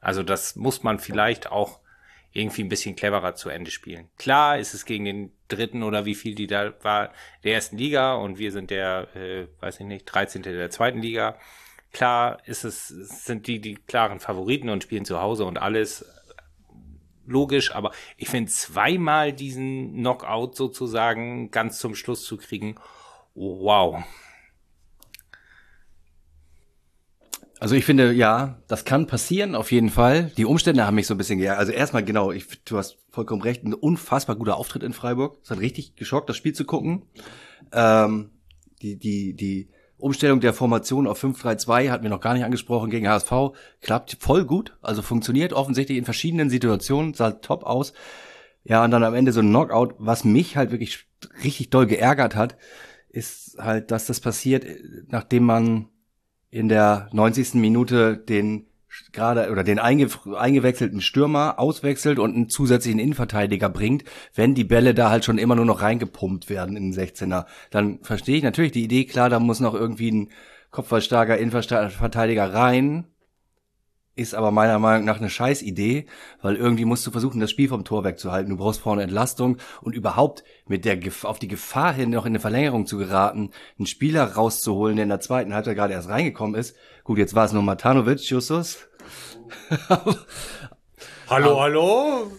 Also 0.08 0.22
das 0.22 0.56
muss 0.56 0.82
man 0.82 0.98
vielleicht 1.00 1.52
auch 1.52 1.80
irgendwie 2.32 2.64
ein 2.64 2.70
bisschen 2.70 2.96
cleverer 2.96 3.34
zu 3.34 3.50
Ende 3.50 3.70
spielen. 3.70 4.08
Klar 4.16 4.58
ist 4.58 4.72
es 4.72 4.86
gegen 4.86 5.04
den 5.04 5.32
dritten 5.48 5.82
oder 5.82 6.06
wie 6.06 6.14
viel 6.14 6.34
die 6.34 6.46
da 6.46 6.72
war, 6.82 7.12
der 7.44 7.52
ersten 7.52 7.76
Liga 7.76 8.14
und 8.14 8.38
wir 8.38 8.50
sind 8.50 8.70
der, 8.70 9.14
äh, 9.14 9.48
weiß 9.60 9.80
ich 9.80 9.86
nicht, 9.86 10.06
13. 10.06 10.40
der 10.44 10.70
zweiten 10.70 11.02
Liga. 11.02 11.36
Klar 11.92 12.38
ist 12.46 12.64
es, 12.64 12.88
sind 12.88 13.48
die 13.48 13.60
die 13.60 13.74
klaren 13.74 14.18
Favoriten 14.18 14.70
und 14.70 14.82
spielen 14.82 15.04
zu 15.04 15.20
Hause 15.20 15.44
und 15.44 15.58
alles 15.58 16.06
logisch, 17.26 17.74
aber 17.74 17.92
ich 18.16 18.30
finde 18.30 18.50
zweimal 18.50 19.34
diesen 19.34 19.92
Knockout 19.92 20.56
sozusagen 20.56 21.50
ganz 21.50 21.80
zum 21.80 21.94
Schluss 21.94 22.24
zu 22.24 22.38
kriegen, 22.38 22.76
wow. 23.34 24.02
Also 27.60 27.74
ich 27.74 27.84
finde, 27.84 28.12
ja, 28.12 28.58
das 28.68 28.84
kann 28.84 29.06
passieren, 29.06 29.54
auf 29.54 29.72
jeden 29.72 29.90
Fall. 29.90 30.30
Die 30.36 30.44
Umstände 30.44 30.86
haben 30.86 30.94
mich 30.94 31.08
so 31.08 31.14
ein 31.14 31.18
bisschen 31.18 31.38
geärgert. 31.38 31.58
Also 31.58 31.72
erstmal 31.72 32.04
genau, 32.04 32.30
ich, 32.30 32.46
du 32.64 32.76
hast 32.78 32.98
vollkommen 33.10 33.42
recht, 33.42 33.64
ein 33.64 33.74
unfassbar 33.74 34.36
guter 34.36 34.56
Auftritt 34.56 34.84
in 34.84 34.92
Freiburg. 34.92 35.38
Es 35.42 35.50
hat 35.50 35.58
richtig 35.58 35.96
geschockt, 35.96 36.28
das 36.28 36.36
Spiel 36.36 36.52
zu 36.52 36.64
gucken. 36.64 37.02
Ähm, 37.72 38.30
die, 38.80 38.96
die, 38.96 39.34
die 39.34 39.68
Umstellung 39.96 40.38
der 40.38 40.52
Formation 40.52 41.08
auf 41.08 41.22
5-3-2 41.22 41.90
hatten 41.90 42.04
wir 42.04 42.10
noch 42.10 42.20
gar 42.20 42.34
nicht 42.34 42.44
angesprochen 42.44 42.90
gegen 42.90 43.08
HSV. 43.08 43.32
Klappt 43.80 44.16
voll 44.20 44.44
gut, 44.44 44.76
also 44.80 45.02
funktioniert 45.02 45.52
offensichtlich 45.52 45.98
in 45.98 46.04
verschiedenen 46.04 46.50
Situationen, 46.50 47.14
sah 47.14 47.32
top 47.32 47.64
aus. 47.64 47.92
Ja, 48.62 48.84
und 48.84 48.92
dann 48.92 49.02
am 49.02 49.14
Ende 49.14 49.32
so 49.32 49.40
ein 49.40 49.48
Knockout, 49.48 49.94
was 49.98 50.24
mich 50.24 50.56
halt 50.56 50.70
wirklich 50.70 51.06
richtig 51.42 51.70
doll 51.70 51.86
geärgert 51.86 52.36
hat, 52.36 52.56
ist 53.08 53.56
halt, 53.58 53.90
dass 53.90 54.06
das 54.06 54.20
passiert, 54.20 54.64
nachdem 55.08 55.42
man 55.44 55.88
in 56.50 56.68
der 56.68 57.08
90. 57.12 57.54
Minute 57.54 58.16
den 58.16 58.66
gerade 59.12 59.50
oder 59.50 59.64
den 59.64 59.78
einge 59.78 60.08
eingewechselten 60.36 61.00
Stürmer 61.00 61.58
auswechselt 61.58 62.18
und 62.18 62.34
einen 62.34 62.48
zusätzlichen 62.48 62.98
Innenverteidiger 62.98 63.68
bringt, 63.68 64.04
wenn 64.34 64.54
die 64.54 64.64
Bälle 64.64 64.94
da 64.94 65.10
halt 65.10 65.24
schon 65.24 65.38
immer 65.38 65.54
nur 65.54 65.66
noch 65.66 65.82
reingepumpt 65.82 66.48
werden 66.48 66.76
in 66.76 66.90
den 66.90 66.98
16er. 66.98 67.46
Dann 67.70 68.00
verstehe 68.02 68.36
ich 68.36 68.42
natürlich 68.42 68.72
die 68.72 68.84
Idee, 68.84 69.04
klar, 69.04 69.28
da 69.28 69.40
muss 69.40 69.60
noch 69.60 69.74
irgendwie 69.74 70.10
ein 70.10 70.28
kopfballstarker 70.70 71.38
Innenverteidiger 71.38 72.52
rein. 72.52 73.06
Ist 74.18 74.34
aber 74.34 74.50
meiner 74.50 74.80
Meinung 74.80 75.04
nach 75.04 75.18
eine 75.18 75.30
Scheißidee, 75.30 76.06
weil 76.42 76.56
irgendwie 76.56 76.84
musst 76.84 77.06
du 77.06 77.12
versuchen, 77.12 77.38
das 77.38 77.52
Spiel 77.52 77.68
vom 77.68 77.84
Tor 77.84 78.02
wegzuhalten. 78.02 78.50
Du 78.50 78.56
brauchst 78.56 78.80
vorne 78.80 79.04
Entlastung 79.04 79.58
und 79.80 79.94
überhaupt 79.94 80.42
mit 80.66 80.84
der 80.84 80.96
Gef 80.96 81.22
auf 81.22 81.38
die 81.38 81.46
Gefahr 81.46 81.92
hin, 81.92 82.10
noch 82.10 82.26
in 82.26 82.32
eine 82.32 82.40
Verlängerung 82.40 82.84
zu 82.84 82.98
geraten, 82.98 83.50
einen 83.78 83.86
Spieler 83.86 84.24
rauszuholen, 84.24 84.96
der 84.96 85.04
in 85.04 85.08
der 85.08 85.20
zweiten 85.20 85.54
Halbzeit 85.54 85.76
gerade 85.76 85.92
erst 85.92 86.08
reingekommen 86.08 86.56
ist. 86.56 86.74
Gut, 87.04 87.18
jetzt 87.18 87.36
war 87.36 87.44
es 87.44 87.52
nur 87.52 87.62
Matanovic, 87.62 88.28
Justus. 88.28 88.88
Hallo, 91.30 91.60
hallo? 91.60 92.32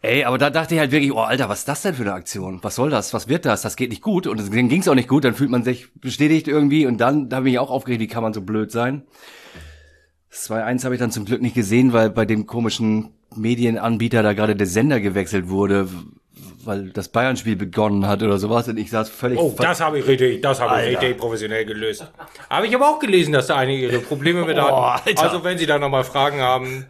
Ey, 0.00 0.24
aber 0.24 0.38
da 0.38 0.48
dachte 0.48 0.74
ich 0.74 0.80
halt 0.80 0.92
wirklich, 0.92 1.12
oh 1.12 1.18
Alter, 1.18 1.50
was 1.50 1.58
ist 1.58 1.68
das 1.68 1.82
denn 1.82 1.94
für 1.94 2.04
eine 2.04 2.14
Aktion? 2.14 2.60
Was 2.62 2.76
soll 2.76 2.88
das? 2.88 3.12
Was 3.12 3.28
wird 3.28 3.44
das? 3.44 3.60
Das 3.60 3.76
geht 3.76 3.90
nicht 3.90 4.00
gut. 4.00 4.26
Und 4.26 4.38
dann 4.38 4.68
ging 4.68 4.80
es 4.80 4.88
auch 4.88 4.94
nicht 4.94 5.08
gut, 5.08 5.24
dann 5.24 5.34
fühlt 5.34 5.50
man 5.50 5.62
sich 5.62 5.92
bestätigt 5.94 6.48
irgendwie 6.48 6.86
und 6.86 6.98
dann, 6.98 7.28
da 7.28 7.40
bin 7.40 7.52
ich 7.52 7.58
auch 7.58 7.70
aufgeregt, 7.70 8.00
wie 8.00 8.06
kann 8.06 8.22
man 8.22 8.32
so 8.32 8.40
blöd 8.40 8.70
sein? 8.70 9.02
Das 10.30 10.50
2-1 10.50 10.84
habe 10.84 10.94
ich 10.94 11.00
dann 11.00 11.10
zum 11.10 11.24
Glück 11.24 11.40
nicht 11.40 11.54
gesehen, 11.54 11.92
weil 11.92 12.10
bei 12.10 12.24
dem 12.24 12.46
komischen 12.46 13.10
Medienanbieter 13.34 14.22
da 14.22 14.32
gerade 14.32 14.56
der 14.56 14.66
Sender 14.66 15.00
gewechselt 15.00 15.48
wurde, 15.48 15.88
weil 16.64 16.90
das 16.90 17.08
Bayern-Spiel 17.08 17.56
begonnen 17.56 18.06
hat 18.06 18.22
oder 18.22 18.38
sowas 18.38 18.68
und 18.68 18.78
ich 18.78 18.90
saß 18.90 19.08
völlig... 19.08 19.38
Oh, 19.38 19.54
das 19.56 19.80
habe 19.80 19.98
ich 19.98 20.06
richtig, 20.06 20.42
das 20.42 20.60
habe 20.60 20.82
ich 20.82 20.88
richtig 20.98 21.16
professionell 21.18 21.64
gelöst. 21.64 22.10
Aber 22.48 22.66
ich 22.66 22.74
habe 22.74 22.84
auch 22.86 22.98
gelesen, 22.98 23.32
dass 23.32 23.46
da 23.46 23.56
einige 23.56 23.88
ihre 23.88 24.00
Probleme 24.00 24.44
mit 24.44 24.58
Oh, 24.58 24.62
hatten. 24.62 25.08
Alter. 25.08 25.22
Also 25.22 25.44
wenn 25.44 25.56
Sie 25.56 25.66
da 25.66 25.78
nochmal 25.78 26.04
Fragen 26.04 26.40
haben, 26.40 26.86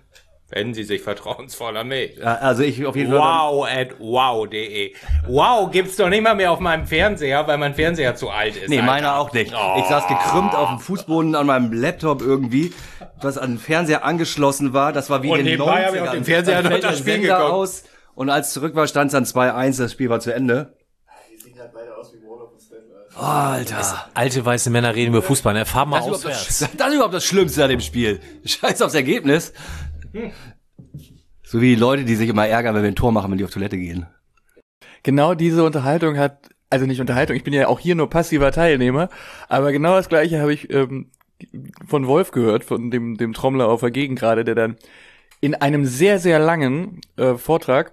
wenden 0.50 0.74
Sie 0.74 0.84
sich 0.84 1.02
vertrauensvoll 1.02 1.76
an 1.76 1.88
mich. 1.88 2.24
Also 2.26 2.62
ich 2.62 2.84
auf 2.86 2.96
jeden 2.96 3.10
Fall... 3.10 3.20
Wow 3.20 3.66
at 3.66 3.88
wow.de. 3.98 4.94
Wow 5.26 5.70
gibt's 5.70 5.96
doch 5.96 6.08
nicht 6.08 6.22
mal 6.22 6.34
mehr 6.34 6.50
auf 6.52 6.60
meinem 6.60 6.86
Fernseher, 6.86 7.46
weil 7.46 7.58
mein 7.58 7.74
Fernseher 7.74 8.14
zu 8.16 8.30
alt 8.30 8.56
ist. 8.56 8.68
Nee, 8.68 8.76
Alter. 8.76 8.86
meiner 8.86 9.18
auch 9.18 9.32
nicht. 9.32 9.52
Ich 9.78 9.84
saß 9.84 10.06
gekrümmt 10.08 10.54
auf 10.54 10.70
dem 10.70 10.78
Fußboden 10.78 11.34
an 11.34 11.46
meinem 11.46 11.72
Laptop 11.72 12.22
irgendwie, 12.22 12.72
was 13.20 13.36
an 13.36 13.52
den 13.52 13.58
Fernseher 13.58 14.04
angeschlossen 14.04 14.72
war. 14.72 14.92
Das 14.92 15.10
war 15.10 15.22
wie 15.22 15.30
Und 15.30 15.40
in 15.40 15.46
den 15.46 15.58
nebenbei 15.58 15.84
hab 15.84 15.94
ich 15.94 16.00
90ern. 16.00 16.06
auf 16.06 16.12
dem 16.12 16.24
Fernseher 16.24 16.54
Dann 16.54 16.64
noch 16.64 16.70
fällt 16.70 16.84
das 16.84 16.90
der 16.92 16.98
Spiel 16.98 17.12
Sender 17.14 17.36
geguckt. 17.38 17.52
aus 17.52 17.84
und 18.14 18.30
als 18.30 18.48
es 18.48 18.52
zurück 18.54 18.74
war, 18.74 18.86
stand 18.86 19.12
es 19.12 19.12
dann 19.12 19.24
2-1, 19.24 19.78
das 19.78 19.92
Spiel 19.92 20.08
war 20.10 20.20
zu 20.20 20.32
Ende. 20.34 20.74
Oh, 23.20 23.24
Alter. 23.24 24.06
Alte 24.14 24.44
weiße 24.44 24.70
Männer 24.70 24.94
reden 24.94 25.10
über 25.12 25.22
Fußball. 25.22 25.52
Ne? 25.52 25.66
Fahr 25.66 25.86
mal 25.86 25.98
Das 25.98 26.06
ist, 26.06 26.14
auswärts. 26.14 26.58
das, 26.60 26.70
das 26.76 26.88
ist 26.88 26.94
überhaupt 26.94 27.14
das 27.14 27.24
Schlimmste 27.24 27.64
an 27.64 27.70
dem 27.70 27.80
Spiel. 27.80 28.20
Scheiß 28.44 28.80
aufs 28.80 28.94
Ergebnis. 28.94 29.52
So 31.42 31.60
wie 31.60 31.74
die 31.74 31.80
Leute, 31.80 32.04
die 32.04 32.14
sich 32.14 32.28
immer 32.28 32.46
ärgern, 32.46 32.74
wenn 32.74 32.82
wir 32.82 32.90
ein 32.90 32.96
Tor 32.96 33.12
machen, 33.12 33.30
wenn 33.30 33.38
die 33.38 33.44
auf 33.44 33.50
Toilette 33.50 33.78
gehen. 33.78 34.06
Genau 35.02 35.34
diese 35.34 35.64
Unterhaltung 35.64 36.18
hat, 36.18 36.50
also 36.70 36.86
nicht 36.86 37.00
Unterhaltung, 37.00 37.36
ich 37.36 37.44
bin 37.44 37.54
ja 37.54 37.68
auch 37.68 37.78
hier 37.78 37.94
nur 37.94 38.10
passiver 38.10 38.52
Teilnehmer, 38.52 39.08
aber 39.48 39.72
genau 39.72 39.94
das 39.94 40.08
gleiche 40.08 40.40
habe 40.40 40.52
ich 40.52 40.70
ähm, 40.72 41.10
von 41.86 42.06
Wolf 42.06 42.30
gehört, 42.32 42.64
von 42.64 42.90
dem, 42.90 43.16
dem 43.16 43.32
Trommler 43.32 43.68
auf 43.68 43.80
der 43.80 43.90
Gegend 43.90 44.18
gerade, 44.18 44.44
der 44.44 44.54
dann 44.54 44.76
in 45.40 45.54
einem 45.54 45.84
sehr, 45.84 46.18
sehr 46.18 46.38
langen 46.38 47.00
äh, 47.16 47.34
Vortrag 47.34 47.92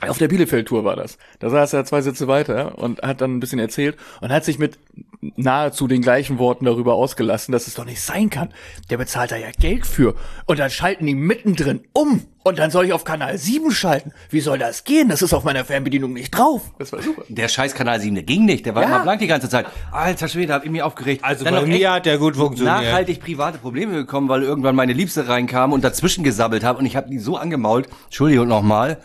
Auf 0.00 0.18
der 0.18 0.28
Bielefeld-Tour 0.28 0.84
war 0.84 0.94
das. 0.94 1.18
Da 1.40 1.50
saß 1.50 1.72
er 1.72 1.84
zwei 1.84 2.02
Sitze 2.02 2.28
weiter 2.28 2.78
und 2.78 3.02
hat 3.02 3.20
dann 3.20 3.36
ein 3.36 3.40
bisschen 3.40 3.58
erzählt 3.58 3.96
und 4.20 4.30
hat 4.30 4.44
sich 4.44 4.58
mit 4.58 4.78
nahezu 5.20 5.88
den 5.88 6.02
gleichen 6.02 6.38
Worten 6.38 6.66
darüber 6.66 6.94
ausgelassen, 6.94 7.50
dass 7.50 7.66
es 7.66 7.74
doch 7.74 7.84
nicht 7.84 8.00
sein 8.00 8.30
kann. 8.30 8.50
Der 8.90 8.98
bezahlt 8.98 9.32
da 9.32 9.36
ja 9.36 9.50
Geld 9.58 9.86
für. 9.86 10.14
Und 10.46 10.60
dann 10.60 10.70
schalten 10.70 11.06
die 11.06 11.16
mittendrin 11.16 11.80
um. 11.92 12.22
Und 12.44 12.58
dann 12.58 12.70
soll 12.70 12.86
ich 12.86 12.92
auf 12.94 13.04
Kanal 13.04 13.36
7 13.36 13.70
schalten. 13.72 14.12
Wie 14.30 14.40
soll 14.40 14.58
das 14.58 14.84
gehen? 14.84 15.08
Das 15.08 15.20
ist 15.20 15.34
auf 15.34 15.44
meiner 15.44 15.64
Fernbedienung 15.66 16.12
nicht 16.14 16.30
drauf. 16.30 16.62
Das 16.78 16.92
war 16.92 17.02
super. 17.02 17.22
Der 17.28 17.48
scheiß 17.48 17.74
Kanal 17.74 18.00
7, 18.00 18.14
der 18.14 18.24
ging 18.24 18.44
nicht. 18.46 18.64
Der 18.64 18.74
war 18.74 18.82
Ja. 18.82 18.88
immer 18.88 19.00
blank 19.00 19.20
die 19.20 19.26
ganze 19.26 19.48
Zeit. 19.50 19.66
Alter 19.92 20.28
Schwede, 20.28 20.54
hab 20.54 20.64
ich 20.64 20.70
mich 20.70 20.82
aufgeregt. 20.82 21.24
Also 21.24 21.44
Dann 21.44 21.54
bei 21.54 21.60
noch 21.60 21.66
mir 21.66 21.92
hat 21.92 22.06
der 22.06 22.16
gut 22.16 22.36
funktioniert. 22.36 22.76
nachhaltig 22.76 23.20
private 23.20 23.58
Probleme 23.58 23.92
gekommen, 23.92 24.28
weil 24.30 24.42
irgendwann 24.44 24.76
meine 24.76 24.92
Liebste 24.94 25.28
reinkam 25.28 25.72
und 25.72 25.82
dazwischen 25.84 26.24
gesabbelt 26.24 26.64
hat 26.64 26.78
und 26.78 26.86
ich 26.86 26.96
habe 26.96 27.10
die 27.10 27.18
so 27.18 27.36
angemault. 27.36 27.88
Entschuldigung 28.06 28.48
nochmal. 28.48 28.98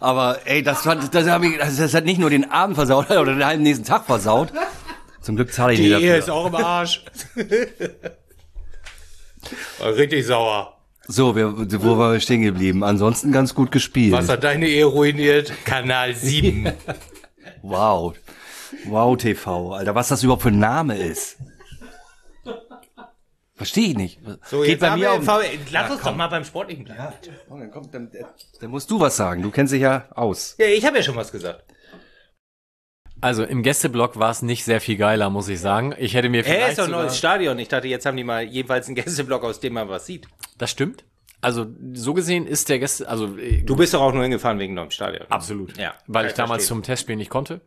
Aber 0.00 0.38
ey, 0.46 0.62
das 0.62 0.86
hat, 0.86 1.12
das, 1.14 1.28
hab 1.28 1.42
ich, 1.42 1.58
das, 1.58 1.76
das 1.76 1.92
hat 1.92 2.04
nicht 2.06 2.18
nur 2.20 2.30
den 2.30 2.50
Abend 2.50 2.76
versaut 2.76 3.10
oder 3.10 3.24
den 3.34 3.44
halben 3.44 3.62
nächsten 3.64 3.84
Tag 3.84 4.06
versaut. 4.06 4.52
Zum 5.20 5.36
Glück 5.36 5.52
zahle 5.52 5.72
ich 5.74 5.80
Die 5.80 5.86
nicht 5.88 5.96
dafür. 5.96 6.16
ist 6.16 6.30
auch 6.30 6.46
im 6.46 6.54
Arsch. 6.54 7.04
War 9.80 9.94
Richtig 9.94 10.24
sauer. 10.26 10.75
So, 11.08 11.36
wir, 11.36 11.54
wo 11.56 11.98
waren 11.98 12.14
wir 12.14 12.20
stehen 12.20 12.42
geblieben? 12.42 12.82
Ansonsten 12.82 13.30
ganz 13.30 13.54
gut 13.54 13.70
gespielt. 13.70 14.12
Was 14.12 14.28
hat 14.28 14.42
deine 14.44 14.66
Ehe 14.66 14.84
ruiniert? 14.86 15.52
Kanal 15.64 16.14
7. 16.14 16.72
Wow. 17.62 18.14
Wow 18.86 19.16
TV, 19.16 19.72
Alter, 19.72 19.94
was 19.94 20.08
das 20.08 20.22
überhaupt 20.22 20.42
für 20.42 20.48
ein 20.50 20.58
Name 20.58 20.96
ist. 20.96 21.36
Verstehe 23.54 23.88
ich 23.88 23.96
nicht. 23.96 24.20
So, 24.44 24.60
Geht 24.60 24.70
jetzt 24.70 24.80
bei 24.80 24.90
haben 24.90 25.00
mir 25.00 25.20
wir, 25.20 25.32
auf. 25.32 25.42
Lass 25.72 25.90
uns 25.90 26.02
doch 26.02 26.14
mal 26.14 26.28
beim 26.28 26.44
Sportlichen 26.44 26.84
bleiben. 26.84 27.14
Oh, 27.48 27.56
dann, 27.58 27.70
kommt, 27.70 27.94
dann, 27.94 28.10
dann 28.60 28.70
musst 28.70 28.90
du 28.90 29.00
was 29.00 29.16
sagen. 29.16 29.42
Du 29.42 29.50
kennst 29.50 29.72
dich 29.72 29.80
ja 29.80 30.06
aus. 30.14 30.54
Ja, 30.58 30.66
ich 30.66 30.84
habe 30.84 30.98
ja 30.98 31.02
schon 31.02 31.16
was 31.16 31.32
gesagt. 31.32 31.64
Also 33.22 33.44
im 33.44 33.62
Gästeblock 33.62 34.18
war 34.18 34.30
es 34.30 34.42
nicht 34.42 34.64
sehr 34.64 34.80
viel 34.80 34.96
geiler, 34.98 35.30
muss 35.30 35.48
ich 35.48 35.58
sagen. 35.58 35.94
Ich 35.98 36.14
hätte 36.14 36.28
mir 36.28 36.38
Er 36.38 36.44
vielleicht 36.44 36.70
ist 36.72 36.78
doch 36.78 36.84
ein 36.84 36.90
neues 36.90 37.16
Stadion. 37.16 37.58
Ich 37.58 37.68
dachte, 37.68 37.88
jetzt 37.88 38.04
haben 38.04 38.16
die 38.16 38.24
mal 38.24 38.42
jeweils 38.44 38.86
einen 38.88 38.94
Gästeblock, 38.94 39.42
aus 39.42 39.58
dem 39.58 39.72
man 39.72 39.88
was 39.88 40.04
sieht. 40.04 40.28
Das 40.58 40.70
stimmt. 40.70 41.04
Also 41.42 41.66
so 41.92 42.14
gesehen 42.14 42.46
ist 42.46 42.68
der 42.68 42.78
Gäste, 42.78 43.08
also 43.08 43.36
äh, 43.36 43.62
Du 43.62 43.76
bist 43.76 43.92
doch 43.94 44.00
auch 44.00 44.12
nur 44.12 44.22
hingefahren 44.22 44.58
wegen 44.58 44.74
neuem 44.74 44.90
Stadion. 44.90 45.26
absolut. 45.28 45.76
Ja, 45.76 45.94
Weil 46.06 46.26
ich 46.26 46.32
damals 46.32 46.62
verstehen. 46.62 46.68
zum 46.76 46.82
Testspiel 46.82 47.16
nicht 47.16 47.30
konnte. 47.30 47.60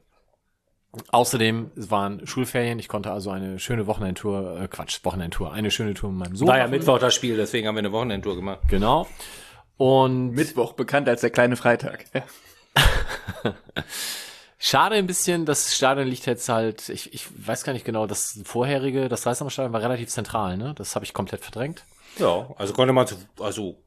Außerdem, 1.12 1.70
es 1.78 1.92
waren 1.92 2.26
Schulferien, 2.26 2.80
ich 2.80 2.88
konnte 2.88 3.12
also 3.12 3.30
eine 3.30 3.60
schöne 3.60 3.86
Wochenendtour, 3.86 4.60
äh, 4.60 4.68
Quatsch, 4.68 5.00
Wochenendtour, 5.04 5.54
eine 5.54 5.70
schöne 5.70 5.94
Tour 5.94 6.10
mit 6.12 6.20
meinem 6.20 6.36
Sohn. 6.36 6.48
War 6.48 6.58
ja. 6.58 6.68
Mittwoch 6.68 6.98
das 6.98 7.14
Spiel, 7.14 7.38
deswegen 7.38 7.68
haben 7.68 7.76
wir 7.76 7.80
eine 7.80 7.92
Wochenendtour 7.92 8.36
gemacht. 8.36 8.62
Genau. 8.70 9.08
Und 9.78 10.32
Mittwoch, 10.32 10.74
bekannt 10.74 11.08
als 11.08 11.22
der 11.22 11.30
kleine 11.30 11.56
Freitag. 11.56 12.06
Ja. 12.14 12.24
Schade 14.62 14.96
ein 14.96 15.08
bisschen, 15.08 15.46
das 15.46 15.74
Stadion 15.74 16.06
liegt 16.08 16.26
jetzt 16.26 16.50
halt, 16.50 16.90
ich, 16.90 17.14
ich 17.14 17.28
weiß 17.48 17.64
gar 17.64 17.72
nicht 17.72 17.86
genau, 17.86 18.08
das 18.08 18.42
vorherige, 18.44 19.08
das 19.08 19.26
Reichsammerstadion 19.26 19.72
war 19.72 19.82
relativ 19.82 20.10
zentral, 20.10 20.58
ne? 20.58 20.74
Das 20.76 20.96
habe 20.96 21.06
ich 21.06 21.14
komplett 21.14 21.42
verdrängt. 21.42 21.86
Ja, 22.18 22.50
also 22.58 22.74
konnte 22.74 22.92
man 22.92 23.08
zu, 23.08 23.16
also 23.40 23.78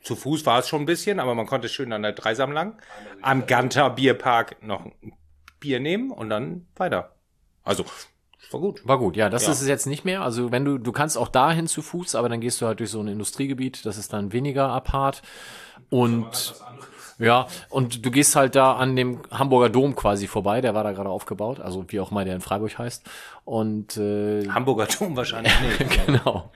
zu 0.00 0.14
Fuß 0.14 0.46
war 0.46 0.60
es 0.60 0.68
schon 0.68 0.82
ein 0.82 0.86
bisschen, 0.86 1.18
aber 1.18 1.34
man 1.34 1.46
konnte 1.46 1.68
schön 1.68 1.92
an 1.92 2.02
der 2.02 2.12
Dreisam 2.12 2.52
lang 2.52 2.80
am 3.20 3.46
Ganter 3.46 3.90
Bierpark 3.90 4.62
noch 4.62 4.84
ein 4.84 5.12
Bier 5.58 5.80
nehmen 5.80 6.12
und 6.12 6.30
dann 6.30 6.66
weiter. 6.76 7.16
Also, 7.64 7.84
war 8.52 8.60
gut. 8.60 8.86
War 8.86 8.98
gut, 8.98 9.16
ja, 9.16 9.28
das 9.28 9.46
Ja. 9.46 9.52
ist 9.52 9.60
es 9.62 9.66
jetzt 9.68 9.86
nicht 9.86 10.04
mehr. 10.04 10.22
Also 10.22 10.52
wenn 10.52 10.64
du, 10.64 10.78
du 10.78 10.92
kannst 10.92 11.18
auch 11.18 11.28
dahin 11.28 11.66
zu 11.66 11.82
Fuß, 11.82 12.14
aber 12.14 12.28
dann 12.28 12.40
gehst 12.40 12.60
du 12.60 12.66
halt 12.66 12.78
durch 12.78 12.90
so 12.90 13.00
ein 13.00 13.08
Industriegebiet, 13.08 13.84
das 13.86 13.96
ist 13.98 14.12
dann 14.12 14.32
weniger 14.32 14.68
apart. 14.68 15.22
Und 15.90 16.54
ja, 17.18 17.46
und 17.68 18.04
du 18.04 18.10
gehst 18.10 18.36
halt 18.36 18.54
da 18.54 18.74
an 18.74 18.96
dem 18.96 19.20
Hamburger 19.30 19.68
Dom 19.68 19.94
quasi 19.94 20.26
vorbei, 20.26 20.60
der 20.60 20.74
war 20.74 20.84
da 20.84 20.92
gerade 20.92 21.10
aufgebaut, 21.10 21.60
also 21.60 21.84
wie 21.88 22.00
auch 22.00 22.10
mal 22.10 22.24
der 22.24 22.34
in 22.34 22.40
Freiburg 22.40 22.78
heißt. 22.78 23.08
Und 23.44 23.96
äh, 23.96 24.48
Hamburger 24.48 24.86
Dom 24.86 25.16
wahrscheinlich 25.16 25.52
nicht. 25.78 26.06
genau. 26.06 26.50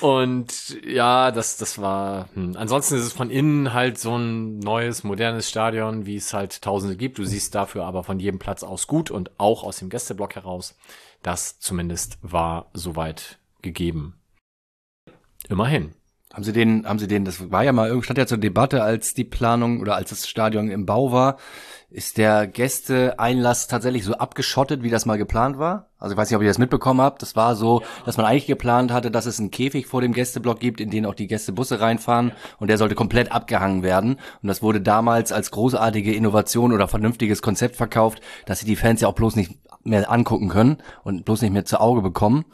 Und 0.00 0.84
ja, 0.84 1.30
das, 1.30 1.56
das 1.56 1.80
war. 1.80 2.28
Hm. 2.34 2.56
Ansonsten 2.56 2.96
ist 2.96 3.04
es 3.04 3.12
von 3.12 3.30
innen 3.30 3.72
halt 3.72 3.98
so 3.98 4.16
ein 4.16 4.58
neues, 4.58 5.04
modernes 5.04 5.48
Stadion, 5.48 6.06
wie 6.06 6.16
es 6.16 6.34
halt 6.34 6.62
tausende 6.62 6.96
gibt. 6.96 7.18
Du 7.18 7.24
siehst 7.24 7.54
dafür 7.54 7.84
aber 7.84 8.04
von 8.04 8.18
jedem 8.18 8.38
Platz 8.38 8.62
aus 8.62 8.86
gut 8.86 9.10
und 9.10 9.38
auch 9.38 9.62
aus 9.62 9.78
dem 9.78 9.90
Gästeblock 9.90 10.34
heraus. 10.34 10.76
Das 11.22 11.58
zumindest 11.58 12.18
war 12.22 12.70
soweit 12.74 13.38
gegeben. 13.62 14.20
Immerhin. 15.48 15.94
Haben 16.34 16.42
Sie 16.42 16.52
den, 16.52 16.84
haben 16.84 16.98
Sie 16.98 17.06
den, 17.06 17.24
das 17.24 17.52
war 17.52 17.62
ja 17.62 17.72
mal, 17.72 17.86
irgendwie 17.86 18.06
stand 18.06 18.18
ja 18.18 18.26
zur 18.26 18.38
Debatte, 18.38 18.82
als 18.82 19.14
die 19.14 19.22
Planung 19.22 19.80
oder 19.80 19.94
als 19.94 20.10
das 20.10 20.28
Stadion 20.28 20.68
im 20.68 20.84
Bau 20.84 21.12
war, 21.12 21.36
ist 21.90 22.18
der 22.18 22.48
Gästeeinlass 22.48 23.68
tatsächlich 23.68 24.02
so 24.02 24.14
abgeschottet, 24.14 24.82
wie 24.82 24.90
das 24.90 25.06
mal 25.06 25.16
geplant 25.16 25.58
war? 25.58 25.90
Also 25.96 26.14
ich 26.14 26.18
weiß 26.18 26.28
nicht, 26.28 26.36
ob 26.36 26.42
ihr 26.42 26.48
das 26.48 26.58
mitbekommen 26.58 27.00
habt. 27.00 27.22
Das 27.22 27.36
war 27.36 27.54
so, 27.54 27.82
dass 28.04 28.16
man 28.16 28.26
eigentlich 28.26 28.46
geplant 28.46 28.90
hatte, 28.90 29.12
dass 29.12 29.26
es 29.26 29.38
einen 29.38 29.52
Käfig 29.52 29.86
vor 29.86 30.00
dem 30.00 30.12
Gästeblock 30.12 30.58
gibt, 30.58 30.80
in 30.80 30.90
den 30.90 31.06
auch 31.06 31.14
die 31.14 31.28
Gästebusse 31.28 31.80
reinfahren 31.80 32.32
und 32.58 32.66
der 32.66 32.78
sollte 32.78 32.96
komplett 32.96 33.30
abgehangen 33.30 33.84
werden. 33.84 34.16
Und 34.42 34.48
das 34.48 34.60
wurde 34.60 34.80
damals 34.80 35.30
als 35.30 35.52
großartige 35.52 36.12
Innovation 36.12 36.72
oder 36.72 36.88
vernünftiges 36.88 37.42
Konzept 37.42 37.76
verkauft, 37.76 38.20
dass 38.44 38.58
sie 38.58 38.66
die 38.66 38.74
Fans 38.74 39.00
ja 39.00 39.06
auch 39.06 39.14
bloß 39.14 39.36
nicht 39.36 39.52
mehr 39.84 40.10
angucken 40.10 40.48
können 40.48 40.78
und 41.04 41.24
bloß 41.24 41.42
nicht 41.42 41.52
mehr 41.52 41.64
zu 41.64 41.80
Auge 41.80 42.02
bekommen. 42.02 42.44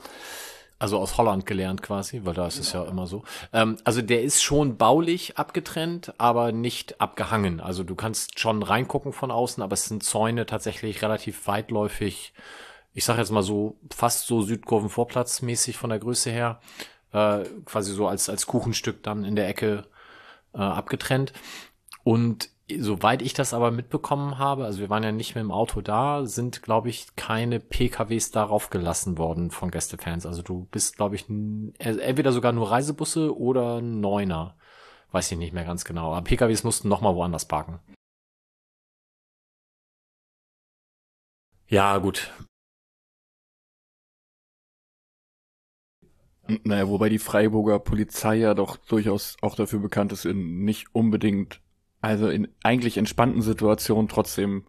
Also 0.81 0.98
aus 0.98 1.19
Holland 1.19 1.44
gelernt 1.44 1.82
quasi, 1.82 2.23
weil 2.24 2.32
da 2.32 2.47
ist 2.47 2.59
es 2.59 2.73
ja 2.73 2.82
immer 2.85 3.07
so. 3.07 3.23
Ähm, 3.52 3.77
also 3.85 4.01
der 4.01 4.23
ist 4.23 4.43
schon 4.43 4.78
baulich 4.78 5.36
abgetrennt, 5.36 6.15
aber 6.16 6.52
nicht 6.52 7.02
abgehangen. 7.02 7.61
Also 7.61 7.85
du 7.85 7.94
kannst 7.94 8.40
schon 8.40 8.62
reingucken 8.62 9.12
von 9.12 9.31
außen, 9.31 9.62
aber 9.62 9.74
es 9.74 9.85
sind 9.85 10.02
Zäune 10.02 10.47
tatsächlich 10.47 11.02
relativ 11.02 11.47
weitläufig. 11.47 12.32
Ich 12.94 13.05
sag 13.05 13.19
jetzt 13.19 13.31
mal 13.31 13.43
so 13.43 13.77
fast 13.94 14.27
so 14.27 14.40
Südkurvenvorplatz 14.40 15.43
mäßig 15.43 15.77
von 15.77 15.90
der 15.90 15.98
Größe 15.98 16.31
her, 16.31 16.61
äh, 17.12 17.44
quasi 17.66 17.93
so 17.93 18.09
als 18.09 18.31
als 18.31 18.47
Kuchenstück 18.47 19.02
dann 19.02 19.24
in 19.24 19.36
der 19.36 19.48
Ecke 19.48 19.85
äh, 20.55 20.59
abgetrennt. 20.61 21.35
Und 22.05 22.48
soweit 22.78 23.22
ich 23.22 23.32
das 23.34 23.55
aber 23.55 23.70
mitbekommen 23.70 24.38
habe, 24.38 24.64
also 24.64 24.80
wir 24.80 24.90
waren 24.90 25.02
ja 25.02 25.12
nicht 25.12 25.34
mit 25.34 25.42
dem 25.42 25.51
Auto 25.51 25.80
da, 25.80 26.26
sind, 26.26 26.62
glaube 26.62 26.88
ich, 26.90 27.14
keine 27.16 27.60
PKWs 27.60 28.30
darauf 28.30 28.70
gelassen 28.70 29.18
worden 29.18 29.51
von 29.51 29.70
Gästefans. 29.70 30.26
Also 30.26 30.42
du 30.42 30.66
bist, 30.70 30.97
glaube 30.97 31.16
ich, 31.16 31.28
n- 31.28 31.74
äh, 31.78 31.97
entweder 31.98 32.32
sogar 32.32 32.52
nur 32.52 32.70
Reisebusse 32.70 33.36
oder 33.36 33.80
Neuner. 33.80 34.56
Weiß 35.12 35.30
ich 35.32 35.38
nicht 35.38 35.52
mehr 35.55 35.64
ganz 35.64 35.84
genau. 35.84 36.12
Aber 36.12 36.22
PKWs 36.22 36.64
mussten 36.64 36.88
noch 36.88 37.01
mal 37.01 37.14
woanders 37.16 37.47
parken. 37.48 37.80
Ja, 41.68 41.97
gut. 41.98 42.30
Naja, 46.64 46.88
wobei 46.88 47.09
die 47.09 47.18
Freiburger 47.18 47.78
Polizei 47.78 48.36
ja 48.36 48.55
doch 48.55 48.76
durchaus 48.76 49.36
auch 49.40 49.55
dafür 49.55 49.78
bekannt 49.78 50.12
ist, 50.12 50.24
in 50.24 50.64
nicht 50.64 50.86
unbedingt, 50.94 51.60
also 52.01 52.28
in 52.28 52.48
eigentlich 52.62 52.97
entspannten 52.97 53.43
Situationen 53.43 54.09
trotzdem 54.09 54.64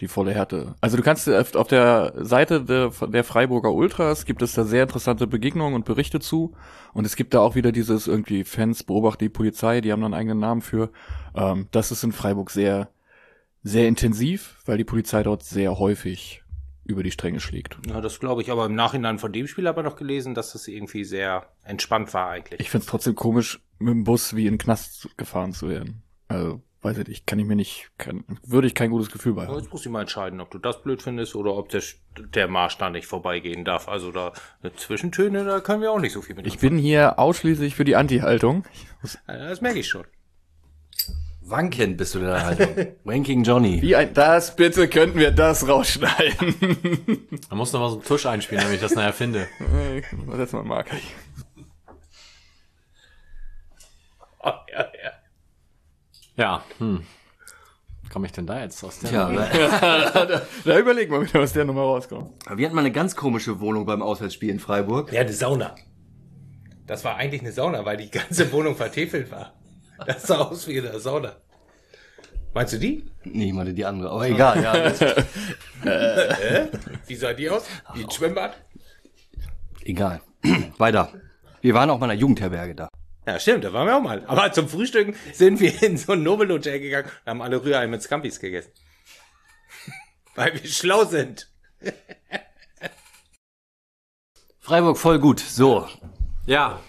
die 0.00 0.08
volle 0.08 0.34
Härte. 0.34 0.74
Also 0.80 0.96
du 0.96 1.02
kannst 1.02 1.28
auf 1.28 1.54
auf 1.54 1.68
der 1.68 2.12
Seite 2.18 2.62
der, 2.62 2.90
der 3.08 3.24
Freiburger 3.24 3.72
Ultras 3.72 4.26
gibt 4.26 4.42
es 4.42 4.52
da 4.52 4.64
sehr 4.64 4.82
interessante 4.82 5.26
Begegnungen 5.26 5.74
und 5.74 5.84
Berichte 5.86 6.20
zu. 6.20 6.54
Und 6.92 7.06
es 7.06 7.16
gibt 7.16 7.32
da 7.32 7.40
auch 7.40 7.54
wieder 7.54 7.72
dieses 7.72 8.06
irgendwie 8.06 8.44
Fans 8.44 8.82
beobachten 8.82 9.24
die 9.24 9.28
Polizei, 9.30 9.80
die 9.80 9.92
haben 9.92 10.02
dann 10.02 10.12
einen 10.12 10.20
eigenen 10.20 10.38
Namen 10.38 10.60
für. 10.60 10.90
Ähm, 11.34 11.68
das 11.70 11.92
ist 11.92 12.04
in 12.04 12.12
Freiburg 12.12 12.50
sehr, 12.50 12.90
sehr 13.62 13.88
intensiv, 13.88 14.58
weil 14.66 14.76
die 14.76 14.84
Polizei 14.84 15.22
dort 15.22 15.42
sehr 15.42 15.78
häufig 15.78 16.42
über 16.84 17.02
die 17.02 17.10
Stränge 17.10 17.40
schlägt. 17.40 17.78
Ja, 17.88 18.00
das 18.00 18.20
glaube 18.20 18.42
ich, 18.42 18.52
aber 18.52 18.66
im 18.66 18.74
Nachhinein 18.74 19.18
von 19.18 19.32
dem 19.32 19.48
Spiel 19.48 19.66
aber 19.66 19.82
noch 19.82 19.96
gelesen, 19.96 20.34
dass 20.34 20.52
das 20.52 20.68
irgendwie 20.68 21.04
sehr 21.04 21.48
entspannt 21.64 22.14
war 22.14 22.28
eigentlich. 22.30 22.60
Ich 22.60 22.70
find's 22.70 22.86
trotzdem 22.86 23.14
komisch, 23.14 23.60
mit 23.78 23.92
dem 23.92 24.04
Bus 24.04 24.36
wie 24.36 24.46
in 24.46 24.54
den 24.54 24.58
Knast 24.58 25.08
gefahren 25.16 25.52
zu 25.52 25.68
werden. 25.68 26.02
Also, 26.28 26.60
weiß 26.82 26.98
ich 26.98 27.08
nicht, 27.08 27.26
kann 27.26 27.38
ich 27.38 27.46
mir 27.46 27.56
nicht, 27.56 27.90
kann, 27.98 28.24
würde 28.44 28.66
ich 28.66 28.74
kein 28.74 28.90
gutes 28.90 29.10
Gefühl 29.10 29.34
bei 29.34 29.42
Aber 29.42 29.52
haben. 29.52 29.60
Jetzt 29.60 29.72
muss 29.72 29.84
ich 29.84 29.90
mal 29.90 30.00
entscheiden, 30.00 30.40
ob 30.40 30.50
du 30.50 30.58
das 30.58 30.82
blöd 30.82 31.02
findest 31.02 31.34
oder 31.34 31.54
ob 31.54 31.68
der, 31.68 31.82
der 32.18 32.48
Marsch 32.48 32.78
da 32.78 32.90
nicht 32.90 33.06
vorbeigehen 33.06 33.64
darf. 33.64 33.88
Also 33.88 34.10
da 34.12 34.32
Zwischentöne, 34.76 35.44
da 35.44 35.60
können 35.60 35.82
wir 35.82 35.92
auch 35.92 36.00
nicht 36.00 36.12
so 36.12 36.22
viel 36.22 36.34
mit. 36.34 36.46
Ich 36.46 36.58
bin 36.58 36.78
hier 36.78 37.18
ausschließlich 37.18 37.74
für 37.74 37.84
die 37.84 37.96
Anti-Haltung. 37.96 38.64
Das 39.26 39.60
merke 39.60 39.78
ich 39.78 39.88
schon. 39.88 40.04
Wankend 41.48 41.96
bist 41.96 42.16
du 42.16 42.18
da 42.18 42.42
halt. 42.42 42.96
Wanking 43.04 43.44
Johnny. 43.44 43.80
Wie 43.80 43.94
ein, 43.94 44.12
das, 44.12 44.56
bitte 44.56 44.88
könnten 44.88 45.18
wir 45.18 45.30
das 45.30 45.68
rausschneiden. 45.68 46.56
Man 47.50 47.58
muss 47.58 47.72
noch 47.72 47.80
mal 47.80 47.88
so 47.88 47.96
einen 47.96 48.04
Tusch 48.04 48.26
einspielen, 48.26 48.64
damit 48.64 48.76
ich 48.76 48.82
das 48.82 48.96
nachher 48.96 49.12
finde. 49.12 49.46
Setz 50.32 50.52
mal 50.52 50.60
einen 50.60 50.68
Marker. 50.68 50.96
Oh, 54.40 54.52
ja, 54.72 54.86
ja. 56.36 56.62
Hm. 56.78 57.02
Komme 58.12 58.26
ich 58.26 58.32
denn 58.32 58.46
da 58.46 58.60
jetzt 58.60 58.82
aus 58.84 59.00
der? 59.00 59.10
Ja, 59.10 59.26
aber- 59.26 60.42
Da 60.64 60.78
überlegen 60.78 61.12
wir 61.12 61.22
wieder, 61.22 61.40
was 61.40 61.52
der 61.52 61.64
Nummer 61.64 61.82
rauskommt. 61.82 62.30
wir 62.54 62.64
hatten 62.64 62.74
mal 62.74 62.80
eine 62.82 62.92
ganz 62.92 63.16
komische 63.16 63.58
Wohnung 63.60 63.84
beim 63.84 64.00
Auswärtsspiel 64.02 64.50
in 64.50 64.60
Freiburg. 64.60 65.12
ja, 65.12 65.20
eine 65.22 65.32
Sauna. 65.32 65.74
Das 66.86 67.02
war 67.04 67.16
eigentlich 67.16 67.40
eine 67.40 67.50
Sauna, 67.52 67.84
weil 67.84 67.96
die 67.96 68.10
ganze 68.10 68.50
Wohnung 68.52 68.76
vertefelt 68.76 69.30
war. 69.32 69.54
Das 70.06 70.22
sah 70.22 70.38
aus 70.38 70.68
wie 70.68 70.78
eine 70.78 71.00
Sauna. 71.00 71.32
Meinst 72.54 72.72
du 72.74 72.78
die? 72.78 73.04
Nee, 73.24 73.46
ich 73.48 73.52
meine 73.52 73.74
die 73.74 73.84
andere, 73.84 74.10
aber 74.10 74.28
egal, 74.28 74.62
ja. 74.62 74.74
äh, 75.84 76.68
wie 77.06 77.14
sah 77.16 77.32
die 77.32 77.50
aus? 77.50 77.64
Wie 77.94 78.04
ein 78.04 78.10
Schwimmbad? 78.10 78.56
egal. 79.84 80.20
Weiter. 80.78 81.12
Wir 81.60 81.74
waren 81.74 81.90
auch 81.90 81.98
mal 81.98 82.06
in 82.06 82.10
einer 82.12 82.20
Jugendherberge 82.20 82.74
da. 82.74 82.88
Ja, 83.26 83.40
stimmt, 83.40 83.64
da 83.64 83.72
waren 83.72 83.88
wir 83.88 83.96
auch 83.96 84.02
mal. 84.02 84.24
Aber 84.26 84.52
zum 84.52 84.68
Frühstücken 84.68 85.16
sind 85.32 85.58
wir 85.58 85.82
in 85.82 85.96
so 85.96 86.12
ein 86.12 86.22
Nobelhotel 86.22 86.78
gegangen 86.78 87.10
und 87.24 87.30
haben 87.30 87.42
alle 87.42 87.62
Rührei 87.62 87.86
mit 87.88 88.00
Scampis 88.02 88.38
gegessen. 88.38 88.70
Weil 90.36 90.54
wir 90.54 90.68
schlau 90.68 91.04
sind. 91.04 91.50
Freiburg 94.60 94.96
voll 94.96 95.18
gut. 95.18 95.40
So. 95.40 95.88
Ja, 96.46 96.80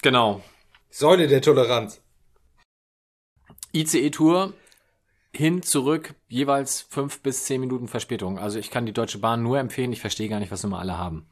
genau. 0.00 0.42
Säule 0.90 1.26
der 1.26 1.42
Toleranz. 1.42 2.00
ICE-Tour 3.72 4.54
hin, 5.32 5.62
zurück, 5.62 6.14
jeweils 6.28 6.80
fünf 6.80 7.20
bis 7.22 7.44
zehn 7.44 7.60
Minuten 7.60 7.88
Verspätung. 7.88 8.38
Also 8.38 8.58
ich 8.58 8.70
kann 8.70 8.86
die 8.86 8.92
Deutsche 8.92 9.18
Bahn 9.18 9.42
nur 9.42 9.58
empfehlen. 9.58 9.92
Ich 9.92 10.00
verstehe 10.00 10.28
gar 10.28 10.40
nicht, 10.40 10.50
was 10.50 10.64
immer 10.64 10.78
alle 10.78 10.98
haben. 10.98 11.28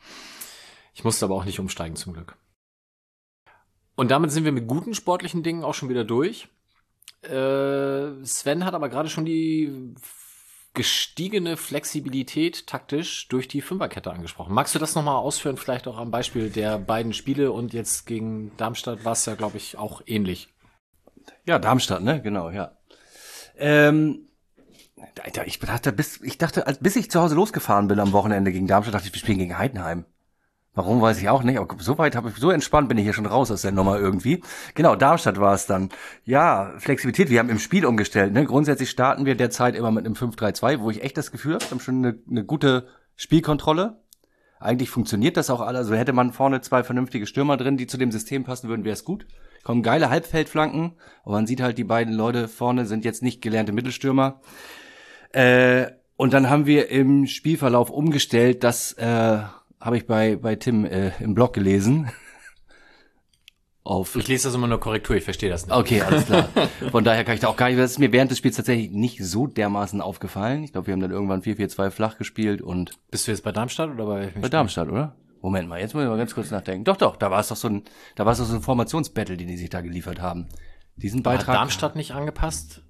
Ich 0.95 1.05
musste 1.05 1.25
aber 1.25 1.35
auch 1.35 1.45
nicht 1.45 1.61
umsteigen, 1.61 1.97
zum 1.97 2.13
Glück. 2.13 2.37
Und 3.99 4.13
damit 4.13 4.31
sind 4.31 4.45
wir 4.45 4.53
mit 4.53 4.69
guten 4.69 4.95
sportlichen 4.95 5.43
Dingen 5.43 5.65
auch 5.65 5.75
schon 5.75 5.89
wieder 5.89 6.05
durch. 6.05 6.47
Äh, 7.23 8.25
Sven 8.25 8.65
hat 8.65 8.75
aber 8.75 8.91
gerade 8.91 9.09
schon 9.09 9.25
die 9.25 9.93
gestiegene 10.73 11.57
Flexibilität 11.57 12.69
taktisch 12.69 13.27
durch 13.27 13.49
die 13.49 13.61
Fünferkette 13.61 14.13
angesprochen. 14.13 14.55
Magst 14.55 14.73
du 14.77 14.79
das 14.79 14.95
nochmal 14.95 15.17
ausführen, 15.17 15.57
vielleicht 15.57 15.89
auch 15.89 15.99
am 15.99 16.13
Beispiel 16.13 16.49
der 16.49 16.79
beiden 16.79 17.13
Spiele 17.13 17.51
und 17.51 17.73
jetzt 17.73 18.07
gegen 18.07 18.57
Darmstadt 18.57 19.05
war 19.05 19.15
es 19.15 19.27
ja, 19.27 19.35
glaube 19.35 19.57
ich, 19.57 19.77
auch 19.77 20.01
ähnlich. 20.07 20.55
Ja, 21.45 21.59
Darmstadt, 21.59 22.05
ne? 22.05 22.23
Genau, 22.23 22.51
ja. 22.51 22.79
Ähm, 23.57 24.29
ich 25.45 25.59
dachte, 25.59 25.91
bis, 25.91 26.23
ich 26.23 26.39
dachte, 26.39 26.65
bis 26.81 26.95
ich 26.95 27.11
zu 27.11 27.21
Hause 27.21 27.35
losgefahren 27.35 27.89
bin 27.89 27.99
am 27.99 28.13
Wochenende 28.13 28.53
gegen 28.53 28.69
Darmstadt, 28.69 28.95
dachte 28.95 29.09
ich, 29.09 29.13
wir 29.13 29.19
spielen 29.19 29.39
gegen 29.39 29.59
Heidenheim. 29.59 30.05
Warum 30.79 31.01
weiß 31.01 31.21
ich 31.21 31.29
auch 31.29 31.43
nicht, 31.43 31.59
aber 31.59 31.75
so 31.81 31.99
weit 31.99 32.15
habe 32.15 32.29
ich, 32.29 32.37
so 32.37 32.53
entspannt 32.53 32.89
bin 32.89 32.99
ich 32.99 33.03
hier 33.03 33.13
schon 33.13 33.27
raus 33.27 33.51
aus 33.51 33.63
der 33.63 33.73
Nummer 33.73 33.99
irgendwie. 33.99 34.45
Genau, 34.77 34.95
Darmstadt 34.95 35.41
war 35.41 35.53
es 35.53 35.67
dann. 35.67 35.89
Ja, 36.25 36.73
Flexibilität, 36.79 37.31
wir 37.31 37.41
haben 37.41 37.49
im 37.49 37.59
Spiel 37.59 37.85
umgestellt. 37.85 38.33
Ne? 38.33 38.45
Grundsätzlich 38.45 38.89
starten 38.89 39.27
wir 39.27 39.35
derzeit 39.35 39.75
immer 39.75 39.91
mit 39.91 40.07
einem 40.07 40.15
5-3-2, 40.15 40.79
wo 40.79 40.89
ich 40.93 41.03
echt 41.03 41.17
das 41.17 41.33
Gefühl 41.33 41.55
habe, 41.55 41.65
wir 41.65 41.71
haben 41.73 41.81
schon 41.81 41.97
eine, 41.97 42.19
eine 42.31 42.45
gute 42.45 42.87
Spielkontrolle. 43.17 44.05
Eigentlich 44.61 44.89
funktioniert 44.89 45.37
das 45.37 45.51
auch 45.51 45.61
alles. 45.61 45.81
Also 45.81 45.97
hätte 45.97 46.13
man 46.13 46.33
vorne 46.33 46.61
zwei 46.61 46.85
vernünftige 46.85 47.27
Stürmer 47.27 47.57
drin, 47.57 47.77
die 47.77 47.89
zu 47.89 47.99
dem 47.99 48.13
System 48.13 48.45
passen 48.45 48.69
würden, 48.69 48.85
wäre 48.85 48.95
es 48.95 49.05
gut. 49.05 49.27
Kommen 49.65 49.83
geile 49.83 50.11
Halbfeldflanken, 50.11 50.93
aber 51.25 51.35
man 51.35 51.49
sieht 51.49 51.61
halt, 51.61 51.77
die 51.79 51.83
beiden 51.83 52.15
Leute 52.15 52.47
vorne 52.47 52.87
sind 52.87 53.05
jetzt 53.05 53.25
nicht 53.25 53.43
gelernte 53.43 53.73
Mittelstürmer. 53.73 54.43
Äh, 55.33 55.89
und 56.15 56.33
dann 56.33 56.49
haben 56.49 56.67
wir 56.67 56.89
im 56.89 57.27
Spielverlauf 57.27 57.91
umgestellt, 57.91 58.63
dass 58.63 58.93
äh, 58.93 59.39
habe 59.81 59.97
ich 59.97 60.07
bei, 60.07 60.37
bei 60.37 60.57
Tim 60.57 60.85
äh, 60.85 61.13
im 61.21 61.35
Blog 61.35 61.53
gelesen. 61.53 62.11
Auf 63.85 64.17
ich 64.17 64.29
lese 64.29 64.49
das 64.49 64.55
immer 64.55 64.67
nur 64.67 64.81
Korrektur, 64.81 65.17
ich 65.17 65.25
verstehe 65.25 65.49
das 65.49 65.67
nicht. 65.67 65.75
Okay, 65.75 66.03
alles 66.03 66.27
klar. 66.27 66.51
Von 66.91 67.05
daher 67.05 67.25
kann 67.25 67.35
ich 67.35 67.41
da 67.41 67.49
auch 67.49 67.57
gar 67.57 67.69
nicht, 67.69 67.79
das 67.79 67.93
ist 67.93 67.99
mir 67.99 68.13
während 68.13 68.31
des 68.31 68.37
Spiels 68.37 68.57
tatsächlich 68.57 68.91
nicht 68.91 69.25
so 69.25 69.47
dermaßen 69.47 70.03
aufgefallen. 70.03 70.63
Ich 70.63 70.73
glaube, 70.73 70.89
wir 70.89 70.93
haben 70.93 71.01
dann 71.01 71.11
irgendwann 71.11 71.41
4-4-2 71.41 71.91
flach 71.91 72.19
gespielt 72.19 72.61
und. 72.61 72.93
Bist 73.11 73.27
du 73.27 73.31
jetzt 73.31 73.45
bei 73.45 73.53
Darmstadt 73.53 73.91
oder 73.91 74.05
bei? 74.05 74.33
Bei 74.39 74.51
Darmstadt, 74.51 74.89
oder? 74.89 75.17
Moment 75.41 75.69
mal, 75.69 75.81
jetzt 75.81 75.95
muss 75.95 76.03
ich 76.03 76.09
mal 76.11 76.19
ganz 76.19 76.35
kurz 76.35 76.51
nachdenken. 76.51 76.85
Doch, 76.85 76.97
doch, 76.97 77.17
da 77.17 77.31
war 77.31 77.41
es 77.41 77.49
doch 77.49 77.57
so 77.57 77.69
ein, 77.69 77.85
da 78.17 78.27
war 78.27 78.33
es 78.33 78.41
doch 78.41 78.45
so 78.45 78.57
ein 78.57 78.63
Formationsbattle, 78.63 79.39
den 79.39 79.49
die 79.49 79.57
sich 79.57 79.71
da 79.71 79.81
geliefert 79.81 80.21
haben. 80.21 80.49
Diesen 80.97 81.23
Beitrag. 81.23 81.49
Hat 81.49 81.55
Darmstadt 81.55 81.97
nicht 81.97 82.13
angepasst? 82.13 82.83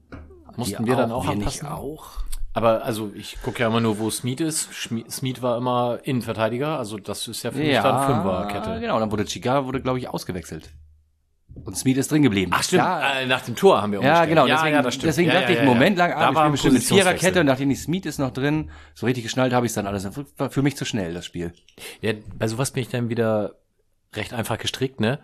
Mussten 0.56 0.85
wir 0.86 0.97
dann 0.97 1.12
auch, 1.12 1.27
auch 1.27 1.31
anpassen? 1.31 1.69
auch? 1.69 2.24
Aber 2.53 2.85
also 2.85 3.12
ich 3.15 3.41
gucke 3.43 3.61
ja 3.61 3.69
immer 3.69 3.81
nur, 3.81 3.99
wo 3.99 4.11
Smith 4.11 4.41
ist. 4.41 4.70
Smith 4.73 5.43
war 5.43 5.57
immer 5.57 6.01
Innenverteidiger, 6.03 6.79
also 6.79 6.99
das 6.99 7.29
ist 7.29 7.43
ja 7.43 7.51
für 7.51 7.59
mich 7.59 7.69
ja, 7.69 7.83
dann 7.83 8.07
Fünferkette. 8.07 8.81
Genau, 8.81 8.99
dann 8.99 9.11
wurde 9.11 9.25
Chiga 9.25 9.65
wurde 9.65 9.81
glaube 9.81 9.99
ich 9.99 10.09
ausgewechselt. 10.09 10.70
Und 11.65 11.77
Smith 11.77 11.97
ist 11.97 12.11
drin 12.11 12.23
geblieben. 12.23 12.53
Ach 12.55 12.62
stimmt, 12.62 12.83
ja. 12.83 13.20
äh, 13.20 13.27
nach 13.27 13.43
dem 13.43 13.57
Tor 13.57 13.83
haben 13.83 13.93
wir 13.93 14.01
Ja, 14.01 14.25
genau, 14.25 14.47
ja, 14.47 14.57
deswegen, 14.57 14.75
ja, 14.75 14.83
das 14.83 14.95
stimmt. 14.95 15.09
deswegen 15.09 15.31
dachte 15.31 15.53
ich 15.53 15.59
einen 15.59 15.69
Moment 15.69 15.97
lang, 15.97 16.12
ah, 16.12 16.31
ich 16.31 16.39
bin 16.39 16.53
bestimmt 16.53 16.75
mit 16.75 16.83
Viererkette 16.85 17.41
und 17.41 17.47
nachdem 17.47 17.70
ich 17.70 17.81
Smith 17.81 18.07
ist 18.07 18.19
noch 18.19 18.31
drin, 18.31 18.70
so 18.95 19.07
richtig 19.07 19.25
geschnallt 19.25 19.53
habe 19.53 19.66
ich 19.66 19.70
es 19.70 19.75
dann 19.75 19.87
alles. 19.87 20.09
War 20.37 20.51
für 20.51 20.62
mich 20.62 20.77
zu 20.77 20.85
schnell, 20.85 21.15
das 21.15 21.25
Spiel. 21.25 21.53
Ja, 22.01 22.12
bei 22.39 22.47
sowas 22.47 22.70
bin 22.73 22.83
ich 22.83 22.89
dann 22.89 23.09
wieder 23.09 23.57
recht 24.15 24.33
einfach 24.33 24.59
gestrickt, 24.59 25.01
ne? 25.01 25.19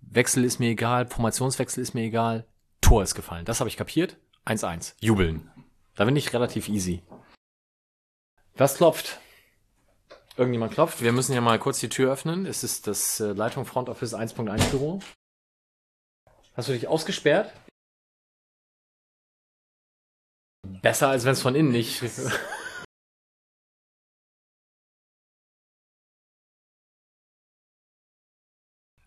Wechsel 0.00 0.44
ist 0.44 0.58
mir 0.58 0.70
egal, 0.70 1.06
Formationswechsel 1.06 1.82
ist 1.82 1.94
mir 1.94 2.02
egal, 2.02 2.46
Tor 2.80 3.02
ist 3.02 3.14
gefallen. 3.14 3.44
Das 3.44 3.60
habe 3.60 3.68
ich 3.68 3.76
kapiert. 3.76 4.16
1-1. 4.46 4.94
Jubeln. 5.00 5.50
Da 5.98 6.04
bin 6.04 6.14
ich 6.14 6.32
relativ 6.32 6.68
easy. 6.68 7.02
Was 8.54 8.76
klopft? 8.76 9.18
Irgendjemand 10.36 10.72
klopft. 10.72 11.02
Wir 11.02 11.10
müssen 11.10 11.32
ja 11.32 11.40
mal 11.40 11.58
kurz 11.58 11.80
die 11.80 11.88
Tür 11.88 12.12
öffnen. 12.12 12.46
Es 12.46 12.62
ist 12.62 12.86
das 12.86 13.18
äh, 13.18 13.32
Leitung 13.32 13.64
Front 13.64 13.88
Office 13.88 14.14
1.1 14.14 14.70
Büro. 14.70 15.00
Hast 16.54 16.68
du 16.68 16.72
dich 16.72 16.86
ausgesperrt? 16.86 17.52
Besser, 20.82 21.08
als 21.08 21.24
wenn 21.24 21.32
es 21.32 21.42
von 21.42 21.56
innen 21.56 21.72
nicht. 21.72 22.00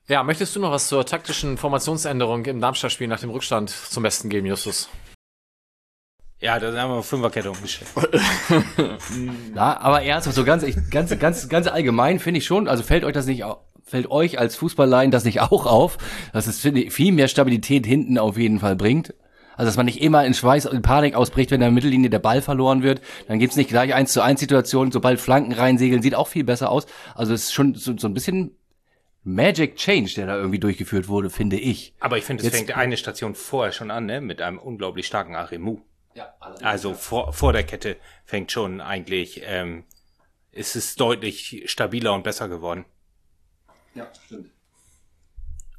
ja, 0.09 0.23
möchtest 0.23 0.57
du 0.57 0.59
noch 0.59 0.71
was 0.71 0.89
zur 0.89 1.05
taktischen 1.05 1.57
Formationsänderung 1.57 2.43
im 2.43 2.59
Darmstadt-Spiel 2.59 3.07
nach 3.07 3.21
dem 3.21 3.29
Rückstand 3.29 3.69
zum 3.69 4.03
Besten 4.03 4.27
geben, 4.27 4.47
Justus? 4.47 4.89
Ja, 6.41 6.57
da 6.57 6.75
haben 6.75 6.91
wir 6.91 7.03
Fünferkette 7.03 7.51
umgestellt. 7.51 7.91
Na, 9.53 9.79
aber 9.79 10.01
ernsthaft, 10.01 10.35
so 10.35 10.43
ganz, 10.43 10.65
ganz, 10.89 11.17
ganz, 11.19 11.47
ganz 11.47 11.67
allgemein 11.67 12.19
finde 12.19 12.39
ich 12.39 12.45
schon, 12.45 12.67
also 12.67 12.81
fällt 12.81 13.03
euch 13.03 13.13
das 13.13 13.27
nicht, 13.27 13.43
fällt 13.83 14.09
euch 14.09 14.39
als 14.39 14.55
Fußballlein 14.55 15.11
das 15.11 15.23
nicht 15.23 15.39
auch 15.39 15.67
auf, 15.67 15.99
dass 16.33 16.47
es 16.47 16.59
viel 16.59 17.11
mehr 17.11 17.27
Stabilität 17.27 17.85
hinten 17.85 18.17
auf 18.17 18.37
jeden 18.37 18.59
Fall 18.59 18.75
bringt. 18.75 19.13
Also, 19.55 19.67
dass 19.67 19.77
man 19.77 19.85
nicht 19.85 20.01
immer 20.01 20.25
in 20.25 20.33
Schweiß 20.33 20.65
und 20.65 20.81
Panik 20.81 21.13
ausbricht, 21.13 21.51
wenn 21.51 21.55
in 21.55 21.61
der 21.61 21.71
Mittellinie 21.71 22.09
der 22.09 22.17
Ball 22.17 22.41
verloren 22.41 22.81
wird. 22.81 23.01
Dann 23.27 23.37
gibt's 23.37 23.57
nicht 23.57 23.69
gleich 23.69 23.93
eins 23.93 24.11
zu 24.11 24.21
eins 24.21 24.39
Situationen, 24.39 24.91
sobald 24.91 25.19
Flanken 25.19 25.51
reinsegeln, 25.51 26.01
sieht 26.01 26.15
auch 26.15 26.29
viel 26.29 26.43
besser 26.43 26.71
aus. 26.71 26.87
Also, 27.13 27.35
es 27.35 27.43
ist 27.43 27.53
schon 27.53 27.75
so, 27.75 27.95
so 27.95 28.07
ein 28.07 28.15
bisschen 28.15 28.55
Magic 29.23 29.75
Change, 29.75 30.13
der 30.15 30.25
da 30.25 30.37
irgendwie 30.37 30.57
durchgeführt 30.57 31.07
wurde, 31.07 31.29
finde 31.29 31.57
ich. 31.57 31.93
Aber 31.99 32.17
ich 32.17 32.23
finde, 32.23 32.43
es 32.47 32.49
fängt 32.49 32.75
eine 32.75 32.97
Station 32.97 33.35
vorher 33.35 33.71
schon 33.71 33.91
an, 33.91 34.07
ne? 34.07 34.19
Mit 34.21 34.41
einem 34.41 34.57
unglaublich 34.57 35.05
starken 35.05 35.35
Aremu. 35.35 35.81
Ja, 36.13 36.33
also 36.61 36.93
vor, 36.93 37.33
vor 37.33 37.53
der 37.53 37.63
Kette 37.63 37.97
fängt 38.25 38.51
schon 38.51 38.81
eigentlich, 38.81 39.41
ähm, 39.45 39.85
ist 40.51 40.75
es 40.75 40.95
deutlich 40.95 41.63
stabiler 41.67 42.13
und 42.13 42.23
besser 42.23 42.49
geworden. 42.49 42.85
Ja, 43.95 44.07
stimmt. 44.25 44.49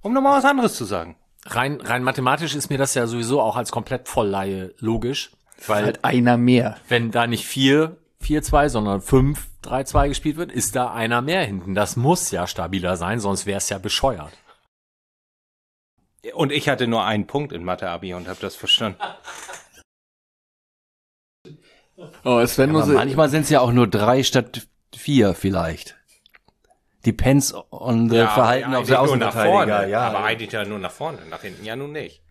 Um 0.01 0.13
nochmal 0.13 0.39
was 0.39 0.45
anderes 0.45 0.75
zu 0.75 0.85
sagen. 0.85 1.17
Rein, 1.45 1.81
rein 1.81 2.03
mathematisch 2.03 2.55
ist 2.55 2.71
mir 2.71 2.79
das 2.79 2.95
ja 2.95 3.07
sowieso 3.07 3.41
auch 3.41 3.57
als 3.57 3.71
komplett 3.71 4.09
Vollleihe 4.09 4.75
logisch. 4.79 5.33
Weil 5.67 5.85
halt 5.85 6.05
einer 6.05 6.37
mehr. 6.37 6.77
Wenn 6.89 7.11
da 7.11 7.27
nicht 7.27 7.47
vier, 7.47 7.97
vier, 8.21 8.43
zwei, 8.43 8.69
sondern 8.69 9.01
fünf, 9.01 9.49
drei, 9.61 9.85
zwei 9.85 10.09
gespielt 10.09 10.37
wird, 10.37 10.51
ist 10.51 10.75
da 10.75 10.93
einer 10.93 11.21
mehr 11.21 11.45
hinten. 11.45 11.75
Das 11.75 11.97
muss 11.97 12.31
ja 12.31 12.47
stabiler 12.47 12.97
sein, 12.97 13.21
sonst 13.21 13.47
wäre 13.47 13.59
es 13.59 13.69
ja 13.69 13.79
bescheuert. 13.79 14.33
Und 16.35 16.53
ich 16.53 16.69
hatte 16.69 16.87
nur 16.87 17.05
einen 17.05 17.27
Punkt 17.27 17.53
in 17.53 17.65
Mathe-Abi 17.65 18.15
und 18.15 18.29
habe 18.29 18.41
das 18.41 18.57
verstanden. 18.57 18.99
Oh, 22.25 22.45
Sven 22.47 22.73
muss 22.73 22.87
manchmal 22.87 23.29
sind 23.29 23.43
es 23.43 23.51
ja 23.51 23.61
auch 23.61 23.73
nur 23.73 23.87
drei 23.87 24.23
statt 24.23 24.67
vier 24.95 25.35
vielleicht. 25.35 25.97
Depends 27.05 27.55
on 27.71 28.09
the 28.09 28.17
ja, 28.17 28.29
Verhalten 28.29 28.75
auf 28.75 28.87
der 28.87 29.01
Außenverteidiger. 29.01 29.89
Ja, 29.89 30.09
aber 30.09 30.25
eigentlich 30.25 30.53
ja 30.53 30.65
nur 30.65 30.79
nach 30.79 30.93
vorne, 30.93 31.19
nach 31.29 31.43
hinten 31.43 31.65
ja 31.65 31.75
nun 31.75 31.93
nicht. 31.93 32.23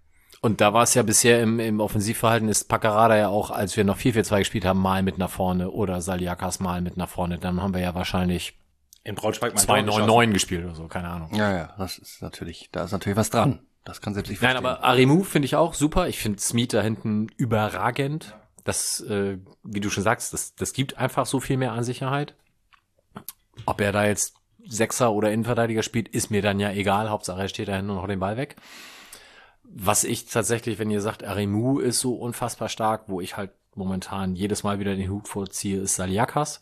Und 0.41 0.59
da 0.59 0.73
war 0.73 0.83
es 0.83 0.93
ja 0.95 1.03
bisher 1.03 1.41
im, 1.41 1.59
im 1.59 1.79
Offensivverhalten 1.79 2.49
ist 2.49 2.67
Paccarada 2.67 3.15
ja 3.15 3.27
auch, 3.27 3.51
als 3.51 3.77
wir 3.77 3.83
noch 3.83 3.97
4-4-2 3.97 4.39
gespielt 4.39 4.65
haben, 4.65 4.79
mal 4.79 5.03
mit 5.03 5.19
nach 5.19 5.29
vorne 5.29 5.69
oder 5.69 6.01
Saliakas 6.01 6.59
mal 6.59 6.81
mit 6.81 6.97
nach 6.97 7.09
vorne. 7.09 7.37
Dann 7.37 7.61
haben 7.61 7.75
wir 7.75 7.81
ja 7.81 7.93
wahrscheinlich 7.93 8.57
in 9.03 9.15
Braunschweig 9.15 9.55
2-9-9 9.55 10.31
gespielt 10.31 10.65
oder 10.65 10.75
so, 10.75 10.87
keine 10.87 11.09
Ahnung. 11.09 11.33
Ja, 11.35 11.55
ja, 11.55 11.75
das 11.77 11.97
ist 11.97 12.21
natürlich, 12.21 12.69
da 12.71 12.83
ist 12.85 12.91
natürlich 12.91 13.17
was 13.17 13.29
dran. 13.29 13.59
Das 13.83 14.01
kann 14.01 14.13
selbst 14.13 14.29
nicht 14.29 14.41
Nein, 14.41 14.57
aber 14.57 14.83
Arimu 14.83 15.23
finde 15.23 15.47
ich 15.47 15.55
auch 15.55 15.73
super. 15.73 16.07
Ich 16.07 16.19
finde 16.19 16.39
Smith 16.39 16.69
da 16.69 16.81
hinten 16.81 17.27
überragend 17.35 18.35
das, 18.63 19.01
äh, 19.01 19.37
wie 19.63 19.79
du 19.79 19.89
schon 19.89 20.03
sagst, 20.03 20.33
das, 20.33 20.55
das 20.55 20.73
gibt 20.73 20.97
einfach 20.97 21.25
so 21.25 21.39
viel 21.39 21.57
mehr 21.57 21.73
an 21.73 21.83
Sicherheit. 21.83 22.35
Ob 23.65 23.81
er 23.81 23.91
da 23.91 24.05
jetzt 24.05 24.35
Sechser 24.65 25.11
oder 25.11 25.31
Innenverteidiger 25.31 25.83
spielt, 25.83 26.07
ist 26.07 26.29
mir 26.29 26.41
dann 26.41 26.59
ja 26.59 26.71
egal. 26.71 27.09
Hauptsache 27.09 27.41
er 27.41 27.47
steht 27.47 27.67
da 27.67 27.75
hinten 27.75 27.91
und 27.91 28.01
haut 28.01 28.09
den 28.09 28.19
Ball 28.19 28.37
weg. 28.37 28.55
Was 29.63 30.03
ich 30.03 30.25
tatsächlich, 30.25 30.79
wenn 30.79 30.91
ihr 30.91 31.01
sagt, 31.01 31.23
Arimu 31.23 31.79
ist 31.79 31.99
so 31.99 32.15
unfassbar 32.15 32.69
stark, 32.69 33.03
wo 33.07 33.21
ich 33.21 33.37
halt 33.37 33.51
momentan 33.75 34.35
jedes 34.35 34.63
Mal 34.63 34.79
wieder 34.79 34.95
den 34.95 35.09
Hut 35.09 35.27
vorziehe, 35.27 35.81
ist 35.81 35.95
Saliakas. 35.95 36.61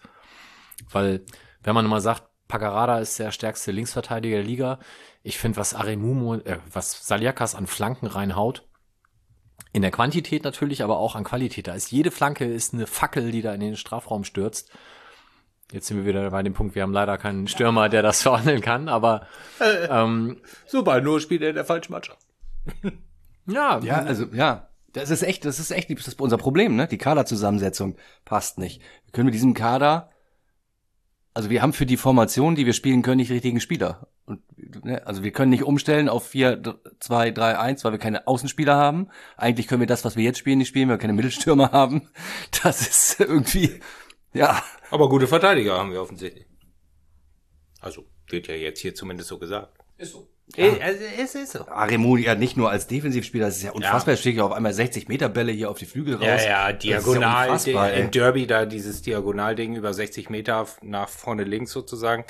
Weil, 0.91 1.26
wenn 1.63 1.76
man 1.76 1.85
immer 1.85 2.01
sagt, 2.01 2.23
Pagarada 2.47 2.99
ist 2.99 3.19
der 3.19 3.31
stärkste 3.31 3.71
Linksverteidiger 3.71 4.38
der 4.38 4.45
Liga, 4.45 4.80
ich 5.23 5.38
finde, 5.38 5.57
was 5.57 5.73
Arimu, 5.73 6.35
äh, 6.35 6.59
was 6.71 7.05
Saliakas 7.05 7.55
an 7.55 7.67
Flanken 7.67 8.07
reinhaut, 8.07 8.68
In 9.72 9.81
der 9.81 9.91
Quantität 9.91 10.44
natürlich, 10.44 10.84
aber 10.84 10.98
auch 10.98 11.15
an 11.15 11.23
Qualität. 11.23 11.68
Da 11.68 11.73
ist 11.73 11.91
jede 11.91 12.11
Flanke 12.11 12.45
ist 12.45 12.73
eine 12.73 12.88
Fackel, 12.88 13.31
die 13.31 13.41
da 13.41 13.53
in 13.53 13.60
den 13.60 13.76
Strafraum 13.76 14.23
stürzt. 14.23 14.72
Jetzt 15.72 15.88
sind 15.88 15.98
wir 15.98 16.06
wieder 16.06 16.31
bei 16.31 16.41
dem 16.41 16.53
Punkt, 16.53 16.73
wir 16.73 16.81
haben 16.81 16.94
leider 16.94 17.18
keinen 17.19 17.48
Stürmer, 17.48 17.90
der 17.90 18.02
das 18.02 18.22
verhandeln 18.23 18.61
kann, 18.61 18.90
aber 18.90 19.27
ähm, 19.90 20.38
Super, 20.65 21.02
nur 21.02 21.22
spielt 21.22 21.44
er 21.44 21.49
in 21.49 21.56
der 21.56 21.65
falschen 21.65 21.91
Mannschaft. 21.91 22.26
ja, 23.45 23.80
Ja, 23.80 24.02
also 24.02 24.26
ja, 24.34 24.69
das 24.94 25.11
ist 25.11 25.22
echt, 25.22 25.45
das 25.45 25.60
ist 25.60 25.72
echt 25.72 25.91
das 25.91 26.07
ist 26.07 26.19
unser 26.19 26.38
Problem, 26.38 26.76
ne? 26.76 26.88
Die 26.88 26.98
Kaderzusammensetzung 26.98 27.95
passt 28.26 28.57
nicht. 28.57 28.81
Wir 29.06 29.11
können 29.11 29.26
mit 29.26 29.36
diesem 29.36 29.53
Kader, 29.53 30.10
also 31.36 31.52
wir 31.52 31.61
haben 31.61 31.73
für 31.73 31.86
die 31.86 31.98
Formation, 31.98 32.56
die 32.56 32.65
wir 32.65 32.73
spielen 32.73 33.03
können, 33.03 33.18
nicht 33.18 33.30
die 33.30 33.34
richtigen 33.34 33.61
Spieler. 33.61 34.07
Und, 34.30 34.85
ne, 34.85 35.06
also 35.07 35.23
wir 35.23 35.31
können 35.31 35.49
nicht 35.49 35.64
umstellen 35.64 36.07
auf 36.07 36.27
4, 36.27 36.61
2, 36.99 37.31
3, 37.31 37.57
1, 37.57 37.84
weil 37.84 37.93
wir 37.93 37.99
keine 37.99 38.27
Außenspieler 38.27 38.76
haben. 38.76 39.07
Eigentlich 39.38 39.68
können 39.68 39.80
wir 39.81 39.88
das, 39.88 40.06
was 40.06 40.15
wir 40.15 40.23
jetzt 40.23 40.38
spielen, 40.38 40.60
nicht 40.60 40.68
spielen, 40.68 40.88
weil 40.88 40.97
wir 40.97 41.01
keine 41.01 41.14
Mittelstürmer 41.14 41.72
haben. 41.72 42.10
Das 42.64 42.81
ist 42.81 43.19
irgendwie, 43.19 43.80
ja. 44.34 44.61
Aber 44.91 45.10
gute 45.10 45.26
Verteidiger 45.26 45.80
haben 45.80 45.91
wir 45.91 46.01
offensichtlich. 46.01 46.45
Also, 47.81 48.06
wird 48.30 48.47
ja 48.47 48.53
jetzt 48.53 48.81
hier 48.81 48.93
zumindest 48.93 49.30
so 49.30 49.39
gesagt. 49.39 49.73
Ist 49.97 50.11
so. 50.11 50.30
Also, 50.57 51.03
es 51.22 51.35
ist 51.35 51.51
so. 51.53 51.68
Aremu 51.68 52.18
ja 52.18 52.35
nicht 52.35 52.57
nur 52.57 52.69
als 52.72 52.88
Defensivspieler, 52.88 53.47
das 53.47 53.57
ist 53.57 53.64
ja 53.64 53.72
unfassbar. 53.72 54.14
Er 54.14 54.18
schlägt 54.18 54.38
ja 54.38 54.43
auf 54.43 54.51
einmal 54.51 54.73
60 54.73 55.07
Meter 55.07 55.30
Bälle 55.30 55.51
hier 55.51 55.69
auf 55.69 55.77
die 55.77 55.85
Flügel 55.85 56.15
raus. 56.15 56.23
Ja, 56.23 56.27
ja, 56.27 56.72
Das 56.72 56.84
ist 56.84 56.85
ja 56.85 56.99
diagonal, 56.99 57.60
ey. 57.65 58.01
im 58.01 58.11
Derby 58.11 58.47
da 58.47 58.65
dieses 58.65 59.01
Diagonalding 59.01 59.76
über 59.76 59.93
60 59.93 60.30
Meter 60.30 60.68
nach 60.81 61.10
vorne 61.10 61.43
links 61.43 61.72
sozusagen. 61.72 62.26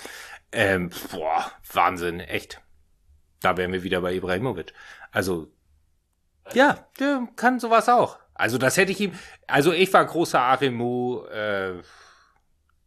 Ähm, 0.51 0.91
boah, 1.11 1.51
Wahnsinn, 1.71 2.19
echt. 2.19 2.61
Da 3.41 3.57
wären 3.57 3.71
wir 3.71 3.83
wieder 3.83 4.01
bei 4.01 4.13
Ibrahimovic. 4.13 4.73
Also, 5.11 5.51
ja, 6.53 6.87
der 6.99 7.27
kann 7.35 7.59
sowas 7.59 7.87
auch. 7.89 8.19
Also 8.33 8.57
das 8.57 8.77
hätte 8.77 8.91
ich 8.91 8.99
ihm, 9.01 9.13
also 9.47 9.73
ich 9.73 9.91
war 9.93 10.05
großer 10.05 10.39
Aremu, 10.39 11.25
äh, 11.25 11.81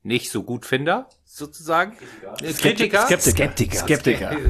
nicht 0.03 0.31
so 0.31 0.43
gut 0.43 0.67
Finder, 0.67 1.09
sozusagen. 1.25 1.97
Äh, 2.41 2.53
Kritiker. 2.55 3.07
Skeptiker. 3.07 3.77
Skeptiker. 3.77 4.37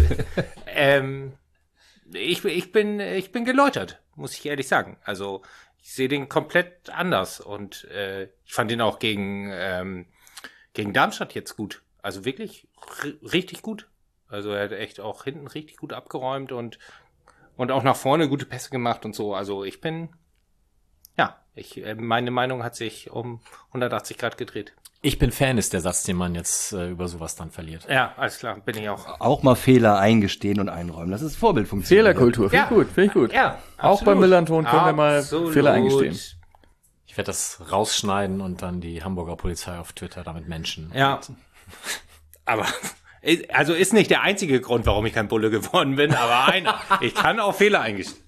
Ähm, 0.75 1.35
ich, 2.15 2.43
ich 2.47 2.73
bin, 2.73 2.99
ich 2.99 3.31
bin 3.31 3.45
geläutert, 3.45 4.01
muss 4.15 4.33
ich 4.33 4.47
ehrlich 4.47 4.69
sagen. 4.69 4.97
Also 5.05 5.43
ich 5.83 5.93
sehe 5.93 6.09
den 6.09 6.31
komplett 6.31 6.89
anders 6.89 7.41
und 7.41 7.85
äh, 7.91 8.31
ich 8.47 8.55
fand 8.55 8.71
ihn 8.71 8.81
auch 8.81 8.99
gegen 8.99 9.51
ähm, 9.53 10.07
gegen 10.73 10.93
Darmstadt 10.93 11.35
jetzt 11.35 11.57
gut. 11.57 11.83
Also 12.03 12.25
wirklich 12.25 12.69
ri- 13.01 13.33
richtig 13.33 13.63
gut. 13.63 13.89
Also 14.29 14.51
er 14.51 14.65
hat 14.65 14.73
echt 14.73 15.01
auch 15.01 15.25
hinten 15.25 15.47
richtig 15.47 15.77
gut 15.77 15.93
abgeräumt 15.93 16.53
und 16.53 16.79
und 17.57 17.71
auch 17.71 17.83
nach 17.83 17.97
vorne 17.97 18.29
gute 18.29 18.47
Pässe 18.47 18.71
gemacht 18.71 19.05
und 19.05 19.15
so. 19.15 19.35
Also 19.35 19.65
ich 19.65 19.81
bin 19.81 20.09
ja, 21.19 21.37
ich 21.55 21.85
äh, 21.85 21.95
meine 21.95 22.31
Meinung 22.31 22.63
hat 22.65 22.75
sich 22.77 23.11
um 23.11 23.41
180 23.69 24.17
Grad 24.19 24.39
gedreht. 24.39 24.73
ich 25.03 25.19
bin 25.19 25.31
Fan 25.33 25.59
ist 25.59 25.75
der 25.75 25.81
Satz, 25.83 26.05
den 26.05 26.17
man 26.17 26.35
jetzt 26.35 26.73
äh, 26.73 26.89
über 26.91 27.09
sowas 27.09 27.37
dann 27.37 27.51
verliert. 27.51 27.87
Ja, 27.91 28.15
alles 28.17 28.39
klar, 28.39 28.59
bin 28.61 28.79
ich 28.79 28.89
auch. 28.89 29.21
Auch 29.21 29.43
mal 29.43 29.55
Fehler 29.55 29.99
eingestehen 29.99 30.59
und 30.61 30.71
einräumen. 30.71 31.11
Das 31.11 31.21
ist 31.23 31.37
Vorbildfunktion. 31.37 31.99
Fehlerkultur, 31.99 32.49
finde 32.49 32.57
Ja. 32.57 32.63
ich 32.65 32.69
gut, 32.71 32.87
finde 32.89 33.05
ich 33.05 33.13
gut. 33.13 33.33
Ja, 33.35 33.59
Auch 33.77 33.93
absolut. 33.93 34.05
beim 34.07 34.21
Millanton 34.21 34.65
können 34.65 34.87
wir 34.87 34.93
mal 34.95 35.19
Absolut. 35.19 35.53
Fehler 35.53 35.73
eingestehen. 35.73 36.19
Ich 37.07 37.19
werde 37.19 37.27
das 37.27 37.61
rausschneiden 37.71 38.41
und 38.41 38.63
dann 38.63 38.81
die 38.81 39.05
Hamburger 39.05 39.37
Polizei 39.37 39.79
auf 39.79 39.93
Twitter 39.93 40.23
damit 40.25 40.49
Menschen. 40.49 40.91
Ja. 40.95 41.21
Aber 42.45 42.67
also 43.51 43.75
ist 43.75 43.93
nicht 43.93 44.11
der 44.11 44.23
einzige 44.23 44.61
Grund, 44.61 44.87
warum 44.87 45.07
ich 45.07 45.13
kein 45.13 45.29
Bulle 45.29 45.51
geworden 45.51 45.97
bin, 45.97 46.13
aber 46.15 46.47
einer. 46.47 46.81
Ich 47.01 47.15
kann 47.15 47.41
auch 47.41 47.55
Fehler 47.55 47.81
eingestehen. 47.81 48.23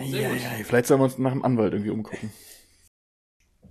Ja, 0.00 0.32
ja, 0.32 0.64
vielleicht 0.64 0.86
sollen 0.86 1.00
wir 1.00 1.04
uns 1.04 1.18
nach 1.18 1.32
dem 1.32 1.44
Anwalt 1.44 1.72
irgendwie 1.72 1.90
umgucken. 1.90 2.32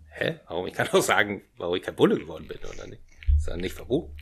Hä? 0.09 0.39
Warum? 0.47 0.67
Ich 0.67 0.73
kann 0.73 0.89
auch 0.89 1.01
sagen, 1.01 1.43
warum 1.57 1.75
ich 1.75 1.83
kein 1.83 1.95
Bulle 1.95 2.17
geworden 2.17 2.47
bin, 2.47 2.57
oder 2.57 2.87
nicht? 2.87 3.01
Ist 3.37 3.47
ja 3.47 3.55
nicht 3.57 3.75
verboten. 3.75 4.17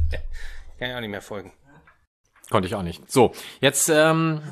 Kann 0.78 0.88
ich 0.88 0.94
auch 0.94 1.00
nicht 1.00 1.10
mehr 1.10 1.22
folgen. 1.22 1.52
Konnte 2.50 2.66
ich 2.66 2.74
auch 2.74 2.82
nicht. 2.82 3.08
So, 3.10 3.30
jetzt 3.60 3.88
ähm, 3.88 4.42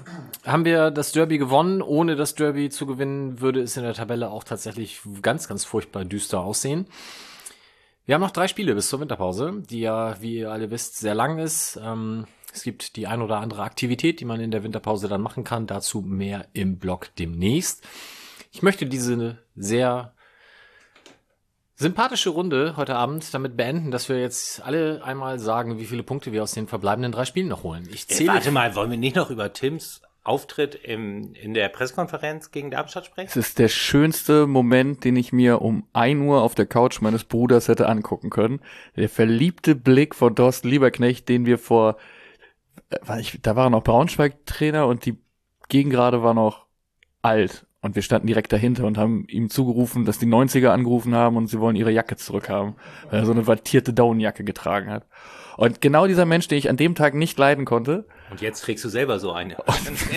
haben 0.47 0.65
wir 0.65 0.93
das 0.93 1.11
Derby 1.11 1.37
gewonnen. 1.37 1.83
Ohne 1.83 2.15
das 2.15 2.37
Derby 2.37 2.71
zu 2.71 2.87
gewinnen, 2.87 3.41
würde 3.41 3.61
es 3.61 3.77
in 3.77 3.83
der 3.83 3.95
Tabelle 3.95 4.31
auch 4.31 4.45
tatsächlich 4.45 5.01
ganz, 5.21 5.49
ganz 5.49 5.65
furchtbar 5.65 6.05
düster 6.05 6.41
aussehen. 6.41 6.87
Wir 8.07 8.15
haben 8.15 8.23
noch 8.23 8.31
drei 8.31 8.47
Spiele 8.47 8.77
bis 8.77 8.89
zur 8.89 9.01
Winterpause, 9.01 9.63
die 9.69 9.81
ja, 9.81 10.23
wie 10.23 10.39
ihr 10.39 10.53
alle 10.53 10.71
wisst, 10.71 10.97
sehr 10.99 11.17
lang 11.17 11.39
ist. 11.39 11.79
Ähm, 11.83 12.27
es 12.55 12.63
gibt 12.63 12.95
die 12.95 13.09
ein 13.09 13.21
oder 13.21 13.39
andere 13.39 13.63
Aktivität, 13.65 14.21
die 14.21 14.25
man 14.25 14.41
in 14.41 14.53
der 14.53 14.63
Winterpause 14.63 15.09
dann 15.09 15.21
machen 15.21 15.43
kann. 15.43 15.67
Dazu 15.67 16.01
mehr 16.01 16.47
im 16.53 16.79
Blog 16.79 17.09
demnächst. 17.19 17.85
Ich 18.53 18.63
möchte 18.63 18.87
diese 18.87 19.39
sehr 19.57 20.15
sympathische 21.79 22.31
Runde 22.31 22.75
heute 22.77 22.97
Abend 22.97 23.33
damit 23.33 23.57
beenden, 23.57 23.91
dass 23.91 24.09
wir 24.09 24.21
jetzt 24.21 24.63
alle 24.65 25.03
einmal 25.05 25.39
sagen, 25.39 25.79
wie 25.79 25.87
viele 25.87 26.03
Punkte 26.03 26.33
wir 26.33 26.43
aus 26.43 26.53
den 26.53 26.67
verbleibenden 26.67 27.13
drei 27.13 27.25
Spielen 27.25 27.49
noch 27.49 27.63
holen. 27.63 27.89
Ich 27.93 28.05
Äh, 28.05 28.15
zähle. 28.15 28.33
warte 28.33 28.51
mal, 28.51 28.75
wollen 28.75 28.91
wir 28.91 28.99
nicht 28.99 29.17
noch 29.17 29.31
über 29.31 29.53
Tims 29.53 30.03
Auftritt 30.25 30.75
im, 30.75 31.33
in 31.35 31.55
der 31.55 31.69
Pressekonferenz 31.69 32.51
gegen 32.51 32.71
Darmstadt 32.71 33.07
sprechen? 33.07 33.29
Es 33.31 33.37
ist 33.37 33.59
der 33.59 33.69
schönste 33.69 34.47
Moment, 34.47 35.05
den 35.05 35.17
ich 35.17 35.33
mir 35.33 35.63
um 35.63 35.87
1 35.93 36.21
Uhr 36.21 36.43
auf 36.43 36.55
der 36.55 36.67
Couch 36.67 37.01
meines 37.01 37.25
Bruders 37.25 37.69
hätte 37.69 37.89
angucken 37.89 38.29
können. 38.29 38.61
Der 38.97 39.09
verliebte 39.09 39.75
Blick 39.77 40.15
von 40.15 40.35
Thorsten 40.35 40.69
Lieberknecht, 40.69 41.29
den 41.29 41.47
wir 41.47 41.59
vor, 41.59 41.97
äh, 42.91 42.97
war 43.03 43.21
ich, 43.21 43.39
da 43.41 43.55
war 43.55 43.69
er 43.69 43.71
noch 43.71 43.85
Braunschweig-Trainer 43.85 44.87
und 44.87 45.07
die 45.07 45.17
Gegengrade 45.69 46.23
war 46.25 46.35
noch 46.35 46.67
alt. 47.23 47.68
Und 47.81 47.95
wir 47.95 48.03
standen 48.03 48.27
direkt 48.27 48.53
dahinter 48.53 48.85
und 48.85 48.99
haben 48.99 49.25
ihm 49.29 49.51
zugerufen, 49.51 50.05
dass 50.05 50.19
die 50.19 50.27
90er 50.27 50.69
angerufen 50.69 51.15
haben 51.15 51.37
und 51.37 51.47
sie 51.47 51.61
wollen 51.61 51.77
ihre 51.77 51.93
Jacke 51.93 52.17
zurückhaben, 52.17 52.75
weil 53.09 53.21
er 53.21 53.27
so 53.27 53.31
eine 53.31 53.47
wattierte 53.47 53.93
Daunenjacke 53.93 54.43
getragen 54.43 54.91
hat. 54.91 55.07
Und 55.57 55.81
genau 55.81 56.07
dieser 56.07 56.25
Mensch, 56.25 56.49
den 56.49 56.59
ich 56.59 56.69
an 56.69 56.77
dem 56.77 56.97
Tag 56.97 57.15
nicht 57.15 57.39
leiden 57.39 57.65
konnte, 57.65 58.07
Und 58.31 58.41
jetzt 58.41 58.63
trägst 58.63 58.85
du 58.85 58.89
selber 58.89 59.21
so 59.21 59.33
eine. 59.33 59.57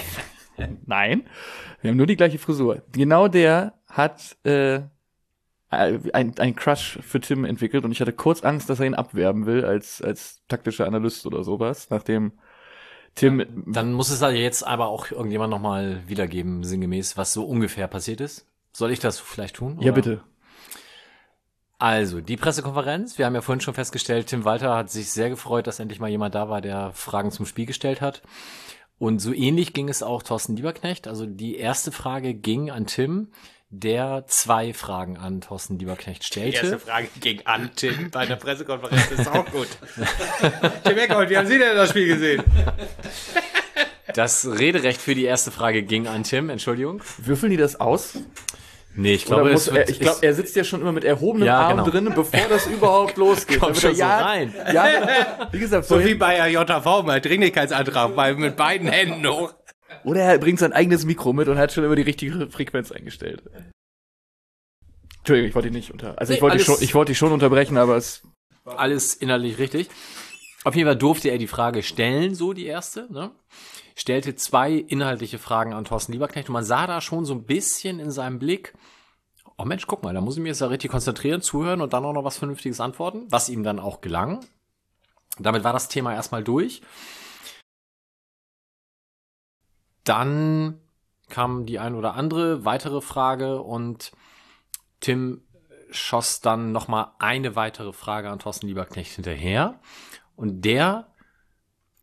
Nein, 0.86 1.24
wir 1.82 1.90
haben 1.90 1.98
nur 1.98 2.08
die 2.08 2.16
gleiche 2.16 2.40
Frisur. 2.40 2.82
Genau 2.92 3.28
der 3.28 3.74
hat 3.88 4.38
äh, 4.44 4.82
ein, 5.70 6.38
ein 6.38 6.56
Crush 6.56 7.00
für 7.02 7.22
Tim 7.22 7.46
entwickelt 7.46 7.86
und 7.86 7.92
ich 7.92 8.02
hatte 8.02 8.14
kurz 8.14 8.44
Angst, 8.44 8.70
dass 8.70 8.80
er 8.80 8.88
ihn 8.88 8.96
abwerben 8.96 9.46
will 9.46 9.64
als, 9.64 10.02
als 10.02 10.42
taktischer 10.48 10.86
Analyst 10.86 11.26
oder 11.26 11.44
sowas, 11.44 11.90
nachdem 11.90 12.34
Tim 13.16 13.46
Dann 13.68 13.94
muss 13.94 14.10
es 14.10 14.20
da 14.20 14.30
jetzt 14.30 14.66
aber 14.66 14.88
auch 14.88 15.12
irgendjemand 15.12 15.52
nochmal 15.52 16.02
wiedergeben, 16.08 16.64
sinngemäß, 16.64 17.18
was 17.18 17.34
so 17.34 17.44
ungefähr 17.44 17.88
passiert 17.88 18.22
ist. 18.22 18.46
Soll 18.74 18.92
ich 18.92 19.00
das 19.00 19.20
vielleicht 19.20 19.58
tun? 19.58 19.78
Ja, 19.80 19.92
oder? 19.92 19.94
bitte. 19.94 20.24
Also, 21.78 22.22
die 22.22 22.38
Pressekonferenz. 22.38 23.18
Wir 23.18 23.26
haben 23.26 23.34
ja 23.34 23.42
vorhin 23.42 23.60
schon 23.62 23.74
festgestellt, 23.74 24.28
Tim 24.28 24.46
Walter 24.46 24.76
hat 24.76 24.92
sich 24.92 25.10
sehr 25.10 25.30
gefreut, 25.30 25.66
dass 25.66 25.80
endlich 25.80 26.00
mal 26.00 26.10
jemand 26.10 26.36
da 26.36 26.48
war, 26.48 26.62
der 26.62 26.92
Fragen 26.94 27.32
zum 27.32 27.46
Spiel 27.46 27.66
gestellt 27.66 28.02
hat. 28.02 28.22
Und 29.00 29.18
so 29.18 29.34
ähnlich 29.34 29.74
ging 29.74 29.90
es 29.90 30.04
auch 30.04 30.22
Thorsten 30.22 30.56
Lieberknecht. 30.56 31.08
Also 31.08 31.26
die 31.26 31.56
erste 31.56 31.92
Frage 31.92 32.36
ging 32.36 32.70
an 32.70 32.86
Tim, 32.86 33.30
der 33.74 34.26
zwei 34.28 34.74
Fragen 34.74 35.18
an 35.18 35.40
Thorsten 35.42 35.80
Lieberknecht 35.80 36.36
Die 36.36 36.40
erste 36.42 36.58
stellte. 36.58 36.80
Frage 36.80 37.08
ging 37.22 37.42
an 37.46 37.72
Tim 37.76 38.12
bei 38.12 38.26
der 38.26 38.36
Pressekonferenz. 38.36 39.12
ist 39.12 39.28
auch 39.30 39.46
gut. 39.46 39.68
Tim 40.84 40.98
Eckholt, 40.98 41.30
wie 41.30 41.38
haben 41.38 41.48
Sie 41.48 41.58
denn 41.58 41.76
das 41.76 41.90
Spiel 41.90 42.08
gesehen? 42.08 42.44
Das 44.14 44.46
Rederecht 44.46 45.00
für 45.00 45.16
die 45.16 45.24
erste 45.24 45.52
Frage 45.52 45.84
ging 45.84 46.08
an 46.08 46.24
Tim, 46.24 46.50
Entschuldigung. 46.50 47.02
Würfeln 47.18 47.50
die 47.52 47.58
das 47.58 47.80
aus? 47.80 48.14
Nee, 48.94 49.14
ich 49.14 49.24
glaube, 49.24 49.52
muss 49.54 49.68
es 49.68 49.74
er, 49.74 49.88
ich 49.88 50.02
glaube, 50.02 50.18
er 50.22 50.34
sitzt 50.34 50.54
ja 50.58 50.66
schon 50.66 50.82
immer 50.82 50.92
mit 50.92 51.06
erhobenem 51.06 51.48
Ja, 51.48 51.62
Arm 51.62 51.78
genau. 51.78 51.90
drin, 51.90 52.12
bevor 52.14 52.42
das 52.50 52.66
überhaupt 52.68 53.16
losgeht. 53.16 53.62
Kommt 53.62 53.78
schon 53.78 53.96
so 53.96 54.04
rein. 54.04 54.54
Ja, 54.74 55.48
wie 55.50 55.60
gesagt, 55.60 55.86
So 55.86 56.04
wie 56.04 56.14
bei 56.16 56.36
der 56.36 56.48
JV, 56.50 57.04
mal 57.04 57.22
Dringlichkeitsantrag, 57.22 58.14
bei, 58.18 58.34
mit 58.34 58.58
beiden 58.58 58.90
Händen 58.90 59.26
hoch. 59.26 59.54
Oder 60.04 60.22
er 60.22 60.38
bringt 60.38 60.60
sein 60.60 60.74
eigenes 60.74 61.06
Mikro 61.06 61.34
mit 61.34 61.48
und 61.48 61.58
hat 61.58 61.72
schon 61.72 61.84
immer 61.84 61.96
die 61.96 62.02
richtige 62.02 62.50
Frequenz 62.50 62.92
eingestellt. 62.92 63.44
Entschuldigung, 65.20 65.50
ich 65.50 65.56
wollte 65.56 65.70
dich 65.70 65.78
nicht 65.78 65.92
unter, 65.92 66.18
also 66.20 66.34
ich 66.34 66.40
Nee, 66.40 66.42
wollte 66.42 66.58
dich 66.58 66.66
schon, 66.66 66.78
ich 66.82 66.96
wollte 66.96 67.12
dich 67.12 67.18
schon 67.18 67.32
unterbrechen, 67.32 67.78
aber 67.78 67.96
es 67.96 68.24
alles 68.66 69.14
innerlich 69.16 69.58
richtig. 69.60 69.90
Auf 70.64 70.76
jeden 70.76 70.88
Fall 70.88 70.98
durfte 70.98 71.30
er 71.30 71.38
die 71.38 71.48
Frage 71.48 71.84
stellen, 71.84 72.36
so 72.36 72.54
die 72.54 72.66
erste, 72.66 73.12
ne? 73.12 73.32
Stellte 73.96 74.36
zwei 74.36 74.74
inhaltliche 74.74 75.38
Fragen 75.38 75.74
an 75.74 75.86
Thorsten 75.86 76.14
Lieberknecht 76.14 76.50
und 76.50 76.54
man 76.54 76.64
sah 76.64 76.88
da 76.88 77.02
schon 77.02 77.26
so 77.26 77.34
ein 77.34 77.44
bisschen 77.44 78.00
in 78.00 78.12
seinem 78.12 78.40
Blick, 78.40 78.74
oh 79.58 79.66
Mensch, 79.66 79.86
guck 79.86 80.04
mal, 80.04 80.14
da 80.14 80.22
muss 80.22 80.38
ich 80.38 80.42
mir 80.42 80.50
jetzt 80.50 80.62
ja 80.62 80.68
richtig 80.68 80.92
konzentrieren, 80.92 81.42
zuhören 81.42 81.82
und 81.82 81.94
dann 81.94 82.06
auch 82.06 82.14
noch 82.14 82.24
was 82.24 82.38
Vernünftiges 82.38 82.80
antworten, 82.80 83.26
was 83.30 83.50
ihm 83.50 83.64
dann 83.64 83.80
auch 83.80 84.02
gelang. 84.02 84.40
Damit 85.40 85.64
war 85.64 85.74
das 85.74 85.88
Thema 85.88 86.14
erstmal 86.14 86.44
durch. 86.44 86.82
Dann 90.04 90.80
kam 91.30 91.66
die 91.66 91.80
ein 91.80 91.96
oder 91.96 92.16
andere 92.16 92.66
weitere 92.66 93.02
Frage 93.02 93.62
und 93.62 94.12
Tim 95.00 95.42
schoss 95.92 96.42
dann 96.42 96.72
noch 96.72 96.88
mal 96.88 97.14
eine 97.20 97.56
weitere 97.56 97.94
Frage 97.94 98.30
an 98.30 98.40
Thorsten 98.40 98.68
Lieberknecht 98.68 99.12
hinterher 99.14 99.80
und 100.36 100.62
der 100.62 101.08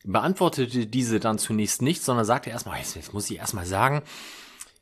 beantwortete 0.05 0.87
diese 0.87 1.21
dann 1.21 1.39
zunächst 1.39 1.83
nicht, 1.83 2.03
sondern 2.03 2.25
sagte 2.25 2.51
erstmal, 2.51 2.79
jetzt, 2.79 2.97
jetzt 2.97 3.13
muss 3.13 3.31
ich 3.31 3.39
erstmal 3.39 3.67
sagen, 3.67 4.03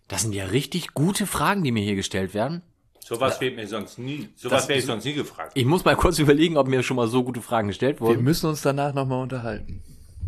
das 0.08 0.22
sind 0.22 0.34
ja 0.34 0.46
richtig 0.46 0.94
gute 0.94 1.26
Fragen, 1.26 1.64
die 1.64 1.72
mir 1.72 1.82
hier 1.82 1.96
gestellt 1.96 2.34
werden. 2.34 2.62
Sowas 3.00 3.40
wird 3.40 3.54
mir 3.56 3.66
sonst 3.68 3.98
nie, 3.98 4.28
sowas 4.34 4.68
wäre 4.68 4.78
ich 4.80 4.84
sonst 4.84 5.04
nie 5.04 5.14
gefragt. 5.14 5.52
Ich 5.54 5.64
muss 5.64 5.84
mal 5.84 5.94
kurz 5.96 6.18
überlegen, 6.18 6.56
ob 6.56 6.66
mir 6.66 6.82
schon 6.82 6.96
mal 6.96 7.06
so 7.06 7.22
gute 7.22 7.40
Fragen 7.40 7.68
gestellt 7.68 8.00
Wir 8.00 8.08
wurden. 8.08 8.24
müssen 8.24 8.46
uns 8.48 8.62
danach 8.62 8.94
nochmal 8.94 9.22
unterhalten. 9.22 9.82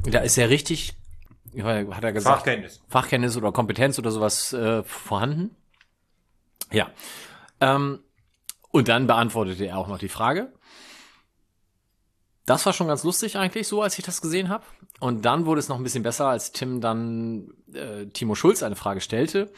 Da 0.05 0.21
ist 0.21 0.37
ja 0.37 0.47
richtig, 0.47 0.95
hat 1.57 2.05
er 2.05 2.13
gesagt, 2.13 2.37
Fachkenntnis. 2.39 2.81
Fachkenntnis 2.89 3.37
oder 3.37 3.53
Kompetenz 3.53 3.99
oder 3.99 4.11
sowas 4.11 4.53
äh, 4.53 4.83
vorhanden. 4.83 5.57
Ja. 6.71 6.91
Ähm, 7.61 8.01
und 8.71 8.89
dann 8.89 9.07
beantwortete 9.07 9.67
er 9.67 9.79
auch 9.79 9.89
noch 9.89 9.99
die 9.99 10.09
Frage. 10.09 10.53
Das 12.45 12.65
war 12.65 12.73
schon 12.73 12.89
ganz 12.89 13.05
lustig 13.05 13.37
eigentlich, 13.37 13.69
so 13.69 13.83
als 13.83 13.99
ich 13.99 14.05
das 14.05 14.23
gesehen 14.23 14.49
habe. 14.49 14.65
Und 15.01 15.25
dann 15.25 15.45
wurde 15.45 15.59
es 15.59 15.69
noch 15.69 15.77
ein 15.77 15.83
bisschen 15.83 16.03
besser, 16.03 16.29
als 16.29 16.53
Tim 16.53 16.81
dann 16.81 17.53
äh, 17.75 18.07
Timo 18.07 18.35
Schulz 18.35 18.63
eine 18.63 18.77
Frage 18.77 19.01
stellte. 19.01 19.53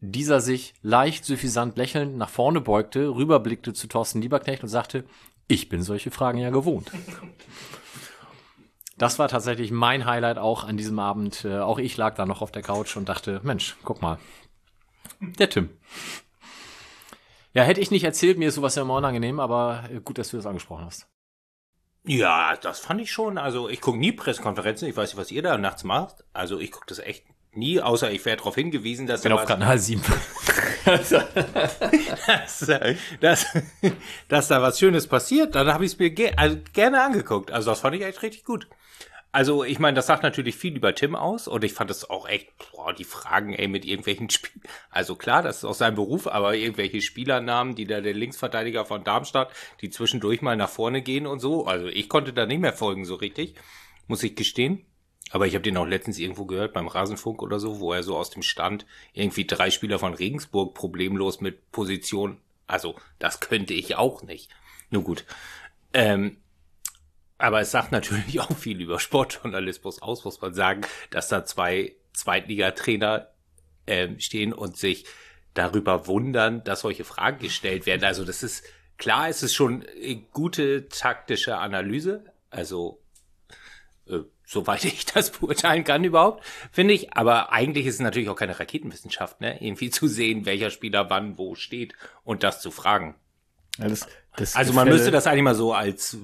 Dieser 0.00 0.40
sich 0.40 0.74
leicht 0.82 1.24
suffisant 1.24 1.76
lächelnd 1.76 2.16
nach 2.16 2.30
vorne 2.30 2.60
beugte, 2.60 3.08
rüberblickte 3.08 3.72
zu 3.74 3.86
Thorsten 3.86 4.22
Lieberknecht 4.22 4.62
und 4.62 4.68
sagte, 4.68 5.04
ich 5.46 5.68
bin 5.68 5.82
solche 5.82 6.10
Fragen 6.10 6.38
ja 6.38 6.50
gewohnt. 6.50 6.90
Das 9.02 9.18
war 9.18 9.26
tatsächlich 9.26 9.72
mein 9.72 10.06
Highlight 10.06 10.38
auch 10.38 10.62
an 10.62 10.76
diesem 10.76 11.00
Abend. 11.00 11.44
Äh, 11.44 11.58
auch 11.58 11.80
ich 11.80 11.96
lag 11.96 12.14
da 12.14 12.24
noch 12.24 12.40
auf 12.40 12.52
der 12.52 12.62
Couch 12.62 12.96
und 12.96 13.08
dachte, 13.08 13.40
Mensch, 13.42 13.74
guck 13.82 14.00
mal. 14.00 14.20
Der 15.18 15.50
Tim. 15.50 15.70
Ja, 17.52 17.64
hätte 17.64 17.80
ich 17.80 17.90
nicht 17.90 18.04
erzählt, 18.04 18.38
mir 18.38 18.46
ist 18.46 18.54
sowas 18.54 18.76
ja 18.76 18.82
immer 18.82 18.94
unangenehm, 18.94 19.40
aber 19.40 19.82
äh, 19.92 19.98
gut, 19.98 20.18
dass 20.18 20.30
du 20.30 20.36
das 20.36 20.46
angesprochen 20.46 20.84
hast. 20.84 21.08
Ja, 22.04 22.54
das 22.54 22.78
fand 22.78 23.00
ich 23.00 23.10
schon. 23.10 23.38
Also 23.38 23.68
ich 23.68 23.80
gucke 23.80 23.98
nie 23.98 24.12
Pressekonferenzen. 24.12 24.86
Ich 24.86 24.96
weiß 24.96 25.10
nicht, 25.10 25.20
was 25.20 25.32
ihr 25.32 25.42
da 25.42 25.58
nachts 25.58 25.82
macht. 25.82 26.22
Also 26.32 26.60
ich 26.60 26.70
gucke 26.70 26.86
das 26.86 27.00
echt 27.00 27.24
nie, 27.50 27.80
außer 27.80 28.08
ich 28.12 28.24
werde 28.24 28.36
darauf 28.38 28.54
hingewiesen, 28.54 29.08
dass 29.08 29.22
Ich 29.22 29.24
bin 29.24 29.32
auf 29.32 29.46
Kanal 29.46 29.80
7. 29.80 30.00
dass, 30.84 31.12
dass, 33.20 33.46
dass 34.28 34.46
da 34.48 34.62
was 34.62 34.78
Schönes 34.78 35.08
passiert, 35.08 35.56
dann 35.56 35.72
habe 35.72 35.84
ich 35.84 35.94
es 35.94 35.98
mir 35.98 36.10
ge 36.10 36.34
also 36.36 36.56
gerne 36.72 37.02
angeguckt. 37.02 37.50
Also 37.50 37.70
das 37.72 37.80
fand 37.80 37.96
ich 37.96 38.02
echt 38.02 38.22
richtig 38.22 38.44
gut. 38.44 38.68
Also 39.34 39.64
ich 39.64 39.78
meine, 39.78 39.94
das 39.94 40.06
sagt 40.06 40.22
natürlich 40.22 40.56
viel 40.56 40.76
über 40.76 40.94
Tim 40.94 41.14
aus 41.14 41.48
und 41.48 41.64
ich 41.64 41.72
fand 41.72 41.90
es 41.90 42.08
auch 42.08 42.28
echt, 42.28 42.48
boah, 42.70 42.92
die 42.92 43.04
Fragen, 43.04 43.54
ey, 43.54 43.66
mit 43.66 43.86
irgendwelchen 43.86 44.28
Spiel 44.28 44.60
Also 44.90 45.16
klar, 45.16 45.42
das 45.42 45.58
ist 45.58 45.64
auch 45.64 45.74
sein 45.74 45.94
Beruf, 45.94 46.26
aber 46.26 46.54
irgendwelche 46.54 47.00
Spielernamen, 47.00 47.74
die 47.74 47.86
da 47.86 48.02
der 48.02 48.12
Linksverteidiger 48.12 48.84
von 48.84 49.04
Darmstadt, 49.04 49.50
die 49.80 49.88
zwischendurch 49.88 50.42
mal 50.42 50.56
nach 50.56 50.68
vorne 50.68 51.00
gehen 51.00 51.26
und 51.26 51.40
so. 51.40 51.64
Also 51.64 51.86
ich 51.86 52.10
konnte 52.10 52.34
da 52.34 52.44
nicht 52.44 52.60
mehr 52.60 52.74
folgen 52.74 53.06
so 53.06 53.14
richtig, 53.14 53.54
muss 54.06 54.22
ich 54.22 54.36
gestehen. 54.36 54.84
Aber 55.30 55.46
ich 55.46 55.54
habe 55.54 55.62
den 55.62 55.78
auch 55.78 55.86
letztens 55.86 56.18
irgendwo 56.18 56.44
gehört 56.44 56.74
beim 56.74 56.88
Rasenfunk 56.88 57.40
oder 57.40 57.58
so, 57.58 57.80
wo 57.80 57.94
er 57.94 58.02
so 58.02 58.18
aus 58.18 58.28
dem 58.28 58.42
Stand 58.42 58.84
irgendwie 59.14 59.46
drei 59.46 59.70
Spieler 59.70 59.98
von 59.98 60.12
Regensburg 60.12 60.74
problemlos 60.74 61.40
mit 61.40 61.72
Position. 61.72 62.36
Also 62.66 62.96
das 63.18 63.40
könnte 63.40 63.72
ich 63.72 63.96
auch 63.96 64.22
nicht. 64.22 64.50
Nur 64.90 65.04
gut. 65.04 65.24
Ähm, 65.94 66.36
aber 67.42 67.60
es 67.60 67.70
sagt 67.70 67.92
natürlich 67.92 68.40
auch 68.40 68.56
viel 68.56 68.80
über 68.80 68.98
Sportjournalismus 68.98 70.00
aus, 70.00 70.24
muss 70.24 70.40
man 70.40 70.54
sagen, 70.54 70.82
dass 71.10 71.28
da 71.28 71.44
zwei 71.44 71.94
Zweitligatrainer 72.12 73.28
ähm, 73.86 74.20
stehen 74.20 74.52
und 74.52 74.76
sich 74.76 75.04
darüber 75.54 76.06
wundern, 76.06 76.62
dass 76.64 76.80
solche 76.80 77.04
Fragen 77.04 77.38
gestellt 77.38 77.84
werden. 77.86 78.04
Also 78.04 78.24
das 78.24 78.42
ist 78.42 78.64
klar, 78.98 79.28
es 79.28 79.42
ist 79.42 79.54
schon 79.54 79.82
äh, 80.00 80.16
gute 80.32 80.88
taktische 80.88 81.56
Analyse. 81.58 82.24
Also 82.50 83.02
äh, 84.06 84.18
soweit 84.46 84.84
ich 84.86 85.04
das 85.06 85.30
beurteilen 85.30 85.84
kann 85.84 86.04
überhaupt, 86.04 86.44
finde 86.70 86.94
ich. 86.94 87.14
Aber 87.14 87.52
eigentlich 87.52 87.86
ist 87.86 87.94
es 87.96 88.00
natürlich 88.00 88.28
auch 88.28 88.36
keine 88.36 88.58
Raketenwissenschaft, 88.58 89.40
ne? 89.40 89.62
Irgendwie 89.62 89.90
zu 89.90 90.06
sehen, 90.08 90.46
welcher 90.46 90.70
Spieler 90.70 91.10
wann 91.10 91.38
wo 91.38 91.54
steht 91.54 91.94
und 92.24 92.42
das 92.42 92.60
zu 92.62 92.70
fragen. 92.70 93.14
Ja, 93.78 93.88
das, 93.88 94.06
das 94.36 94.54
Also 94.54 94.72
man 94.74 94.86
Gefälle- 94.86 94.94
müsste 94.96 95.10
das 95.10 95.26
eigentlich 95.26 95.42
mal 95.44 95.54
so 95.54 95.72
als, 95.72 96.16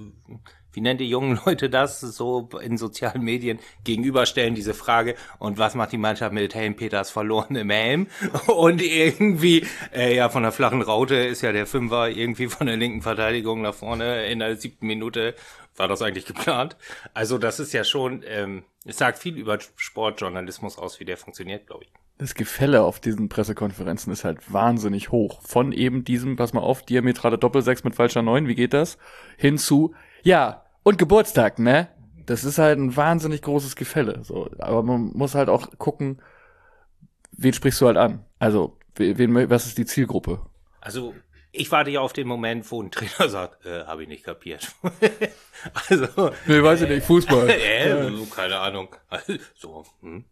wie 0.79 0.83
nennt 0.83 1.01
die 1.01 1.09
jungen 1.09 1.41
Leute 1.45 1.69
das, 1.69 2.01
so 2.01 2.49
in 2.63 2.79
sozialen 2.79 3.23
Medien 3.23 3.59
gegenüberstellen, 3.83 4.55
diese 4.55 4.75
Frage, 4.75 5.17
und 5.41 5.59
was 5.59 5.75
macht 5.75 5.91
die 5.91 5.99
Mannschaft 5.99 6.33
mit 6.33 6.55
Helm 6.55 6.77
Peters 6.77 7.11
verloren 7.11 7.57
im 7.57 7.71
Helm? 7.71 8.07
Und 8.47 8.81
irgendwie, 8.81 9.67
äh, 9.93 10.15
ja, 10.15 10.29
von 10.29 10.45
der 10.45 10.53
flachen 10.53 10.81
Raute 10.81 11.17
ist 11.17 11.43
ja 11.43 11.51
der 11.51 11.67
Fünfer 11.67 12.11
irgendwie 12.11 12.47
von 12.47 12.69
der 12.69 12.77
linken 12.77 13.03
Verteidigung 13.03 13.63
nach 13.63 13.75
vorne 13.75 14.27
in 14.27 14.39
der 14.39 14.55
siebten 14.55 14.87
Minute, 14.87 15.35
war 15.75 15.89
das 15.89 16.01
eigentlich 16.01 16.27
geplant? 16.27 16.77
Also 17.13 17.39
das 17.39 17.59
ist 17.59 17.73
ja 17.73 17.83
schon, 17.83 18.23
ähm, 18.25 18.63
es 18.85 18.99
sagt 18.99 19.19
viel 19.19 19.37
über 19.37 19.59
Sportjournalismus 19.75 20.79
aus, 20.79 21.01
wie 21.01 21.05
der 21.05 21.17
funktioniert, 21.17 21.67
glaube 21.67 21.87
ich. 21.87 21.91
Das 22.19 22.35
Gefälle 22.35 22.83
auf 22.83 23.01
diesen 23.01 23.29
Pressekonferenzen 23.29 24.13
ist 24.13 24.23
halt 24.23 24.53
wahnsinnig 24.53 25.11
hoch. 25.11 25.43
Von 25.43 25.73
eben 25.73 26.05
diesem, 26.05 26.37
pass 26.37 26.53
mal 26.53 26.61
auf, 26.61 26.83
diametrale 26.83 27.37
Doppelsechs 27.37 27.83
mit 27.83 27.97
falscher 27.97 28.23
Neun, 28.23 28.47
wie 28.47 28.55
geht 28.55 28.75
das? 28.75 28.97
Hinzu, 29.37 29.95
ja, 30.23 30.65
und 30.89 30.97
Geburtstag, 30.97 31.59
ne? 31.59 31.89
Das 32.25 32.45
ist 32.45 32.57
halt 32.59 32.79
ein 32.79 32.97
wahnsinnig 32.97 33.43
großes 33.43 33.77
Gefälle. 33.77 34.25
So, 34.25 34.51
aber 34.59 34.83
man 34.83 35.13
muss 35.15 35.35
halt 35.35 35.51
auch 35.51 35.69
gucken, 35.77 36.23
wen 37.33 37.53
sprichst 37.53 37.81
du 37.83 37.87
halt 37.87 37.99
an? 37.99 38.25
Also, 38.39 38.79
wen, 38.97 39.51
was 39.51 39.67
ist 39.67 39.77
die 39.77 39.85
Zielgruppe? 39.85 40.41
Also, 40.81 41.15
ich 41.53 41.71
warte 41.71 41.91
ja 41.91 42.01
auf 42.01 42.15
den 42.15 42.27
Moment, 42.27 42.71
wo 42.71 42.83
ein 42.83 42.91
Trainer 42.91 43.29
sagt, 43.29 43.67
äh, 43.67 43.85
habe 43.85 44.03
ich 44.03 44.09
nicht 44.09 44.25
kapiert. 44.25 44.75
also, 45.91 46.31
Nee, 46.47 46.63
weiß 46.63 46.83
ich 46.83 46.89
nicht, 46.89 47.05
Fußball. 47.07 47.51
äh, 47.51 48.11
so, 48.11 48.25
keine 48.25 48.59
Ahnung. 48.59 48.97
so, 49.55 49.85
hm. 50.01 50.25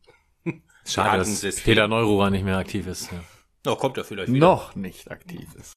Schade, 0.87 1.19
dass. 1.19 1.61
Peter 1.61 1.87
Neururer 1.87 2.31
nicht 2.31 2.45
mehr 2.45 2.57
aktiv 2.57 2.87
ist. 2.87 3.12
Ja. 3.12 3.20
Na, 3.65 3.74
kommt 3.74 3.99
er 3.99 4.05
vielleicht 4.05 4.33
wieder. 4.33 4.47
Noch 4.47 4.74
nicht 4.74 5.11
aktiv 5.11 5.49
ist. 5.59 5.73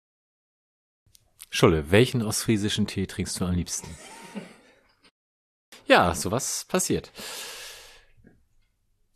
Schulle, 1.50 1.92
welchen 1.92 2.22
ostfriesischen 2.22 2.88
Tee 2.88 3.08
trinkst 3.08 3.42
du 3.42 3.46
am 3.46 3.56
liebsten? 3.56 3.88
Ja, 5.90 6.14
sowas 6.14 6.66
passiert. 6.66 7.12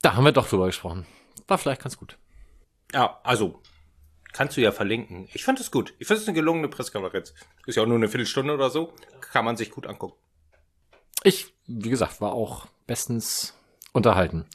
Da 0.02 0.16
haben 0.16 0.26
wir 0.26 0.32
doch 0.32 0.50
drüber 0.50 0.66
gesprochen. 0.66 1.06
War 1.48 1.60
vielleicht 1.60 1.84
ganz 1.84 1.98
gut. 1.98 2.18
Ja, 2.92 3.20
also, 3.24 3.62
kannst 4.34 4.58
du 4.58 4.62
ja 4.62 4.72
verlinken. 4.72 5.30
Ich 5.34 5.44
fand 5.44 5.60
es 5.60 5.70
gut. 5.70 5.94
Ich 6.00 6.08
finde 6.08 6.24
es 6.24 6.28
eine 6.28 6.36
gelungene 6.36 6.68
Pressekonferenz. 6.68 7.36
Ist 7.68 7.76
ja 7.76 7.84
auch 7.84 7.88
nur 7.88 7.98
eine 7.98 8.10
Viertelstunde 8.10 8.56
oder 8.56 8.72
so. 8.72 8.92
Kann 9.22 9.46
man 9.46 9.56
sich 9.56 9.70
gut 9.70 9.86
angucken. 9.86 10.18
Ich, 11.24 11.54
wie 11.68 11.92
gesagt, 11.92 12.22
war 12.22 12.34
auch 12.34 12.66
bestens 12.88 13.54
unterhalten. 13.94 14.48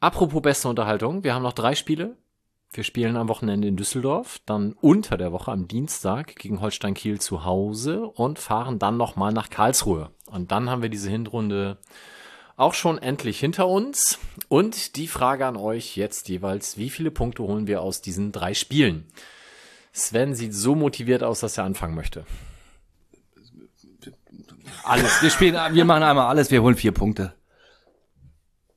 Apropos 0.00 0.42
beste 0.42 0.68
Unterhaltung, 0.68 1.24
wir 1.24 1.34
haben 1.34 1.42
noch 1.42 1.54
drei 1.54 1.74
Spiele. 1.74 2.16
Wir 2.70 2.84
spielen 2.84 3.16
am 3.16 3.28
Wochenende 3.28 3.66
in 3.66 3.76
Düsseldorf, 3.76 4.40
dann 4.44 4.74
unter 4.74 5.16
der 5.16 5.32
Woche 5.32 5.50
am 5.50 5.68
Dienstag 5.68 6.36
gegen 6.36 6.60
Holstein 6.60 6.94
Kiel 6.94 7.18
zu 7.18 7.44
Hause 7.44 8.06
und 8.06 8.38
fahren 8.38 8.78
dann 8.78 8.98
nochmal 8.98 9.32
nach 9.32 9.48
Karlsruhe. 9.48 10.10
Und 10.26 10.52
dann 10.52 10.68
haben 10.68 10.82
wir 10.82 10.90
diese 10.90 11.08
Hinrunde 11.08 11.78
auch 12.56 12.74
schon 12.74 12.98
endlich 12.98 13.40
hinter 13.40 13.68
uns. 13.68 14.18
Und 14.48 14.96
die 14.96 15.08
Frage 15.08 15.46
an 15.46 15.56
euch 15.56 15.96
jetzt 15.96 16.28
jeweils, 16.28 16.76
wie 16.76 16.90
viele 16.90 17.10
Punkte 17.10 17.42
holen 17.42 17.66
wir 17.66 17.80
aus 17.80 18.02
diesen 18.02 18.32
drei 18.32 18.52
Spielen? 18.52 19.06
Sven 19.92 20.34
sieht 20.34 20.52
so 20.52 20.74
motiviert 20.74 21.22
aus, 21.22 21.40
dass 21.40 21.56
er 21.56 21.64
anfangen 21.64 21.94
möchte. 21.94 22.26
Alles. 24.84 25.22
Wir 25.22 25.30
spielen, 25.30 25.54
wir 25.74 25.84
machen 25.84 26.02
einmal 26.02 26.26
alles, 26.26 26.50
wir 26.50 26.62
holen 26.62 26.76
vier 26.76 26.92
Punkte. 26.92 27.34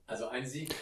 Also 0.08 0.28
ein 0.30 0.46
Sieg. 0.46 0.74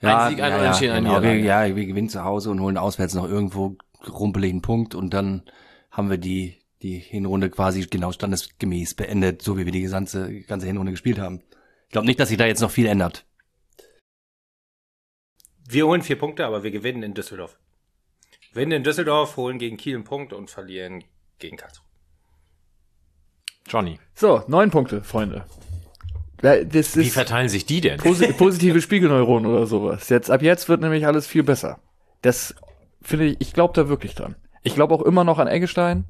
Ja, 0.00 0.26
ein 0.26 0.30
Sieg, 0.30 0.42
ein 0.42 0.52
ja, 0.52 0.58
Unentschieden, 0.58 0.90
ja, 0.90 0.96
ein 0.96 1.04
genau. 1.04 1.22
wir, 1.22 1.36
ja, 1.38 1.76
wir 1.76 1.86
gewinnen 1.86 2.08
zu 2.08 2.24
Hause 2.24 2.50
und 2.50 2.60
holen 2.60 2.76
auswärts 2.76 3.14
noch 3.14 3.28
irgendwo 3.28 3.76
rumpeligen 4.06 4.62
Punkt 4.62 4.94
und 4.94 5.12
dann 5.12 5.42
haben 5.90 6.10
wir 6.10 6.18
die, 6.18 6.58
die 6.82 6.98
Hinrunde 6.98 7.50
quasi 7.50 7.80
genau 7.82 8.12
standesgemäß 8.12 8.94
beendet, 8.94 9.42
so 9.42 9.58
wie 9.58 9.64
wir 9.64 9.72
die 9.72 9.82
ganze, 9.82 10.40
ganze 10.42 10.66
Hinrunde 10.66 10.92
gespielt 10.92 11.18
haben. 11.18 11.42
Ich 11.86 11.92
glaube 11.92 12.06
nicht, 12.06 12.20
dass 12.20 12.28
sich 12.28 12.38
da 12.38 12.46
jetzt 12.46 12.60
noch 12.60 12.70
viel 12.70 12.86
ändert. 12.86 13.24
Wir 15.68 15.86
holen 15.86 16.02
vier 16.02 16.18
Punkte, 16.18 16.46
aber 16.46 16.62
wir 16.62 16.70
gewinnen 16.70 17.02
in 17.02 17.14
Düsseldorf. 17.14 17.58
Gewinnen 18.52 18.72
in 18.72 18.84
Düsseldorf, 18.84 19.36
holen 19.36 19.58
gegen 19.58 19.76
Kiel 19.76 19.96
einen 19.96 20.04
Punkt 20.04 20.32
und 20.32 20.50
verlieren 20.50 21.04
gegen 21.38 21.56
Karlsruhe. 21.56 21.86
Johnny. 23.66 23.98
So, 24.14 24.44
neun 24.48 24.70
Punkte, 24.70 25.02
Freunde. 25.02 25.44
Ja, 26.42 26.54
Wie 26.62 27.10
verteilen 27.10 27.48
sich 27.48 27.66
die 27.66 27.80
denn? 27.80 27.98
posi 27.98 28.32
positive 28.38 28.80
Spiegelneuronen 28.80 29.50
oder 29.50 29.66
sowas. 29.66 30.08
Jetzt, 30.08 30.30
ab 30.30 30.42
jetzt 30.42 30.68
wird 30.68 30.80
nämlich 30.80 31.06
alles 31.06 31.26
viel 31.26 31.42
besser. 31.42 31.78
Das 32.22 32.54
finde 33.02 33.26
ich, 33.26 33.40
ich 33.40 33.52
glaube 33.52 33.74
da 33.74 33.88
wirklich 33.88 34.14
dran. 34.14 34.36
Ich 34.62 34.74
glaube 34.74 34.94
auch 34.94 35.02
immer 35.02 35.24
noch 35.24 35.38
an 35.38 35.48
Eggestein. 35.48 36.04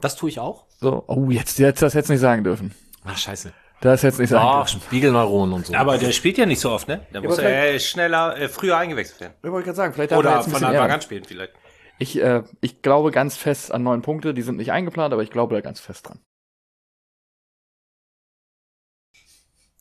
Das 0.00 0.16
tue 0.16 0.28
ich 0.28 0.40
auch. 0.40 0.66
So, 0.80 1.04
oh, 1.06 1.30
jetzt, 1.30 1.58
jetzt, 1.58 1.82
das 1.82 1.94
hättest 1.94 2.10
du 2.10 2.14
nicht 2.14 2.20
sagen 2.20 2.44
dürfen. 2.44 2.74
Ach, 3.04 3.16
scheiße. 3.16 3.52
Das 3.80 4.02
hättest 4.02 4.20
nicht 4.20 4.30
sagen 4.30 4.44
Ach, 4.46 4.64
dürfen. 4.64 4.82
Spiegelneuronen 4.82 5.54
und 5.54 5.66
so. 5.66 5.74
Aber 5.74 5.98
der 5.98 6.12
spielt 6.12 6.38
ja 6.38 6.46
nicht 6.46 6.60
so 6.60 6.70
oft, 6.70 6.88
ne? 6.88 7.06
Da 7.12 7.20
muss 7.20 7.38
aber 7.38 7.48
er 7.48 7.78
schneller, 7.78 8.36
äh, 8.38 8.48
früher 8.48 8.76
eingewechselt 8.76 9.20
werden. 9.20 9.34
Ich 9.42 9.50
wollte 9.50 9.66
gerade 9.66 9.76
sagen, 9.76 9.94
vielleicht 9.94 10.12
er 10.12 10.18
Oder 10.18 10.36
jetzt 10.36 10.46
ein 10.46 10.52
von 10.52 10.64
Anfang 10.64 10.90
an 10.90 11.00
spielen 11.00 11.24
vielleicht. 11.24 11.52
Ich, 11.98 12.20
äh, 12.20 12.42
ich 12.60 12.82
glaube 12.82 13.10
ganz 13.10 13.36
fest 13.36 13.72
an 13.72 13.82
neun 13.82 14.02
Punkte. 14.02 14.34
Die 14.34 14.42
sind 14.42 14.56
nicht 14.56 14.72
eingeplant, 14.72 15.12
aber 15.12 15.22
ich 15.22 15.30
glaube 15.30 15.54
da 15.54 15.60
ganz 15.60 15.80
fest 15.80 16.08
dran. 16.08 16.20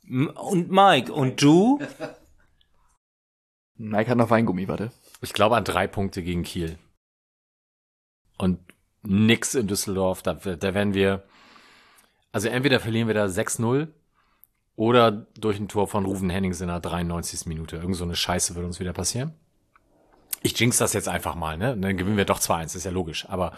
Und 0.08 0.72
Mike, 0.72 1.12
und 1.12 1.42
du? 1.42 1.80
Mike 3.78 4.10
hat 4.10 4.18
noch 4.18 4.30
Weingummi, 4.30 4.68
warte. 4.68 4.92
Ich 5.22 5.34
glaube 5.34 5.58
an 5.58 5.64
drei 5.64 5.88
Punkte 5.88 6.24
gegen 6.24 6.44
Kiel. 6.44 6.78
Und 8.38 8.60
nix 9.02 9.56
in 9.56 9.68
Düsseldorf. 9.68 10.22
Da, 10.22 10.34
da 10.34 10.74
werden 10.74 10.94
wir, 10.94 11.24
also 12.32 12.48
entweder 12.48 12.80
verlieren 12.80 13.08
wir 13.08 13.16
da 13.16 13.26
6-0 13.26 13.88
oder 14.76 15.12
durch 15.12 15.60
ein 15.60 15.68
Tor 15.68 15.88
von 15.88 16.06
Ruven 16.06 16.30
Hennings 16.30 16.62
in 16.62 16.68
der 16.68 16.80
93. 16.80 17.46
Minute. 17.48 17.78
Irgend 17.78 17.96
so 17.96 18.04
eine 18.04 18.16
Scheiße 18.16 18.56
wird 18.56 18.66
uns 18.66 18.80
wieder 18.80 18.94
passieren. 18.94 19.34
Ich 20.42 20.60
jinx 20.60 20.78
das 20.78 20.94
jetzt 20.94 21.08
einfach 21.08 21.36
mal, 21.36 21.58
ne? 21.58 21.74
Und 21.74 21.82
Dann 21.82 21.98
gewinnen 21.98 22.18
wir 22.18 22.26
doch 22.26 22.40
2-1, 22.40 22.76
ist 22.76 22.84
ja 22.84 22.92
logisch. 22.92 23.28
Aber 23.30 23.58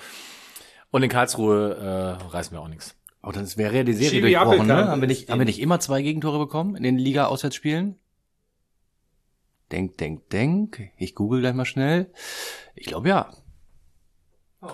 und 0.91 1.03
in 1.03 1.10
Karlsruhe 1.10 1.76
äh, 1.76 2.28
reißen 2.28 2.56
wir 2.56 2.61
auch 2.61 2.69
nichts. 2.69 2.95
Aber 3.22 3.34
dann 3.34 3.45
wäre 3.57 3.76
ja 3.76 3.84
die 3.84 3.94
Serie 3.94 4.10
Schiebe 4.10 4.30
durchbrochen, 4.30 4.68
ne? 4.68 4.88
Haben 4.88 5.02
wir, 5.02 5.07
nicht, 5.07 5.30
haben 5.30 5.39
wir 5.39 5.45
nicht 5.45 5.60
immer 5.60 5.80
zwei 5.80 6.02
Gegentore 6.02 6.39
bekommen 6.39 6.76
in 6.76 6.84
den 6.84 6.98
Liga-Auswärtsspielen? 6.98 7.95
Denk, 9.72 9.98
denk, 9.98 10.30
denk. 10.30 10.91
Ich 10.98 11.14
google 11.15 11.41
gleich 11.41 11.53
mal 11.53 11.65
schnell. 11.65 12.11
Ich 12.76 12.85
glaube 12.85 13.10
ja. 13.10 13.34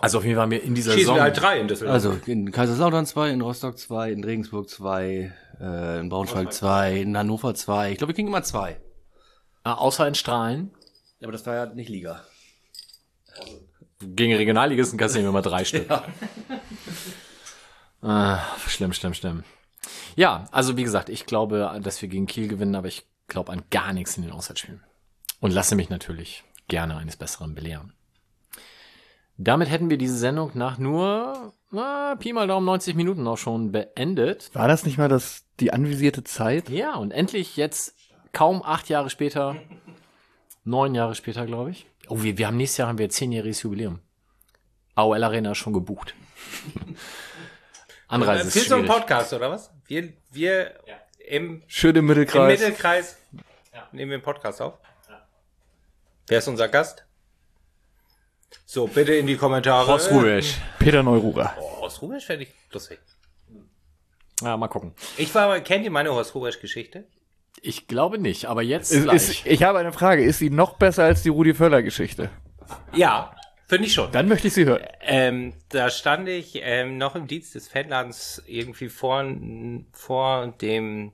Also 0.01 0.19
auf 0.19 0.23
jeden 0.23 0.35
Fall 0.35 0.43
haben 0.43 0.51
wir 0.51 0.63
in 0.63 0.75
dieser 0.75 0.91
Schießen 0.91 1.05
Saison. 1.05 1.15
wir 1.17 1.23
halt 1.23 1.39
drei 1.39 1.59
in 1.59 1.67
Düsseldorf. 1.67 1.93
Also 1.93 2.17
in 2.25 2.51
Kaiserslautern 2.51 3.05
zwei, 3.05 3.31
in 3.31 3.41
Rostock 3.41 3.77
zwei, 3.77 4.11
in 4.11 4.23
Regensburg 4.23 4.69
zwei, 4.69 5.33
äh, 5.59 5.99
in 5.99 6.09
Braunschweig 6.09 6.53
zwei, 6.53 7.01
in 7.01 7.17
Hannover 7.17 7.55
zwei. 7.55 7.91
Ich 7.91 7.97
glaube, 7.97 8.11
wir 8.11 8.15
kriegen 8.15 8.27
immer 8.27 8.43
zwei. 8.43 8.79
Ah, 9.63 9.73
außer 9.75 10.07
in 10.07 10.15
Strahlen. 10.15 10.71
Aber 11.21 11.31
das 11.31 11.45
war 11.45 11.55
ja 11.55 11.65
nicht 11.67 11.89
Liga. 11.89 12.23
Gegen 13.99 14.35
Regionalligisten 14.35 14.99
kassieren 14.99 15.25
wir 15.25 15.31
mal 15.31 15.41
drei 15.41 15.63
Stück. 15.65 15.87
Ah, 18.03 18.41
schlimm, 18.67 18.91
schlimm, 18.93 19.13
schlimm. 19.13 19.43
Ja, 20.15 20.45
also 20.51 20.77
wie 20.77 20.83
gesagt, 20.83 21.09
ich 21.09 21.25
glaube, 21.25 21.79
dass 21.81 22.01
wir 22.01 22.09
gegen 22.09 22.27
Kiel 22.27 22.47
gewinnen, 22.47 22.75
aber 22.75 22.87
ich 22.87 23.05
glaube 23.27 23.51
an 23.51 23.63
gar 23.71 23.93
nichts 23.93 24.17
in 24.17 24.23
den 24.23 24.31
Auswärtsspielen. 24.31 24.83
Und 25.39 25.51
lasse 25.51 25.75
mich 25.75 25.89
natürlich 25.89 26.43
gerne 26.67 26.97
eines 26.97 27.15
Besseren 27.15 27.55
belehren. 27.55 27.93
Damit 29.37 29.69
hätten 29.69 29.89
wir 29.89 29.97
diese 29.97 30.17
Sendung 30.17 30.51
nach 30.53 30.77
nur 30.77 31.53
na, 31.71 32.15
Pi 32.15 32.33
mal 32.33 32.47
Daumen 32.47 32.65
90 32.65 32.95
Minuten 32.95 33.27
auch 33.27 33.37
schon 33.37 33.71
beendet. 33.71 34.51
War 34.53 34.67
das 34.67 34.85
nicht 34.85 34.97
mal 34.97 35.09
das, 35.09 35.45
die 35.59 35.73
anvisierte 35.73 36.23
Zeit? 36.23 36.69
Ja, 36.69 36.95
und 36.95 37.11
endlich 37.11 37.57
jetzt 37.57 37.95
kaum 38.31 38.61
acht 38.63 38.89
Jahre 38.89 39.09
später, 39.09 39.55
neun 40.63 40.93
Jahre 40.93 41.15
später, 41.15 41.45
glaube 41.45 41.71
ich. 41.71 41.87
Oh, 42.09 42.21
wir, 42.21 42.37
wir 42.37 42.47
haben 42.47 42.57
nächstes 42.57 42.77
Jahr 42.77 42.89
haben 42.89 42.99
wir 42.99 43.09
zehnjähriges 43.09 43.63
Jubiläum. 43.63 43.99
AOL 44.95 45.23
Arena 45.23 45.51
ist 45.51 45.57
schon 45.57 45.73
gebucht. 45.73 46.13
Anreise 48.13 48.47
ist 48.47 48.53
Für 48.53 48.59
so 48.59 48.75
einen 48.75 48.85
schwierig. 48.85 48.99
Podcast, 49.01 49.33
oder 49.33 49.51
was? 49.51 49.71
Wir, 49.87 50.13
wir 50.31 50.73
im, 51.27 51.63
Schön 51.67 51.91
im 51.95 51.97
im 51.99 52.05
Mittelkreis. 52.05 52.59
Mittelkreis 52.59 53.17
nehmen 53.91 54.11
wir 54.11 54.15
einen 54.17 54.23
Podcast 54.23 54.61
auf. 54.61 54.75
Wer 56.27 56.37
ist 56.37 56.47
unser 56.47 56.67
Gast? 56.67 57.05
So, 58.65 58.87
bitte 58.87 59.13
in 59.13 59.27
die 59.27 59.35
Kommentare. 59.35 59.87
Horst 59.87 60.11
Rubesch. 60.11 60.55
Peter 60.79 61.03
Neururer. 61.03 61.55
Oh, 61.59 61.81
Horst 61.81 62.01
Rubesch 62.01 62.25
fände 62.25 62.43
ich 62.43 62.53
lustig. 62.71 62.99
Ja, 64.41 64.57
mal 64.57 64.67
gucken. 64.67 64.93
Ich 65.17 65.33
war, 65.33 65.59
kennt 65.61 65.85
ihr 65.85 65.91
meine 65.91 66.11
Horst 66.11 66.35
Rubesch-Geschichte? 66.35 67.05
Ich 67.61 67.87
glaube 67.87 68.17
nicht, 68.17 68.45
aber 68.45 68.61
jetzt 68.61 68.91
Ist, 68.91 69.03
gleich. 69.03 69.15
ist, 69.15 69.45
ich 69.45 69.63
habe 69.63 69.79
eine 69.79 69.93
Frage. 69.93 70.23
Ist 70.23 70.39
sie 70.39 70.49
noch 70.49 70.77
besser 70.77 71.03
als 71.05 71.23
die 71.23 71.29
Rudi 71.29 71.53
Völler-Geschichte? 71.53 72.29
Ja, 72.93 73.35
finde 73.73 73.87
ich 73.87 73.93
schon. 73.93 74.11
Dann 74.11 74.27
möchte 74.27 74.47
ich 74.47 74.53
sie 74.53 74.65
hören. 74.65 74.83
Ähm, 75.01 75.53
da 75.69 75.89
stand 75.89 76.29
ich 76.29 76.59
ähm, 76.61 76.97
noch 76.97 77.15
im 77.15 77.27
Dienst 77.27 77.55
des 77.55 77.67
Fanladens 77.67 78.41
irgendwie 78.45 78.89
vor, 78.89 79.25
vor 79.91 80.53
dem 80.61 81.11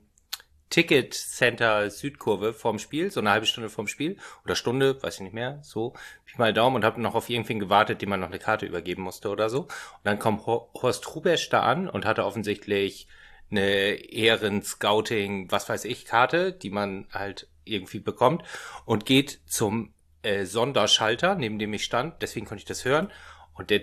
Ticket 0.68 1.14
Center 1.14 1.90
Südkurve 1.90 2.52
vorm 2.52 2.78
Spiel, 2.78 3.10
so 3.10 3.18
eine 3.18 3.30
halbe 3.30 3.46
Stunde 3.46 3.70
vorm 3.70 3.88
Spiel 3.88 4.18
oder 4.44 4.54
Stunde, 4.54 5.02
weiß 5.02 5.16
ich 5.16 5.20
nicht 5.22 5.32
mehr, 5.32 5.58
so 5.62 5.94
ich 6.26 6.38
mal 6.38 6.52
Daumen 6.52 6.76
und 6.76 6.84
habe 6.84 7.00
noch 7.00 7.16
auf 7.16 7.28
irgendwen 7.28 7.58
gewartet, 7.58 8.02
dem 8.02 8.10
man 8.10 8.20
noch 8.20 8.28
eine 8.28 8.38
Karte 8.38 8.66
übergeben 8.66 9.02
musste 9.02 9.30
oder 9.30 9.50
so. 9.50 9.62
Und 9.62 9.70
dann 10.04 10.20
kommt 10.20 10.46
Hor- 10.46 10.70
Horst 10.74 11.12
Rubesch 11.14 11.48
da 11.48 11.62
an 11.62 11.88
und 11.88 12.06
hatte 12.06 12.24
offensichtlich 12.24 13.08
eine 13.50 13.94
Ehren-Scouting, 13.94 15.50
was 15.50 15.68
weiß 15.68 15.86
ich, 15.86 16.04
Karte, 16.04 16.52
die 16.52 16.70
man 16.70 17.08
halt 17.10 17.48
irgendwie 17.64 17.98
bekommt 17.98 18.44
und 18.84 19.06
geht 19.06 19.40
zum 19.46 19.92
äh, 20.22 20.44
Sonderschalter, 20.44 21.34
neben 21.34 21.58
dem 21.58 21.72
ich 21.72 21.84
stand, 21.84 22.22
deswegen 22.22 22.46
konnte 22.46 22.60
ich 22.60 22.66
das 22.66 22.84
hören. 22.84 23.10
Und 23.54 23.70
der, 23.70 23.82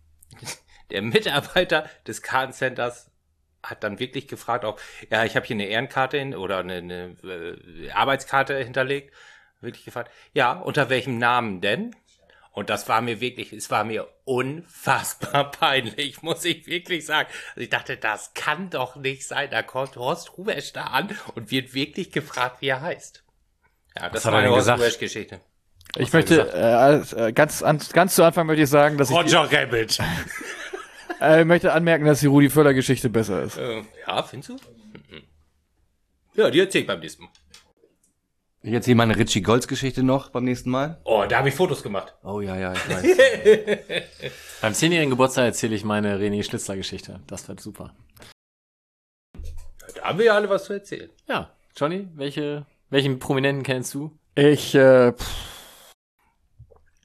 der 0.90 1.02
Mitarbeiter 1.02 1.88
des 2.06 2.22
Kartencenters 2.22 3.10
hat 3.62 3.82
dann 3.82 3.98
wirklich 3.98 4.28
gefragt 4.28 4.64
auch, 4.64 4.78
ja, 5.10 5.24
ich 5.24 5.36
habe 5.36 5.46
hier 5.46 5.56
eine 5.56 5.66
Ehrenkarte 5.66 6.18
hin, 6.18 6.34
oder 6.34 6.58
eine, 6.58 6.76
eine 6.76 7.16
äh, 7.24 7.90
Arbeitskarte 7.90 8.62
hinterlegt. 8.62 9.14
Wirklich 9.60 9.84
gefragt, 9.84 10.10
ja, 10.34 10.52
unter 10.52 10.90
welchem 10.90 11.18
Namen 11.18 11.60
denn? 11.62 11.96
Und 12.54 12.70
das 12.70 12.88
war 12.88 13.00
mir 13.00 13.20
wirklich, 13.20 13.52
es 13.52 13.70
war 13.70 13.82
mir 13.82 14.08
unfassbar 14.24 15.50
peinlich, 15.50 16.22
muss 16.22 16.44
ich 16.44 16.66
wirklich 16.66 17.04
sagen. 17.04 17.28
Also 17.48 17.60
ich 17.62 17.70
dachte, 17.70 17.96
das 17.96 18.32
kann 18.34 18.70
doch 18.70 18.94
nicht 18.96 19.26
sein. 19.26 19.50
Da 19.50 19.62
kommt 19.62 19.96
Horst 19.96 20.38
Rubesch 20.38 20.72
da 20.72 20.84
an 20.84 21.18
und 21.34 21.50
wird 21.50 21.74
wirklich 21.74 22.12
gefragt, 22.12 22.60
wie 22.60 22.68
er 22.68 22.80
heißt. 22.80 23.24
Ja, 23.96 24.08
das 24.08 24.24
hat 24.24 24.32
war 24.32 24.40
er 24.40 24.46
eine 24.46 24.54
Horst? 24.54 24.68
Rubesch-Geschichte. 24.68 25.40
Ich 25.96 26.12
möchte, 26.12 26.52
äh, 26.52 27.28
äh, 27.28 27.32
ganz, 27.32 27.62
an, 27.62 27.80
ganz 27.92 28.14
zu 28.14 28.24
Anfang 28.24 28.46
möchte 28.46 28.62
ich 28.62 28.70
sagen, 28.70 28.98
dass 28.98 29.10
ich, 29.10 29.16
Roger 29.16 29.48
Rabbit. 29.50 29.98
äh, 31.20 31.44
möchte 31.44 31.72
anmerken, 31.72 32.04
dass 32.04 32.20
die 32.20 32.26
Rudi 32.26 32.50
Völler-Geschichte 32.50 33.08
besser 33.10 33.42
ist. 33.42 33.56
Äh, 33.56 33.82
ja, 34.06 34.22
findest 34.22 34.50
du? 34.50 34.54
Mhm. 34.54 35.22
Ja, 36.34 36.50
die 36.50 36.58
erzähl 36.60 36.80
ich 36.80 36.86
beim 36.86 37.00
nächsten 37.00 37.24
Mal. 37.24 37.30
Ich 38.62 38.72
erzähle 38.72 38.96
meine 38.96 39.14
Richie 39.16 39.42
Golds 39.42 39.68
Geschichte 39.68 40.02
noch 40.02 40.30
beim 40.30 40.44
nächsten 40.44 40.70
Mal. 40.70 40.98
Oh, 41.04 41.24
da 41.28 41.38
habe 41.38 41.50
ich 41.50 41.54
Fotos 41.54 41.82
gemacht. 41.82 42.14
Oh 42.22 42.40
ja, 42.40 42.56
ja, 42.56 42.72
ich 42.72 42.88
weiß. 42.88 44.02
Beim 44.62 44.72
zehnjährigen 44.72 45.10
Geburtstag 45.10 45.44
erzähle 45.44 45.74
ich 45.74 45.84
meine 45.84 46.18
René 46.18 46.42
Schlitzler-Geschichte. 46.42 47.20
Das 47.26 47.46
wird 47.46 47.60
super. 47.60 47.94
Da 49.94 50.04
haben 50.04 50.18
wir 50.18 50.24
ja 50.24 50.34
alle 50.34 50.48
was 50.48 50.64
zu 50.64 50.72
erzählen. 50.72 51.10
Ja, 51.28 51.50
Johnny, 51.76 52.08
welche, 52.14 52.64
welchen 52.88 53.18
Prominenten 53.18 53.64
kennst 53.64 53.92
du? 53.92 54.18
Ich, 54.34 54.74
äh, 54.74 55.12
pff, 55.12 55.53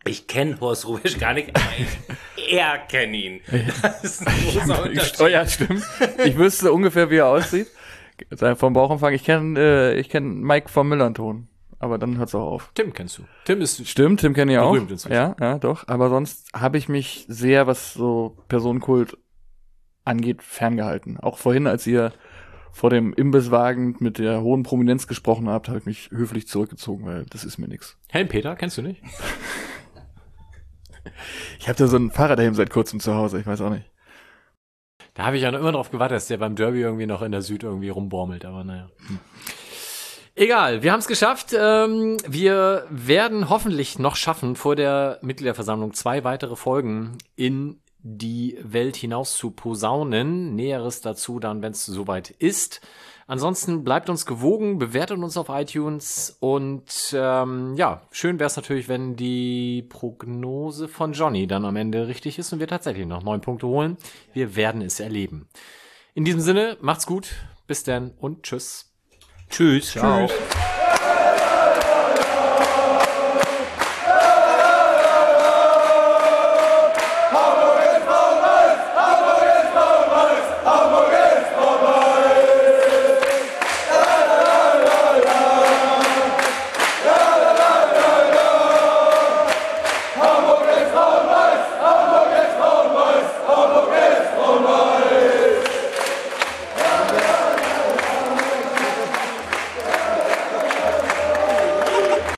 Ich 0.09 0.27
kenne 0.27 0.59
Horst 0.59 0.87
Rubisch 0.87 1.17
gar 1.19 1.33
nicht, 1.33 1.55
aber 1.55 1.65
ich, 1.77 2.51
er 2.53 2.79
kennt 2.79 3.13
ihn. 3.15 3.41
Das 3.81 4.03
ist 4.03 4.27
ein 4.27 4.33
großer 4.51 4.83
Unterschied. 4.83 5.21
oh 5.21 5.27
ja, 5.27 5.45
stimmt. 5.47 5.83
Ich 6.25 6.35
wüsste 6.37 6.73
ungefähr, 6.73 7.09
wie 7.09 7.17
er 7.17 7.27
aussieht. 7.27 7.67
Sein- 8.31 8.55
Vom 8.55 8.73
Bauchumfang. 8.73 9.13
Ich 9.13 9.23
kenne, 9.23 9.59
äh, 9.59 9.99
ich 9.99 10.09
kenne 10.09 10.27
Mike 10.27 10.69
vom 10.69 10.89
Millanton. 10.89 11.47
Aber 11.81 11.97
dann 11.97 12.17
hört's 12.17 12.35
auch 12.35 12.51
auf. 12.51 12.71
Tim 12.73 12.91
kennst 12.91 13.19
du. 13.19 13.23
Tim 13.45 13.61
ist 13.61 13.87
Stimmt, 13.87 14.19
Tim 14.19 14.33
kenne 14.33 14.51
ich 14.53 14.57
auch. 14.57 14.75
Ja, 15.09 15.35
ja, 15.39 15.57
doch. 15.59 15.87
Aber 15.87 16.09
sonst 16.09 16.49
habe 16.53 16.77
ich 16.77 16.89
mich 16.89 17.25
sehr, 17.29 17.67
was 17.67 17.93
so 17.93 18.35
Personenkult 18.49 19.15
angeht, 20.03 20.41
ferngehalten. 20.43 21.17
Auch 21.19 21.37
vorhin, 21.37 21.67
als 21.67 21.87
ihr 21.87 22.11
vor 22.73 22.89
dem 22.89 23.13
Imbisswagen 23.13 23.95
mit 23.99 24.17
der 24.17 24.41
hohen 24.41 24.63
Prominenz 24.63 25.07
gesprochen 25.07 25.47
habt, 25.49 25.69
habe 25.69 25.77
ich 25.79 25.85
mich 25.85 26.09
höflich 26.11 26.47
zurückgezogen, 26.47 27.05
weil 27.05 27.25
das 27.29 27.45
ist 27.45 27.57
mir 27.59 27.67
nix. 27.67 27.97
Helmpeter, 28.09 28.55
kennst 28.55 28.77
du 28.77 28.81
nicht? 28.81 29.01
Ich 31.59 31.67
habe 31.67 31.77
da 31.77 31.87
so 31.87 31.95
einen 31.95 32.11
Fahrradhelm 32.11 32.53
seit 32.53 32.69
kurzem 32.69 32.99
zu 32.99 33.15
Hause, 33.15 33.39
ich 33.39 33.47
weiß 33.47 33.61
auch 33.61 33.69
nicht. 33.69 33.89
Da 35.13 35.25
habe 35.25 35.35
ich 35.35 35.43
ja 35.43 35.51
noch 35.51 35.59
immer 35.59 35.71
drauf 35.71 35.91
gewartet, 35.91 36.15
dass 36.15 36.27
der 36.27 36.37
beim 36.37 36.55
Derby 36.55 36.81
irgendwie 36.81 37.05
noch 37.05 37.21
in 37.21 37.31
der 37.31 37.41
Süd 37.41 37.63
irgendwie 37.63 37.89
rumbormelt, 37.89 38.45
aber 38.45 38.63
naja. 38.63 38.89
Hm. 39.07 39.19
Egal, 40.35 40.83
wir 40.83 40.93
haben 40.93 40.99
es 40.99 41.07
geschafft. 41.07 41.53
Ähm, 41.53 42.15
wir 42.25 42.85
werden 42.89 43.49
hoffentlich 43.49 43.99
noch 43.99 44.15
schaffen, 44.15 44.55
vor 44.55 44.77
der 44.77 45.19
Mitgliederversammlung 45.21 45.93
zwei 45.93 46.23
weitere 46.23 46.55
Folgen 46.55 47.17
in 47.35 47.81
die 47.97 48.57
Welt 48.63 48.95
hinaus 48.95 49.35
zu 49.35 49.51
posaunen. 49.51 50.55
Näheres 50.55 51.01
dazu 51.01 51.39
dann, 51.39 51.61
wenn 51.61 51.73
es 51.73 51.85
soweit 51.85 52.29
ist. 52.29 52.79
Ansonsten 53.29 53.83
bleibt 53.83 54.09
uns 54.09 54.25
gewogen, 54.25 54.79
bewertet 54.79 55.19
uns 55.19 55.37
auf 55.37 55.49
iTunes 55.49 56.35
und 56.39 57.13
ähm, 57.13 57.75
ja, 57.75 58.01
schön 58.09 58.39
wäre 58.39 58.47
es 58.47 58.55
natürlich, 58.55 58.89
wenn 58.89 59.15
die 59.15 59.85
Prognose 59.87 60.87
von 60.87 61.13
Johnny 61.13 61.45
dann 61.45 61.63
am 61.63 61.75
Ende 61.75 62.07
richtig 62.07 62.39
ist 62.39 62.51
und 62.53 62.59
wir 62.59 62.67
tatsächlich 62.67 63.05
noch 63.05 63.21
neun 63.21 63.41
Punkte 63.41 63.67
holen. 63.67 63.97
Wir 64.33 64.55
werden 64.55 64.81
es 64.81 64.99
erleben. 64.99 65.47
In 66.15 66.25
diesem 66.25 66.41
Sinne, 66.41 66.77
macht's 66.81 67.05
gut, 67.05 67.35
bis 67.67 67.83
dann 67.83 68.15
und 68.19 68.41
tschüss. 68.41 68.91
Tschüss. 69.47 69.91
Ciao. 69.91 70.25
Tschüss. 70.25 70.68